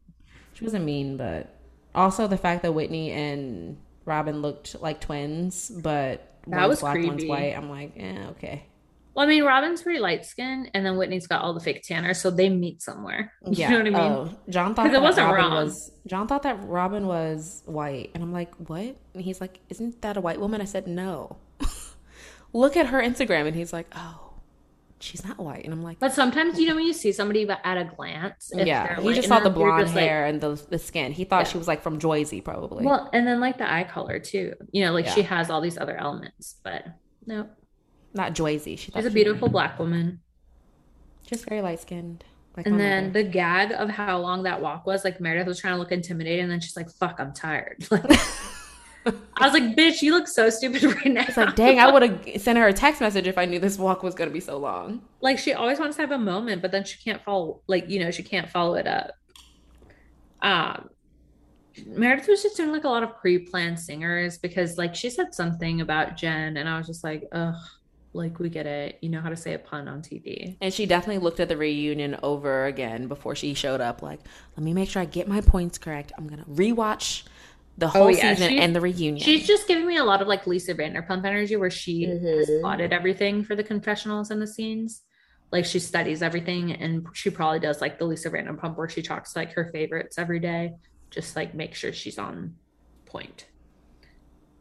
She 0.54 0.64
wasn't 0.64 0.86
mean, 0.86 1.18
but 1.18 1.56
also 1.96 2.28
the 2.28 2.38
fact 2.38 2.62
that 2.62 2.72
Whitney 2.72 3.10
and 3.10 3.78
Robyn 4.06 4.44
looked 4.44 4.80
like 4.80 5.02
twins, 5.02 5.72
but 5.72 6.38
that 6.46 6.70
was 6.70 6.82
black, 6.82 6.94
creepy. 6.94 7.08
one's 7.08 7.26
white. 7.26 7.58
I'm 7.58 7.72
like, 7.72 7.94
yeah, 7.96 8.28
okay. 8.30 8.68
Well, 9.14 9.26
I 9.26 9.30
mean, 9.30 9.44
Robyn's 9.44 9.82
pretty 9.82 10.00
light 10.00 10.26
skinned 10.26 10.72
and 10.74 10.86
then 10.86 10.98
Whitney's 10.98 11.28
got 11.28 11.42
all 11.42 11.54
the 11.54 11.60
fake 11.60 11.84
tanner, 11.84 12.14
so 12.14 12.32
they 12.32 12.50
meet 12.50 12.82
somewhere. 12.82 13.32
You 13.46 13.54
yeah. 13.56 13.70
know 13.70 13.78
what 13.78 13.88
I 13.88 13.90
mean? 13.90 13.96
Oh, 13.96 14.38
John 14.50 14.74
thought 14.74 14.86
that 14.86 14.96
it 14.96 15.02
wasn't 15.02 15.28
Robyn 15.28 15.52
wrong. 15.52 15.66
was 15.66 15.92
John 16.08 16.28
thought 16.28 16.44
that 16.44 16.64
Robyn 16.64 17.06
was 17.06 17.62
white, 17.66 18.10
and 18.16 18.24
I'm 18.24 18.34
like, 18.34 18.56
what? 18.56 18.96
And 19.14 19.22
he's 19.22 19.40
like, 19.40 19.60
isn't 19.70 20.02
that 20.02 20.18
a 20.18 20.22
white 20.22 20.40
woman? 20.40 20.60
I 20.60 20.66
said, 20.66 20.88
no. 20.88 21.38
Look 22.54 22.76
at 22.76 22.88
her 22.88 23.02
Instagram, 23.02 23.46
and 23.46 23.56
he's 23.56 23.72
like, 23.72 23.88
oh, 23.96 24.34
she's 25.04 25.24
not 25.26 25.38
white, 25.38 25.66
and 25.66 25.74
I'm 25.74 25.84
like, 25.84 26.00
but 26.00 26.14
sometimes 26.14 26.60
you 26.60 26.68
know 26.68 26.76
when 26.76 26.86
you 26.86 26.94
see 26.94 27.12
somebody 27.12 27.48
at 27.48 27.78
a 27.78 27.84
glance, 27.84 28.52
yeah, 28.56 29.00
he 29.00 29.14
just 29.14 29.28
saw 29.28 29.40
the 29.40 29.50
blonde 29.50 29.90
hair 29.90 30.26
like, 30.26 30.34
and 30.34 30.42
the 30.42 30.66
the 30.70 30.80
skin. 30.80 31.12
He 31.12 31.26
thought 31.26 31.46
yeah. 31.46 31.52
she 31.52 31.58
was 31.58 31.68
like 31.68 31.84
from 31.84 32.00
Joyzy, 32.00 32.44
probably. 32.44 32.86
Well, 32.86 33.10
and 33.14 33.28
then 33.28 33.40
like 33.40 33.58
the 33.58 33.72
eye 33.72 33.84
color 33.84 34.20
too. 34.20 34.54
You 34.72 34.86
know, 34.86 34.94
like 34.94 35.06
yeah. 35.06 35.14
she 35.14 35.22
has 35.24 35.50
all 35.50 35.62
these 35.62 35.78
other 35.78 35.96
elements, 35.98 36.56
but 36.64 36.86
no. 37.26 37.48
Not 38.14 38.34
Joyzy. 38.34 38.78
She 38.78 38.92
She's 38.92 39.06
a 39.06 39.12
beautiful 39.12 39.50
black 39.50 39.80
woman. 39.80 40.20
Just 41.26 41.48
very 41.48 41.62
light 41.62 41.80
skinned. 41.80 42.24
Like 42.56 42.68
and 42.68 42.80
then 42.80 43.08
mother. 43.08 43.24
the 43.24 43.30
gag 43.30 43.72
of 43.72 43.90
how 43.90 44.20
long 44.20 44.44
that 44.44 44.62
walk 44.62 44.86
was, 44.86 45.04
like 45.04 45.20
Meredith 45.20 45.48
was 45.48 45.60
trying 45.60 45.74
to 45.74 45.80
look 45.80 45.92
intimidating, 45.92 46.44
and 46.44 46.52
then 46.52 46.60
she's 46.60 46.78
like, 46.78 46.90
"Fuck, 46.92 47.20
I'm 47.20 47.34
tired." 47.34 47.88
Like, 49.06 49.16
I 49.36 49.50
was 49.50 49.54
like, 49.60 49.76
"Bitch, 49.76 50.02
you 50.02 50.14
look 50.14 50.30
so 50.30 50.50
stupid 50.50 50.82
right 50.84 51.08
now." 51.08 51.26
It's 51.28 51.36
like, 51.36 51.58
dang, 51.58 51.78
I 51.78 51.92
would 51.92 52.04
have 52.04 52.42
sent 52.42 52.58
her 52.58 52.68
a 52.68 52.72
text 52.72 53.02
message 53.02 53.28
if 53.28 53.38
I 53.38 53.44
knew 53.44 53.60
this 53.60 53.78
walk 53.78 54.02
was 54.02 54.16
gonna 54.16 54.32
be 54.32 54.40
so 54.40 54.58
long. 54.58 55.02
Like, 55.20 55.38
she 55.40 55.52
always 55.52 55.78
wants 55.78 55.98
to 55.98 56.04
have 56.04 56.12
a 56.12 56.18
moment, 56.18 56.62
but 56.62 56.72
then 56.72 56.86
she 56.86 56.98
can't 57.04 57.22
follow. 57.22 57.60
Like, 57.68 57.90
you 57.90 58.00
know, 58.00 58.12
she 58.12 58.24
can't 58.24 58.50
follow 58.50 58.76
it 58.76 58.88
up. 58.88 59.12
Um, 60.42 60.90
Meredith 61.86 62.30
was 62.30 62.44
just 62.44 62.56
doing 62.56 62.72
like 62.72 62.86
a 62.86 62.88
lot 62.88 63.04
of 63.04 63.18
pre-planned 63.18 63.78
singers 63.78 64.38
because, 64.38 64.78
like, 64.78 64.96
she 64.96 65.10
said 65.10 65.34
something 65.34 65.82
about 65.82 66.16
Jen, 66.16 66.56
and 66.56 66.70
I 66.70 66.78
was 66.78 66.88
just 66.88 67.04
like, 67.04 67.28
"Ugh." 67.34 67.56
Like 68.14 68.40
we 68.40 68.50
get 68.50 68.66
it. 68.66 69.00
You 69.02 69.10
know 69.10 69.22
how 69.22 69.30
to 69.30 69.36
say 69.36 69.54
a 69.54 69.60
pun 69.60 69.88
on 69.88 70.02
TV. 70.02 70.56
And 70.62 70.74
she 70.74 70.86
definitely 70.86 71.24
looked 71.24 71.40
at 71.40 71.50
the 71.50 71.58
reunion 71.58 72.18
over 72.24 72.66
again 72.66 73.08
before 73.08 73.36
she 73.36 73.54
showed 73.54 73.82
up. 73.82 74.02
Like, 74.02 74.20
let 74.56 74.64
me 74.64 74.74
make 74.74 74.90
sure 74.90 75.02
I 75.02 75.06
get 75.06 75.28
my 75.28 75.42
points 75.42 75.78
correct. 75.78 76.12
I'm 76.18 76.28
gonna 76.28 76.46
rewatch 76.46 77.24
the 77.78 77.88
oh, 77.88 77.90
whole 77.90 78.04
oh, 78.04 78.10
yeah. 78.10 78.36
season 78.36 78.60
and 78.60 78.76
the 78.76 78.82
reunion. 78.82 79.24
She's 79.24 79.48
just 79.48 79.68
giving 79.68 79.88
me 79.88 79.98
a 79.98 80.04
lot 80.04 80.22
of 80.22 80.28
like 80.28 80.46
Lisa 80.46 80.76
Vanderpump 80.76 81.26
energy, 81.26 81.56
where 81.56 81.72
she 81.72 82.06
mm-hmm. 82.06 82.62
plotted 82.62 82.94
everything 82.94 83.44
for 83.44 83.56
the 83.56 83.64
confessionals 83.64 84.32
and 84.32 84.42
the 84.42 84.48
scenes. 84.48 85.02
Like 85.52 85.66
she 85.66 85.80
studies 85.80 86.22
everything, 86.22 86.72
and 86.72 87.06
she 87.14 87.30
probably 87.30 87.60
does 87.60 87.82
like 87.82 88.00
the 88.00 88.06
Lisa 88.06 88.30
Vanderpump, 88.30 88.78
where 88.78 88.90
she 88.90 89.02
talks 89.02 89.36
like 89.36 89.54
her 89.54 89.70
favorites 89.72 90.18
every 90.18 90.40
day. 90.40 90.74
just 91.10 91.36
like 91.36 91.54
make 91.54 91.76
sure 91.76 91.94
she's 91.94 92.18
on 92.18 92.56
point. 93.06 93.48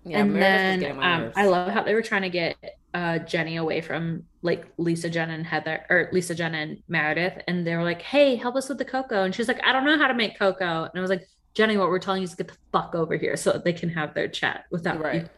Yeah, 0.04 0.18
and 0.18 0.34
then 0.34 0.98
um, 1.00 1.32
I 1.36 1.46
love 1.46 1.70
how 1.70 1.82
they 1.82 1.94
were 1.94 2.02
trying 2.02 2.22
to 2.22 2.28
get 2.28 2.56
uh, 2.94 3.18
Jennie 3.20 3.56
away 3.56 3.80
from 3.80 4.24
like 4.42 4.66
Lisa 4.76 5.08
Jen 5.08 5.30
and 5.30 5.46
Heather 5.46 5.84
or 5.88 6.08
Lisa 6.12 6.34
Jen 6.34 6.54
and 6.54 6.82
Meredith, 6.88 7.42
and 7.48 7.66
they 7.66 7.76
were 7.76 7.84
like, 7.84 8.02
"Hey, 8.02 8.36
help 8.36 8.56
us 8.56 8.68
with 8.68 8.78
the 8.78 8.84
cocoa," 8.84 9.24
and 9.24 9.34
she's 9.34 9.48
like, 9.48 9.60
"I 9.66 9.72
don't 9.72 9.84
know 9.84 9.98
how 9.98 10.08
to 10.08 10.14
make 10.14 10.38
cocoa," 10.38 10.84
and 10.84 10.92
I 10.94 11.00
was 11.00 11.10
like, 11.10 11.26
"Jennie, 11.54 11.76
what 11.76 11.88
we're 11.88 11.98
telling 11.98 12.22
you 12.22 12.28
is 12.28 12.34
get 12.34 12.48
the 12.48 12.56
fuck 12.70 12.94
over 12.94 13.16
here 13.16 13.36
so 13.36 13.52
that 13.52 13.64
they 13.64 13.72
can 13.72 13.88
have 13.90 14.14
their 14.14 14.28
chat 14.28 14.64
without 14.70 15.00
right." 15.00 15.28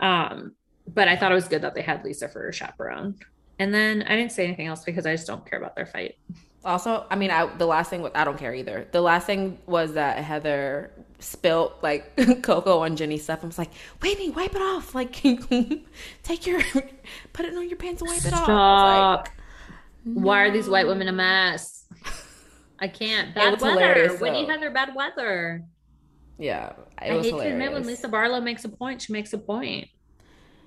You. 0.00 0.06
Um, 0.06 0.52
but 0.86 1.08
I 1.08 1.16
thought 1.16 1.32
it 1.32 1.34
was 1.34 1.48
good 1.48 1.62
that 1.62 1.74
they 1.74 1.82
had 1.82 2.04
Lisa 2.04 2.28
for 2.28 2.48
a 2.48 2.52
chaperone, 2.52 3.16
and 3.58 3.74
then 3.74 4.02
I 4.02 4.16
didn't 4.16 4.32
say 4.32 4.46
anything 4.46 4.66
else 4.66 4.84
because 4.84 5.06
I 5.06 5.14
just 5.14 5.26
don't 5.26 5.44
care 5.48 5.58
about 5.58 5.76
their 5.76 5.86
fight. 5.86 6.14
Also, 6.64 7.06
I 7.10 7.16
mean, 7.16 7.30
I, 7.30 7.46
the 7.56 7.66
last 7.66 7.90
thing 7.90 8.08
I 8.14 8.24
don't 8.24 8.38
care 8.38 8.54
either. 8.54 8.88
The 8.90 9.00
last 9.00 9.26
thing 9.26 9.58
was 9.66 9.94
that 9.94 10.18
Heather 10.18 10.97
spilt 11.18 11.74
like 11.82 12.16
cocoa 12.42 12.80
on 12.80 12.96
Jennie's 12.96 13.24
stuff. 13.24 13.40
I 13.42 13.46
was 13.46 13.58
like, 13.58 13.70
Whitney, 14.02 14.30
wipe 14.30 14.54
it 14.54 14.62
off. 14.62 14.94
Like, 14.94 15.12
take 16.22 16.46
your, 16.46 16.60
put 17.32 17.46
it 17.46 17.56
on 17.56 17.68
your 17.68 17.76
pants 17.76 18.02
and 18.02 18.08
wipe 18.10 18.18
it 18.18 18.28
Stop. 18.28 18.48
off. 18.48 19.26
Like, 19.26 19.32
Why 20.04 20.42
are 20.42 20.50
these 20.50 20.68
white 20.68 20.86
women 20.86 21.08
a 21.08 21.12
mess? 21.12 21.86
I 22.78 22.88
can't. 22.88 23.34
Bad 23.34 23.60
weather. 23.60 24.16
Whitney 24.18 24.46
Heather, 24.46 24.70
bad 24.70 24.94
weather. 24.94 25.64
Yeah, 26.38 26.74
I 26.96 27.06
hate 27.06 27.24
hilarious. 27.24 27.42
to 27.42 27.52
admit 27.52 27.72
when 27.72 27.84
Lisa 27.84 28.08
Barlow 28.08 28.40
makes 28.40 28.64
a 28.64 28.68
point, 28.68 29.02
she 29.02 29.12
makes 29.12 29.32
a 29.32 29.38
point. 29.38 29.88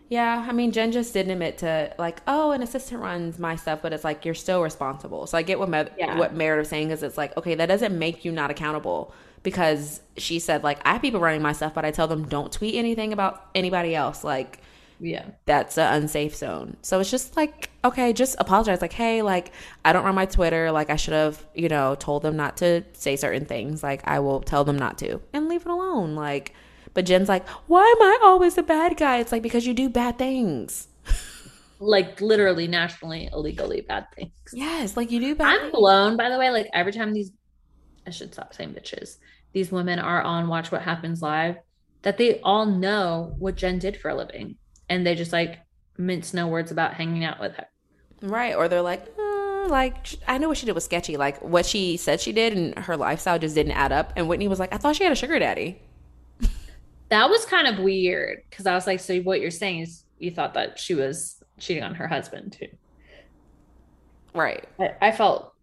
Yeah, 0.10 0.45
I 0.45 0.52
mean, 0.52 0.73
Jen 0.73 0.91
just 0.91 1.14
didn't 1.14 1.32
admit 1.32 1.60
to 1.60 1.95
like, 1.98 2.22
oh, 2.28 2.52
an 2.52 2.61
assistant 2.61 3.02
runs 3.02 3.40
my 3.40 3.56
stuff, 3.56 3.80
but 3.82 3.94
it's 3.94 4.03
like 4.03 4.26
you're 4.26 4.34
still 4.34 4.61
responsible. 4.61 5.26
So 5.28 5.38
I 5.38 5.41
get 5.41 5.57
what 5.57 5.69
Med- 5.69 5.94
yeah. 5.98 6.18
what 6.18 6.34
Meredith's 6.36 6.69
saying 6.69 6.91
is 6.91 7.02
it's 7.02 7.18
like, 7.18 7.38
okay, 7.38 7.56
that 7.56 7.68
doesn't 7.68 7.98
make 7.98 8.26
you 8.26 8.34
not 8.34 8.52
accountable 8.52 9.14
because 9.43 10.01
she 10.18 10.39
said 10.39 10.63
like 10.63 10.80
I 10.85 10.93
have 10.93 11.01
people 11.01 11.19
running 11.19 11.41
my 11.41 11.53
stuff, 11.53 11.73
but 11.73 11.85
I 11.85 11.91
tell 11.91 12.07
them 12.07 12.27
don't 12.27 12.51
tweet 12.51 12.76
anything 12.76 13.13
about 13.13 13.49
anybody 13.55 13.95
else. 13.95 14.23
Like, 14.23 14.59
yeah, 14.99 15.26
that's 15.45 15.77
an 15.77 16.01
unsafe 16.01 16.35
zone. 16.35 16.77
So 16.81 16.99
it's 16.99 17.11
just 17.11 17.35
like, 17.35 17.69
okay, 17.84 18.13
just 18.13 18.35
apologize. 18.39 18.81
Like, 18.81 18.93
hey, 18.93 19.22
like 19.22 19.51
I 19.84 19.93
don't 19.93 20.05
run 20.05 20.15
my 20.15 20.26
Twitter. 20.26 20.72
Like 20.72 20.89
I 20.89 20.95
should 20.95 21.13
have, 21.13 21.45
you 21.55 21.69
know, 21.69 21.95
told 21.95 22.23
them 22.23 22.35
not 22.38 22.57
to 22.57 22.84
say 22.93 23.15
certain 23.15 23.45
things. 23.45 23.84
Like 23.84 24.01
I 24.07 24.19
will 24.19 24.41
tell 24.41 24.63
them 24.63 24.77
not 24.77 24.97
to 24.99 25.22
and 25.34 25.47
leave 25.47 25.61
it 25.61 25.72
alone. 25.72 26.15
Like 26.15 26.53
but 26.93 27.05
Jen's 27.05 27.30
like, 27.30 27.47
why 27.68 27.84
am 27.84 28.01
I 28.01 28.19
always 28.23 28.55
the 28.55 28.63
bad 28.63 28.97
guy? 28.97 29.18
It's 29.18 29.31
like, 29.31 29.41
because 29.41 29.65
you 29.65 29.73
do 29.73 29.89
bad 29.89 30.18
things. 30.18 30.88
like 31.80 32.19
literally 32.22 32.68
nationally, 32.68 33.30
illegally 33.31 33.81
bad 33.81 34.07
things. 34.15 34.31
Yes, 34.53 34.97
like 34.97 35.11
you 35.11 35.19
do 35.19 35.35
bad 35.35 35.47
I'm 35.47 35.61
things. 35.61 35.72
blown, 35.72 36.18
by 36.18 36.30
the 36.30 36.38
way. 36.38 36.49
Like 36.49 36.68
every 36.73 36.91
time 36.91 37.13
these, 37.13 37.31
I 38.05 38.09
should 38.09 38.34
stop 38.34 38.53
saying 38.53 38.73
bitches, 38.73 39.18
these 39.53 39.72
women 39.72 39.99
are 39.99 40.22
on 40.22 40.48
Watch 40.48 40.72
What 40.72 40.82
Happens 40.82 41.22
Live, 41.22 41.57
that 42.02 42.18
they 42.18 42.40
all 42.41 42.65
know 42.65 43.36
what 43.38 43.56
Jen 43.56 43.80
did 43.80 43.98
for 43.98 44.10
a 44.10 44.15
living. 44.15 44.56
And 44.90 45.06
they 45.06 45.15
just 45.15 45.34
like 45.34 45.60
mince 45.98 46.34
no 46.34 46.48
words 46.48 46.72
about 46.72 46.94
hanging 46.94 47.23
out 47.23 47.40
with 47.40 47.56
her. 47.56 47.68
Right. 48.22 48.56
Or 48.56 48.68
they're 48.68 48.82
like, 48.82 49.15
mm, 49.15 49.69
like, 49.69 50.07
I 50.28 50.38
know 50.38 50.48
what 50.48 50.57
she 50.57 50.65
did 50.65 50.76
was 50.76 50.86
sketchy. 50.86 51.18
Like, 51.18 51.41
what 51.41 51.65
she 51.65 51.98
said 51.98 52.22
she 52.22 52.32
did 52.32 52.53
and 52.53 52.78
her 52.78 52.98
lifestyle 52.98 53.40
just 53.40 53.56
didn't 53.56 53.73
add 53.73 53.91
up. 53.91 54.14
And 54.15 54.28
Whitney 54.28 54.48
was 54.48 54.60
like, 54.60 54.73
I 54.73 54.78
thought 54.78 54.95
she 54.95 55.03
had 55.03 55.14
a 55.14 55.15
sugar 55.15 55.40
daddy 55.40 55.82
that 57.10 57.30
was 57.30 57.45
kind 57.45 57.68
of 57.68 57.80
weird 57.80 58.41
because 58.49 58.65
I 58.65 58.73
was 58.73 58.88
like, 58.88 58.99
so 58.99 59.19
what 59.19 59.41
you're 59.41 59.52
saying 59.52 59.82
is 59.82 60.06
you 60.18 60.32
thought 60.32 60.53
that 60.53 60.80
she 60.80 60.95
was 60.95 61.44
cheating 61.60 61.84
on 61.84 61.95
her 61.95 62.07
husband 62.07 62.53
too. 62.53 62.69
Right. 64.34 64.65
I, 64.80 64.94
I 65.02 65.11
felt 65.11 65.53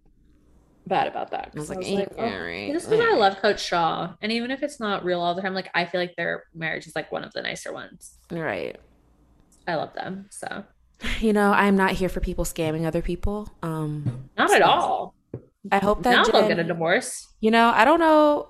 bad 0.89 1.07
about 1.07 1.31
that. 1.31 1.53
I 1.55 1.59
was 1.59 1.69
like, 1.69 1.79
I 1.79 1.81
was 1.81 1.91
like 1.91 2.13
oh, 2.19 2.23
right. 2.23 2.73
Just 2.73 2.91
because 2.91 3.05
I 3.05 3.15
love 3.15 3.37
Coach 3.37 3.65
Shah, 3.65 4.15
And 4.21 4.33
even 4.33 4.51
if 4.51 4.63
it's 4.63 4.81
not 4.81 5.05
real 5.05 5.21
all 5.21 5.35
the 5.35 5.43
time, 5.43 5.55
like 5.55 5.71
I 5.75 5.85
feel 5.85 6.01
like 6.01 6.17
their 6.17 6.45
marriage 6.55 6.87
is 6.87 6.95
like 6.97 7.13
one 7.13 7.25
of 7.25 7.33
the 7.33 7.43
nicer 7.43 7.73
ones. 7.73 8.19
Right. 8.31 8.77
I 9.67 9.75
love 9.77 9.95
them. 9.95 10.27
So 10.31 10.65
you 11.21 11.33
know, 11.33 11.53
I'm 11.53 11.77
not 11.77 11.93
here 11.93 12.09
for 12.09 12.21
people 12.21 12.45
scamming 12.45 12.87
other 12.87 13.03
people. 13.03 13.49
Um 13.63 14.29
not 14.37 14.51
so 14.51 14.57
at 14.57 14.63
all. 14.63 15.15
I 15.71 15.79
hope 15.79 16.03
that 16.03 16.11
now 16.11 16.25
Jen, 16.25 16.33
they'll 16.33 16.49
get 16.49 16.59
a 16.59 16.65
divorce. 16.65 17.29
You 17.41 17.51
know, 17.51 17.71
I 17.75 17.85
don't 17.85 18.01
know 18.01 18.49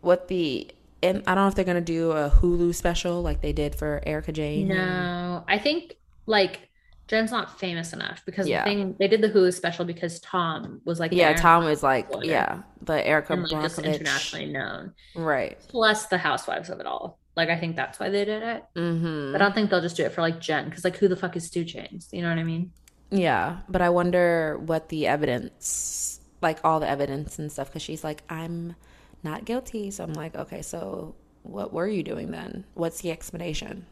what 0.00 0.28
the 0.28 0.68
and 1.02 1.22
I 1.26 1.34
don't 1.34 1.44
know 1.44 1.48
if 1.48 1.54
they're 1.54 1.64
gonna 1.64 1.80
do 1.80 2.12
a 2.12 2.30
Hulu 2.30 2.74
special 2.74 3.22
like 3.22 3.42
they 3.42 3.52
did 3.52 3.74
for 3.74 4.00
Erika 4.06 4.32
Jayne. 4.32 4.68
No, 4.68 5.44
I 5.46 5.58
think 5.58 5.96
like 6.26 6.70
Jen's 7.06 7.30
not 7.30 7.58
famous 7.58 7.92
enough 7.92 8.22
because 8.24 8.48
yeah. 8.48 8.64
the 8.64 8.70
thing 8.70 8.96
they 8.98 9.08
did 9.08 9.20
the 9.20 9.28
Hulu 9.28 9.52
special 9.52 9.84
because 9.84 10.20
Tom 10.20 10.80
was 10.84 11.00
like 11.00 11.12
yeah 11.12 11.34
Tom 11.34 11.64
was 11.64 11.82
like 11.82 12.08
yeah 12.22 12.62
the 12.82 13.06
Erika 13.06 13.34
and, 13.34 13.50
like, 13.50 13.78
internationally 13.78 14.46
known 14.46 14.92
right 15.14 15.58
plus 15.68 16.06
the 16.06 16.18
housewives 16.18 16.70
of 16.70 16.80
it 16.80 16.86
all 16.86 17.18
like 17.36 17.48
I 17.48 17.58
think 17.58 17.76
that's 17.76 18.00
why 18.00 18.08
they 18.08 18.24
did 18.24 18.42
it 18.42 18.64
mm-hmm. 18.74 19.34
I 19.34 19.38
don't 19.38 19.54
think 19.54 19.70
they'll 19.70 19.82
just 19.82 19.96
do 19.96 20.04
it 20.04 20.12
for 20.12 20.22
like 20.22 20.40
Jen 20.40 20.68
because 20.68 20.84
like 20.84 20.96
who 20.96 21.08
the 21.08 21.16
fuck 21.16 21.36
is 21.36 21.46
Stu 21.46 21.64
Chains 21.64 22.08
you 22.12 22.22
know 22.22 22.28
what 22.28 22.38
I 22.38 22.44
mean 22.44 22.72
yeah 23.10 23.58
but 23.68 23.82
I 23.82 23.90
wonder 23.90 24.58
what 24.64 24.88
the 24.88 25.06
evidence 25.06 26.20
like 26.40 26.58
all 26.64 26.80
the 26.80 26.88
evidence 26.88 27.38
and 27.38 27.52
stuff 27.52 27.68
because 27.68 27.82
she's 27.82 28.02
like 28.02 28.22
I'm 28.28 28.76
not 29.24 29.44
guilty. 29.44 29.90
So 29.90 30.04
I'm 30.04 30.12
like, 30.12 30.36
okay, 30.36 30.62
so 30.62 31.16
what 31.42 31.72
were 31.72 31.88
you 31.88 32.02
doing 32.02 32.30
then? 32.30 32.64
What's 32.74 33.00
the 33.00 33.10
explanation? 33.10 33.86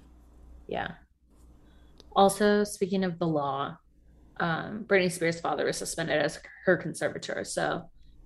Yeah. 0.68 0.92
Also, 2.14 2.64
speaking 2.64 3.04
of 3.04 3.18
the 3.18 3.26
law, 3.26 3.76
um, 4.38 4.84
Britney 4.86 5.10
Spears' 5.10 5.40
father 5.40 5.64
was 5.64 5.76
suspended 5.76 6.20
as 6.20 6.40
her 6.64 6.76
conservator. 6.76 7.44
So, 7.44 7.82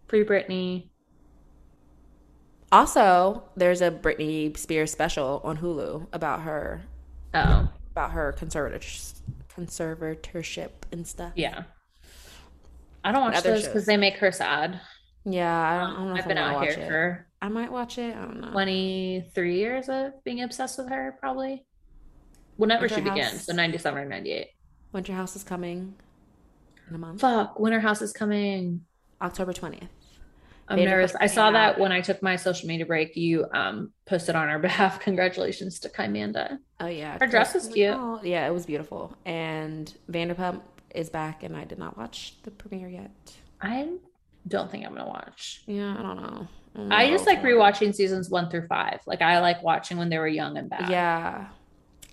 free 0.09 0.25
Britney. 0.25 0.91
Also, 2.73 3.45
there's 3.57 3.81
a 3.81 3.91
Britney 3.91 4.57
Spears 4.57 4.91
special 4.91 5.41
on 5.45 5.59
Hulu 5.59 6.07
about 6.13 6.43
her. 6.43 6.83
Oh. 7.35 7.69
About 7.93 8.13
her 8.13 8.35
conservatorship, 8.39 9.21
conservatorship 9.55 10.71
and 10.93 11.07
stuff. 11.07 11.33
Yeah. 11.35 11.63
I 13.05 13.13
don't 13.13 13.23
watch 13.23 13.43
those 13.43 13.67
because 13.67 13.87
they 13.87 13.97
make 13.97 14.17
her 14.19 14.33
sad. 14.33 14.81
Yeah, 15.25 15.59
I 15.59 15.79
don't, 15.79 15.91
I 15.91 15.97
don't 15.97 16.09
know. 16.09 16.15
I've 16.17 16.29
been 16.29 16.39
out 16.39 16.63
here 16.63 16.73
it. 16.73 16.89
for. 16.89 17.27
I 17.41 17.49
might 17.49 17.71
watch 17.71 17.99
it. 17.99 18.17
I 18.17 18.21
don't 18.21 18.41
know. 18.41 18.51
Twenty 18.51 19.31
three 19.35 19.57
years 19.57 19.89
of 19.89 20.13
being 20.25 20.43
obsessed 20.43 20.79
with 20.79 20.89
her, 20.89 21.17
probably. 21.21 21.65
Whenever 22.57 22.83
Winter 22.83 22.95
she 22.97 23.01
House. 23.03 23.15
began, 23.15 23.39
so 23.39 23.53
ninety 23.53 23.79
seven 23.79 24.01
or 24.01 24.05
ninety 24.07 24.33
eight. 24.33 24.49
Winter 24.93 25.13
House 25.13 25.37
is 25.37 25.45
coming 25.45 25.95
in 26.89 26.95
a 26.95 26.99
month. 26.99 27.21
Fuck, 27.21 27.59
Winter 27.59 27.81
House 27.81 28.03
is 28.03 28.13
coming 28.13 28.83
October 29.21 29.53
twentieth. 29.53 29.89
I'm 30.69 30.83
nervous. 30.83 31.15
I 31.15 31.27
saw 31.27 31.53
that 31.53 31.79
when 31.79 31.93
I 31.93 32.01
took 32.01 32.23
my 32.23 32.35
social 32.37 32.67
media 32.69 32.87
break. 32.87 33.17
You 33.17 33.47
um 33.53 33.93
posted 34.05 34.35
on 34.35 34.49
our 34.49 34.59
behalf. 34.69 35.01
Congratulations 35.01 35.79
to 35.81 35.89
Kymanda. 35.89 36.59
Oh 36.81 36.87
yeah, 36.87 37.19
her 37.21 37.27
dress 37.27 37.55
is 37.55 37.69
cute. 37.69 37.95
Oh, 37.97 38.21
yeah, 38.23 38.47
it 38.47 38.53
was 38.53 38.67
beautiful. 38.67 39.15
And 39.25 39.93
Vanderpump 40.11 40.63
is 40.95 41.09
back, 41.11 41.43
and 41.43 41.57
I 41.57 41.65
did 41.65 41.79
not 41.79 41.97
watch 41.97 42.37
the 42.43 42.51
premiere 42.51 42.89
yet. 42.89 43.11
I'm 43.61 44.01
don't 44.49 44.71
think 44.71 44.85
I'm 44.87 44.95
gonna 44.95 45.09
watch. 45.09 45.63
Yeah, 45.67 45.97
I 45.99 46.03
don't 46.03 46.17
know. 46.17 46.49
I, 46.75 46.79
don't 46.79 46.93
I 46.93 47.11
just 47.11 47.27
like 47.27 47.43
rewatching 47.43 47.95
seasons 47.95 48.29
one 48.29 48.51
through 48.51 48.67
five. 48.67 49.01
Like 49.07 49.23
I 49.23 49.41
like 49.41 49.63
watching 49.63 49.99
when 49.99 50.09
they 50.09 50.19
were 50.19 50.29
young 50.29 50.57
and 50.57 50.69
bad. 50.69 50.91
Yeah. 50.91 51.49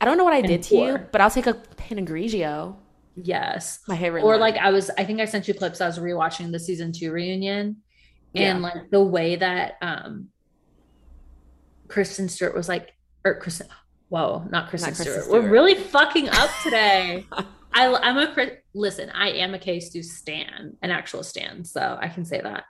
I 0.04 0.06
don't 0.06 0.18
know 0.18 0.26
what 0.26 0.34
I 0.34 0.42
did 0.42 0.64
to 0.64 0.76
you, 0.76 1.00
but 1.14 1.22
I'll 1.22 1.32
take 1.32 1.48
a 1.48 1.54
Pinot 1.54 2.04
Grigio. 2.04 2.76
Yes. 3.16 3.80
My 3.88 3.98
favorite. 3.98 4.26
Or 4.26 4.36
like 4.36 4.58
I 4.58 4.70
was 4.70 4.92
I 4.98 5.06
think 5.06 5.22
I 5.22 5.26
sent 5.26 5.48
you 5.48 5.54
clips 5.54 5.80
I 5.80 5.88
was 5.88 5.98
rewatching 5.98 6.52
the 6.52 6.60
season 6.60 6.92
two 6.92 7.14
reunion. 7.14 7.78
Yeah. 8.34 8.52
And 8.52 8.62
like 8.62 8.90
the 8.92 9.02
way 9.02 9.38
that 9.38 9.78
um 9.82 10.28
Kristen 11.88 12.28
Stewart 12.28 12.54
was 12.54 12.68
like 12.68 12.94
or 13.24 13.36
Kristen 13.36 13.68
whoa, 14.10 14.46
not 14.50 14.68
Kristen, 14.68 14.90
not 14.90 14.98
Kristen 14.98 15.14
Stewart. 15.14 15.24
Stewart. 15.24 15.44
We're 15.44 15.50
really 15.50 15.76
fucking 15.76 16.28
up 16.28 16.50
today. 16.64 17.26
I, 17.72 17.96
I'm 17.96 18.18
a 18.18 18.52
listen. 18.74 19.10
I 19.12 19.30
am 19.30 19.54
a 19.54 19.60
K-Stew 19.60 20.04
stan, 20.04 20.76
an 20.82 20.92
actual 20.92 21.24
stan, 21.24 21.64
so 21.64 21.98
I 22.02 22.10
can 22.10 22.26
say 22.26 22.42
that. 22.42 22.66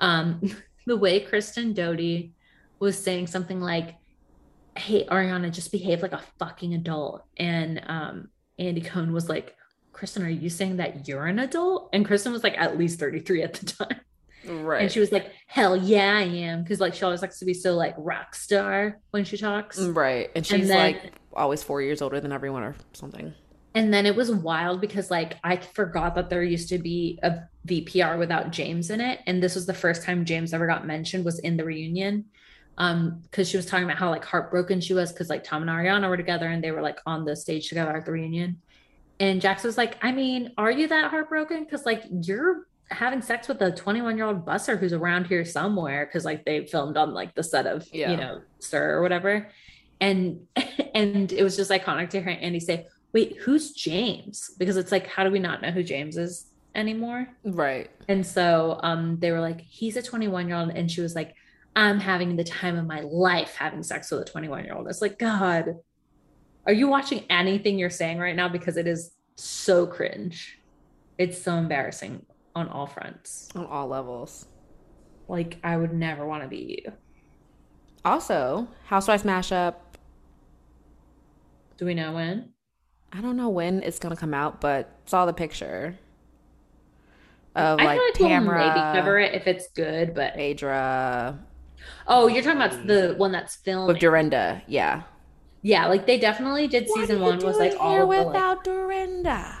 Um, 0.00 0.42
the 0.86 0.98
way 0.98 1.20
Kristen 1.20 1.72
Doute 1.72 2.30
was 2.78 2.98
saying 2.98 3.28
something 3.28 3.58
like, 3.58 3.96
"Hey, 4.76 5.06
Ariana, 5.06 5.52
just 5.52 5.72
behave 5.72 6.02
like 6.02 6.12
a 6.12 6.22
fucking 6.38 6.74
adult," 6.74 7.24
and 7.36 7.82
um, 7.86 8.28
Andy 8.58 8.80
Cohen 8.80 9.12
was 9.12 9.28
like, 9.28 9.54
"Kristen, 9.92 10.24
are 10.24 10.28
you 10.28 10.50
saying 10.50 10.76
that 10.76 11.08
you're 11.08 11.26
an 11.26 11.38
adult?" 11.38 11.90
And 11.92 12.04
Kristen 12.04 12.32
was 12.32 12.42
like 12.42 12.58
at 12.58 12.78
least 12.78 12.98
33 12.98 13.42
at 13.42 13.54
the 13.54 13.66
time. 13.86 14.00
Right. 14.46 14.82
And 14.82 14.92
she 14.92 15.00
was 15.00 15.12
like, 15.12 15.32
hell 15.46 15.76
yeah, 15.76 16.16
I 16.16 16.22
am. 16.22 16.64
Cause 16.64 16.80
like 16.80 16.94
she 16.94 17.04
always 17.04 17.22
likes 17.22 17.38
to 17.38 17.44
be 17.44 17.54
so 17.54 17.74
like 17.74 17.94
rock 17.96 18.34
star 18.34 19.00
when 19.10 19.24
she 19.24 19.36
talks. 19.36 19.78
Right. 19.78 20.30
And 20.34 20.46
she's 20.46 20.62
and 20.62 20.70
then, 20.70 20.78
like 20.78 21.12
always 21.32 21.62
four 21.62 21.82
years 21.82 22.02
older 22.02 22.20
than 22.20 22.32
everyone 22.32 22.62
or 22.62 22.74
something. 22.92 23.32
And 23.74 23.92
then 23.92 24.06
it 24.06 24.14
was 24.14 24.30
wild 24.30 24.80
because 24.80 25.10
like 25.10 25.36
I 25.42 25.56
forgot 25.56 26.14
that 26.14 26.30
there 26.30 26.42
used 26.42 26.68
to 26.68 26.78
be 26.78 27.18
a 27.22 27.40
VPR 27.66 28.18
without 28.18 28.50
James 28.50 28.90
in 28.90 29.00
it. 29.00 29.20
And 29.26 29.42
this 29.42 29.54
was 29.54 29.66
the 29.66 29.74
first 29.74 30.02
time 30.02 30.24
James 30.24 30.54
ever 30.54 30.66
got 30.66 30.86
mentioned 30.86 31.24
was 31.24 31.38
in 31.40 31.56
the 31.56 31.64
reunion. 31.64 32.26
Um, 32.76 33.22
because 33.22 33.48
she 33.48 33.56
was 33.56 33.66
talking 33.66 33.84
about 33.84 33.98
how 33.98 34.10
like 34.10 34.24
heartbroken 34.24 34.80
she 34.80 34.94
was 34.94 35.12
because 35.12 35.30
like 35.30 35.44
Tom 35.44 35.62
and 35.62 35.70
Ariana 35.70 36.08
were 36.08 36.16
together 36.16 36.48
and 36.48 36.62
they 36.62 36.72
were 36.72 36.82
like 36.82 36.98
on 37.06 37.24
the 37.24 37.36
stage 37.36 37.68
together 37.68 37.96
at 37.96 38.04
the 38.04 38.10
reunion. 38.10 38.60
And 39.20 39.40
Jax 39.40 39.62
was 39.62 39.78
like, 39.78 39.96
I 40.02 40.10
mean, 40.10 40.52
are 40.58 40.72
you 40.72 40.88
that 40.88 41.10
heartbroken? 41.10 41.64
Because 41.64 41.86
like 41.86 42.02
you're 42.10 42.66
having 42.90 43.22
sex 43.22 43.48
with 43.48 43.60
a 43.62 43.72
21 43.72 44.16
year 44.16 44.26
old 44.26 44.44
busser 44.44 44.78
who's 44.78 44.92
around 44.92 45.26
here 45.26 45.44
somewhere 45.44 46.06
because 46.06 46.24
like 46.24 46.44
they 46.44 46.66
filmed 46.66 46.96
on 46.96 47.14
like 47.14 47.34
the 47.34 47.42
set 47.42 47.66
of 47.66 47.86
yeah. 47.92 48.10
you 48.10 48.16
know 48.16 48.40
SUR 48.58 48.98
or 48.98 49.02
whatever, 49.02 49.48
and 50.00 50.40
and 50.94 51.32
it 51.32 51.42
was 51.42 51.56
just 51.56 51.70
iconic 51.70 52.10
to 52.10 52.22
hear 52.22 52.36
Andy 52.40 52.60
say, 52.60 52.86
"Wait, 53.12 53.36
who's 53.38 53.72
James?" 53.72 54.50
Because 54.58 54.76
it's 54.76 54.92
like, 54.92 55.06
how 55.06 55.24
do 55.24 55.30
we 55.30 55.38
not 55.38 55.62
know 55.62 55.70
who 55.70 55.82
James 55.82 56.16
is 56.16 56.46
anymore? 56.74 57.28
Right. 57.44 57.90
And 58.08 58.26
so 58.26 58.80
um, 58.82 59.18
they 59.18 59.30
were 59.30 59.40
like, 59.40 59.60
"He's 59.60 59.96
a 59.96 60.02
21 60.02 60.48
year 60.48 60.56
old," 60.56 60.70
and 60.70 60.90
she 60.90 61.00
was 61.00 61.14
like, 61.14 61.34
"I'm 61.76 62.00
having 62.00 62.36
the 62.36 62.44
time 62.44 62.76
of 62.76 62.86
my 62.86 63.00
life 63.00 63.56
having 63.56 63.82
sex 63.82 64.10
with 64.10 64.20
a 64.20 64.24
21 64.24 64.64
year 64.64 64.74
old." 64.74 64.88
It's 64.88 65.02
like, 65.02 65.18
God, 65.18 65.76
are 66.66 66.72
you 66.72 66.88
watching 66.88 67.24
anything 67.30 67.78
you're 67.78 67.90
saying 67.90 68.18
right 68.18 68.36
now? 68.36 68.48
Because 68.48 68.76
it 68.76 68.86
is 68.86 69.14
so 69.36 69.86
cringe. 69.86 70.60
It's 71.18 71.40
so 71.40 71.54
embarrassing 71.56 72.26
on 72.54 72.68
all 72.68 72.86
fronts, 72.86 73.48
on 73.54 73.66
all 73.66 73.88
levels. 73.88 74.46
Like, 75.28 75.58
I 75.64 75.76
would 75.76 75.92
never 75.92 76.26
want 76.26 76.42
to 76.42 76.48
be 76.48 76.82
you. 76.84 76.92
Also, 78.04 78.68
Housewives 78.86 79.22
mashup. 79.22 79.74
Do 81.76 81.86
we 81.86 81.94
know 81.94 82.12
when? 82.12 82.50
I 83.12 83.20
don't 83.20 83.36
know 83.36 83.48
when 83.48 83.82
it's 83.82 83.98
gonna 83.98 84.16
come 84.16 84.34
out, 84.34 84.60
but 84.60 84.90
saw 85.06 85.24
the 85.24 85.32
picture 85.32 85.98
of 87.54 87.78
I 87.78 87.84
like, 87.84 88.00
like 88.00 88.14
Tamra. 88.14 88.46
We'll 88.46 88.68
maybe 88.68 88.98
cover 88.98 89.18
it 89.18 89.34
if 89.34 89.46
it's 89.46 89.68
good, 89.68 90.14
but 90.14 90.34
Adra. 90.34 91.38
Oh, 92.06 92.26
you're 92.26 92.42
talking 92.42 92.60
about 92.60 92.86
the 92.86 93.14
mm. 93.14 93.16
one 93.16 93.32
that's 93.32 93.56
filmed 93.56 93.88
with 93.88 93.98
Dorinda, 93.98 94.62
yeah. 94.66 95.02
Yeah, 95.62 95.86
like 95.86 96.06
they 96.06 96.18
definitely 96.18 96.68
did. 96.68 96.86
What 96.86 97.00
season 97.00 97.20
one 97.20 97.38
was 97.38 97.56
like 97.56 97.74
all 97.80 98.06
without 98.06 98.64
the, 98.64 98.70
like, 98.70 98.80
Dorinda. 98.80 99.58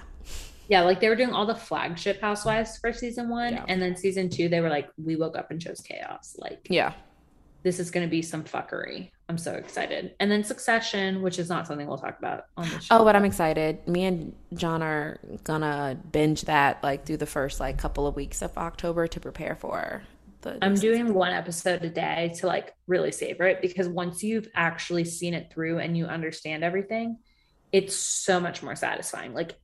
Yeah, 0.68 0.82
like 0.82 1.00
they 1.00 1.08
were 1.08 1.16
doing 1.16 1.32
all 1.32 1.46
the 1.46 1.54
flagship 1.54 2.20
housewives 2.20 2.76
for 2.78 2.92
season 2.92 3.28
one, 3.28 3.54
yeah. 3.54 3.64
and 3.68 3.80
then 3.80 3.96
season 3.96 4.28
two 4.28 4.48
they 4.48 4.60
were 4.60 4.68
like, 4.68 4.90
we 5.02 5.16
woke 5.16 5.36
up 5.36 5.50
and 5.50 5.60
chose 5.60 5.80
chaos. 5.80 6.36
Like, 6.38 6.66
yeah, 6.68 6.92
this 7.62 7.78
is 7.80 7.90
going 7.90 8.06
to 8.06 8.10
be 8.10 8.20
some 8.20 8.44
fuckery. 8.44 9.10
I'm 9.28 9.38
so 9.38 9.54
excited. 9.54 10.14
And 10.20 10.30
then 10.30 10.44
Succession, 10.44 11.22
which 11.22 11.38
is 11.38 11.48
not 11.48 11.66
something 11.66 11.86
we'll 11.86 11.96
talk 11.96 12.18
about 12.18 12.44
on 12.58 12.68
the 12.68 12.76
oh, 12.76 12.78
show. 12.78 12.98
Oh, 12.98 13.04
but 13.04 13.16
I'm 13.16 13.24
excited. 13.24 13.88
Me 13.88 14.04
and 14.04 14.34
John 14.52 14.82
are 14.82 15.18
gonna 15.44 15.98
binge 16.12 16.42
that 16.42 16.82
like 16.82 17.06
through 17.06 17.16
the 17.16 17.26
first 17.26 17.60
like 17.60 17.78
couple 17.78 18.06
of 18.06 18.14
weeks 18.14 18.42
of 18.42 18.56
October 18.58 19.06
to 19.06 19.20
prepare 19.20 19.56
for 19.56 20.02
the. 20.44 20.58
I'm 20.62 20.74
doing 20.74 21.12
one 21.12 21.32
episode 21.32 21.84
a 21.84 21.90
day 21.90 22.32
to 22.38 22.46
like 22.46 22.72
really 22.86 23.10
savor 23.10 23.44
it 23.46 23.60
because 23.60 23.88
once 23.88 24.22
you've 24.22 24.48
actually 24.54 25.04
seen 25.04 25.34
it 25.34 25.52
through 25.52 25.78
and 25.78 25.96
you 25.96 26.06
understand 26.06 26.62
everything, 26.62 27.18
it's 27.72 27.96
so 27.96 28.38
much 28.38 28.62
more 28.62 28.76
satisfying. 28.76 29.34
Like 29.34 29.56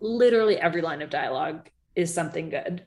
literally 0.00 0.58
every 0.58 0.82
line 0.82 1.00
of 1.00 1.08
dialogue 1.10 1.70
is 1.96 2.12
something 2.12 2.50
good. 2.50 2.84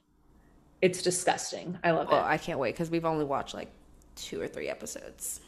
It's 0.82 1.02
disgusting. 1.02 1.80
I 1.84 1.92
love 1.92 2.10
oh, 2.12 2.18
it. 2.18 2.22
I 2.22 2.38
can't 2.38 2.60
wait 2.60 2.76
because 2.76 2.92
we've 2.92 3.06
only 3.06 3.26
watched 3.26 3.56
like 3.56 3.72
two 4.16 4.40
or 4.40 4.48
three 4.48 4.70
episodes. 4.70 5.42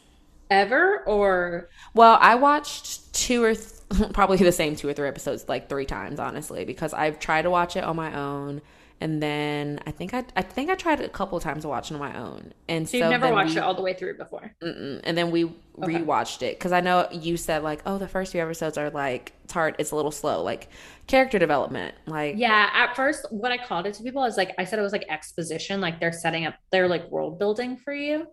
Ever 0.50 1.04
or 1.06 1.70
well, 1.94 2.18
I 2.20 2.34
watched 2.34 3.14
two 3.14 3.44
or 3.44 3.54
th- 3.54 4.12
probably 4.12 4.38
the 4.38 4.50
same 4.50 4.74
two 4.74 4.88
or 4.88 4.92
three 4.92 5.06
episodes 5.06 5.48
like 5.48 5.68
three 5.68 5.86
times, 5.86 6.18
honestly, 6.18 6.64
because 6.64 6.92
I've 6.92 7.20
tried 7.20 7.42
to 7.42 7.50
watch 7.50 7.76
it 7.76 7.84
on 7.84 7.94
my 7.94 8.18
own, 8.18 8.60
and 9.00 9.22
then 9.22 9.80
I 9.86 9.90
think 9.90 10.14
I 10.14 10.24
I 10.36 10.42
think 10.42 10.70
I 10.70 10.74
tried 10.74 11.00
it 11.00 11.06
a 11.06 11.10
couple 11.10 11.38
of 11.38 11.44
times 11.44 11.62
to 11.62 11.68
watch 11.68 11.90
it 11.90 11.94
on 11.94 12.00
my 12.00 12.16
own, 12.18 12.52
and 12.68 12.88
so, 12.88 12.92
so 12.92 12.98
you've 12.98 13.10
never 13.10 13.32
watched 13.32 13.54
we, 13.54 13.56
it 13.58 13.62
all 13.62 13.74
the 13.74 13.82
way 13.82 13.94
through 13.94 14.16
before. 14.16 14.54
and 14.60 15.16
then 15.16 15.30
we 15.30 15.44
okay. 15.44 15.54
rewatched 15.78 16.42
it 16.42 16.58
because 16.58 16.72
I 16.72 16.80
know 16.80 17.08
you 17.10 17.36
said 17.36 17.62
like, 17.62 17.82
oh, 17.86 17.98
the 17.98 18.08
first 18.08 18.32
few 18.32 18.40
episodes 18.40 18.76
are 18.76 18.90
like 18.90 19.32
it's 19.44 19.52
hard, 19.52 19.76
it's 19.78 19.90
a 19.90 19.96
little 19.96 20.10
slow, 20.10 20.42
like 20.42 20.68
character 21.06 21.38
development, 21.38 21.94
like 22.06 22.36
yeah. 22.36 22.70
At 22.72 22.94
first, 22.96 23.26
what 23.30 23.52
I 23.52 23.58
called 23.58 23.86
it 23.86 23.94
to 23.94 24.02
people 24.02 24.24
is 24.24 24.36
like 24.36 24.54
I 24.58 24.64
said 24.64 24.78
it 24.78 24.82
was 24.82 24.92
like 24.92 25.06
exposition, 25.08 25.80
like 25.80 26.00
they're 26.00 26.12
setting 26.12 26.46
up, 26.46 26.54
they're 26.70 26.88
like 26.88 27.10
world 27.10 27.38
building 27.38 27.76
for 27.76 27.94
you 27.94 28.26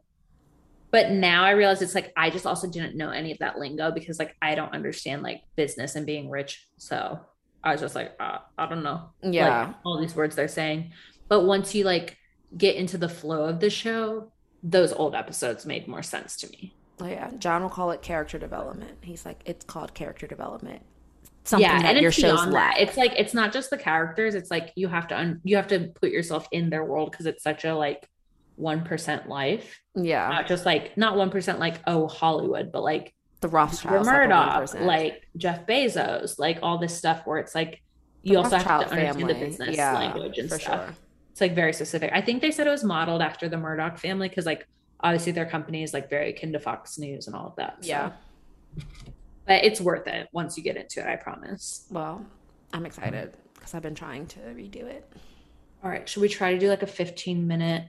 but 0.91 1.11
now 1.11 1.44
I 1.44 1.52
realize 1.52 1.81
it's 1.81 1.95
like 1.95 2.14
I 2.15 2.30
just 2.30 2.45
also 2.45 2.69
didn't 2.69 2.95
know 2.95 3.10
any 3.10 3.31
of 3.31 3.39
that 3.39 3.60
lingo 3.60 3.91
because 3.91 4.19
like 4.19 4.35
I 4.41 4.56
don't 4.56 4.73
understand 4.73 5.22
like 5.22 5.41
business 5.56 5.95
and 5.95 6.06
being 6.06 6.30
rich. 6.30 6.65
So 6.77 7.19
I 7.63 7.71
was 7.71 7.81
just 7.81 7.95
like, 7.95 8.15
uh, 8.19 8.39
I 8.57 8.67
don't 8.67 8.84
know. 8.84 9.09
Yeah. 9.23 9.67
Like, 9.67 9.75
all 9.85 9.99
these 9.99 10.15
words 10.15 10.35
they're 10.35 10.47
saying. 10.47 10.91
But 11.27 11.43
once 11.43 11.75
you 11.75 11.84
like 11.84 12.17
get 12.57 12.75
into 12.75 12.97
the 12.97 13.09
flow 13.09 13.45
of 13.45 13.59
the 13.59 13.69
show, 13.69 14.31
those 14.63 14.93
old 14.93 15.15
episodes 15.15 15.65
made 15.65 15.88
more 15.88 16.03
sense 16.03 16.38
to 16.38 16.49
me. 16.49 16.73
Oh 16.99 17.07
yeah. 17.07 17.31
John 17.38 17.61
will 17.61 17.69
call 17.69 17.91
it 17.91 18.01
character 18.01 18.39
development. 18.39 18.97
He's 19.01 19.25
like, 19.25 19.41
it's 19.45 19.65
called 19.65 19.93
character 19.93 20.27
development. 20.27 20.81
Something 21.43 21.69
yeah, 21.69 21.89
and 21.89 22.01
your 22.01 22.11
shows 22.11 22.45
that. 22.51 22.75
It's 22.77 22.97
like 22.97 23.13
it's 23.15 23.34
not 23.34 23.53
just 23.53 23.69
the 23.69 23.77
characters. 23.77 24.35
It's 24.35 24.51
like 24.51 24.73
you 24.75 24.89
have 24.89 25.07
to 25.09 25.17
un- 25.17 25.39
you 25.43 25.55
have 25.55 25.67
to 25.67 25.91
put 25.95 26.11
yourself 26.11 26.47
in 26.51 26.69
their 26.69 26.84
world 26.84 27.11
because 27.11 27.25
it's 27.25 27.41
such 27.41 27.63
a 27.63 27.73
like 27.73 28.09
1% 28.59 29.27
life. 29.27 29.79
Yeah. 29.95 30.27
Not 30.29 30.47
just 30.47 30.65
like, 30.65 30.97
not 30.97 31.15
1% 31.15 31.59
like, 31.59 31.79
oh, 31.88 32.07
Hollywood, 32.07 32.71
but 32.71 32.84
like 32.84 33.13
the 33.41 33.47
Rothschilds, 33.47 34.07
Murdoch, 34.07 34.73
like 34.81 35.27
Jeff 35.38 35.65
Bezos, 35.65 36.39
like 36.39 36.59
all 36.61 36.77
this 36.77 36.97
stuff 36.97 37.22
where 37.26 37.38
it's 37.38 37.53
like, 37.53 37.81
you 38.23 38.34
the 38.34 38.39
also 38.39 38.55
Rothschild 38.57 38.81
have 38.84 38.89
to 38.89 38.95
understand 38.95 39.18
family. 39.18 39.34
the 39.34 39.39
business 39.39 39.77
yeah, 39.77 39.93
language 39.93 40.38
and 40.38 40.51
stuff. 40.51 40.61
Sure. 40.61 40.95
It's 41.31 41.41
like 41.41 41.53
very 41.53 41.73
specific. 41.73 42.11
I 42.14 42.22
think 42.22 42.41
they 42.41 42.49
said 42.51 42.65
it 42.65 42.72
was 42.72 42.84
modeled 42.84 43.22
after 43.22 43.47
the 43.47 43.57
Murdoch 43.57 43.99
family 43.99 44.27
because, 44.27 44.47
like, 44.47 44.68
obviously 45.01 45.31
their 45.31 45.45
company 45.45 45.84
is 45.84 45.93
like 45.93 46.09
very 46.09 46.31
akin 46.31 46.51
to 46.53 46.59
Fox 46.59 46.97
News 46.97 47.27
and 47.27 47.35
all 47.35 47.47
of 47.47 47.55
that. 47.57 47.77
So. 47.81 47.89
Yeah. 47.89 48.11
But 49.45 49.64
it's 49.64 49.80
worth 49.80 50.07
it 50.07 50.27
once 50.31 50.57
you 50.57 50.64
get 50.64 50.76
into 50.77 50.99
it, 50.99 51.05
I 51.05 51.15
promise. 51.15 51.85
Well, 51.91 52.26
I'm 52.73 52.85
excited 52.85 53.38
because 53.53 53.73
I've 53.73 53.84
been 53.84 53.95
trying 53.95 54.26
to 54.27 54.39
redo 54.39 54.84
it. 54.84 55.09
All 55.84 55.89
right. 55.89 56.09
Should 56.09 56.22
we 56.22 56.27
try 56.27 56.53
to 56.53 56.59
do 56.59 56.69
like 56.69 56.84
a 56.84 56.88
15 56.88 57.47
minute 57.47 57.88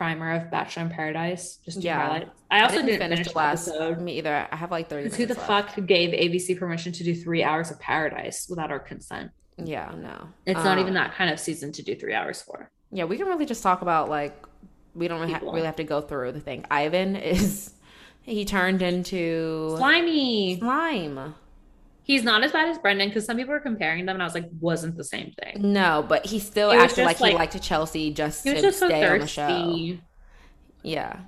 primer 0.00 0.32
of 0.32 0.50
Bachelor 0.50 0.84
in 0.84 0.88
Paradise 0.88 1.58
just 1.62 1.82
to 1.82 1.84
yeah. 1.84 2.00
highlight. 2.00 2.28
I 2.50 2.62
also 2.62 2.76
I 2.76 2.76
didn't, 2.76 2.86
didn't, 2.86 3.00
finish, 3.02 3.18
finish 3.18 3.32
the 3.32 3.38
last 3.38 3.68
episode. 3.68 4.00
Me 4.00 4.16
either. 4.16 4.48
I 4.50 4.56
have 4.56 4.70
like 4.70 4.88
30 4.88 5.14
Who 5.14 5.26
the 5.26 5.34
left. 5.34 5.46
fuck 5.46 5.86
gave 5.86 6.14
ABC 6.14 6.58
permission 6.58 6.90
to 6.92 7.04
do 7.04 7.14
three 7.14 7.44
hours 7.44 7.70
of 7.70 7.78
Paradise 7.80 8.46
without 8.48 8.70
our 8.70 8.78
consent? 8.78 9.30
Yeah, 9.58 9.92
no. 9.94 10.28
It's 10.46 10.58
um, 10.60 10.64
not 10.64 10.78
even 10.78 10.94
that 10.94 11.12
kind 11.12 11.30
of 11.30 11.38
season 11.38 11.70
to 11.72 11.82
do 11.82 11.94
three 11.94 12.14
hours 12.14 12.40
for. 12.40 12.70
Yeah, 12.90 13.04
we 13.04 13.18
can 13.18 13.26
really 13.26 13.44
just 13.44 13.62
talk 13.62 13.82
about 13.82 14.08
like 14.08 14.34
we 14.94 15.06
don't 15.06 15.28
ha- 15.28 15.40
really 15.42 15.64
have 15.64 15.76
to 15.76 15.84
go 15.84 16.00
through 16.00 16.32
the 16.32 16.40
thing. 16.40 16.64
Ivan 16.70 17.14
is 17.14 17.74
he 18.22 18.46
turned 18.46 18.80
into 18.80 19.74
slimy 19.76 20.58
slime. 20.60 21.34
He's 22.02 22.24
not 22.24 22.42
as 22.42 22.52
bad 22.52 22.68
as 22.68 22.78
Brendan 22.78 23.08
because 23.08 23.24
some 23.24 23.36
people 23.36 23.52
were 23.52 23.60
comparing 23.60 24.06
them, 24.06 24.16
and 24.16 24.22
I 24.22 24.26
was 24.26 24.34
like, 24.34 24.48
wasn't 24.60 24.96
the 24.96 25.04
same 25.04 25.32
thing. 25.42 25.72
No, 25.72 26.04
but 26.08 26.26
he 26.26 26.38
still 26.38 26.72
acted 26.72 27.04
like, 27.04 27.20
like, 27.20 27.32
he 27.32 27.38
liked 27.38 27.62
Chelsea 27.62 28.12
just 28.12 28.42
to 28.44 28.60
just 28.60 28.78
stay 28.78 29.02
so 29.02 29.12
on 29.12 29.18
the 29.20 29.26
show. 29.26 29.98
Yeah. 30.82 31.20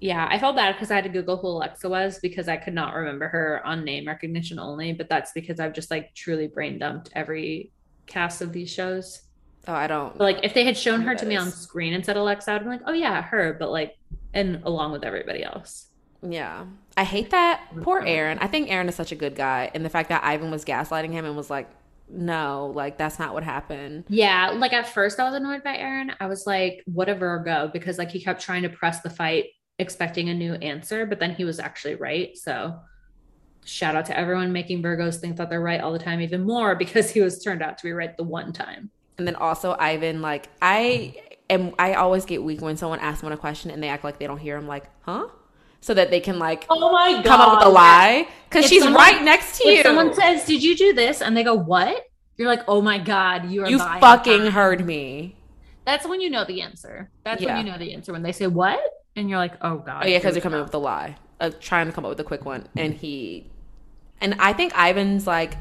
Yeah, 0.00 0.28
I 0.30 0.38
felt 0.38 0.56
bad 0.56 0.74
because 0.74 0.90
I 0.90 0.96
had 0.96 1.04
to 1.04 1.10
Google 1.10 1.36
who 1.36 1.48
Alexa 1.48 1.88
was 1.88 2.18
because 2.18 2.48
I 2.48 2.56
could 2.56 2.74
not 2.74 2.94
remember 2.94 3.28
her 3.28 3.62
on 3.64 3.84
name 3.84 4.06
recognition 4.06 4.58
only, 4.58 4.92
but 4.92 5.08
that's 5.08 5.32
because 5.32 5.58
I've 5.58 5.72
just 5.72 5.90
like 5.90 6.14
truly 6.14 6.48
brain 6.48 6.78
dumped 6.78 7.10
every 7.14 7.72
cast 8.06 8.42
of 8.42 8.52
these 8.52 8.70
shows. 8.70 9.22
Oh, 9.68 9.72
I 9.72 9.86
don't. 9.86 10.18
like 10.20 10.40
if 10.44 10.54
they 10.54 10.64
had 10.64 10.76
shown 10.76 11.00
her 11.02 11.14
to 11.14 11.26
me 11.26 11.34
on 11.36 11.50
screen 11.50 11.94
and 11.94 12.04
said 12.04 12.16
Alexa, 12.16 12.52
I'd 12.52 12.62
be 12.62 12.68
like, 12.68 12.82
oh 12.86 12.92
yeah, 12.92 13.22
her, 13.22 13.56
but 13.58 13.70
like, 13.70 13.96
and 14.34 14.62
along 14.64 14.92
with 14.92 15.02
everybody 15.02 15.42
else. 15.42 15.86
Yeah. 16.28 16.66
I 16.96 17.04
hate 17.04 17.30
that. 17.30 17.62
Poor 17.82 18.00
Aaron. 18.00 18.38
I 18.38 18.46
think 18.46 18.70
Aaron 18.70 18.88
is 18.88 18.94
such 18.94 19.12
a 19.12 19.16
good 19.16 19.34
guy. 19.34 19.70
And 19.74 19.84
the 19.84 19.90
fact 19.90 20.08
that 20.08 20.24
Ivan 20.24 20.50
was 20.50 20.64
gaslighting 20.64 21.12
him 21.12 21.24
and 21.24 21.36
was 21.36 21.50
like, 21.50 21.68
no, 22.08 22.72
like 22.74 22.98
that's 22.98 23.18
not 23.18 23.34
what 23.34 23.42
happened. 23.42 24.04
Yeah. 24.08 24.50
Like 24.50 24.72
at 24.72 24.86
first 24.86 25.18
I 25.18 25.24
was 25.24 25.34
annoyed 25.34 25.62
by 25.62 25.76
Aaron. 25.76 26.12
I 26.20 26.26
was 26.26 26.46
like, 26.46 26.82
what 26.86 27.08
a 27.08 27.14
Virgo, 27.14 27.68
because 27.72 27.98
like 27.98 28.10
he 28.10 28.22
kept 28.22 28.40
trying 28.40 28.62
to 28.62 28.68
press 28.68 29.00
the 29.00 29.10
fight, 29.10 29.46
expecting 29.78 30.28
a 30.28 30.34
new 30.34 30.54
answer, 30.54 31.04
but 31.04 31.18
then 31.20 31.34
he 31.34 31.44
was 31.44 31.58
actually 31.58 31.96
right. 31.96 32.36
So 32.36 32.78
shout 33.64 33.96
out 33.96 34.06
to 34.06 34.16
everyone 34.16 34.52
making 34.52 34.82
Virgos 34.82 35.16
think 35.16 35.36
that 35.36 35.50
they're 35.50 35.60
right 35.60 35.80
all 35.80 35.92
the 35.92 35.98
time, 35.98 36.20
even 36.20 36.44
more 36.44 36.74
because 36.76 37.10
he 37.10 37.20
was 37.20 37.42
turned 37.42 37.62
out 37.62 37.76
to 37.78 37.84
be 37.84 37.92
right 37.92 38.16
the 38.16 38.24
one 38.24 38.52
time. 38.52 38.90
And 39.18 39.26
then 39.26 39.34
also 39.34 39.76
Ivan, 39.78 40.22
like 40.22 40.48
I 40.62 41.16
am 41.50 41.74
I 41.78 41.94
always 41.94 42.24
get 42.24 42.42
weak 42.42 42.60
when 42.60 42.76
someone 42.76 43.00
asks 43.00 43.22
me 43.22 43.30
a 43.30 43.36
question 43.36 43.70
and 43.70 43.82
they 43.82 43.88
act 43.88 44.04
like 44.04 44.18
they 44.18 44.26
don't 44.26 44.38
hear. 44.38 44.56
I'm 44.56 44.68
like, 44.68 44.84
huh? 45.02 45.28
So 45.86 45.94
that 45.94 46.10
they 46.10 46.18
can 46.18 46.40
like 46.40 46.66
oh 46.68 46.90
my 46.90 47.12
God. 47.12 47.24
come 47.24 47.40
up 47.40 47.58
with 47.58 47.68
a 47.68 47.70
lie 47.70 48.26
because 48.48 48.66
she's 48.66 48.82
someone, 48.82 49.00
right 49.00 49.22
next 49.22 49.60
to 49.60 49.68
you. 49.68 49.84
Someone 49.84 50.12
says, 50.14 50.44
"Did 50.44 50.60
you 50.60 50.76
do 50.76 50.92
this?" 50.92 51.22
and 51.22 51.36
they 51.36 51.44
go, 51.44 51.54
"What?" 51.54 52.04
You're 52.36 52.48
like, 52.48 52.64
"Oh 52.66 52.82
my 52.82 52.98
God, 52.98 53.48
you 53.48 53.62
are 53.62 53.70
you 53.70 53.78
fucking 53.78 54.46
heard 54.46 54.84
me." 54.84 55.36
That's 55.84 56.04
when 56.04 56.20
you 56.20 56.28
know 56.28 56.44
the 56.44 56.60
answer. 56.62 57.08
That's 57.22 57.40
yeah. 57.40 57.54
when 57.54 57.64
you 57.64 57.72
know 57.72 57.78
the 57.78 57.94
answer 57.94 58.12
when 58.12 58.22
they 58.22 58.32
say 58.32 58.48
what, 58.48 58.80
and 59.14 59.30
you're 59.30 59.38
like, 59.38 59.54
"Oh 59.62 59.78
God." 59.78 60.04
Oh 60.04 60.08
yeah, 60.08 60.18
because 60.18 60.34
they're 60.34 60.42
coming 60.42 60.58
up 60.58 60.66
with 60.66 60.74
a 60.74 60.78
lie, 60.78 61.16
uh, 61.38 61.50
trying 61.60 61.86
to 61.86 61.92
come 61.92 62.04
up 62.04 62.08
with 62.08 62.18
a 62.18 62.24
quick 62.24 62.44
one, 62.44 62.66
and 62.76 62.92
he, 62.92 63.48
and 64.20 64.34
I 64.40 64.54
think 64.54 64.72
Ivan's 64.76 65.24
like 65.24 65.56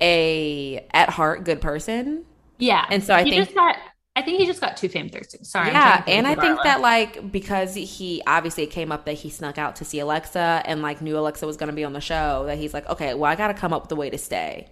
a 0.00 0.84
at 0.92 1.10
heart 1.10 1.44
good 1.44 1.60
person. 1.60 2.24
Yeah, 2.58 2.84
and 2.90 3.04
so 3.04 3.14
I 3.14 3.22
he 3.22 3.30
think 3.30 3.44
just 3.44 3.54
got 3.54 3.76
I 4.16 4.22
think 4.22 4.40
he 4.40 4.46
just 4.46 4.60
got 4.60 4.76
too 4.76 4.88
fame 4.88 5.08
thirsty. 5.08 5.38
Sorry. 5.44 5.70
Yeah, 5.70 6.02
and 6.06 6.26
I 6.26 6.34
think 6.34 6.62
that 6.64 6.80
like 6.80 7.30
because 7.30 7.74
he 7.74 8.22
obviously 8.26 8.64
it 8.64 8.70
came 8.70 8.90
up 8.90 9.04
that 9.06 9.14
he 9.14 9.30
snuck 9.30 9.56
out 9.56 9.76
to 9.76 9.84
see 9.84 10.00
Alexa 10.00 10.62
and 10.66 10.82
like 10.82 11.00
knew 11.00 11.16
Alexa 11.16 11.46
was 11.46 11.56
going 11.56 11.68
to 11.68 11.76
be 11.76 11.84
on 11.84 11.92
the 11.92 12.00
show 12.00 12.44
that 12.46 12.58
he's 12.58 12.74
like, 12.74 12.88
okay, 12.88 13.14
well 13.14 13.30
I 13.30 13.36
got 13.36 13.48
to 13.48 13.54
come 13.54 13.72
up 13.72 13.82
with 13.82 13.92
a 13.92 13.96
way 13.96 14.10
to 14.10 14.18
stay, 14.18 14.68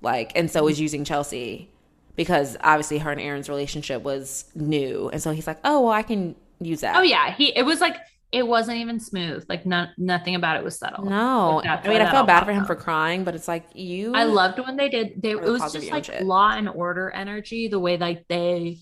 like, 0.00 0.32
and 0.34 0.50
so 0.50 0.66
is 0.68 0.80
using 0.80 1.04
Chelsea 1.04 1.70
because 2.16 2.56
obviously 2.62 2.98
her 2.98 3.12
and 3.12 3.20
Aaron's 3.20 3.48
relationship 3.48 4.02
was 4.02 4.46
new, 4.54 5.08
and 5.10 5.22
so 5.22 5.30
he's 5.30 5.46
like, 5.46 5.58
"Oh, 5.64 5.82
well, 5.82 5.92
I 5.92 6.02
can 6.02 6.34
use 6.60 6.80
that." 6.80 6.96
Oh 6.96 7.02
yeah, 7.02 7.32
he 7.32 7.56
it 7.56 7.62
was 7.62 7.80
like 7.80 7.96
it 8.30 8.46
wasn't 8.46 8.78
even 8.78 9.00
smooth. 9.00 9.44
Like 9.48 9.64
not 9.64 9.90
nothing 9.96 10.34
about 10.34 10.56
it 10.56 10.64
was 10.64 10.78
subtle. 10.78 11.04
No, 11.04 11.56
Like, 11.56 11.86
I 11.86 11.88
mean, 11.88 12.02
I 12.02 12.10
felt 12.10 12.26
bad 12.26 12.44
for 12.44 12.52
him 12.52 12.64
for 12.64 12.76
crying, 12.76 13.24
but 13.24 13.34
it's 13.34 13.48
like 13.48 13.66
you. 13.74 14.14
I 14.14 14.24
loved 14.24 14.58
when 14.58 14.76
they 14.76 14.88
did. 14.88 15.22
They 15.22 15.30
it 15.30 15.40
was 15.42 15.72
just 15.72 15.90
like 15.90 16.20
law 16.20 16.52
and 16.52 16.68
order 16.68 17.10
energy. 17.10 17.68
The 17.68 17.78
way 17.78 17.96
like 17.96 18.26
they 18.28 18.80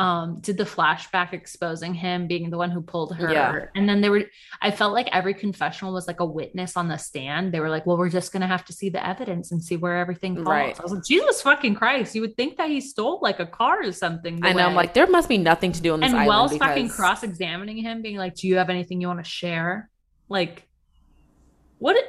um 0.00 0.38
did 0.40 0.56
the 0.56 0.64
flashback 0.64 1.34
exposing 1.34 1.92
him 1.92 2.26
being 2.26 2.48
the 2.48 2.56
one 2.56 2.70
who 2.70 2.80
pulled 2.80 3.14
her 3.14 3.30
Yeah. 3.30 3.66
and 3.74 3.86
then 3.86 4.00
they 4.00 4.08
were 4.08 4.22
i 4.62 4.70
felt 4.70 4.94
like 4.94 5.08
every 5.12 5.34
confessional 5.34 5.92
was 5.92 6.06
like 6.08 6.20
a 6.20 6.24
witness 6.24 6.74
on 6.74 6.88
the 6.88 6.96
stand 6.96 7.52
they 7.52 7.60
were 7.60 7.68
like 7.68 7.84
well 7.84 7.98
we're 7.98 8.08
just 8.08 8.32
gonna 8.32 8.46
have 8.46 8.64
to 8.64 8.72
see 8.72 8.88
the 8.88 9.06
evidence 9.06 9.52
and 9.52 9.62
see 9.62 9.76
where 9.76 9.98
everything 9.98 10.36
falls 10.36 10.46
Right. 10.48 10.80
i 10.80 10.82
was 10.82 10.92
like 10.92 11.04
jesus 11.04 11.42
fucking 11.42 11.74
christ 11.74 12.14
you 12.14 12.22
would 12.22 12.34
think 12.34 12.56
that 12.56 12.70
he 12.70 12.80
stole 12.80 13.18
like 13.20 13.40
a 13.40 13.46
car 13.46 13.82
or 13.84 13.92
something 13.92 14.40
I 14.42 14.54
know. 14.54 14.66
I'm 14.66 14.74
like, 14.74 14.94
there 14.94 15.06
must 15.06 15.28
be 15.28 15.36
nothing 15.36 15.72
to 15.72 15.82
do 15.82 15.92
on 15.92 16.00
this 16.00 16.12
and 16.14 16.26
wells 16.26 16.52
because... 16.52 16.68
fucking 16.68 16.88
cross-examining 16.88 17.76
him 17.76 18.00
being 18.00 18.16
like 18.16 18.34
do 18.36 18.48
you 18.48 18.56
have 18.56 18.70
anything 18.70 19.02
you 19.02 19.06
want 19.06 19.22
to 19.22 19.30
share 19.30 19.90
like 20.30 20.66
what 21.78 21.96
it, 21.96 22.06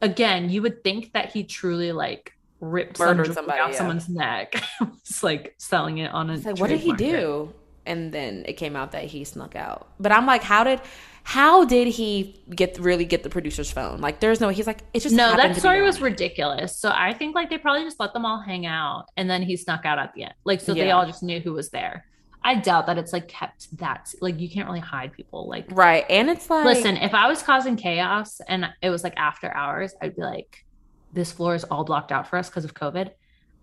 again 0.00 0.48
you 0.48 0.62
would 0.62 0.82
think 0.82 1.12
that 1.12 1.30
he 1.32 1.44
truly 1.44 1.92
like 1.92 2.32
ripped 2.60 2.98
Murdered 2.98 3.34
somebody, 3.34 3.60
off 3.60 3.72
yeah. 3.72 3.78
someones 3.78 4.08
neck 4.08 4.62
it's 4.80 5.22
like 5.22 5.54
selling 5.58 5.98
it 5.98 6.12
on 6.12 6.30
a 6.30 6.36
like, 6.36 6.58
what 6.58 6.68
did 6.68 6.80
he 6.80 6.88
market. 6.88 7.10
do? 7.10 7.54
And 7.84 8.12
then 8.12 8.44
it 8.48 8.54
came 8.54 8.74
out 8.74 8.92
that 8.92 9.04
he 9.04 9.22
snuck 9.22 9.54
out. 9.54 9.88
But 10.00 10.10
I'm 10.10 10.26
like, 10.26 10.42
how 10.42 10.64
did, 10.64 10.80
how 11.22 11.64
did 11.64 11.86
he 11.86 12.42
get 12.50 12.76
really 12.80 13.04
get 13.04 13.22
the 13.22 13.30
producer's 13.30 13.70
phone? 13.70 14.00
Like, 14.00 14.18
there's 14.18 14.40
no. 14.40 14.48
He's 14.48 14.66
like, 14.66 14.80
it 14.92 15.00
just 15.00 15.14
no 15.14 15.36
that 15.36 15.54
story 15.56 15.82
was 15.82 16.00
ridiculous 16.00 16.76
so 16.76 16.90
i 16.94 17.12
think 17.12 17.34
like 17.34 17.50
they 17.50 17.58
probably 17.58 17.84
just 17.84 18.00
let 18.00 18.12
them 18.12 18.24
all 18.24 18.40
hang 18.40 18.66
out 18.66 19.06
and 19.16 19.28
then 19.28 19.42
he 19.42 19.56
snuck 19.56 19.84
out 19.84 19.98
at 19.98 20.12
the 20.14 20.24
end 20.24 20.34
like 20.44 20.60
so 20.60 20.74
they 20.74 20.90
all 20.90 21.06
just 21.06 21.22
knew 21.22 21.40
who 21.40 21.52
was 21.52 21.70
there 21.70 22.04
i 22.42 22.54
doubt 22.54 22.86
that 22.86 22.96
it's 22.96 23.12
like 23.12 23.28
kept 23.28 23.76
that 23.76 24.12
like 24.20 24.40
you 24.40 24.48
can't 24.48 24.66
really 24.68 24.80
hide 24.80 25.12
people 25.12 25.48
like 25.48 25.66
right. 25.70 26.04
And 26.08 26.30
it's 26.30 26.48
like, 26.48 26.64
Listen, 26.64 26.96
if 26.96 27.14
I 27.14 27.28
was 27.28 27.42
causing 27.42 27.76
chaos 27.76 28.40
and 28.48 28.66
it 28.82 28.90
was 28.90 29.04
like 29.04 29.14
after 29.16 29.52
hours, 29.52 29.94
I'd 30.00 30.16
be 30.16 30.22
like, 30.22 30.64
this 31.12 31.32
floor 31.32 31.54
is 31.54 31.64
all 31.64 31.84
blocked 31.84 32.12
out 32.12 32.28
for 32.28 32.36
us 32.36 32.48
because 32.48 32.64
of 32.64 32.74
COVID. 32.74 33.10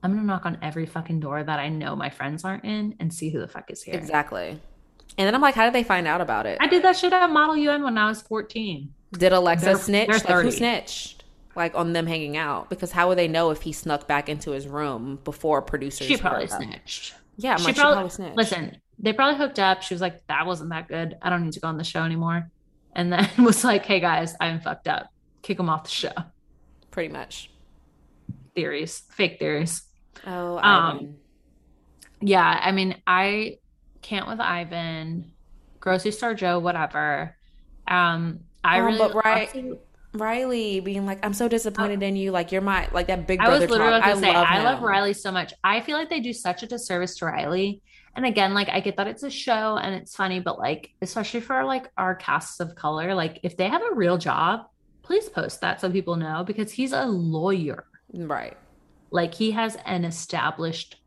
I'm 0.02 0.12
gonna 0.14 0.26
knock 0.26 0.46
on 0.46 0.58
every 0.62 0.86
fucking 0.86 1.20
door 1.22 1.44
that 1.44 1.60
I 1.60 1.70
know 1.70 1.96
my 1.96 2.10
friends 2.10 2.44
aren't 2.44 2.66
in 2.66 2.96
and 3.00 3.14
see 3.14 3.30
who 3.30 3.40
the 3.40 3.48
fuck 3.48 3.70
is 3.72 3.82
here. 3.84 3.96
exactly. 3.96 4.60
And 5.18 5.28
then 5.28 5.36
I'm 5.36 5.42
like, 5.42 5.54
how 5.56 5.66
did 5.66 5.74
they 5.74 5.84
find 5.84 6.08
out 6.08 6.22
about 6.22 6.46
it? 6.48 6.58
I 6.60 6.68
did 6.68 6.84
that 6.84 6.98
shit 6.98 7.14
at 7.14 7.30
Model 7.30 7.56
UN 7.56 7.84
when 7.84 7.98
I 7.98 8.08
was 8.08 8.22
14. 8.24 8.92
Did 9.14 9.32
Alexa 9.32 9.66
They're- 9.66 9.76
snitch? 9.78 10.08
they're 10.24 10.36
Like, 10.38 10.46
who 10.46 10.52
snitched? 10.52 11.24
Like 11.56 11.76
on 11.76 11.94
them 11.94 12.08
hanging 12.08 12.36
out? 12.36 12.70
Because 12.70 12.92
how 12.92 13.08
would 13.10 13.18
they 13.20 13.28
know 13.28 13.52
if 13.52 13.62
he 13.62 13.72
snuck 13.74 14.08
back 14.08 14.28
into 14.28 14.52
his 14.52 14.68
room 14.68 15.20
before 15.24 15.62
producers? 15.62 16.08
She 16.08 16.18
probably 16.18 16.48
snitched. 16.48 17.14
Yeah, 17.38 17.58
she 17.58 17.66
like, 17.66 17.76
probably, 17.76 17.92
she 17.94 17.96
probably 17.96 18.10
snitched. 18.10 18.38
listen. 18.38 18.78
They 19.00 19.14
probably 19.14 19.38
hooked 19.38 19.60
up. 19.60 19.84
She 19.84 19.94
was 19.94 20.02
like, 20.02 20.26
"That 20.28 20.46
wasn't 20.48 20.70
that 20.72 20.88
good. 20.88 21.16
I 21.22 21.30
don't 21.30 21.44
need 21.44 21.54
to 21.54 21.60
go 21.60 21.68
on 21.68 21.78
the 21.78 21.84
show 21.84 22.02
anymore." 22.04 22.50
And 22.96 23.12
then 23.14 23.30
was 23.40 23.64
like, 23.64 23.86
"Hey 23.86 24.00
guys, 24.00 24.36
I'm 24.42 24.62
fucked 24.62 24.88
up. 24.88 25.08
Kick 25.44 25.60
him 25.60 25.70
off 25.70 25.84
the 25.84 25.90
show." 25.92 26.12
Pretty 26.94 27.12
much. 27.12 27.50
Theories, 28.56 29.02
fake 29.12 29.40
theories. 29.40 29.84
Oh, 30.26 30.58
Um, 30.60 31.16
Yeah, 32.22 32.60
I 32.64 32.72
mean, 32.72 32.96
I 33.06 33.58
can't 34.02 34.28
with 34.28 34.40
Ivan, 34.40 35.34
grocery 35.82 36.12
store 36.12 36.34
Joe, 36.36 36.60
whatever. 36.60 37.36
Um, 37.88 38.42
I 38.64 38.80
Um, 38.80 38.86
really, 38.86 38.98
but 39.00 39.16
right- 39.26 39.74
Riley 40.14 40.80
being 40.80 41.06
like, 41.08 41.26
I'm 41.26 41.34
so 41.34 41.48
disappointed 41.48 42.04
in 42.04 42.16
you. 42.16 42.32
Like 42.32 42.52
you're 42.52 42.62
my 42.62 42.88
like 42.94 43.08
that 43.08 43.26
big 43.28 43.40
brother. 43.40 43.56
I 43.56 43.60
was 43.60 43.70
literally 43.70 44.00
talk. 44.00 44.14
to 44.14 44.20
say, 44.20 44.30
I 44.30 44.64
love. 44.64 44.84
Riley 44.84 45.14
so 45.14 45.32
much. 45.32 45.54
I 45.64 45.82
feel 45.82 45.98
like 45.98 46.10
they 46.10 46.20
do 46.20 46.32
such 46.32 46.62
a 46.62 46.68
disservice 46.68 47.18
to 47.18 47.26
Riley. 47.26 47.82
And 48.16 48.24
again, 48.26 48.54
like 48.54 48.70
I 48.70 48.80
get 48.80 48.96
that 48.98 49.08
it's 49.08 49.24
a 49.24 49.30
show 49.32 49.78
and 49.78 49.96
it's 49.96 50.16
funny, 50.16 50.40
but 50.40 50.60
like, 50.60 50.92
especially 51.02 51.42
for 51.42 51.64
like 51.66 51.90
our 51.98 52.14
casts 52.14 52.60
of 52.60 52.76
color, 52.76 53.16
like 53.16 53.40
if 53.42 53.58
they 53.58 53.68
have 53.68 53.82
a 53.82 53.96
real 53.96 54.20
job, 54.20 54.68
please 55.04 55.30
post 55.30 55.62
that 55.62 55.80
so 55.80 55.92
people 55.92 56.16
know 56.16 56.44
because 56.44 56.72
he's 56.72 56.94
a 56.94 57.06
lawyer. 57.06 57.86
Right. 58.16 58.58
like 59.10 59.34
he 59.34 59.52
has 59.52 59.76
an 59.86 60.06
established 60.06 60.98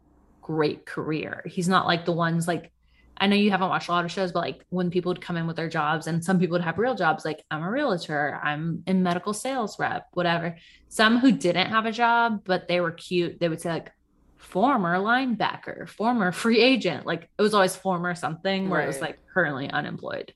great 0.43 0.87
career 0.87 1.43
he's 1.47 1.69
not 1.69 1.87
like 1.87 2.05
the 2.05 2.13
ones 2.13 2.49
like 2.49 2.73
i 3.17 3.27
know 3.29 3.37
you 3.37 3.51
haven't 3.51 3.69
watched 3.69 3.89
a 3.89 3.93
lot 3.93 4.05
of 4.05 4.11
shows 4.11 4.33
but 4.33 4.41
like 4.41 4.65
when 4.71 4.91
people 4.91 5.11
would 5.11 5.21
come 5.21 5.37
in 5.37 5.47
with 5.47 5.55
their 5.57 5.69
jobs 5.69 6.09
and 6.09 6.25
some 6.25 6.39
people 6.41 6.55
would 6.55 6.63
have 6.63 6.79
real 6.79 6.97
jobs 6.97 7.25
like 7.25 7.45
i'm 7.51 7.63
a 7.63 7.71
realtor 7.71 8.41
i'm 8.43 8.83
in 8.89 9.03
medical 9.05 9.33
sales 9.33 9.79
rep 9.79 10.07
whatever 10.15 10.57
some 10.89 11.19
who 11.19 11.31
didn't 11.31 11.69
have 11.69 11.87
a 11.87 11.93
job 11.93 12.43
but 12.45 12.67
they 12.67 12.81
were 12.81 12.91
cute 12.93 13.39
they 13.39 13.49
would 13.49 13.61
say 13.61 13.71
like 13.71 13.93
former 14.37 14.97
linebacker 14.99 15.89
former 15.89 16.33
free 16.33 16.61
agent 16.61 17.07
like 17.07 17.29
it 17.39 17.43
was 17.43 17.55
always 17.55 17.75
former 17.77 18.15
something 18.15 18.69
where 18.69 18.83
it 18.83 18.87
was 18.87 19.01
like 19.01 19.19
currently 19.33 19.69
unemployed 19.71 20.33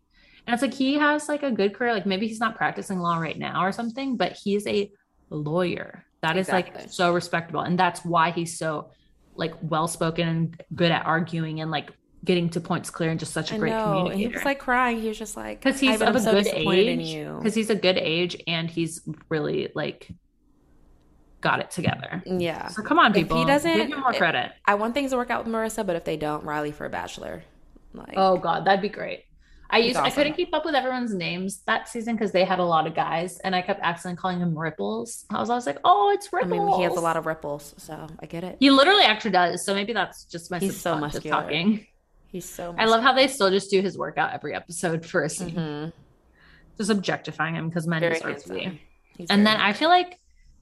and 0.50 0.54
it's 0.54 0.62
like 0.62 0.74
he 0.74 0.94
has 0.94 1.28
like 1.28 1.44
a 1.44 1.50
good 1.52 1.74
career. 1.74 1.92
Like 1.92 2.06
maybe 2.06 2.26
he's 2.26 2.40
not 2.40 2.56
practicing 2.56 2.98
law 2.98 3.18
right 3.18 3.38
now 3.38 3.64
or 3.64 3.70
something 3.70 4.16
but 4.16 4.32
he's 4.32 4.66
a 4.66 4.90
lawyer. 5.30 6.04
That 6.22 6.36
is 6.36 6.48
Exactly. 6.48 6.82
like 6.82 6.90
so 6.92 7.14
respectable. 7.14 7.60
And 7.60 7.78
that's 7.78 8.04
why 8.04 8.32
he's 8.32 8.58
so 8.58 8.90
like 9.36 9.54
well 9.62 9.86
spoken 9.86 10.26
and 10.28 10.62
good 10.74 10.90
at 10.90 11.06
arguing 11.06 11.60
and 11.60 11.70
like 11.70 11.90
getting 12.24 12.50
to 12.50 12.60
points 12.60 12.90
clear 12.90 13.10
and 13.10 13.20
just 13.20 13.32
such 13.32 13.52
a 13.52 13.54
I 13.54 13.58
great 13.58 13.70
know. 13.70 14.08
And 14.08 14.18
he 14.18 14.26
was 14.26 14.44
like 14.44 14.58
crying. 14.58 15.00
He 15.00 15.06
was 15.06 15.18
just 15.18 15.36
like, 15.36 15.60
because 15.62 15.78
he's 15.78 16.02
of 16.02 16.16
a 16.16 16.20
so 16.20 16.32
good 16.32 16.48
age. 16.48 17.14
because 17.38 17.54
he's 17.54 17.70
a 17.70 17.76
good 17.76 17.96
age 17.96 18.36
and 18.48 18.68
he's 18.68 19.02
really 19.28 19.70
like 19.76 20.08
got 21.40 21.60
it 21.60 21.70
together. 21.70 22.22
Yeah. 22.26 22.66
so 22.68 22.82
come 22.82 22.98
on 22.98 23.12
If 23.12 23.16
he 23.18 23.22
people. 23.22 23.44
doesn't- 23.44 23.76
give 23.76 23.86
him 23.92 24.00
more 24.00 24.10
if- 24.10 24.18
credit. 24.18 24.50
I 24.66 24.74
want 24.74 24.94
things 24.94 25.12
to 25.12 25.16
work 25.16 25.30
out 25.30 25.44
with 25.44 25.54
Maurissa, 25.54 25.86
but 25.86 25.94
if 25.94 26.04
they 26.04 26.16
don't, 26.16 26.42
Riley 26.44 26.72
for 26.72 26.86
a 26.86 26.90
bachelor. 26.90 27.44
Like, 27.94 28.14
oh 28.16 28.36
god. 28.36 28.64
That'd 28.66 28.82
be 28.82 28.88
great 28.90 29.24
I 29.72 29.78
used 29.78 29.96
I 29.98 30.10
couldn't 30.10 30.34
keep 30.34 30.52
up 30.54 30.64
with 30.64 30.74
everyone's 30.74 31.14
names 31.14 31.62
that 31.66 31.88
season 31.88 32.14
because 32.16 32.32
they 32.32 32.44
had 32.44 32.58
a 32.58 32.64
lot 32.64 32.86
of 32.86 32.94
guys 32.94 33.38
and 33.38 33.54
I 33.54 33.62
kept 33.62 33.80
accidentally 33.82 34.18
calling 34.20 34.40
him 34.40 34.58
Ripples. 34.58 35.24
I 35.30 35.38
was 35.40 35.48
always 35.50 35.66
like, 35.66 35.78
oh, 35.84 36.10
it's 36.12 36.32
Ripples." 36.32 36.52
I 36.52 36.64
mean, 36.66 36.68
he 36.78 36.82
has 36.82 36.96
a 36.96 37.00
lot 37.00 37.16
of 37.16 37.26
ripples, 37.26 37.74
so 37.78 38.06
I 38.20 38.26
get 38.26 38.42
it. 38.44 38.56
He 38.60 38.70
literally 38.70 39.04
actually 39.04 39.30
does. 39.32 39.64
So 39.64 39.74
maybe 39.74 39.92
that's 39.92 40.24
just 40.24 40.50
my 40.50 40.58
He's 40.58 40.80
so 40.80 40.98
muscular. 40.98 41.42
talking. 41.42 41.86
He's 42.28 42.48
so. 42.48 42.74
I 42.78 42.84
love 42.86 43.02
how 43.02 43.12
they 43.12 43.26
still 43.28 43.50
just 43.50 43.70
do 43.70 43.80
his 43.80 43.96
workout 43.98 44.32
every 44.32 44.54
episode 44.54 45.04
for 45.06 45.22
a 45.24 45.30
scene, 45.30 45.54
Mhm. 45.54 45.92
just 46.76 46.90
objectifying 46.90 47.54
him 47.56 47.68
because 47.68 47.86
men 47.86 48.00
Very 48.00 48.14
deserve 48.14 48.42
to 48.44 48.48
be. 48.54 48.60
handsome. 48.64 48.78
And 49.30 49.46
then 49.46 49.56
I 49.60 49.72
feel 49.72 49.88
like 49.88 50.18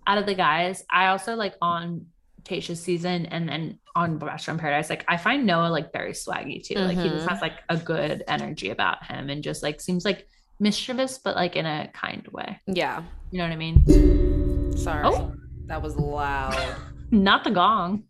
out 0.06 0.18
of 0.18 0.26
the 0.26 0.34
guys, 0.34 0.82
I 0.90 1.08
also 1.08 1.34
like 1.36 1.54
on 1.60 2.06
Tayshia's 2.48 2.80
season 2.82 3.26
and 3.26 3.48
then 3.48 3.78
on 3.94 4.18
Bachelor 4.18 4.54
in 4.54 4.60
Paradise, 4.60 4.88
like 4.90 5.04
I 5.08 5.16
find 5.16 5.44
Noah 5.46 5.68
like 5.68 5.92
very 5.92 6.12
swaggy 6.12 6.62
too. 6.64 6.74
Like 6.76 6.96
he 6.96 7.08
just 7.08 7.26
Mhm. 7.26 7.28
has 7.30 7.40
like 7.40 7.54
a 7.68 7.76
good 7.76 8.24
energy 8.26 8.70
about 8.70 9.04
him 9.04 9.28
and 9.30 9.42
just 9.42 9.62
like 9.62 9.80
seems 9.80 10.04
like 10.04 10.26
mischievous, 10.60 11.18
but 11.18 11.36
like 11.36 11.56
in 11.56 11.66
a 11.66 11.88
kind 11.92 12.26
way. 12.32 12.60
Yeah. 12.66 13.02
You 13.30 13.38
know 13.38 13.44
what 13.44 13.52
I 13.52 13.56
mean? 13.56 14.76
Sorry. 14.76 15.02
Oh. 15.04 15.34
That 15.66 15.82
was 15.82 15.96
loud. 15.96 16.76
Not 17.10 17.44
the 17.44 17.50
gong 17.50 18.04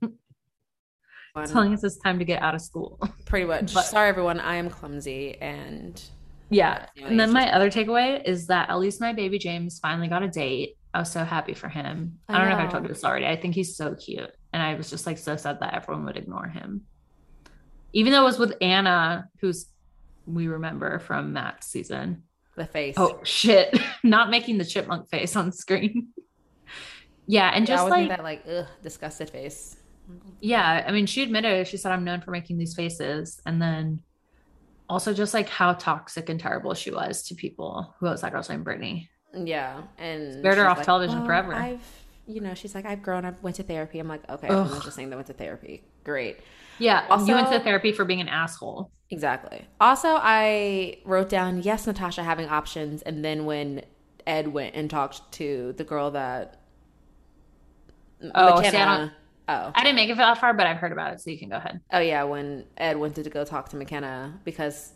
Fun. 1.34 1.48
telling 1.48 1.74
us 1.74 1.82
it's 1.84 1.98
time 1.98 2.18
to 2.20 2.24
get 2.24 2.40
out 2.42 2.54
of 2.54 2.60
school. 2.60 2.98
Pretty 3.26 3.46
much. 3.46 3.74
But- 3.74 3.82
Sorry, 3.86 4.08
everyone. 4.08 4.38
I 4.40 4.56
am 4.56 4.70
clumsy 4.70 5.36
and. 5.40 6.00
Yeah, 6.50 6.86
And 7.04 7.20
then 7.20 7.30
my 7.30 7.52
other 7.52 7.70
takeaway 7.70 8.24
is 8.26 8.46
that 8.46 8.70
at 8.70 8.78
least 8.78 9.02
my 9.02 9.12
baby 9.12 9.38
James 9.38 9.78
finally 9.80 10.08
got 10.08 10.22
a 10.22 10.28
date. 10.28 10.77
I 10.94 11.00
was 11.00 11.10
so 11.10 11.24
happy 11.24 11.54
for 11.54 11.68
him. 11.68 12.18
I, 12.28 12.34
I 12.34 12.38
don't 12.38 12.48
know 12.48 12.54
if 12.54 12.60
I 12.60 12.64
know. 12.64 12.70
told 12.70 12.82
you 12.84 12.88
this 12.88 13.04
already. 13.04 13.26
I 13.26 13.36
think 13.36 13.54
he's 13.54 13.76
so 13.76 13.94
cute. 13.94 14.30
And 14.52 14.62
I 14.62 14.74
was 14.74 14.90
just 14.90 15.06
like 15.06 15.18
so 15.18 15.36
sad 15.36 15.60
that 15.60 15.74
everyone 15.74 16.04
would 16.06 16.16
ignore 16.16 16.48
him. 16.48 16.82
Even 17.92 18.12
though 18.12 18.22
it 18.22 18.24
was 18.24 18.38
with 18.38 18.54
Anna, 18.60 19.28
who's 19.40 19.66
we 20.26 20.46
remember 20.48 20.98
from 20.98 21.32
Matt's 21.32 21.66
season. 21.66 22.22
the 22.56 22.66
face. 22.66 22.94
Oh 22.98 23.20
shit. 23.22 23.78
Not 24.02 24.30
making 24.30 24.58
the 24.58 24.64
chipmunk 24.64 25.08
face 25.08 25.36
on 25.36 25.52
screen. 25.52 26.08
yeah, 27.26 27.50
and 27.54 27.68
yeah, 27.68 27.76
just 27.76 27.88
like 27.88 28.08
that 28.08 28.22
like 28.22 28.42
ugh, 28.48 28.66
disgusted 28.82 29.30
face. 29.30 29.76
yeah, 30.40 30.84
I 30.86 30.92
mean, 30.92 31.06
she 31.06 31.22
admitted 31.22 31.52
it. 31.52 31.68
She 31.68 31.76
said, 31.76 31.92
I'm 31.92 32.04
known 32.04 32.20
for 32.20 32.30
making 32.30 32.58
these 32.58 32.74
faces. 32.74 33.40
And 33.46 33.60
then 33.60 34.02
also 34.88 35.12
just 35.12 35.34
like 35.34 35.48
how 35.48 35.74
toxic 35.74 36.28
and 36.28 36.40
terrible 36.40 36.74
she 36.74 36.90
was 36.90 37.22
to 37.24 37.34
people. 37.34 37.94
Who 38.00 38.06
was 38.06 38.22
that 38.22 38.32
girl's 38.32 38.48
name? 38.48 38.62
Brittany. 38.62 39.10
Yeah, 39.34 39.82
and 39.98 40.44
she's 40.44 40.58
off 40.58 40.82
television 40.82 41.18
"Well, 41.18 41.26
forever." 41.26 41.54
I've, 41.54 41.82
you 42.26 42.40
know, 42.40 42.54
she's 42.54 42.74
like, 42.74 42.86
I've 42.86 43.02
grown 43.02 43.24
up, 43.24 43.42
went 43.42 43.56
to 43.56 43.62
therapy. 43.62 43.98
I'm 43.98 44.08
like, 44.08 44.28
okay, 44.28 44.48
Ugh. 44.48 44.58
everyone's 44.60 44.84
just 44.84 44.96
saying 44.96 45.10
they 45.10 45.16
went 45.16 45.28
to 45.28 45.32
therapy. 45.34 45.82
Great, 46.04 46.38
Yeah. 46.78 47.06
also, 47.10 47.26
you 47.26 47.34
went 47.34 47.48
to 47.52 47.60
therapy 47.60 47.92
for 47.92 48.04
being 48.04 48.20
an 48.20 48.28
asshole. 48.28 48.90
exactly. 49.10 49.66
Also, 49.80 50.08
I 50.20 50.98
wrote 51.04 51.28
down 51.28 51.62
yes, 51.62 51.86
Natasha 51.86 52.22
having 52.22 52.48
options, 52.48 53.02
and 53.02 53.24
then 53.24 53.44
when 53.44 53.82
Ed 54.26 54.48
went 54.48 54.74
and 54.74 54.88
talked 54.90 55.30
to 55.32 55.74
the 55.76 55.84
girl 55.84 56.10
that 56.12 56.60
Oh, 58.34 58.60
see, 58.60 58.66
I 58.66 58.70
McKenna. 58.70 59.12
Oh, 59.50 59.72
I 59.74 59.82
didn't 59.82 59.96
make 59.96 60.10
it 60.10 60.16
that 60.18 60.36
far, 60.38 60.52
but 60.52 60.66
I've 60.66 60.76
heard 60.78 60.92
about 60.92 61.12
it, 61.14 61.20
so 61.20 61.30
you 61.30 61.38
can 61.38 61.48
go 61.48 61.56
ahead. 61.56 61.80
oh 61.92 62.00
yeah, 62.00 62.24
when 62.24 62.64
Ed 62.76 62.98
went 62.98 63.14
to 63.14 63.22
go 63.30 63.44
talk 63.44 63.68
to 63.70 63.76
McKenna 63.76 64.38
because 64.44 64.92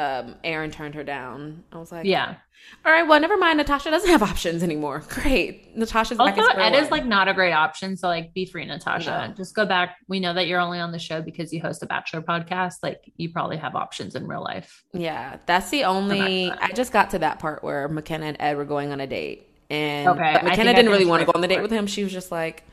um, 0.00 0.36
Aaron 0.42 0.70
turned 0.70 0.94
her 0.94 1.04
down. 1.04 1.62
I 1.72 1.78
was 1.78 1.92
like, 1.92 2.06
yeah. 2.06 2.36
All 2.84 2.92
right, 2.92 3.02
well, 3.02 3.20
never 3.20 3.36
mind. 3.36 3.58
Natasha 3.58 3.90
doesn't 3.90 4.08
have 4.08 4.22
options 4.22 4.62
anymore. 4.62 5.02
Great. 5.08 5.76
Natasha's 5.76 6.18
back 6.18 6.38
Also, 6.38 6.58
Ed 6.58 6.74
is 6.74 6.90
like 6.90 7.04
not 7.04 7.26
a 7.28 7.34
great 7.34 7.52
option. 7.52 7.96
So 7.96 8.08
like 8.08 8.32
be 8.34 8.44
free, 8.44 8.64
Natasha. 8.64 9.28
No. 9.28 9.34
Just 9.34 9.54
go 9.54 9.66
back. 9.66 9.96
We 10.08 10.20
know 10.20 10.32
that 10.34 10.46
you're 10.46 10.60
only 10.60 10.78
on 10.78 10.92
the 10.92 10.98
show 10.98 11.20
because 11.20 11.52
you 11.52 11.60
host 11.60 11.82
a 11.82 11.86
bachelor 11.86 12.22
podcast. 12.22 12.76
Like 12.82 13.12
you 13.16 13.30
probably 13.30 13.56
have 13.56 13.74
options 13.74 14.14
in 14.14 14.26
real 14.26 14.42
life. 14.42 14.84
Yeah, 14.92 15.38
that's 15.46 15.70
the 15.70 15.84
only. 15.84 16.50
I 16.50 16.72
just 16.72 16.92
got 16.92 17.10
to 17.10 17.18
that 17.20 17.38
part 17.38 17.62
where 17.64 17.88
McKenna 17.88 18.26
and 18.26 18.36
Ed 18.40 18.56
were 18.56 18.66
going 18.66 18.92
on 18.92 19.00
a 19.00 19.06
date, 19.06 19.48
and 19.70 20.08
Okay, 20.08 20.40
McKenna 20.42 20.74
didn't 20.74 20.90
really 20.90 21.06
want 21.06 21.20
to 21.20 21.26
go 21.26 21.32
on 21.34 21.40
the 21.40 21.48
date 21.48 21.62
with 21.62 21.70
him. 21.70 21.86
She 21.86 22.04
was 22.04 22.12
just 22.12 22.30
like, 22.30 22.64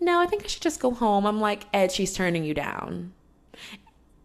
"No, 0.00 0.20
I 0.20 0.26
think 0.26 0.44
I 0.44 0.46
should 0.48 0.62
just 0.62 0.80
go 0.80 0.90
home." 0.90 1.26
I'm 1.26 1.40
like, 1.40 1.64
Ed, 1.72 1.92
she's 1.92 2.14
turning 2.14 2.44
you 2.44 2.54
down. 2.54 3.12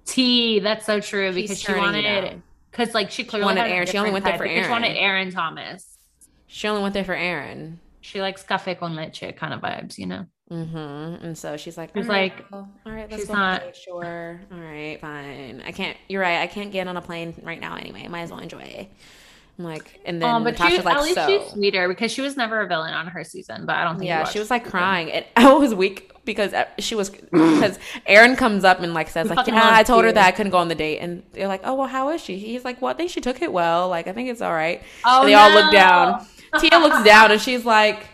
T, 0.05 0.59
that's 0.59 0.85
so 0.85 0.99
true 0.99 1.31
She's 1.33 1.49
because 1.49 1.59
she 1.61 1.73
wanted. 1.73 2.41
Because 2.71 2.93
like 2.93 3.11
she 3.11 3.23
clearly 3.23 3.45
wanted 3.45 3.61
had 3.61 3.69
a 3.71 3.73
Aaron. 3.73 3.87
She 3.87 3.97
only 3.97 4.11
went 4.11 4.25
there 4.25 4.37
for 4.37 4.43
because 4.43 4.65
She 4.65 4.71
wanted 4.71 4.87
Aaron. 4.89 4.97
Aaron 5.03 5.31
Thomas. 5.31 5.97
She 6.47 6.67
only 6.67 6.81
went 6.81 6.93
there 6.93 7.03
for 7.03 7.13
Aaron. 7.15 7.79
She 8.01 8.21
likes 8.21 8.43
cafe 8.43 8.75
con 8.75 8.95
leche 8.95 9.35
kind 9.35 9.53
of 9.53 9.61
vibes, 9.61 9.97
you 9.97 10.05
know. 10.07 10.25
Mm-hmm. 10.51 11.23
And 11.25 11.37
so 11.37 11.57
she's 11.57 11.77
like, 11.77 11.91
She's 11.95 12.05
"All 12.07 12.11
right, 12.15 12.33
like- 12.33 12.51
well, 12.51 12.67
all 12.85 12.91
right, 12.91 13.07
let's 13.09 13.21
she's 13.23 13.27
go 13.27 13.33
not- 13.35 13.75
Sure. 13.75 14.41
All 14.51 14.57
right, 14.59 14.99
fine. 14.99 15.61
I 15.65 15.71
can't. 15.71 15.95
You're 16.07 16.21
right. 16.21 16.39
I 16.39 16.47
can't 16.47 16.71
get 16.71 16.87
on 16.87 16.97
a 16.97 17.01
plane 17.01 17.35
right 17.43 17.59
now 17.59 17.75
anyway. 17.75 18.07
Might 18.07 18.21
as 18.21 18.31
well 18.31 18.39
enjoy. 18.39 18.87
I'm 19.59 19.65
like, 19.65 19.99
and 20.05 20.21
then 20.21 20.27
Um, 20.29 20.43
but 20.45 20.53
Natasha's 20.53 20.77
she, 20.77 20.81
like, 20.83 20.95
at 20.95 21.03
least 21.03 21.15
so. 21.15 21.27
she's 21.27 21.51
sweeter 21.51 21.87
because 21.89 22.11
she 22.11 22.21
was 22.21 22.37
never 22.37 22.61
a 22.61 22.67
villain 22.67 22.93
on 22.93 23.07
her 23.07 23.23
season. 23.23 23.65
But 23.65 23.75
I 23.75 23.83
don't 23.83 23.97
think 23.99 24.07
Yeah, 24.07 24.23
she 24.23 24.39
was 24.39 24.49
like 24.49 24.65
crying, 24.65 25.09
It, 25.09 25.27
I 25.35 25.51
was 25.53 25.75
weak 25.75 26.08
because 26.25 26.53
she 26.79 26.95
was 26.95 27.09
because 27.09 27.79
Aaron 28.05 28.35
comes 28.35 28.63
up 28.63 28.79
and 28.79 28.93
like 28.93 29.09
says 29.09 29.29
like, 29.29 29.47
yeah, 29.47 29.69
I 29.73 29.83
told 29.83 30.03
her 30.05 30.11
that 30.11 30.25
I 30.27 30.31
couldn't 30.31 30.51
go 30.51 30.57
on 30.57 30.67
the 30.67 30.75
date, 30.75 30.99
and 30.99 31.23
they're 31.33 31.47
like, 31.47 31.61
oh 31.63 31.73
well, 31.75 31.87
how 31.87 32.09
is 32.09 32.21
she? 32.21 32.37
He's 32.37 32.63
like, 32.65 32.81
well, 32.81 32.91
I 32.91 32.95
think 32.95 33.09
she 33.11 33.21
took 33.21 33.41
it 33.41 33.51
well. 33.51 33.89
Like, 33.89 34.07
I 34.07 34.13
think 34.13 34.29
it's 34.29 34.41
all 34.41 34.53
right. 34.53 34.81
Oh, 35.05 35.21
and 35.21 35.29
they 35.29 35.33
all 35.33 35.51
look 35.51 35.71
down. 35.71 36.25
Tia 36.59 36.79
looks 36.79 37.03
down 37.03 37.31
and 37.31 37.39
she's 37.39 37.63
like, 37.65 38.07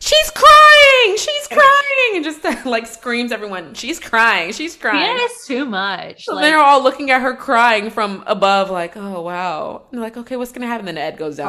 she's 0.00 0.30
crying, 0.30 1.16
she's 1.18 1.48
crying, 1.48 2.14
and 2.16 2.24
just 2.24 2.42
like 2.66 2.86
screams 2.86 3.32
everyone, 3.32 3.74
she's 3.74 4.00
crying, 4.00 4.52
she's 4.52 4.76
crying. 4.76 5.18
Is 5.22 5.46
too 5.46 5.64
much. 5.64 6.24
So 6.24 6.34
Like, 6.34 6.44
they're 6.44 6.58
all 6.58 6.82
looking 6.82 7.10
at 7.10 7.20
her 7.20 7.34
crying 7.36 7.90
from 7.90 8.24
above, 8.26 8.70
like, 8.70 8.96
oh 8.96 9.20
wow. 9.22 9.82
And 9.90 9.98
they're 9.98 10.04
like, 10.06 10.16
okay, 10.16 10.36
what's 10.36 10.52
gonna 10.52 10.66
happen? 10.66 10.86
Then 10.86 10.98
Ed 10.98 11.18
goes 11.18 11.36
down. 11.36 11.48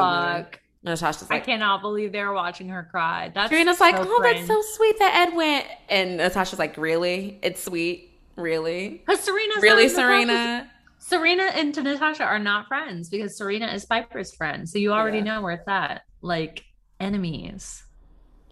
There. 0.82 0.96
fuck. 0.96 1.02
And 1.02 1.18
Natasha's 1.20 1.30
I 1.30 1.40
cannot 1.40 1.82
believe 1.82 2.12
they're 2.12 2.32
watching 2.32 2.68
her 2.68 2.88
cry. 2.90 3.30
That's 3.34 3.50
Serena's 3.50 3.80
like, 3.80 3.96
so 3.96 4.04
oh, 4.06 4.20
that's 4.22 4.46
so 4.46 4.60
sweet 4.76 4.98
that 4.98 5.28
Ed 5.28 5.36
went. 5.36 5.66
And 5.88 6.16
Natasha's 6.16 6.58
like, 6.58 6.76
really? 6.76 7.38
It's 7.42 7.62
sweet, 7.62 8.10
really, 8.36 9.02
Because 9.06 9.20
Serena's 9.20 9.62
really, 9.62 9.88
Serena. 9.88 10.70
Serena 10.98 11.44
and 11.54 11.74
Natasha 11.82 12.24
are 12.24 12.38
not 12.38 12.66
friends 12.68 13.08
because 13.08 13.36
Serena 13.36 13.66
is 13.68 13.84
Pieper's 13.86 14.34
friend. 14.34 14.68
So 14.68 14.78
you 14.78 14.92
already 14.92 15.18
Yeah. 15.18 15.24
know 15.24 15.42
where 15.42 15.52
it's 15.52 15.68
at. 15.68 16.02
Like 16.22 16.64
enemies. 16.98 17.82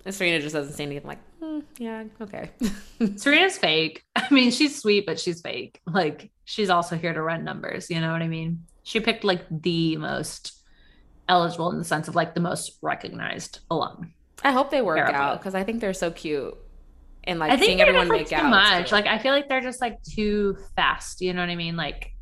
And 0.04 0.14
Serena 0.14 0.40
just 0.40 0.54
doesn't 0.54 0.72
say 0.72 0.84
anything. 0.84 1.06
Like, 1.06 1.18
"Hmm, 1.42 1.58
yeah, 1.78 2.04
okay. 2.20 2.50
Serena's 3.16 3.58
fake. 3.58 4.04
I 4.16 4.26
mean, 4.32 4.50
she's 4.50 4.80
sweet, 4.80 5.04
but 5.06 5.20
she's 5.20 5.40
fake. 5.42 5.80
Like 5.86 6.30
she's 6.44 6.70
also 6.70 6.96
here 6.96 7.12
to 7.12 7.20
run 7.22 7.44
numbers. 7.44 7.90
You 7.90 8.00
know 8.00 8.12
what 8.12 8.22
I 8.22 8.28
mean? 8.28 8.64
She 8.84 9.00
picked 9.00 9.24
like 9.24 9.44
the 9.50 9.96
most 9.98 10.57
eligible 11.28 11.70
in 11.70 11.78
the 11.78 11.84
sense 11.84 12.08
of 12.08 12.14
like 12.14 12.34
the 12.34 12.40
most 12.40 12.78
recognized 12.82 13.60
alum. 13.70 14.12
I 14.42 14.52
hope 14.52 14.70
they 14.70 14.82
work 14.82 14.98
out 14.98 15.40
because 15.40 15.54
I 15.54 15.64
think 15.64 15.80
they're 15.80 15.92
so 15.92 16.10
cute. 16.10 16.56
And 17.24 17.38
like 17.38 17.50
I 17.50 17.56
think 17.56 17.66
seeing 17.66 17.80
everyone 17.80 18.08
make 18.08 18.32
out. 18.32 18.42
too 18.42 18.48
much. 18.48 18.92
Like 18.92 19.06
I 19.06 19.18
feel 19.18 19.32
like 19.32 19.48
they're 19.48 19.60
just 19.60 19.80
like 19.80 20.02
too 20.02 20.56
fast. 20.76 21.20
You 21.20 21.34
know 21.34 21.40
what 21.42 21.50
I 21.50 21.56
mean? 21.56 21.76
Like 21.76 22.12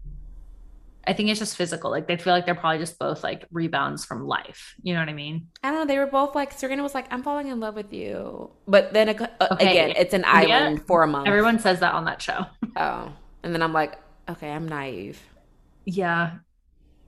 I 1.07 1.13
think 1.13 1.29
it's 1.29 1.39
just 1.39 1.57
physical. 1.57 1.91
Like 1.91 2.09
they 2.09 2.17
feel 2.17 2.33
like 2.33 2.47
they're 2.47 2.57
probably 2.57 2.79
just 2.79 2.99
both 2.99 3.23
like 3.23 3.47
rebounds 3.53 4.05
from 4.05 4.27
life. 4.27 4.75
You 4.83 4.95
know 4.95 5.01
what 5.01 5.09
I 5.09 5.13
mean? 5.13 5.47
I 5.63 5.71
don't 5.71 5.81
know. 5.81 5.87
They 5.87 5.99
were 5.99 6.07
both 6.07 6.35
like 6.35 6.53
Serena 6.53 6.83
was 6.83 6.95
like, 6.95 7.07
"I'm 7.13 7.23
falling 7.23 7.49
in 7.49 7.61
love 7.61 7.77
with 7.77 7.93
you," 7.93 8.51
but 8.67 8.93
then 8.93 9.11
uh, 9.11 9.29
Okay, 9.53 9.71
again, 9.71 9.95
it's 9.97 10.15
an 10.15 10.23
yeah. 10.23 10.33
island 10.33 10.85
for 10.87 11.05
a 11.05 11.07
month. 11.07 11.29
Everyone 11.29 11.61
says 11.61 11.81
that 11.81 11.95
on 11.95 12.07
that 12.07 12.21
show. 12.21 12.47
oh, 12.77 13.13
and 13.45 13.55
then 13.55 13.63
I'm 13.63 13.73
like, 13.73 14.01
okay, 14.29 14.51
I'm 14.51 14.67
naive. 14.67 15.21
Yeah, 15.85 16.39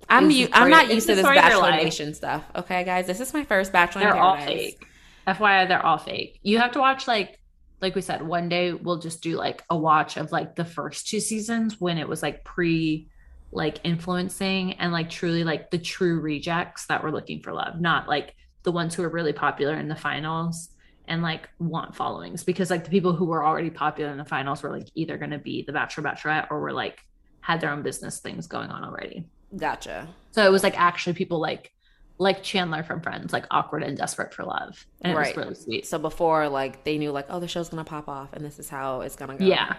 I'm 0.09 0.27
It's 0.27 0.35
u- 0.37 0.47
the 0.47 0.57
I'm 0.57 0.71
not 0.71 0.93
used 0.93 1.07
to 1.09 1.15
this 1.15 1.25
story 1.25 1.39
of 1.39 1.45
their 1.45 1.61
Bachelor. 1.61 1.85
Nation 1.85 2.15
stuff. 2.15 2.45
Okay, 2.57 2.85
guys, 2.85 3.07
this 3.07 3.21
is 3.21 3.33
my 3.35 3.45
first 3.45 3.73
Bachelor. 3.73 4.03
they're 4.03 4.17
all 4.17 4.37
fake. 4.39 4.85
FYI, 5.27 5.69
they're 5.69 5.85
all 5.85 5.99
fake. 5.99 6.39
You 6.43 6.59
have 6.59 6.73
to 6.73 6.79
watch 6.81 7.07
like 7.07 7.39
like 7.81 7.95
we 7.95 8.01
said, 8.01 8.27
one 8.27 8.49
day 8.49 8.73
we'll 8.73 8.99
just 8.99 9.23
do 9.23 9.37
like 9.37 9.63
a 9.71 9.77
watch 9.77 10.17
of 10.17 10.33
like 10.33 10.57
the 10.57 10.65
first 10.65 11.09
two 11.09 11.21
seasons 11.21 11.81
when 11.81 11.99
it 11.99 12.09
was 12.09 12.23
like 12.23 12.43
pre 12.45 13.09
like 13.53 13.79
influencing 13.85 14.73
and 14.75 14.93
like 14.93 15.09
truly 15.09 15.45
like 15.45 15.71
the 15.71 15.79
true 15.79 16.21
rejects 16.21 16.87
that 16.87 17.03
were 17.03 17.13
looking 17.13 17.41
for 17.43 17.53
love, 17.53 17.81
not 17.81 18.09
like 18.09 18.35
the 18.65 18.73
ones 18.73 18.95
who 18.95 19.03
are 19.05 19.09
really 19.09 19.33
popular 19.33 19.75
in 19.75 19.89
the 19.89 19.95
finals 19.97 20.71
and 21.07 21.23
like 21.23 21.49
want 21.59 21.95
followings 21.95 22.45
because 22.45 22.69
like 22.71 22.85
the 22.85 22.91
people 22.91 23.15
who 23.15 23.25
were 23.25 23.47
already 23.47 23.71
popular 23.71 24.11
in 24.11 24.19
the 24.19 24.25
finals 24.25 24.63
were 24.63 24.71
like 24.77 24.89
either 24.95 25.17
going 25.17 25.31
to 25.31 25.39
be 25.39 25.63
the 25.63 25.73
bachelor 25.73 26.03
bachelorette 26.05 26.49
or 26.51 26.61
were 26.61 26.73
like 26.73 26.99
had 27.41 27.61
their 27.61 27.71
own 27.71 27.83
business 27.83 28.19
things 28.21 28.47
going 28.47 28.69
on 28.71 28.85
already. 28.85 29.25
Gotcha. 29.57 30.09
So 30.33 30.45
it 30.45 30.51
was 30.53 30.63
like 30.63 30.79
actually 30.79 31.15
people 31.15 31.41
like 31.41 31.73
like 32.21 32.43
Chandler 32.43 32.83
from 32.83 33.01
Friends, 33.01 33.33
like 33.33 33.47
awkward 33.51 33.85
and 33.85 33.97
desperate 33.97 34.35
for 34.35 34.45
love. 34.45 34.85
And 35.03 35.13
it 35.13 35.17
Right. 35.17 35.37
was 35.37 35.45
really 35.45 35.55
sweet. 35.55 35.87
So 35.87 35.99
before, 36.01 36.49
like, 36.49 36.83
they 36.83 36.99
knew, 36.99 37.13
like, 37.13 37.27
oh, 37.31 37.39
the 37.39 37.47
show's 37.47 37.69
gonna 37.69 37.85
pop 37.85 38.09
off, 38.09 38.33
and 38.33 38.45
this 38.45 38.59
is 38.59 38.69
how 38.69 39.03
it's 39.03 39.15
gonna 39.15 39.37
go. 39.39 39.45
Yeah. 39.45 39.77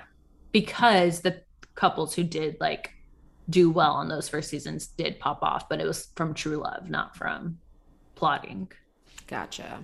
Because 0.53 1.19
the 1.19 1.41
couples 1.75 2.13
who 2.15 2.23
did 2.23 2.55
like 2.61 2.91
do 3.49 3.69
well 3.69 3.91
on 3.93 4.07
those 4.07 4.29
first 4.29 4.49
seasons 4.49 4.87
did 4.87 5.19
pop 5.19 5.39
off, 5.43 5.67
but 5.67 5.81
it 5.81 5.85
was 5.85 6.07
from 6.15 6.33
true 6.33 6.57
love, 6.57 6.89
not 6.89 7.15
from 7.17 7.57
plotting. 8.15 8.71
Gotcha. 9.27 9.83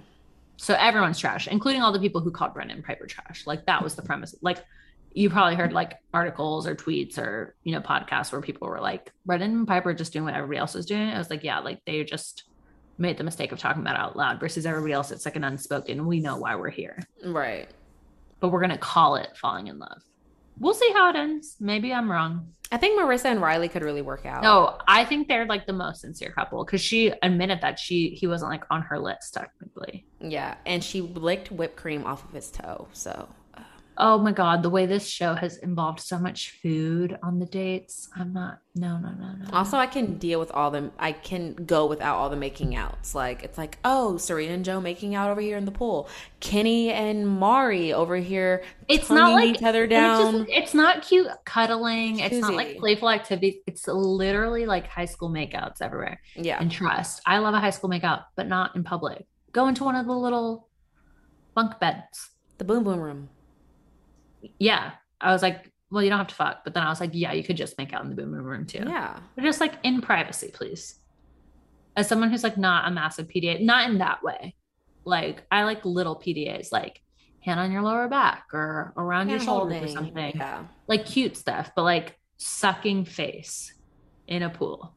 So 0.58 0.76
everyone's 0.76 1.20
trash, 1.20 1.48
including 1.48 1.82
all 1.82 1.92
the 1.92 2.00
people 2.00 2.22
who 2.22 2.32
called 2.32 2.54
Brendan 2.54 2.84
Pieper 2.84 3.06
trash. 3.08 3.46
Like 3.46 3.66
that 3.66 3.84
was 3.84 3.96
the 3.96 4.02
premise. 4.02 4.34
Like 4.42 4.64
you 5.16 5.30
probably 5.30 5.56
heard 5.56 5.74
like 5.74 5.98
articles 6.14 6.68
or 6.68 6.76
tweets 6.76 7.18
or 7.18 7.56
you 7.64 7.72
know 7.72 7.80
podcasts 7.82 8.32
where 8.32 8.42
people 8.42 8.68
were 8.68 8.82
like 8.82 9.12
Brendan 9.26 9.52
and 9.52 9.68
Pieper 9.68 9.94
just 9.94 10.12
doing 10.14 10.26
what 10.26 10.34
everybody 10.36 10.60
else 10.60 10.74
was 10.76 10.86
doing. 10.86 11.08
I 11.10 11.18
was 11.18 11.30
like, 11.30 11.44
yeah, 11.44 11.60
like 11.60 11.80
they 11.86 12.04
just 12.04 12.44
made 12.98 13.18
the 13.18 13.24
mistake 13.24 13.52
of 13.52 13.60
talking 13.60 13.82
about 13.82 13.96
it 13.96 14.00
out 14.02 14.16
loud 14.16 14.40
versus 14.40 14.66
everybody 14.66 14.94
else. 14.94 15.12
It's 15.12 15.26
like 15.26 15.36
an 15.38 15.44
unspoken. 15.44 16.06
We 16.06 16.20
know 16.20 16.38
why 16.38 16.56
we're 16.56 16.70
here, 16.70 17.00
Right. 17.26 17.68
but 18.40 18.50
we're 18.50 18.62
gonna 18.62 18.78
call 18.78 19.16
it 19.16 19.36
falling 19.38 19.68
in 19.68 19.80
love. 19.80 20.02
We'll 20.60 20.74
see 20.74 20.92
how 20.94 21.10
it 21.10 21.16
ends. 21.18 21.56
Maybe 21.60 21.94
I'm 21.94 22.10
wrong. 22.12 22.50
I 22.72 22.78
think 22.78 23.00
Maurissa 23.00 23.26
and 23.26 23.42
Riley 23.42 23.68
could 23.68 23.84
really 23.84 24.02
work 24.02 24.26
out. 24.26 24.42
No, 24.42 24.78
I 24.88 25.06
think 25.06 25.28
they're 25.28 25.46
like 25.46 25.66
the 25.68 25.74
most 25.74 26.02
sincere 26.02 26.32
couple 26.32 26.64
because 26.66 26.82
she 26.82 27.14
admitted 27.22 27.62
that 27.62 27.78
she 27.80 28.10
he 28.10 28.28
wasn't 28.28 28.52
like 28.52 28.64
on 28.70 28.82
her 28.82 28.98
list 29.00 29.34
technically. 29.34 30.06
Yeah, 30.20 30.56
and 30.66 30.84
she 30.84 31.02
licked 31.02 31.52
whipped 31.52 31.76
cream 31.78 32.06
off 32.06 32.24
of 32.26 32.32
his 32.32 32.50
toe. 32.52 32.88
So 32.94 33.30
Oh 33.98 34.18
my 34.18 34.34
god, 34.34 34.62
the 34.62 34.70
way 34.70 34.86
this 34.86 35.08
show 35.08 35.36
has 35.36 35.58
involved 35.58 36.02
so 36.02 36.20
much 36.20 36.52
food 36.62 37.18
on 37.24 37.40
the 37.40 37.46
dates. 37.46 38.10
I'm 38.16 38.34
not. 38.34 38.60
No, 38.76 38.98
no, 38.98 39.10
no, 39.12 39.32
no. 39.40 39.46
also, 39.54 39.78
I 39.78 39.88
can 39.88 40.18
deal 40.18 40.38
with 40.40 40.52
all 40.52 40.70
the 40.70 40.92
I 41.00 41.14
can 41.14 41.54
go 41.54 41.86
without 41.86 42.18
all 42.18 42.30
the 42.30 42.36
making 42.36 42.76
outs. 42.76 43.16
Like 43.16 43.44
it's 43.44 43.58
like, 43.58 43.78
oh, 43.86 44.18
Serena 44.18 44.54
and 44.54 44.66
Joe 44.66 44.82
making 44.82 45.16
out 45.16 45.30
over 45.32 45.40
here 45.40 45.56
in 45.58 45.64
the 45.64 45.72
pool. 45.72 46.10
Kenny 46.42 46.92
and 46.92 47.26
Mari 47.26 47.94
over 47.94 48.18
here. 48.18 48.64
It's 48.90 49.10
not 49.10 49.32
like 49.32 49.56
each 49.56 49.64
other 49.64 49.84
and 49.84 49.92
It's, 49.94 49.98
down. 50.00 50.34
just- 50.40 50.50
it's 50.50 50.74
not 50.74 51.02
cute 51.02 51.28
cuddling. 51.46 52.20
It's 52.20 52.36
not 52.38 52.54
like 52.54 52.78
playful 52.78 53.10
activities. 53.10 53.62
It's 53.66 53.88
literally 53.88 54.66
like 54.66 54.88
high 54.88 55.06
school 55.06 55.30
makeouts 55.30 55.82
everywhere. 55.82 56.20
yeah, 56.36 56.58
And 56.60 56.70
trust, 56.70 57.22
I 57.26 57.38
love 57.38 57.54
a 57.54 57.60
high 57.62 57.70
school 57.70 57.90
makeout, 57.90 58.26
but 58.36 58.48
not 58.48 58.76
in 58.76 58.84
public. 58.84 59.26
Go 59.54 59.68
into 59.68 59.86
one 59.86 59.96
of 59.96 60.06
the 60.06 60.14
little 60.14 60.68
bunk 61.54 61.80
beds. 61.80 62.32
the 62.58 62.66
boom 62.66 62.84
boom 62.84 63.00
room. 63.00 63.30
Yeah, 64.60 64.92
I 65.22 65.32
was 65.32 65.42
like, 65.42 65.72
well, 65.92 66.04
you 66.04 66.10
don't 66.10 66.20
have 66.20 66.28
to 66.28 66.36
fuck. 66.36 66.64
But 66.64 66.74
then 66.74 66.84
I 66.84 66.90
was 66.90 67.00
like, 67.00 67.12
yeah, 67.14 67.34
you 67.34 67.44
could 67.44 67.58
just 67.58 67.78
make 67.78 67.94
out 67.94 68.04
in 68.04 68.10
the 68.10 68.16
boom 68.16 68.32
room 68.32 68.46
room 68.46 68.66
too. 68.66 68.84
Yeah, 68.86 69.20
But 69.36 69.44
just 69.44 69.60
like 69.62 69.76
in 69.84 70.02
privacy, 70.02 70.52
please. 70.54 70.96
As 71.96 72.08
someone 72.08 72.30
who's 72.30 72.44
like 72.44 72.58
not 72.58 72.88
a 72.88 72.92
massive 72.92 73.28
PDA, 73.28 73.62
not 73.62 73.90
in 73.90 74.00
that 74.00 74.22
way. 74.24 74.56
Like 75.06 75.46
I 75.52 75.64
like 75.64 75.86
little 75.86 76.16
PDAs, 76.16 76.72
like 76.72 77.02
hand 77.40 77.60
on 77.60 77.72
your 77.72 77.84
lower 77.84 78.08
back 78.08 78.48
or 78.54 78.94
around 78.98 79.30
your 79.30 79.40
shoulder 79.40 79.76
or 79.76 79.88
something. 79.88 80.34
Yeah, 80.36 80.66
Like 80.88 81.06
cute 81.06 81.38
stuff, 81.38 81.72
but 81.76 81.84
like 81.84 82.18
sucking 82.38 83.06
face 83.06 83.74
in 84.28 84.42
a 84.44 84.50
pool 84.50 84.96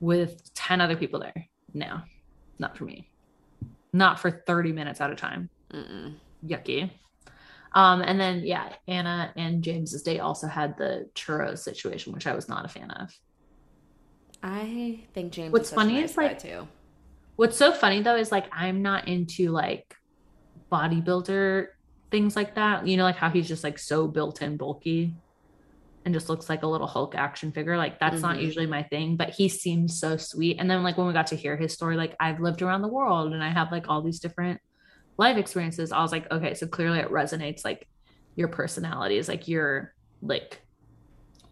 with 0.00 0.52
10 0.54 0.80
other 0.80 0.96
people 0.96 1.20
there. 1.20 1.46
No, 1.74 2.00
not 2.58 2.76
for 2.76 2.84
me. 2.84 3.08
Not 3.92 4.18
for 4.18 4.30
30 4.30 4.72
minutes 4.72 5.00
at 5.00 5.10
a 5.10 5.14
time. 5.14 5.50
Mm-mm. 5.72 6.14
Yucky. 6.44 6.90
Um, 7.76 8.00
and 8.00 8.18
then 8.18 8.40
yeah, 8.42 8.72
Anna 8.88 9.32
and 9.36 9.62
James's 9.62 10.02
date 10.02 10.20
also 10.20 10.48
had 10.48 10.78
the 10.78 11.10
churros 11.14 11.58
situation, 11.58 12.14
which 12.14 12.26
I 12.26 12.34
was 12.34 12.48
not 12.48 12.64
a 12.64 12.68
fan 12.68 12.90
of. 12.90 13.14
I 14.42 15.00
think 15.12 15.30
James. 15.32 15.52
What's 15.52 15.64
is 15.64 15.68
such 15.70 15.76
a 15.76 15.80
funny 15.80 16.00
nice 16.00 16.10
is, 16.12 16.16
like, 16.16 16.38
too. 16.38 16.66
What's 17.36 17.58
so 17.58 17.72
funny 17.72 18.00
though 18.00 18.16
is 18.16 18.32
like 18.32 18.46
I'm 18.50 18.80
not 18.80 19.08
into 19.08 19.50
like 19.50 19.94
bodybuilder 20.72 21.66
things 22.10 22.34
like 22.34 22.54
that. 22.54 22.86
You 22.86 22.96
know, 22.96 23.04
like 23.04 23.16
how 23.16 23.28
he's 23.28 23.46
just 23.46 23.62
like 23.62 23.78
so 23.78 24.08
built 24.08 24.40
in 24.40 24.56
bulky. 24.56 25.14
and 26.06 26.14
just 26.14 26.28
looks 26.28 26.48
like 26.48 26.62
a 26.62 26.66
little 26.66 26.86
Hulk 26.86 27.16
action 27.16 27.50
figure. 27.50 27.76
Like 27.76 27.98
that's 27.98 28.16
mm-hmm. 28.16 28.22
not 28.22 28.40
usually 28.40 28.66
my 28.66 28.84
thing, 28.84 29.16
but 29.16 29.30
he 29.30 29.48
seems 29.48 29.98
so 29.98 30.16
sweet. 30.16 30.56
And 30.60 30.70
then 30.70 30.84
like 30.84 30.96
when 30.96 31.08
we 31.08 31.12
got 31.12 31.26
to 31.28 31.36
hear 31.36 31.56
his 31.56 31.72
story, 31.74 31.96
like 31.96 32.14
I've 32.20 32.38
lived 32.38 32.62
around 32.62 32.82
the 32.82 32.88
world 32.88 33.32
and 33.32 33.42
I 33.42 33.50
have 33.50 33.72
like 33.72 33.88
all 33.88 34.02
these 34.02 34.20
different 34.20 34.60
life 35.18 35.36
experiences. 35.36 35.92
I 35.92 36.02
was 36.02 36.12
like, 36.12 36.30
okay, 36.30 36.54
so 36.54 36.66
clearly 36.66 36.98
it 36.98 37.10
resonates 37.10 37.64
like 37.64 37.88
your 38.34 38.48
personality 38.48 39.16
is 39.16 39.28
like 39.28 39.48
you're 39.48 39.94
like 40.22 40.60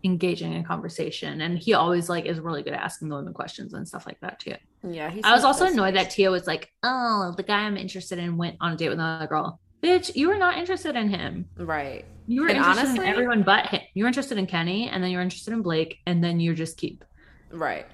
engaging 0.05 0.53
in 0.53 0.65
conversation. 0.65 1.41
And 1.41 1.59
he 1.59 1.75
always 1.75 2.09
like 2.09 2.27
is 2.27 2.39
really 2.39 2.63
good 2.63 2.75
at 2.75 2.81
asking 2.81 3.09
the 3.09 3.17
women 3.17 3.33
questions 3.33 3.73
and 3.73 3.89
stuff 3.89 4.07
like 4.07 4.21
that 4.21 4.39
too. 4.39 4.55
Yeah. 4.87 5.13
I 5.25 5.33
was 5.33 5.45
also 5.45 5.67
annoyed 5.67 5.97
that 5.97 6.11
Tia 6.11 6.31
was 6.31 6.47
like, 6.47 6.71
oh, 6.83 7.33
the 7.37 7.43
guy 7.43 7.63
I'm 7.63 7.77
interested 7.77 8.19
in 8.19 8.37
went 8.37 8.57
on 8.61 8.73
a 8.73 8.77
date 8.77 8.91
with 8.91 8.99
another 8.99 9.27
girl. 9.27 9.61
Bitch, 9.83 10.15
you 10.15 10.29
were 10.29 10.39
not 10.39 10.57
interested 10.59 10.95
in 10.97 11.09
him. 11.09 11.47
Right. 11.57 12.05
You 12.27 12.43
were 12.43 12.49
and 12.49 12.57
interested 12.57 12.87
honestly, 12.87 13.07
in 13.07 13.11
everyone 13.11 13.43
but 13.43 13.67
him. 13.67 13.81
You 13.93 14.05
were 14.05 14.09
interested 14.09 14.39
in 14.39 14.47
Kenny, 14.47 14.89
and 14.89 15.05
then 15.05 15.11
you're 15.11 15.21
interested 15.21 15.53
in 15.53 15.61
Blake, 15.61 15.99
and 16.07 16.25
then 16.25 16.41
you 16.41 16.55
just 16.55 16.79
keep. 16.79 17.05
Right. 17.51 17.87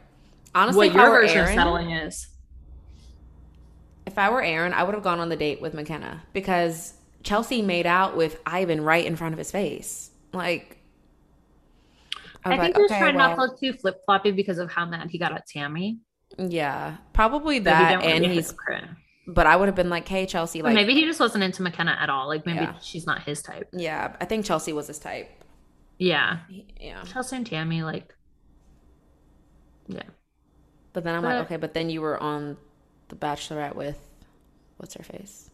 Honestly, 0.55 0.89
what 0.89 0.97
your 0.97 1.11
version 1.11 1.39
Aaron, 1.39 1.51
of 1.51 1.55
settling 1.57 1.91
is. 1.91 2.29
If 4.11 4.19
I 4.19 4.28
were 4.28 4.43
Aaron, 4.43 4.73
I 4.73 4.82
would 4.82 4.97
have 4.97 5.05
gone 5.05 5.20
on 5.20 5.28
the 5.28 5.37
date 5.37 5.62
with 5.62 5.73
McKenna 5.73 6.20
because 6.32 6.95
Chelsea 7.23 7.62
made 7.62 7.87
out 7.87 8.16
with 8.16 8.41
Ivan 8.45 8.82
right 8.82 9.07
in 9.07 9.15
front 9.15 9.35
of 9.35 9.39
his 9.39 9.53
face. 9.53 10.11
Like, 10.32 10.78
I, 12.45 12.55
I 12.55 12.59
think 12.59 12.61
like, 12.61 12.77
he 12.77 12.82
was 12.82 12.91
okay, 12.91 12.99
trying 12.99 13.15
well, 13.15 13.28
not 13.28 13.35
to 13.37 13.41
look 13.43 13.61
too 13.61 13.73
flip 13.73 14.01
floppy 14.05 14.32
because 14.32 14.59
of 14.59 14.69
how 14.69 14.85
mad 14.85 15.11
he 15.11 15.19
got 15.19 15.31
at 15.32 15.47
Tammy. 15.47 16.01
Yeah, 16.39 16.97
probably 17.12 17.61
that, 17.61 18.03
and 18.03 18.24
he's. 18.24 18.53
But 19.28 19.47
I 19.47 19.55
would 19.55 19.66
have 19.66 19.77
been 19.77 19.91
like, 19.91 20.09
"Hey, 20.09 20.27
Chelsea, 20.27 20.61
like 20.61 20.74
maybe 20.74 20.93
he 20.95 21.05
just 21.05 21.20
wasn't 21.20 21.45
into 21.45 21.62
McKenna 21.62 21.97
at 22.01 22.11
all. 22.11 22.27
Like 22.27 22.45
maybe 22.47 22.62
yeah. 22.62 22.78
she's 22.81 23.07
not 23.07 23.23
his 23.23 23.43
type." 23.43 23.69
Yeah, 23.73 24.16
I 24.20 24.24
think 24.24 24.45
Chelsea 24.45 24.73
was 24.73 24.89
his 24.89 24.99
type. 24.99 25.31
Yeah, 25.99 26.39
yeah. 26.81 27.05
Chelsea 27.05 27.37
and 27.37 27.47
Tammy, 27.47 27.85
like, 27.85 28.12
yeah. 29.87 30.03
But 30.93 31.05
then 31.05 31.15
I'm 31.15 31.23
but, 31.23 31.28
like, 31.28 31.45
okay, 31.47 31.57
but 31.59 31.74
then 31.74 31.91
you 31.91 32.01
were 32.01 32.20
on 32.20 32.57
The 33.11 33.16
Bachelorette 33.16 33.74
with 33.74 33.99
what's 34.77 34.95
her 34.95 35.03
face? 35.03 35.51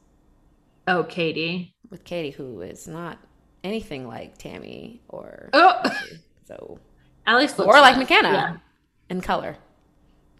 Oh, 0.86 1.02
Katie. 1.04 1.74
With 1.90 2.04
Katie, 2.04 2.30
who 2.30 2.60
is 2.60 2.86
not 2.86 3.18
anything 3.64 4.06
like 4.06 4.36
Tammy 4.36 5.00
or 5.08 5.48
oh. 5.52 5.82
so 6.46 6.78
at 7.26 7.36
least 7.36 7.58
or 7.58 7.80
like 7.80 7.96
McKenna 7.96 8.30
yeah. 8.30 8.56
in 9.08 9.20
color, 9.22 9.56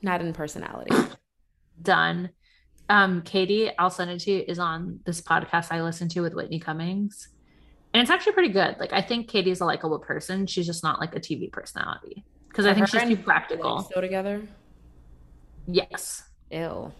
not 0.03 0.21
in 0.21 0.33
personality. 0.33 0.95
Done. 1.83 2.31
Um, 2.89 3.23
Katie, 3.23 3.71
I'll 3.79 3.91
send 3.91 4.11
it 4.11 4.21
to 4.21 4.31
you, 4.31 4.45
is 4.47 4.59
on 4.59 5.01
this 5.07 5.21
podcast 5.23 5.69
I 5.73 5.83
listen 5.83 6.09
to 6.11 6.21
with 6.21 6.35
Whitney 6.35 6.61
Cummings. 6.61 7.29
And 7.95 8.03
it's 8.03 8.11
actually 8.11 8.35
pretty 8.35 8.53
good. 8.53 8.77
Like 8.79 8.93
I 8.93 9.01
think 9.01 9.29
Katie's 9.29 9.63
a 9.63 9.65
likable 9.65 9.99
person. 9.99 10.47
She's 10.47 10.67
just 10.67 10.85
not 10.85 11.01
like 11.01 11.17
a 11.17 11.21
TV 11.21 11.51
personality. 11.51 12.25
Because 12.49 12.67
I 12.67 12.75
think 12.75 12.89
she's 12.89 13.03
too 13.03 13.17
practical. 13.17 13.83
Still 13.83 14.03
together? 14.03 14.43
Yes. 15.67 16.23
Ew. 16.51 16.93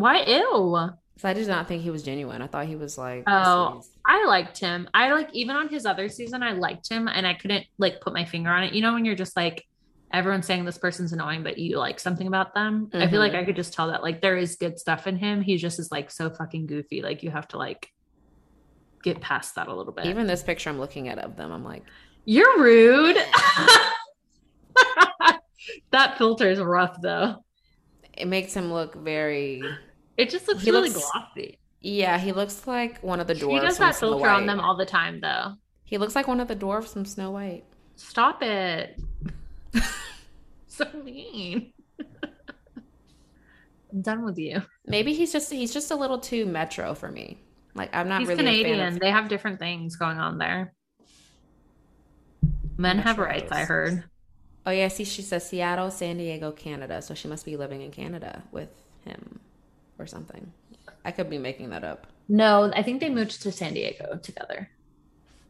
Why 0.00 0.22
ew? 0.22 0.90
So 1.18 1.28
I 1.28 1.34
did 1.34 1.46
not 1.46 1.68
think 1.68 1.82
he 1.82 1.90
was 1.90 2.02
genuine. 2.02 2.40
I 2.40 2.46
thought 2.46 2.64
he 2.64 2.76
was 2.76 2.96
like 2.96 3.24
Oh, 3.26 3.82
I 4.06 4.24
liked 4.24 4.58
him. 4.58 4.88
I 4.94 5.12
like 5.12 5.28
even 5.34 5.56
on 5.56 5.68
his 5.68 5.84
other 5.84 6.08
season, 6.08 6.42
I 6.42 6.52
liked 6.52 6.88
him 6.88 7.06
and 7.06 7.26
I 7.26 7.34
couldn't 7.34 7.66
like 7.76 8.00
put 8.00 8.14
my 8.14 8.24
finger 8.24 8.48
on 8.48 8.62
it. 8.62 8.72
You 8.72 8.80
know 8.80 8.94
when 8.94 9.04
you're 9.04 9.14
just 9.14 9.36
like 9.36 9.66
everyone's 10.10 10.46
saying 10.46 10.64
this 10.64 10.78
person's 10.78 11.12
annoying, 11.12 11.42
but 11.42 11.58
you 11.58 11.76
like 11.76 12.00
something 12.00 12.26
about 12.26 12.54
them. 12.54 12.86
Mm-hmm. 12.86 13.02
I 13.02 13.08
feel 13.08 13.20
like 13.20 13.32
I 13.32 13.36
mm-hmm. 13.36 13.46
could 13.46 13.56
just 13.56 13.74
tell 13.74 13.88
that 13.88 14.02
like 14.02 14.22
there 14.22 14.38
is 14.38 14.56
good 14.56 14.78
stuff 14.78 15.06
in 15.06 15.16
him. 15.16 15.42
He 15.42 15.58
just 15.58 15.78
is 15.78 15.92
like 15.92 16.10
so 16.10 16.30
fucking 16.30 16.66
goofy. 16.66 17.02
Like 17.02 17.22
you 17.22 17.30
have 17.30 17.48
to 17.48 17.58
like 17.58 17.90
get 19.02 19.20
past 19.20 19.56
that 19.56 19.68
a 19.68 19.74
little 19.74 19.92
bit. 19.92 20.06
Even 20.06 20.26
this 20.26 20.42
picture 20.42 20.70
I'm 20.70 20.80
looking 20.80 21.08
at 21.08 21.18
of 21.18 21.36
them, 21.36 21.52
I'm 21.52 21.64
like, 21.64 21.84
You're 22.24 22.58
rude. 22.58 23.18
that 25.90 26.16
filter 26.16 26.50
is 26.50 26.58
rough 26.58 26.96
though. 27.02 27.44
It 28.16 28.26
makes 28.26 28.54
him 28.54 28.72
look 28.72 28.94
very 28.94 29.62
it 30.20 30.28
just 30.28 30.46
looks 30.46 30.62
he 30.62 30.70
really 30.70 30.90
looks, 30.90 31.10
glossy. 31.10 31.58
Yeah, 31.80 32.18
he 32.18 32.32
looks 32.32 32.66
like 32.66 33.02
one 33.02 33.20
of 33.20 33.26
the 33.26 33.34
dwarves. 33.34 33.54
He 33.54 33.60
does 33.60 33.78
that 33.78 33.96
filter 33.96 34.28
on 34.28 34.44
them 34.44 34.60
all 34.60 34.76
the 34.76 34.84
time, 34.84 35.20
though. 35.20 35.54
He 35.84 35.96
looks 35.96 36.14
like 36.14 36.28
one 36.28 36.40
of 36.40 36.48
the 36.48 36.56
dwarves 36.56 36.92
from 36.92 37.06
Snow 37.06 37.30
White. 37.30 37.64
Stop 37.96 38.42
it. 38.42 39.00
so 40.66 40.86
mean. 41.02 41.72
I'm 43.92 44.02
done 44.02 44.24
with 44.24 44.38
you. 44.38 44.62
Maybe 44.86 45.14
he's 45.14 45.32
just 45.32 45.50
he's 45.50 45.72
just 45.72 45.90
a 45.90 45.96
little 45.96 46.18
too 46.18 46.44
metro 46.44 46.94
for 46.94 47.10
me. 47.10 47.38
Like 47.74 47.88
I'm 47.94 48.08
not 48.08 48.20
he's 48.20 48.28
really 48.28 48.44
Canadian. 48.44 48.80
Of... 48.80 49.00
They 49.00 49.10
have 49.10 49.28
different 49.28 49.58
things 49.58 49.96
going 49.96 50.18
on 50.18 50.36
there. 50.36 50.74
Men 52.76 52.98
Metros. 52.98 53.02
have 53.02 53.18
rights, 53.18 53.50
I 53.50 53.64
heard. 53.64 54.04
Oh 54.66 54.70
yeah, 54.70 54.84
I 54.84 54.88
see 54.88 55.04
she 55.04 55.22
says 55.22 55.48
Seattle, 55.48 55.90
San 55.90 56.18
Diego, 56.18 56.52
Canada. 56.52 57.00
So 57.00 57.14
she 57.14 57.26
must 57.26 57.46
be 57.46 57.56
living 57.56 57.80
in 57.80 57.90
Canada 57.90 58.42
with 58.52 58.68
him 59.04 59.40
or 60.00 60.06
something. 60.06 60.52
I 61.04 61.12
could 61.12 61.30
be 61.30 61.38
making 61.38 61.70
that 61.70 61.84
up. 61.84 62.06
No, 62.28 62.70
I 62.74 62.82
think 62.82 63.00
they 63.00 63.10
moved 63.10 63.42
to 63.42 63.52
San 63.52 63.74
Diego 63.74 64.18
together. 64.22 64.70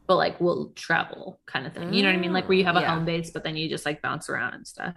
But 0.07 0.15
like 0.17 0.41
we'll 0.41 0.71
travel 0.75 1.39
kind 1.45 1.65
of 1.65 1.73
thing. 1.73 1.93
You 1.93 2.03
know 2.03 2.09
what 2.09 2.17
I 2.17 2.19
mean? 2.19 2.33
Like 2.33 2.49
where 2.49 2.57
you 2.57 2.65
have 2.65 2.75
a 2.75 2.79
ah, 2.79 2.81
yeah. 2.81 2.95
home 2.95 3.05
base, 3.05 3.31
but 3.31 3.43
then 3.43 3.55
you 3.55 3.69
just 3.69 3.85
like 3.85 4.01
bounce 4.01 4.29
around 4.29 4.53
and 4.55 4.67
stuff. 4.67 4.95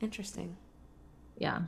Interesting. 0.00 0.56
Yeah. 1.36 1.60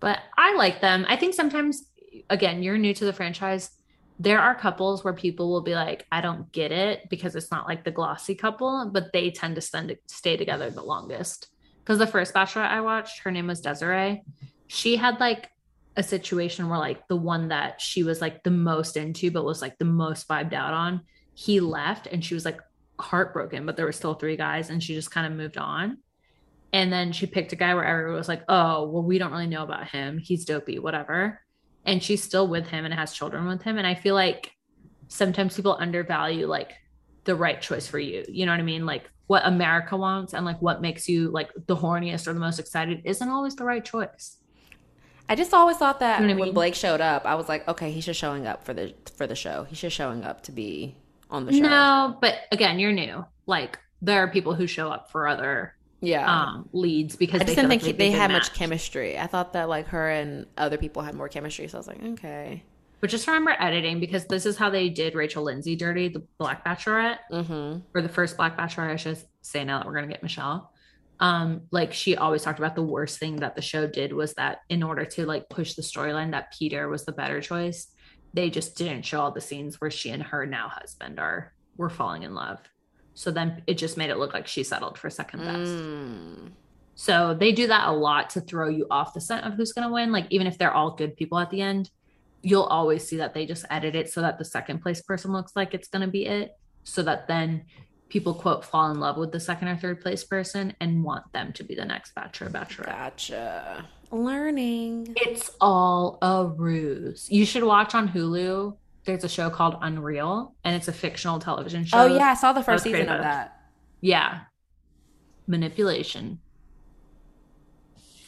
But 0.00 0.18
I 0.36 0.54
like 0.54 0.80
them. 0.80 1.04
I 1.08 1.16
think 1.16 1.34
sometimes 1.34 1.88
again, 2.30 2.62
you're 2.62 2.78
new 2.78 2.94
to 2.94 3.04
the 3.04 3.12
franchise. 3.12 3.70
There 4.18 4.40
are 4.40 4.54
couples 4.54 5.04
where 5.04 5.12
people 5.12 5.50
will 5.50 5.60
be 5.60 5.74
like, 5.74 6.06
I 6.10 6.20
don't 6.22 6.50
get 6.52 6.72
it 6.72 7.08
because 7.10 7.36
it's 7.36 7.50
not 7.50 7.68
like 7.68 7.84
the 7.84 7.90
glossy 7.90 8.34
couple, 8.34 8.90
but 8.92 9.12
they 9.12 9.30
tend 9.30 9.56
to 9.56 9.96
stay 10.06 10.36
together 10.36 10.70
the 10.70 10.82
longest 10.82 11.48
because 11.86 12.00
the 12.00 12.06
first 12.06 12.34
bachelorette 12.34 12.70
I 12.70 12.80
watched, 12.80 13.20
her 13.20 13.30
name 13.30 13.46
was 13.46 13.60
Desiree. 13.60 14.24
She 14.66 14.96
had 14.96 15.20
like 15.20 15.50
a 15.96 16.02
situation 16.02 16.68
where 16.68 16.80
like 16.80 17.06
the 17.06 17.14
one 17.14 17.48
that 17.48 17.80
she 17.80 18.02
was 18.02 18.20
like 18.20 18.42
the 18.42 18.50
most 18.50 18.96
into, 18.96 19.30
but 19.30 19.44
was 19.44 19.62
like 19.62 19.78
the 19.78 19.84
most 19.84 20.26
vibed 20.26 20.52
out 20.52 20.74
on, 20.74 21.02
he 21.34 21.60
left 21.60 22.08
and 22.08 22.24
she 22.24 22.34
was 22.34 22.44
like 22.44 22.60
heartbroken, 22.98 23.66
but 23.66 23.76
there 23.76 23.86
were 23.86 23.92
still 23.92 24.14
three 24.14 24.36
guys 24.36 24.68
and 24.68 24.82
she 24.82 24.94
just 24.94 25.12
kind 25.12 25.28
of 25.28 25.38
moved 25.38 25.58
on. 25.58 25.98
And 26.72 26.92
then 26.92 27.12
she 27.12 27.26
picked 27.26 27.52
a 27.52 27.56
guy 27.56 27.72
where 27.74 27.84
everyone 27.84 28.16
was 28.16 28.28
like, 28.28 28.42
oh, 28.48 28.88
well, 28.88 29.04
we 29.04 29.18
don't 29.18 29.30
really 29.30 29.46
know 29.46 29.62
about 29.62 29.88
him. 29.88 30.18
He's 30.18 30.44
dopey, 30.44 30.80
whatever. 30.80 31.40
And 31.84 32.02
she's 32.02 32.22
still 32.22 32.48
with 32.48 32.66
him 32.66 32.84
and 32.84 32.92
has 32.92 33.14
children 33.14 33.46
with 33.46 33.62
him. 33.62 33.78
And 33.78 33.86
I 33.86 33.94
feel 33.94 34.16
like 34.16 34.50
sometimes 35.06 35.54
people 35.54 35.76
undervalue 35.78 36.48
like 36.48 36.72
the 37.22 37.36
right 37.36 37.62
choice 37.62 37.86
for 37.86 38.00
you. 38.00 38.24
You 38.28 38.44
know 38.44 38.52
what 38.52 38.58
I 38.58 38.64
mean? 38.64 38.86
Like 38.86 39.08
what 39.26 39.46
America 39.46 39.96
wants 39.96 40.34
and 40.34 40.44
like 40.44 40.60
what 40.62 40.80
makes 40.80 41.08
you 41.08 41.30
like 41.30 41.50
the 41.66 41.76
horniest 41.76 42.26
or 42.26 42.32
the 42.32 42.40
most 42.40 42.58
excited 42.58 43.02
isn't 43.04 43.28
always 43.28 43.56
the 43.56 43.64
right 43.64 43.84
choice. 43.84 44.36
I 45.28 45.34
just 45.34 45.52
always 45.52 45.76
thought 45.76 46.00
that 46.00 46.20
you 46.20 46.28
know 46.28 46.34
when 46.34 46.42
I 46.42 46.44
mean? 46.46 46.54
Blake 46.54 46.74
showed 46.74 47.00
up, 47.00 47.26
I 47.26 47.34
was 47.34 47.48
like, 47.48 47.66
okay, 47.66 47.90
he's 47.90 48.06
just 48.06 48.20
showing 48.20 48.46
up 48.46 48.64
for 48.64 48.72
the 48.72 48.94
for 49.16 49.26
the 49.26 49.34
show. 49.34 49.64
He's 49.64 49.80
just 49.80 49.96
showing 49.96 50.24
up 50.24 50.42
to 50.44 50.52
be 50.52 50.96
on 51.30 51.46
the 51.46 51.52
show. 51.52 51.60
No, 51.60 52.16
but 52.20 52.34
again, 52.52 52.78
you're 52.78 52.92
new. 52.92 53.24
Like 53.46 53.78
there 54.00 54.22
are 54.22 54.28
people 54.28 54.54
who 54.54 54.66
show 54.66 54.90
up 54.90 55.10
for 55.10 55.26
other 55.26 55.74
yeah 56.00 56.30
um, 56.30 56.68
leads 56.72 57.16
because 57.16 57.40
I 57.40 57.44
just 57.44 57.56
didn't 57.56 57.70
think 57.70 57.82
like 57.82 57.96
they, 57.96 58.10
they 58.10 58.16
had 58.16 58.30
much 58.30 58.54
chemistry. 58.54 59.18
I 59.18 59.26
thought 59.26 59.54
that 59.54 59.68
like 59.68 59.88
her 59.88 60.10
and 60.10 60.46
other 60.56 60.78
people 60.78 61.02
had 61.02 61.14
more 61.14 61.28
chemistry, 61.28 61.66
so 61.66 61.78
I 61.78 61.80
was 61.80 61.88
like, 61.88 62.02
okay. 62.02 62.62
But 63.06 63.12
just 63.12 63.28
remember 63.28 63.54
editing 63.60 64.00
because 64.00 64.24
this 64.24 64.46
is 64.46 64.56
how 64.56 64.68
they 64.68 64.88
did 64.88 65.14
Rachel 65.14 65.44
Lindsay 65.44 65.76
dirty, 65.76 66.08
the 66.08 66.24
Black 66.38 66.64
Bachelorette, 66.64 67.18
mm-hmm. 67.30 67.78
or 67.94 68.02
the 68.02 68.08
first 68.08 68.36
Black 68.36 68.58
Bachelorette. 68.58 68.90
I 68.90 68.96
should 68.96 69.18
say 69.42 69.62
now 69.62 69.78
that 69.78 69.86
we're 69.86 69.94
gonna 69.94 70.08
get 70.08 70.24
Michelle. 70.24 70.72
Um, 71.20 71.68
like 71.70 71.92
she 71.92 72.16
always 72.16 72.42
talked 72.42 72.58
about 72.58 72.74
the 72.74 72.82
worst 72.82 73.20
thing 73.20 73.36
that 73.36 73.54
the 73.54 73.62
show 73.62 73.86
did 73.86 74.12
was 74.12 74.34
that 74.34 74.62
in 74.70 74.82
order 74.82 75.04
to 75.04 75.24
like 75.24 75.48
push 75.48 75.74
the 75.74 75.82
storyline 75.82 76.32
that 76.32 76.52
Peter 76.58 76.88
was 76.88 77.04
the 77.04 77.12
better 77.12 77.40
choice, 77.40 77.86
they 78.34 78.50
just 78.50 78.76
didn't 78.76 79.04
show 79.04 79.20
all 79.20 79.30
the 79.30 79.40
scenes 79.40 79.80
where 79.80 79.88
she 79.88 80.10
and 80.10 80.24
her 80.24 80.44
now 80.44 80.68
husband 80.68 81.20
are 81.20 81.52
were 81.76 81.88
falling 81.88 82.24
in 82.24 82.34
love. 82.34 82.58
So 83.14 83.30
then 83.30 83.62
it 83.68 83.74
just 83.74 83.96
made 83.96 84.10
it 84.10 84.18
look 84.18 84.34
like 84.34 84.48
she 84.48 84.64
settled 84.64 84.98
for 84.98 85.10
second 85.10 85.44
best. 85.44 85.70
Mm. 85.70 86.50
So 86.96 87.34
they 87.38 87.52
do 87.52 87.68
that 87.68 87.88
a 87.88 87.92
lot 87.92 88.30
to 88.30 88.40
throw 88.40 88.68
you 88.68 88.88
off 88.90 89.14
the 89.14 89.20
scent 89.20 89.46
of 89.46 89.54
who's 89.54 89.72
going 89.72 89.86
to 89.86 89.94
win. 89.94 90.10
Like 90.10 90.26
even 90.30 90.48
if 90.48 90.58
they're 90.58 90.74
all 90.74 90.90
good 90.90 91.16
people 91.16 91.38
at 91.38 91.50
the 91.50 91.60
end, 91.60 91.88
you'll 92.46 92.62
always 92.62 93.02
see 93.06 93.16
that 93.16 93.34
they 93.34 93.44
just 93.44 93.64
edit 93.70 93.96
it 93.96 94.08
so 94.08 94.20
that 94.20 94.38
the 94.38 94.44
second 94.44 94.78
place 94.78 95.02
person 95.02 95.32
looks 95.32 95.56
like 95.56 95.74
it's 95.74 95.88
going 95.88 96.02
to 96.02 96.06
be 96.06 96.26
it 96.26 96.52
so 96.84 97.02
that 97.02 97.26
then 97.26 97.64
people 98.08 98.32
quote 98.32 98.64
fall 98.64 98.88
in 98.92 99.00
love 99.00 99.16
with 99.16 99.32
the 99.32 99.40
second 99.40 99.66
or 99.66 99.76
third 99.76 100.00
place 100.00 100.22
person 100.22 100.72
and 100.80 101.02
want 101.02 101.24
them 101.32 101.52
to 101.52 101.64
be 101.64 101.74
the 101.74 101.84
next 101.84 102.14
bachelor 102.14 102.48
bachelorette. 102.48 102.86
Gotcha. 102.86 103.84
Learning. 104.12 105.12
It's 105.16 105.50
all 105.60 106.18
a 106.22 106.46
ruse. 106.46 107.28
You 107.28 107.44
should 107.44 107.64
watch 107.64 107.96
on 107.96 108.08
hulu. 108.08 108.76
There's 109.04 109.24
a 109.24 109.28
show 109.28 109.50
called 109.50 109.78
unreal 109.82 110.54
and 110.62 110.76
it's 110.76 110.86
a 110.86 110.92
fictional 110.92 111.40
television 111.40 111.84
show. 111.84 111.98
Oh 111.98 112.06
yeah 112.06 112.28
i 112.28 112.34
saw 112.34 112.52
the 112.52 112.62
first 112.62 112.84
season 112.84 113.08
of 113.08 113.22
that. 113.22 113.60
Yeah. 114.00 114.42
Manipulation. 115.48 116.38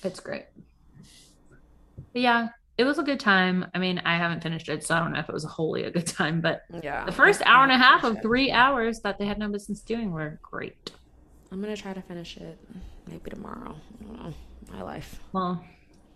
It's 0.02 0.18
great. 0.18 0.46
But 2.12 2.22
yeah 2.22 2.48
it 2.78 2.84
was 2.84 2.98
a 2.98 3.02
good 3.02 3.18
time. 3.18 3.66
I 3.74 3.78
mean, 3.78 3.98
I 4.04 4.16
haven't 4.16 4.42
finished 4.42 4.68
it, 4.68 4.84
so 4.84 4.94
I 4.94 5.00
don't 5.00 5.12
know 5.12 5.18
if 5.18 5.28
it 5.28 5.32
was 5.32 5.44
wholly 5.44 5.82
a 5.82 5.90
good 5.90 6.06
time, 6.06 6.40
but 6.40 6.62
yeah, 6.82 7.04
the 7.04 7.12
first 7.12 7.42
hour 7.44 7.64
and 7.64 7.72
a 7.72 7.76
half 7.76 8.04
of 8.04 8.22
three 8.22 8.52
hours 8.52 9.00
that 9.00 9.18
they 9.18 9.26
had 9.26 9.38
no 9.38 9.48
business 9.48 9.80
doing 9.80 10.12
were 10.12 10.38
great. 10.42 10.92
I'm 11.50 11.60
gonna 11.60 11.76
try 11.76 11.92
to 11.92 12.02
finish 12.02 12.36
it 12.36 12.58
maybe 13.08 13.30
tomorrow. 13.30 13.74
I 14.00 14.04
don't 14.04 14.22
know. 14.22 14.34
My 14.70 14.82
life. 14.82 15.18
Well, 15.32 15.64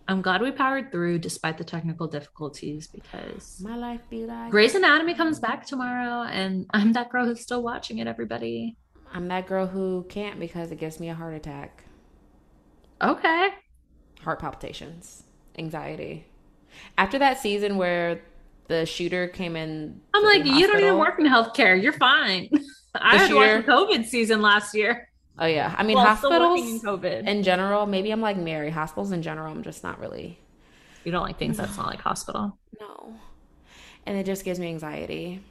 I'm 0.07 0.21
glad 0.21 0.41
we 0.41 0.51
powered 0.51 0.91
through 0.91 1.19
despite 1.19 1.57
the 1.57 1.63
technical 1.63 2.07
difficulties 2.07 2.87
because 2.87 3.59
my 3.61 3.75
life 3.75 4.01
be 4.09 4.25
like 4.25 4.51
Grey's 4.51 4.75
Anatomy 4.75 5.15
comes 5.15 5.39
back 5.39 5.65
tomorrow, 5.65 6.23
and 6.23 6.65
I'm 6.73 6.93
that 6.93 7.09
girl 7.09 7.25
who's 7.25 7.41
still 7.41 7.61
watching 7.61 7.97
it. 7.97 8.07
Everybody, 8.07 8.77
I'm 9.13 9.27
that 9.27 9.47
girl 9.47 9.67
who 9.67 10.05
can't 10.07 10.39
because 10.39 10.71
it 10.71 10.79
gives 10.79 10.99
me 10.99 11.09
a 11.09 11.13
heart 11.13 11.33
attack. 11.33 11.83
Okay. 13.01 13.49
Heart 14.21 14.39
palpitations, 14.39 15.23
anxiety. 15.57 16.25
After 16.97 17.19
that 17.19 17.39
season 17.39 17.77
where 17.77 18.21
the 18.67 18.85
shooter 18.85 19.27
came 19.27 19.55
in, 19.55 20.01
I'm 20.13 20.23
like, 20.23 20.45
you 20.45 20.67
don't 20.67 20.79
even 20.79 20.97
work 20.97 21.19
in 21.19 21.25
healthcare. 21.25 21.81
You're 21.81 21.93
fine. 21.93 22.49
I 22.95 23.17
had 23.17 23.27
shooter, 23.27 23.63
COVID 23.63 24.05
season 24.05 24.41
last 24.41 24.75
year. 24.75 25.09
Oh 25.39 25.47
yeah, 25.47 25.73
I 25.77 25.83
mean 25.83 25.95
well, 25.95 26.05
hospitals 26.05 26.61
in, 26.61 26.79
COVID. 26.79 27.27
in 27.27 27.41
general. 27.41 27.87
Maybe 27.87 28.11
I'm 28.11 28.21
like 28.21 28.37
Mary. 28.37 28.69
Hospitals 28.69 29.11
in 29.11 29.23
general, 29.23 29.51
I'm 29.51 29.63
just 29.63 29.83
not 29.83 29.99
really. 29.99 30.39
You 31.03 31.11
don't 31.11 31.23
like 31.23 31.37
things 31.37 31.57
that's 31.57 31.75
not 31.75 31.87
like 31.87 31.99
hospital. 31.99 32.57
No, 32.79 33.15
and 34.05 34.17
it 34.17 34.25
just 34.25 34.45
gives 34.45 34.59
me 34.59 34.67
anxiety. 34.67 35.41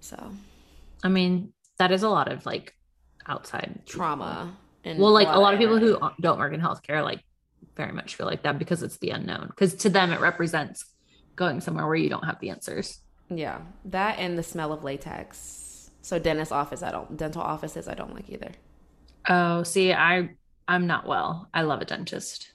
So, 0.00 0.32
I 1.04 1.08
mean, 1.08 1.52
that 1.78 1.92
is 1.92 2.02
a 2.02 2.08
lot 2.08 2.30
of 2.30 2.44
like 2.44 2.74
outside 3.26 3.82
trauma. 3.86 4.56
And 4.84 4.98
well, 4.98 5.12
like 5.12 5.28
a 5.28 5.38
lot 5.38 5.54
of 5.54 5.60
people 5.60 5.78
who 5.78 5.96
don't 6.20 6.40
work 6.40 6.52
in 6.52 6.60
healthcare, 6.60 7.04
like 7.04 7.20
very 7.76 7.92
much 7.92 8.16
feel 8.16 8.26
like 8.26 8.42
that 8.42 8.58
because 8.58 8.82
it's 8.82 8.98
the 8.98 9.10
unknown. 9.10 9.46
Because 9.48 9.74
to 9.76 9.88
them, 9.88 10.12
it 10.12 10.20
represents 10.20 10.84
going 11.36 11.60
somewhere 11.60 11.86
where 11.86 11.96
you 11.96 12.08
don't 12.08 12.24
have 12.24 12.40
the 12.40 12.50
answers. 12.50 13.00
Yeah, 13.28 13.62
that 13.86 14.18
and 14.18 14.36
the 14.36 14.42
smell 14.42 14.72
of 14.72 14.84
latex 14.84 15.62
so 16.02 16.18
dentist 16.18 16.52
office, 16.52 16.82
I 16.82 16.90
don't. 16.90 17.16
Dental 17.16 17.40
offices, 17.40 17.88
I 17.88 17.94
don't 17.94 18.14
like 18.14 18.28
either. 18.28 18.50
Oh, 19.28 19.62
see, 19.62 19.92
I 19.92 20.30
I'm 20.66 20.86
not 20.86 21.06
well. 21.06 21.48
I 21.54 21.62
love 21.62 21.80
a 21.80 21.84
dentist. 21.84 22.52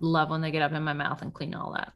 Love 0.00 0.28
when 0.30 0.42
they 0.42 0.50
get 0.50 0.62
up 0.62 0.72
in 0.72 0.82
my 0.82 0.92
mouth 0.92 1.22
and 1.22 1.32
clean 1.32 1.54
all 1.54 1.72
that. 1.72 1.92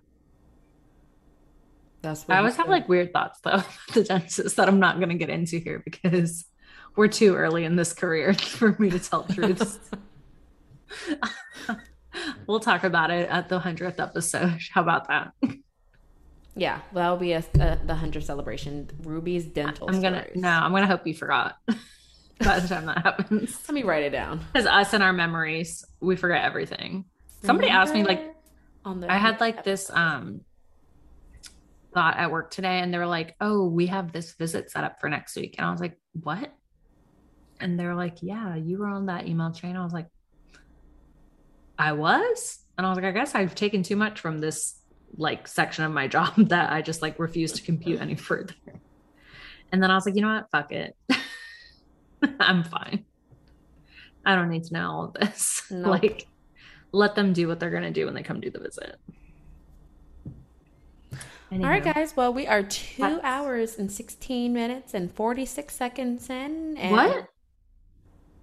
That's 2.01 2.27
what 2.27 2.35
I 2.35 2.39
always 2.39 2.57
have 2.57 2.69
like 2.69 2.89
weird 2.89 3.13
thoughts 3.13 3.41
though 3.41 3.63
the 3.93 4.05
dentist 4.05 4.57
that 4.57 4.69
I'm 4.69 4.79
not 4.79 4.97
going 4.97 5.09
to 5.11 5.17
get 5.17 5.31
into 5.31 5.59
here 5.59 5.83
because 5.85 6.47
we're 6.97 7.09
too 7.09 7.35
early 7.35 7.65
in 7.65 7.77
this 7.77 7.93
career 7.93 8.33
for 8.35 8.77
me 8.79 8.89
to 8.91 8.99
tell 8.99 9.25
truths. 9.25 9.79
we'll 12.47 12.61
talk 12.61 12.85
about 12.85 13.11
it 13.11 13.29
at 13.29 13.49
the 13.49 13.59
hundredth 13.59 14.01
episode. 14.01 14.59
How 14.73 14.83
about 14.83 15.09
that? 15.09 15.33
Yeah, 16.55 16.81
that'll 16.93 17.17
be 17.17 17.33
a, 17.33 17.45
a 17.61 17.79
the 17.85 17.95
hundred 17.95 18.25
celebration. 18.25 18.91
Ruby's 19.03 19.47
dental. 19.47 19.89
I'm 19.89 20.01
gonna 20.01 20.27
no, 20.35 20.49
I'm 20.49 20.73
gonna 20.73 20.87
hope 20.87 21.07
you 21.07 21.15
forgot 21.15 21.57
by 22.41 22.59
the 22.61 22.69
time 22.69 22.87
that 22.87 22.99
happens. 22.99 23.59
Let 23.69 23.75
me 23.75 23.85
write 23.85 24.03
it 24.03 24.11
down. 24.11 24.41
Because 24.53 24.67
us 24.67 24.93
and 24.93 25.03
our 25.03 25.13
memories, 25.13 25.85
we 26.01 26.17
forget 26.17 26.45
everything. 26.45 27.05
Somebody 27.43 27.69
Remember 27.69 27.83
asked 27.83 27.95
me 27.95 28.03
like, 28.05 28.35
on 28.85 29.01
the 29.01 29.13
I 29.13 29.17
had 29.19 29.41
like 29.41 29.59
episode. 29.59 29.71
this 29.71 29.91
um 29.91 30.41
thought 31.95 32.17
at 32.19 32.31
work 32.31 32.51
today, 32.51 32.81
and 32.81 32.93
they 32.93 32.99
were 32.99 33.07
like, 33.07 33.37
"Oh, 33.41 33.69
we 33.69 33.87
have 33.87 34.13
this 34.13 34.33
visit 34.33 34.71
set 34.71 34.83
up 34.85 35.01
for 35.01 35.09
next 35.09 35.37
week," 35.37 35.55
and 35.59 35.67
I 35.67 35.71
was 35.71 35.81
like, 35.81 35.97
"What?" 36.13 36.53
And 37.61 37.79
they're 37.79 37.95
like, 37.95 38.17
"Yeah, 38.21 38.57
you 38.57 38.79
were 38.79 38.89
on 38.89 39.07
that 39.07 39.27
email 39.29 39.53
chain." 39.53 39.77
I 39.77 39.85
was 39.85 39.93
like, 39.93 40.07
"I 41.79 41.93
was," 41.93 42.59
and 42.77 42.87
I 42.87 42.91
was 42.91 42.97
like, 42.97 43.07
"I 43.07 43.13
guess 43.13 43.35
I've 43.35 43.55
taken 43.55 43.83
too 43.83 43.97
much 43.97 44.21
from 44.21 44.39
this 44.39 44.79
like 45.17 45.49
section 45.49 45.85
of 45.85 45.93
my 45.93 46.07
job 46.17 46.35
that 46.49 46.73
I 46.73 46.83
just 46.83 47.03
like 47.03 47.19
refuse 47.19 47.53
to 47.53 47.63
compute 47.63 48.01
any 48.01 48.15
further. 48.15 48.55
And 49.73 49.83
then 49.83 49.91
I 49.91 49.95
was 49.95 50.07
like, 50.07 50.15
you 50.15 50.23
know 50.23 50.35
what? 50.35 50.51
Fuck 50.51 50.73
it. 50.73 50.97
I'm 52.41 52.65
fine. 52.65 53.05
I 54.25 54.35
don't 54.35 54.49
need 54.49 54.65
to 54.65 54.75
know 54.75 54.91
all 54.91 55.05
of 55.05 55.13
this. 55.15 55.63
Nope. 55.71 56.03
Like, 56.03 56.27
let 56.93 57.15
them 57.15 57.35
do 57.35 57.47
what 57.47 57.61
they're 57.61 57.69
going 57.69 57.83
to 57.83 57.91
do 57.91 58.07
when 58.07 58.15
they 58.15 58.23
come 58.23 58.41
do 58.41 58.51
the 58.51 58.59
visit. 58.59 58.97
Anywho. 61.53 61.63
All 61.63 61.69
right, 61.69 61.85
guys. 61.85 62.17
Well, 62.17 62.33
we 62.33 62.47
are 62.47 62.63
two 62.63 63.03
That's... 63.03 63.21
hours 63.23 63.79
and 63.79 63.93
16 63.93 64.51
minutes 64.51 64.95
and 64.95 65.13
46 65.13 65.75
seconds 65.75 66.31
in. 66.31 66.79
And... 66.79 66.93
What? 66.93 67.27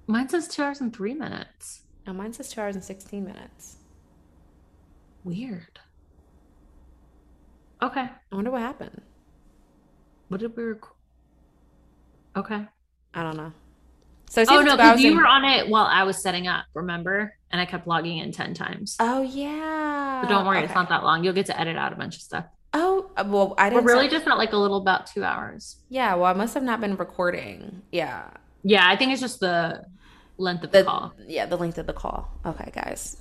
Mine 0.06 0.30
says 0.30 0.48
two 0.48 0.62
hours 0.62 0.82
and 0.82 0.96
three 0.96 1.16
minutes. 1.16 1.82
No, 2.06 2.14
mine 2.14 2.34
says 2.34 2.50
two 2.50 2.62
hours 2.62 2.76
and 2.76 2.84
16 2.84 3.24
minutes. 3.24 3.78
Weird. 5.24 5.80
Okay. 7.82 8.10
I 8.32 8.36
wonder 8.36 8.52
what 8.52 8.62
happened. 8.62 9.02
What 10.28 10.40
did 10.40 10.56
we 10.56 10.64
record? 10.64 10.94
Okay. 12.36 12.66
I 13.14 13.24
don't 13.24 13.38
know. 13.38 13.54
So 14.28 14.44
oh 14.50 14.62
no, 14.62 14.76
because 14.76 15.02
you 15.02 15.16
were 15.16 15.26
on 15.26 15.46
it 15.46 15.68
while 15.70 15.86
I 15.86 16.04
was 16.04 16.22
setting 16.22 16.48
up. 16.48 16.66
Remember? 16.74 17.34
And 17.52 17.62
I 17.62 17.66
kept 17.66 17.88
logging 17.88 18.18
in 18.18 18.32
ten 18.32 18.54
times. 18.54 18.98
Oh 19.00 19.22
yeah. 19.22 20.20
But 20.22 20.30
don't 20.30 20.46
worry, 20.46 20.58
okay. 20.58 20.66
it's 20.66 20.76
not 20.76 20.90
that 20.90 21.04
long. 21.04 21.24
You'll 21.24 21.34
get 21.34 21.46
to 21.46 21.60
edit 21.60 21.78
out 21.78 21.94
a 21.94 21.96
bunch 21.96 22.16
of 22.16 22.22
stuff. 22.22 22.46
Oh 22.74 23.10
uh, 23.16 23.24
well, 23.28 23.54
I 23.58 23.70
didn't. 23.70 23.86
But 23.86 23.94
really, 23.94 24.10
just 24.10 24.26
felt 24.26 24.38
like 24.38 24.52
a 24.52 24.58
little 24.58 24.78
about 24.78 25.08
two 25.08 25.24
hours. 25.24 25.78
Yeah. 25.90 26.16
Well, 26.16 26.26
I 26.26 26.34
must 26.34 26.54
have 26.56 26.64
not 26.64 26.82
been 26.82 26.98
recording. 26.98 27.84
Yeah. 27.92 28.30
Yeah, 28.64 28.90
I 28.90 28.98
think 28.98 29.12
it's 29.12 29.22
just 29.22 29.40
the 29.40 29.86
length 30.38 30.64
of 30.64 30.72
the, 30.72 30.80
the 30.80 30.84
call. 30.86 31.14
Yeah, 31.28 31.46
the 31.46 31.58
length 31.58 31.78
of 31.78 31.88
the 31.88 31.94
call. 31.94 32.30
Okay, 32.46 32.72
guys. 32.74 33.18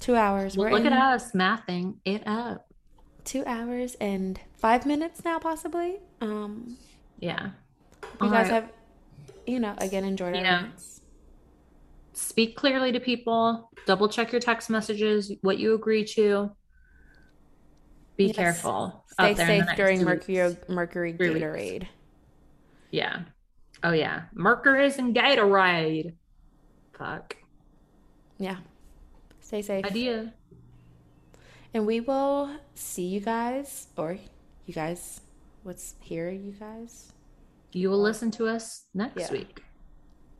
Two 0.00 0.16
hours. 0.16 0.56
Well, 0.56 0.70
look 0.70 0.84
in. 0.84 0.92
at 0.92 1.14
us 1.14 1.32
mathing 1.32 1.96
it 2.04 2.22
up 2.26 2.68
two 3.28 3.44
hours 3.46 3.94
and 4.00 4.40
five 4.56 4.86
minutes 4.86 5.24
now, 5.24 5.38
possibly. 5.38 5.98
Um, 6.20 6.78
yeah. 7.20 7.50
You 8.22 8.30
guys 8.30 8.50
right. 8.50 8.62
have, 8.62 8.72
you 9.46 9.60
know, 9.60 9.74
again, 9.78 10.04
enjoyed 10.04 10.34
our 10.34 10.40
yeah. 10.40 10.66
Speak 12.14 12.56
clearly 12.56 12.90
to 12.92 13.00
people. 13.00 13.70
Double 13.86 14.08
check 14.08 14.32
your 14.32 14.40
text 14.40 14.70
messages, 14.70 15.32
what 15.42 15.58
you 15.58 15.74
agree 15.74 16.04
to. 16.04 16.50
Be 18.16 18.26
yes. 18.26 18.36
careful. 18.36 19.04
Stay 19.12 19.34
safe 19.34 19.64
during 19.76 20.02
Mercury 20.02 20.56
Mercury 20.68 21.12
retrograde. 21.12 21.82
Weeks. 21.82 21.92
Yeah. 22.90 23.20
Oh 23.84 23.92
yeah. 23.92 24.22
Mercury 24.32 24.92
and 24.98 25.14
retrograde. 25.14 26.14
Fuck. 26.98 27.36
Yeah. 28.38 28.56
Stay 29.40 29.62
safe. 29.62 29.84
Idea. 29.84 30.34
And 31.72 31.86
we 31.86 32.00
will 32.00 32.50
see 32.74 33.06
you 33.06 33.20
guys, 33.20 33.88
or 33.96 34.18
you 34.66 34.74
guys, 34.74 35.20
what's 35.62 35.94
here, 36.00 36.30
you 36.30 36.52
guys? 36.52 37.12
You 37.72 37.90
will 37.90 38.00
listen 38.00 38.30
to 38.32 38.46
us 38.46 38.84
next 38.94 39.20
yeah. 39.20 39.32
week. 39.32 39.62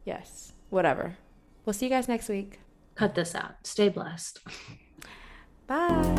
Yes, 0.05 0.53
whatever. 0.71 1.17
We'll 1.65 1.75
see 1.75 1.87
you 1.87 1.91
guys 1.91 2.09
next 2.09 2.29
week. 2.29 2.61
Cut 2.95 3.15
this 3.15 3.35
out. 3.35 3.55
Stay 3.65 3.91
blessed. 3.91 4.41
Bye. 5.67 6.15